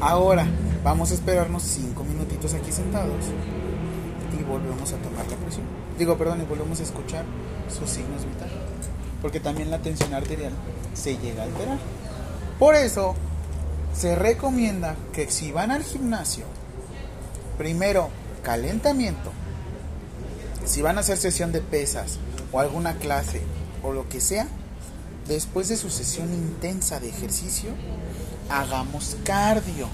Ahora, 0.00 0.46
vamos 0.82 1.10
a 1.10 1.14
esperarnos 1.14 1.62
5 1.62 2.04
minutitos 2.04 2.54
aquí 2.54 2.72
sentados 2.72 3.24
y 4.38 4.42
volvemos 4.42 4.92
a 4.92 4.96
tomar 4.96 5.26
la 5.28 5.36
presión. 5.36 5.66
Digo, 5.98 6.16
perdón, 6.16 6.42
y 6.42 6.44
volvemos 6.44 6.80
a 6.80 6.82
escuchar 6.82 7.24
sus 7.68 7.88
signos 7.88 8.24
vitales. 8.24 8.54
Porque 9.22 9.40
también 9.40 9.70
la 9.70 9.78
tensión 9.78 10.12
arterial 10.12 10.52
se 10.94 11.18
llega 11.18 11.42
a 11.42 11.46
alterar. 11.46 11.78
Por 12.58 12.74
eso, 12.74 13.14
se 13.94 14.16
recomienda 14.16 14.96
que 15.12 15.30
si 15.30 15.52
van 15.52 15.70
al 15.70 15.84
gimnasio, 15.84 16.44
primero 17.58 18.10
calentamiento, 18.42 19.32
si 20.64 20.82
van 20.82 20.96
a 20.96 21.00
hacer 21.00 21.18
sesión 21.18 21.52
de 21.52 21.60
pesas 21.60 22.18
o 22.52 22.60
alguna 22.60 22.94
clase 22.94 23.42
o 23.82 23.92
lo 23.92 24.08
que 24.08 24.20
sea, 24.20 24.48
después 25.28 25.68
de 25.68 25.76
su 25.76 25.90
sesión 25.90 26.32
intensa 26.32 27.00
de 27.00 27.08
ejercicio, 27.08 27.70
hagamos 28.48 29.16
cardio. 29.24 29.88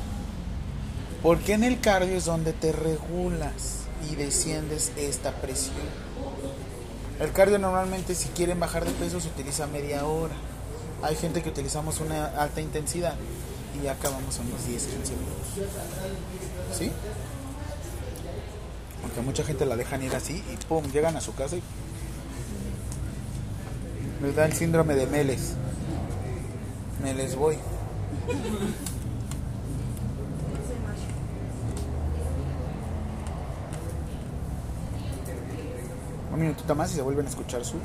Porque 1.23 1.53
en 1.53 1.65
el 1.65 1.81
cardio 1.81 2.17
es 2.17 2.25
donde 2.25 2.53
te 2.53 2.73
regulas 2.73 3.81
y 4.11 4.17
desciendes 4.17 4.93
esta 4.97 5.33
presión. 5.33 5.77
El 7.21 7.33
cardio 7.33 7.59
normalmente 7.59 8.15
si 8.15 8.29
quieren 8.31 8.59
bajar 8.59 8.87
de 8.87 8.93
peso 8.93 9.21
se 9.21 9.29
utiliza 9.29 9.67
media 9.67 10.07
hora. 10.07 10.35
Hay 11.03 11.17
gente 11.17 11.43
que 11.43 11.49
utilizamos 11.49 12.01
una 12.01 12.27
alta 12.27 12.61
intensidad 12.61 13.15
y 13.79 13.85
ya 13.85 13.93
acabamos 13.93 14.39
a 14.39 14.43
unos 14.43 14.67
10, 14.67 14.87
15 14.87 15.13
minutos. 15.15 15.47
¿Sí? 16.73 16.93
Aunque 19.03 19.21
mucha 19.23 19.43
gente 19.45 19.65
la 19.65 19.77
dejan 19.77 20.03
ir 20.03 20.15
así 20.15 20.45
y 20.53 20.57
pum, 20.67 20.85
llegan 20.93 21.17
a 21.17 21.21
su 21.21 21.35
casa 21.35 21.57
y 21.57 21.63
les 24.23 24.37
da 24.37 24.45
el 24.45 24.53
síndrome 24.53 24.95
de 24.95 25.07
Meles. 25.07 25.55
Me 27.03 27.15
les 27.15 27.35
voy. 27.35 27.57
Un 36.33 36.41
minutito 36.41 36.75
más 36.75 36.93
y 36.93 36.97
se 36.97 37.03
vuelven 37.03 37.25
a 37.27 37.31
escuchar 37.31 37.65
su. 37.65 37.77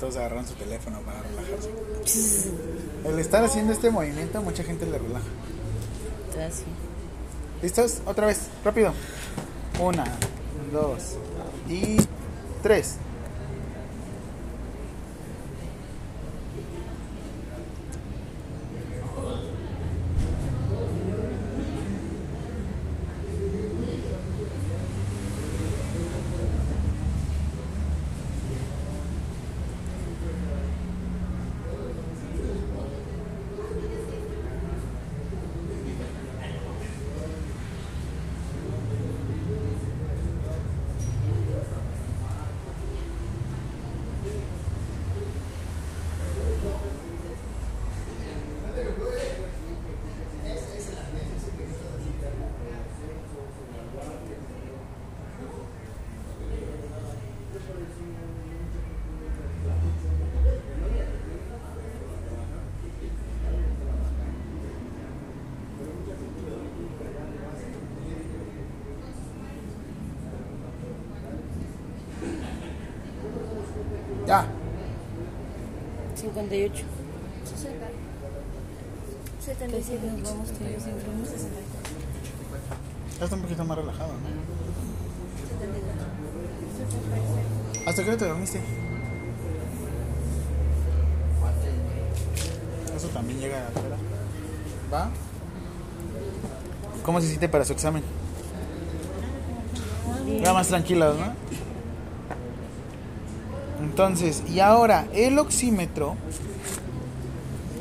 Todos 0.00 0.16
agarraron 0.16 0.46
su 0.46 0.54
teléfono 0.54 0.98
para 1.02 1.20
relajarse. 1.22 1.68
El 3.04 3.18
estar 3.18 3.44
haciendo 3.44 3.72
este 3.72 3.90
movimiento 3.90 4.40
mucha 4.42 4.64
gente 4.64 4.86
le 4.86 4.98
relaja. 4.98 5.26
¿Listos? 7.62 8.00
Otra 8.06 8.26
vez, 8.26 8.48
rápido. 8.64 8.94
Una, 9.78 10.04
dos 10.72 11.16
y 11.68 11.98
tres. 12.62 12.96
Ya. 74.26 74.46
58. 76.50 76.84
60. 77.44 77.86
Casi 79.38 79.46
77. 79.46 80.06
nos 80.06 80.22
vamos 80.30 80.48
teniendo 80.50 80.80
siempre 80.80 81.08
unos 81.14 81.28
64. 81.28 81.50
Ya 83.18 83.24
está 83.24 83.36
un 83.36 83.42
poquito 83.42 83.64
más 83.64 83.78
relajado, 83.78 84.12
¿no? 84.14 84.18
¿Hasta 87.86 88.02
qué 88.02 88.08
hora 88.08 88.18
te 88.18 88.24
dormiste? 88.26 88.60
Eso 92.96 93.08
también 93.08 93.38
llega 93.38 93.58
a 93.58 93.60
la 93.60 93.68
hora. 93.68 93.96
¿Va? 94.92 95.10
¿Cómo 97.04 97.20
se 97.20 97.28
siente 97.28 97.48
para 97.48 97.64
su 97.64 97.74
examen? 97.74 98.02
Ya 100.42 100.52
más 100.52 100.66
tranquilos, 100.66 101.16
¿no? 101.16 101.32
Entonces, 104.06 104.42
y 104.48 104.60
ahora 104.60 105.06
el 105.12 105.38
oxímetro 105.38 106.16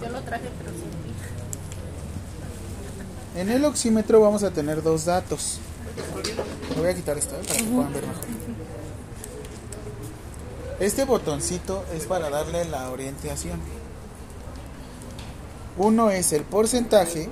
Yo 0.01 0.09
lo 0.09 0.21
traje, 0.21 0.49
pero 0.57 0.71
sí. 0.71 0.83
En 3.39 3.49
el 3.49 3.63
oxímetro 3.63 4.19
vamos 4.19 4.43
a 4.43 4.51
tener 4.51 4.83
dos 4.83 5.05
datos. 5.05 5.59
Voy 6.77 6.89
a 6.89 6.93
quitar 6.93 7.17
esto 7.17 7.35
¿eh? 7.35 7.41
para 7.47 7.59
que 7.59 7.63
puedan 7.63 7.93
ver 7.93 8.05
mejor. 8.05 8.25
Este 10.81 11.05
botoncito 11.05 11.85
es 11.93 12.05
para 12.05 12.29
darle 12.29 12.65
la 12.65 12.89
orientación. 12.89 13.59
Uno 15.77 16.11
es 16.11 16.33
el 16.33 16.43
porcentaje 16.43 17.29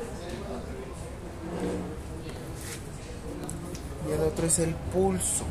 otro 4.28 4.46
es 4.46 4.60
el 4.60 4.74
pulso. 4.94 5.46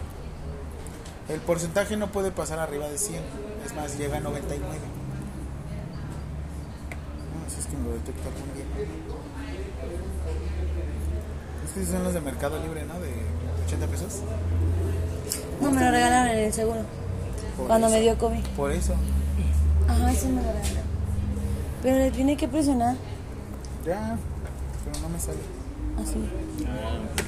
El 1.28 1.40
porcentaje 1.40 1.97
no 1.97 2.07
puede 2.09 2.31
pasar 2.31 2.61
arriba 2.61 2.89
de 2.89 2.98
100, 2.98 3.20
es 3.65 3.74
más, 3.74 3.98
llega 3.98 4.19
a 4.19 4.20
99. 4.20 4.65
No, 7.35 7.51
si 7.51 7.61
es 7.61 7.66
que 7.66 7.77
me 7.77 7.85
lo 7.85 7.94
detecta 7.94 8.31
muy 8.31 8.55
bien. 8.55 8.69
Es 11.65 11.73
que 11.73 11.85
son 11.85 12.05
los 12.05 12.15
de 12.15 12.20
Mercado 12.20 12.62
Libre, 12.62 12.85
¿no? 12.85 13.01
De 13.01 13.11
80 13.66 13.86
pesos. 13.89 14.20
No, 15.61 15.73
me 15.73 15.85
lo 15.85 15.90
regalaron 15.90 16.28
en 16.28 16.44
el 16.44 16.53
seguro. 16.53 16.82
Por 17.57 17.66
Cuando 17.66 17.89
me 17.89 18.01
dio 18.01 18.16
COVID. 18.16 18.44
Por 18.57 18.70
eso. 18.70 18.94
Ajá, 19.89 20.12
sí 20.12 20.28
me 20.28 20.43
lo 20.43 20.53
regalaron. 20.53 20.86
Pero 21.82 21.98
le 21.98 22.11
tiene 22.12 22.36
que 22.36 22.47
presionar. 22.47 22.94
Ya, 23.85 24.16
pero 24.85 25.01
no 25.01 25.09
me 25.09 25.19
sale. 25.19 25.39
Así. 26.01 27.26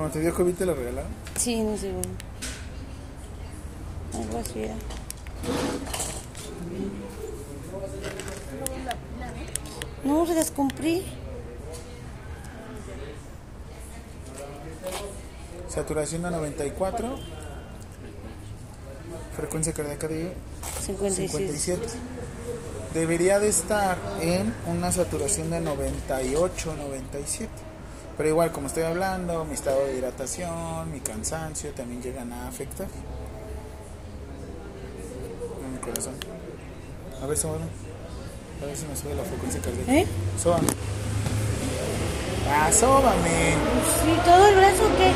Cuando 0.00 0.14
te 0.14 0.20
dio 0.20 0.34
COVID 0.34 0.54
te 0.54 0.64
lo 0.64 0.74
regalaron. 0.74 1.10
Sí, 1.36 1.60
el 1.60 1.78
seguro. 1.78 2.08
Algo 4.14 4.38
así 4.38 4.60
era. 4.60 4.74
No, 10.02 10.24
se 10.24 10.52
compré. 10.54 11.02
Saturación 15.68 16.24
a 16.24 16.30
94. 16.30 17.18
Frecuencia 19.36 19.74
cardíaca 19.74 20.08
de 20.08 20.32
56. 20.80 21.30
57. 21.30 21.86
Debería 22.94 23.38
de 23.38 23.48
estar 23.48 23.98
en 24.22 24.54
una 24.66 24.92
saturación 24.92 25.50
de 25.50 25.60
98, 25.60 26.74
97. 26.74 27.69
Pero 28.20 28.28
igual, 28.28 28.52
como 28.52 28.66
estoy 28.66 28.82
hablando, 28.82 29.46
mi 29.46 29.54
estado 29.54 29.86
de 29.86 29.96
hidratación, 29.96 30.92
mi 30.92 31.00
cansancio 31.00 31.70
también 31.70 32.02
llegan 32.02 32.30
a 32.34 32.48
afectar. 32.48 32.86
A 35.64 35.68
mi 35.72 35.78
corazón. 35.78 36.12
A 37.22 37.26
ver, 37.26 37.38
sóbame. 37.38 37.64
A 38.60 38.66
ver 38.66 38.76
si 38.76 38.84
me 38.84 38.94
sube 38.94 39.14
la 39.14 39.22
frecuencia 39.22 39.62
cardíaca. 39.62 39.94
¿Eh? 39.94 40.06
Sóbame. 40.38 40.68
Ah, 42.50 42.70
sóbame. 42.70 43.54
Sí, 44.04 44.14
todo 44.22 44.48
el 44.48 44.56
brazo 44.56 44.82
que. 44.98 45.12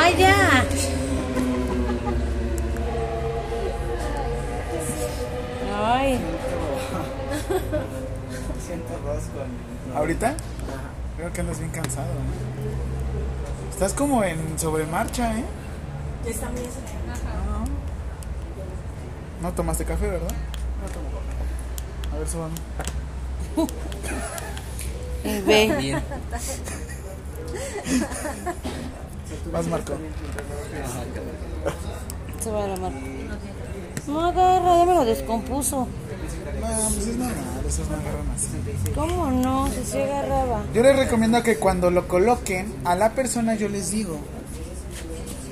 ¡Ay, 0.00 0.16
ya! 0.18 0.64
Ay, 5.84 6.18
Siento 8.66 8.92
dos 9.04 9.22
con. 9.34 9.94
¿Ahorita? 9.94 10.34
Creo 11.22 11.32
que 11.32 11.40
andas 11.40 11.60
bien 11.60 11.70
cansado. 11.70 12.08
¿no? 12.14 13.70
Estás 13.70 13.94
como 13.94 14.24
en 14.24 14.58
sobremarcha, 14.58 15.38
¿eh? 15.38 15.44
Esta 16.26 16.48
mesa. 16.48 16.80
No 19.40 19.52
tomaste 19.52 19.84
café, 19.84 20.08
¿verdad? 20.08 20.26
No 20.26 20.88
tomo 20.92 21.08
café. 21.12 22.16
A 22.16 22.18
ver, 22.18 22.28
sóbame. 22.28 22.54
y 25.24 25.40
ve. 25.42 25.76
Bien. 25.78 26.02
Más 29.52 29.66
Marco. 29.68 29.92
Se 32.40 32.50
va 32.50 32.64
a 32.64 32.66
la 32.66 32.76
marca. 32.78 32.98
No 34.08 34.26
agarra, 34.26 34.76
ya 34.76 34.86
me 34.86 34.94
lo 34.96 35.04
descompuso. 35.04 35.86
No, 36.60 36.88
pues 36.90 37.06
es 37.06 37.16
normal, 37.16 37.34
esos 37.66 37.88
no 37.88 37.96
agarran 37.96 38.30
así. 38.34 38.92
¿Cómo 38.94 39.30
no? 39.30 39.68
Si 39.72 39.84
se 39.90 40.02
agarraba. 40.04 40.62
Yo 40.74 40.82
les 40.82 40.96
recomiendo 40.96 41.42
que 41.42 41.56
cuando 41.56 41.90
lo 41.90 42.06
coloquen, 42.08 42.72
a 42.84 42.94
la 42.94 43.12
persona 43.12 43.54
yo 43.54 43.68
les 43.68 43.90
digo 43.90 44.18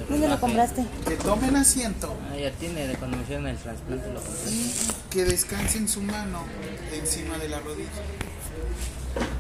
¿Dónde 0.09 0.29
lo 0.29 0.41
compraste? 0.41 0.85
que 1.07 1.17
tomen 1.17 1.57
asiento 1.57 2.13
Ah, 2.33 2.37
ya 2.37 2.51
tiene, 2.53 2.87
de 2.87 2.95
cuando 2.97 3.17
me 3.17 3.23
hicieron 3.23 3.47
el 3.47 3.57
trasplante 3.57 4.09
lo 4.13 4.21
compré. 4.21 4.51
y 4.51 4.73
que 5.11 5.25
descansen 5.25 5.89
su 5.89 6.03
mano 6.03 6.41
encima 6.93 7.39
de 7.39 7.49
la 7.49 7.61
rodilla. 7.61 7.89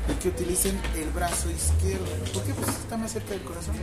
Y 0.08 0.14
que 0.20 0.28
utilicen 0.28 0.78
el 0.96 1.08
brazo 1.10 1.48
izquierdo. 1.50 2.04
¿Por 2.32 2.42
qué? 2.44 2.54
Pues 2.54 2.68
está 2.68 2.96
más 2.96 3.12
cerca 3.12 3.30
del 3.30 3.42
corazón. 3.42 3.74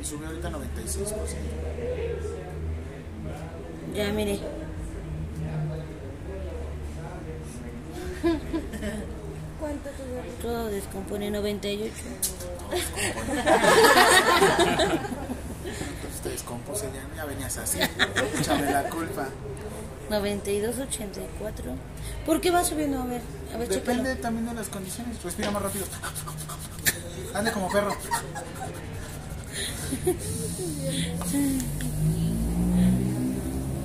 Y 0.00 0.04
subió 0.04 0.26
ahorita 0.26 0.33
96%. 0.50 1.08
Ya, 3.94 4.12
mire. 4.12 4.40
¿Cuánto 9.60 9.90
te 9.90 10.42
Todo 10.42 10.66
descompone 10.66 11.30
98. 11.30 11.92
Entonces 15.64 16.20
te 16.22 16.28
descompuse 16.30 16.86
ya, 16.86 17.16
ya 17.16 17.24
venías 17.24 17.56
así. 17.58 17.78
Échame 18.38 18.70
la 18.70 18.88
culpa. 18.88 19.28
92, 20.10 20.78
84. 20.78 21.76
¿Por 22.26 22.40
qué 22.40 22.50
va 22.50 22.64
subiendo? 22.64 23.02
A 23.02 23.06
ver, 23.06 23.22
a 23.54 23.58
ver, 23.58 23.68
chécalo. 23.68 24.02
Depende 24.02 24.16
también 24.16 24.46
de 24.46 24.54
las 24.54 24.68
condiciones. 24.68 25.22
Respira 25.22 25.50
más 25.50 25.62
rápido. 25.62 25.86
Ande 27.34 27.52
como 27.52 27.68
perro. 27.70 27.96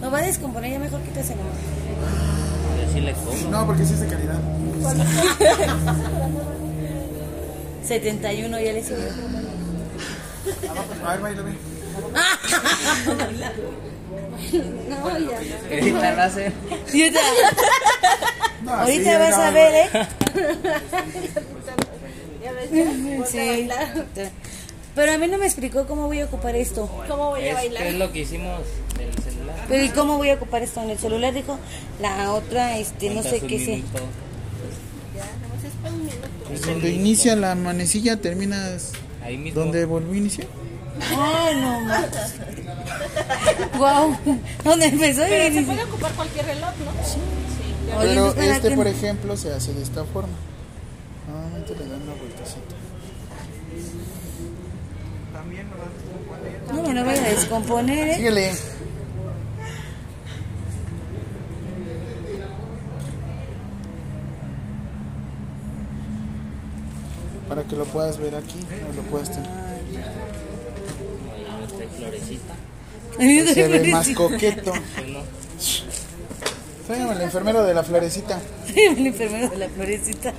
Lo 0.01 0.11
va 0.11 0.19
a 0.19 0.21
descomponer, 0.21 0.71
ya 0.71 0.79
mejor 0.79 1.01
quítaselo. 1.01 1.41
Yo 1.41 2.93
sí 2.93 3.01
le. 3.01 3.13
No, 3.49 3.65
porque 3.65 3.85
sí 3.85 3.93
es 3.93 3.99
de 4.01 4.07
calidad. 4.07 4.39
71 7.85 8.59
ya 8.59 8.71
le 8.73 8.83
subió. 8.83 9.09
A 11.05 11.11
ver, 11.11 11.21
baila, 11.21 11.41
ve. 11.41 11.51
No, 14.89 14.95
ya. 15.19 15.37
Ahorita 15.69 16.23
hace. 16.23 16.51
Ahorita, 16.71 17.19
No, 18.63 18.71
ahorita 18.73 19.11
sí, 19.11 19.17
vas 19.19 19.37
no, 19.37 19.43
a 19.43 19.51
ver, 19.51 19.73
¿eh? 19.75 19.89
Ya 22.43 22.51
ves, 22.53 22.69
ya. 22.71 22.89
A 23.23 23.25
Sí. 23.27 23.69
Pero 24.95 25.13
a 25.13 25.17
mí 25.17 25.27
no 25.27 25.37
me 25.37 25.45
explicó 25.45 25.85
cómo 25.87 26.07
voy 26.07 26.19
a 26.19 26.25
ocupar 26.25 26.55
esto. 26.55 26.89
¿Cómo 27.07 27.29
voy 27.29 27.41
a 27.43 27.49
Es, 27.49 27.53
bailar? 27.55 27.83
es 27.83 27.95
lo 27.95 28.11
que 28.11 28.19
hicimos 28.19 28.59
del 28.97 29.13
celular. 29.23 29.55
Pero 29.69 29.83
¿y 29.85 29.89
cómo 29.89 30.17
voy 30.17 30.29
a 30.29 30.33
ocupar 30.35 30.61
esto? 30.63 30.81
En 30.81 30.89
el 30.89 30.97
celular 30.97 31.33
dijo 31.33 31.57
la 32.01 32.33
otra, 32.33 32.77
este, 32.77 33.09
no 33.13 33.23
sé 33.23 33.39
qué 33.41 33.59
sé. 33.65 33.83
Pues 36.47 36.61
donde 36.65 36.89
inicia 36.91 37.35
la 37.35 37.53
manecilla 37.55 38.17
terminas 38.19 38.91
Ahí 39.23 39.37
mismo. 39.37 39.61
donde 39.61 39.85
volvió 39.85 40.13
a 40.13 40.17
iniciar. 40.17 40.47
Ay, 41.17 41.55
no 41.61 41.79
manches. 41.81 42.33
Guau. 43.77 44.17
¿Dónde 44.63 44.85
empezó? 44.87 45.21
Pero 45.27 45.53
se 45.53 45.61
puede 45.61 45.83
ocupar 45.83 46.11
cualquier 46.13 46.45
reloj, 46.47 46.71
¿no? 46.83 46.91
Sí. 47.05 47.17
Oye, 47.97 48.07
Pero 48.09 48.23
pues, 48.23 48.35
¿para 48.35 48.55
este, 48.55 48.71
por 48.71 48.87
ejemplo, 48.87 49.37
se 49.37 49.53
hace 49.53 49.73
de 49.73 49.83
esta 49.83 50.03
forma. 50.05 50.33
Normalmente 51.29 51.75
le 51.75 51.87
dan 51.87 52.01
una. 52.01 52.13
También 55.33 55.67
me 55.69 55.75
vas 55.75 56.68
descomponer. 56.81 56.95
No 56.95 57.03
voy 57.05 57.17
a 57.17 57.29
descomponer, 57.29 58.07
¿eh? 58.09 58.15
Síguele. 58.15 58.51
Para 67.47 67.63
que 67.63 67.75
lo 67.75 67.85
puedas 67.85 68.17
ver 68.19 68.35
aquí, 68.35 68.59
no 68.87 69.01
lo 69.01 69.09
puedas 69.09 69.31
tener. 69.31 69.49
Ahí 73.19 73.41
florecita. 73.41 73.53
Se 73.53 73.67
ve 73.67 73.87
más 73.91 74.09
coqueto. 74.09 74.71
Tráigame 76.85 77.13
el 77.13 77.21
enfermero 77.21 77.63
de 77.63 77.73
la 77.73 77.83
florecita. 77.83 78.39
El 78.75 79.07
enfermero 79.07 79.49
de 79.49 79.57
la 79.57 79.69
florecita. 79.69 80.33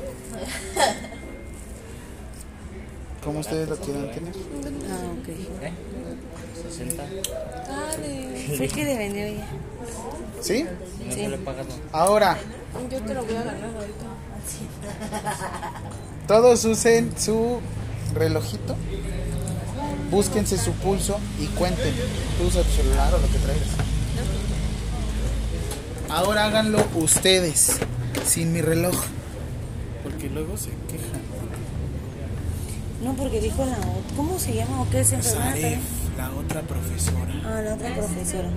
Como 3.25 3.41
ustedes 3.41 3.69
lo 3.69 3.77
quieran 3.77 4.11
tener. 4.12 4.35
Ah, 4.89 5.11
ok. 5.12 5.29
¿Eh? 6.71 6.73
60. 6.73 7.03
Ah, 7.69 7.97
de... 7.97 8.55
Fue 8.57 8.69
que 8.69 8.85
le 8.85 8.97
vendió 8.99 9.23
ella. 9.25 9.47
¿Sí? 10.41 10.59
Si 10.99 11.05
no 11.05 11.13
Sí. 11.15 11.21
se 11.23 11.29
le 11.29 11.39
pagas, 11.39 11.67
no. 11.67 11.75
Ahora, 11.93 12.39
Yo 12.91 13.03
te 13.03 13.15
lo 13.15 13.25
voy 13.25 13.35
a 13.37 13.43
ganar 13.43 13.65
ahorita. 13.65 14.07
todos 16.29 16.65
usen 16.65 17.13
su 17.19 17.61
relojito. 18.15 18.77
Búsquense 20.11 20.59
su 20.59 20.73
pulso 20.73 21.19
y 21.41 21.47
cuenten. 21.47 21.95
Tú 22.39 22.47
usa 22.47 22.63
tu 22.63 22.71
celular 22.71 23.15
o 23.15 23.19
lo 23.19 23.27
que 23.29 23.39
traigas. 23.39 23.69
Ahora 26.09 26.47
háganlo 26.47 26.85
ustedes, 26.97 27.79
sin 28.27 28.53
mi 28.53 28.61
reloj. 28.63 28.97
Porque 30.03 30.29
luego 30.29 30.57
se 30.57 30.71
quejan. 30.71 31.21
No, 33.05 33.15
porque 33.15 33.41
dijo 33.41 33.65
la 33.65 33.79
otra. 33.79 34.17
¿Cómo 34.17 34.39
se 34.39 34.55
llama? 34.55 34.83
¿O 34.83 34.91
qué 34.91 35.01
es 35.01 35.11
también? 35.11 35.81
La 36.21 36.31
otra 36.35 36.61
profesora. 36.61 37.33
Ah, 37.47 37.63
la 37.63 37.75
otra 37.75 37.95
profesora. 37.95 38.51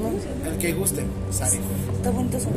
¿no? 0.00 0.50
El 0.50 0.58
que 0.58 0.72
guste, 0.72 1.04
sale. 1.30 1.58
Está 1.98 2.10
bonito 2.10 2.40
su 2.40 2.48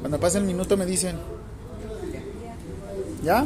Cuando 0.00 0.11
pase 0.22 0.38
el 0.38 0.44
minuto 0.44 0.76
me 0.76 0.86
dicen. 0.86 1.16
¿Ya? 3.24 3.44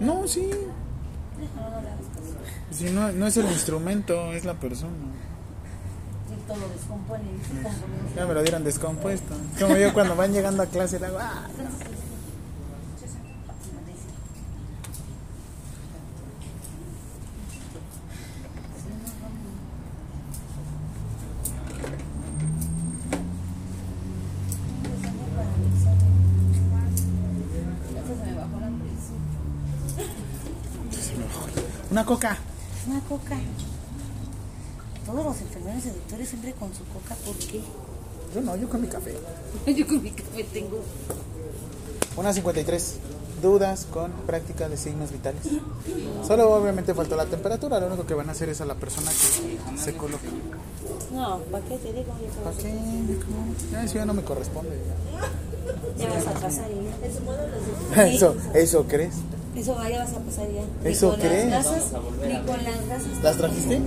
No, 0.00 0.26
sí. 0.28 0.50
Si 2.70 2.84
no, 2.90 3.10
no 3.12 3.26
es 3.26 3.36
el 3.36 3.46
instrumento, 3.46 4.32
es 4.32 4.44
la 4.44 4.54
persona. 4.54 4.92
Todo 6.46 6.68
descompone. 6.74 7.24
Ya 8.16 8.26
me 8.26 8.34
lo 8.34 8.42
dieron 8.42 8.64
descompuesto. 8.64 9.34
Como 9.58 9.76
yo 9.76 9.92
cuando 9.92 10.16
van 10.16 10.32
llegando 10.32 10.62
a 10.62 10.66
clase 10.66 10.98
le 10.98 11.06
hago, 11.06 11.18
"Ah". 11.20 11.46
Coca. 32.08 32.38
Una 32.86 33.00
coca. 33.00 33.36
Todos 35.04 35.24
los 35.24 35.40
enfermeros 35.42 35.84
y 35.84 35.88
doctores 35.90 36.28
siempre 36.28 36.52
con 36.54 36.70
su 36.74 36.84
coca, 36.84 37.14
¿por 37.26 37.34
qué? 37.36 37.60
Yo 38.34 38.40
no, 38.40 38.56
yo 38.56 38.68
con 38.68 38.80
mi 38.80 38.88
café. 38.88 39.14
Yo 39.66 39.86
con 39.86 40.02
mi 40.02 40.10
café 40.10 40.44
tengo. 40.44 40.80
Una 42.16 42.32
53. 42.32 42.96
Dudas 43.42 43.86
con 43.92 44.10
práctica 44.26 44.68
de 44.68 44.76
signos 44.76 45.12
vitales. 45.12 45.42
Solo 46.26 46.50
obviamente 46.52 46.92
faltó 46.94 47.14
la 47.14 47.26
temperatura. 47.26 47.78
Lo 47.78 47.86
único 47.88 48.04
que 48.06 48.14
van 48.14 48.28
a 48.30 48.32
hacer 48.32 48.48
es 48.48 48.60
a 48.60 48.64
la 48.64 48.74
persona 48.74 49.10
que 49.10 49.78
se 49.78 49.94
coloca. 49.96 50.24
No, 51.12 51.38
¿para 51.50 51.64
qué 51.66 51.76
te 51.76 51.92
digo? 51.92 52.12
¿Para 52.42 52.56
qué? 52.56 52.74
Ya, 53.70 53.84
eso 53.84 53.94
ya 53.94 54.04
no 54.06 54.14
me 54.14 54.22
corresponde. 54.24 54.76
Ya 55.98 56.08
vas 56.08 56.26
a 56.26 56.32
pasar 56.32 56.68
de- 56.68 58.14
Eso, 58.14 58.34
eso 58.54 58.84
crees. 58.88 59.14
Eso 59.58 59.74
va, 59.74 59.88
ya 59.90 59.98
vas 59.98 60.12
a 60.12 60.20
pasar 60.20 60.46
ya. 60.52 60.62
Ni 60.84 60.90
¿Eso 60.90 61.10
con 61.10 61.20
crees? 61.20 61.50
Las 61.50 61.66
ni 61.66 62.36
con 62.46 62.64
las 62.64 62.86
grasas. 62.86 63.22
¿Las 63.24 63.36
trajiste? 63.36 63.80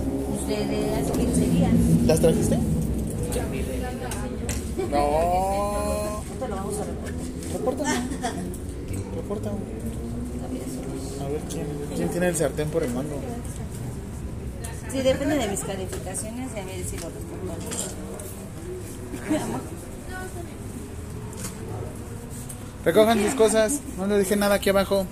De, 0.48 0.66
de 0.66 0.94
hace 0.96 1.12
15 1.12 1.40
días. 1.40 1.70
¿Las 2.06 2.20
trajiste? 2.20 2.58
No. 4.90 6.22
Esto 6.30 6.48
lo 6.48 6.56
vamos 6.56 6.74
a 6.78 6.84
reportar. 6.84 7.14
Repórtame. 7.54 8.00
Repórtame. 9.16 9.56
A 11.22 11.28
ver 11.28 11.40
quién, 11.48 11.66
quién 11.96 12.08
tiene 12.10 12.28
el 12.28 12.36
sartén 12.36 12.68
por 12.68 12.82
el 12.82 12.92
mango. 12.92 13.16
Sí, 14.90 15.00
depende 15.00 15.36
de 15.38 15.48
mis 15.48 15.60
calificaciones 15.60 16.50
y 16.54 16.58
a 16.60 16.64
ver 16.66 16.84
si 16.84 16.98
lo 16.98 17.08
respondo. 17.08 17.54
Recojan 22.84 23.24
sus 23.24 23.34
cosas. 23.34 23.80
No 23.96 24.06
le 24.06 24.18
dejé 24.18 24.36
nada 24.36 24.56
aquí 24.56 24.68
abajo. 24.68 25.06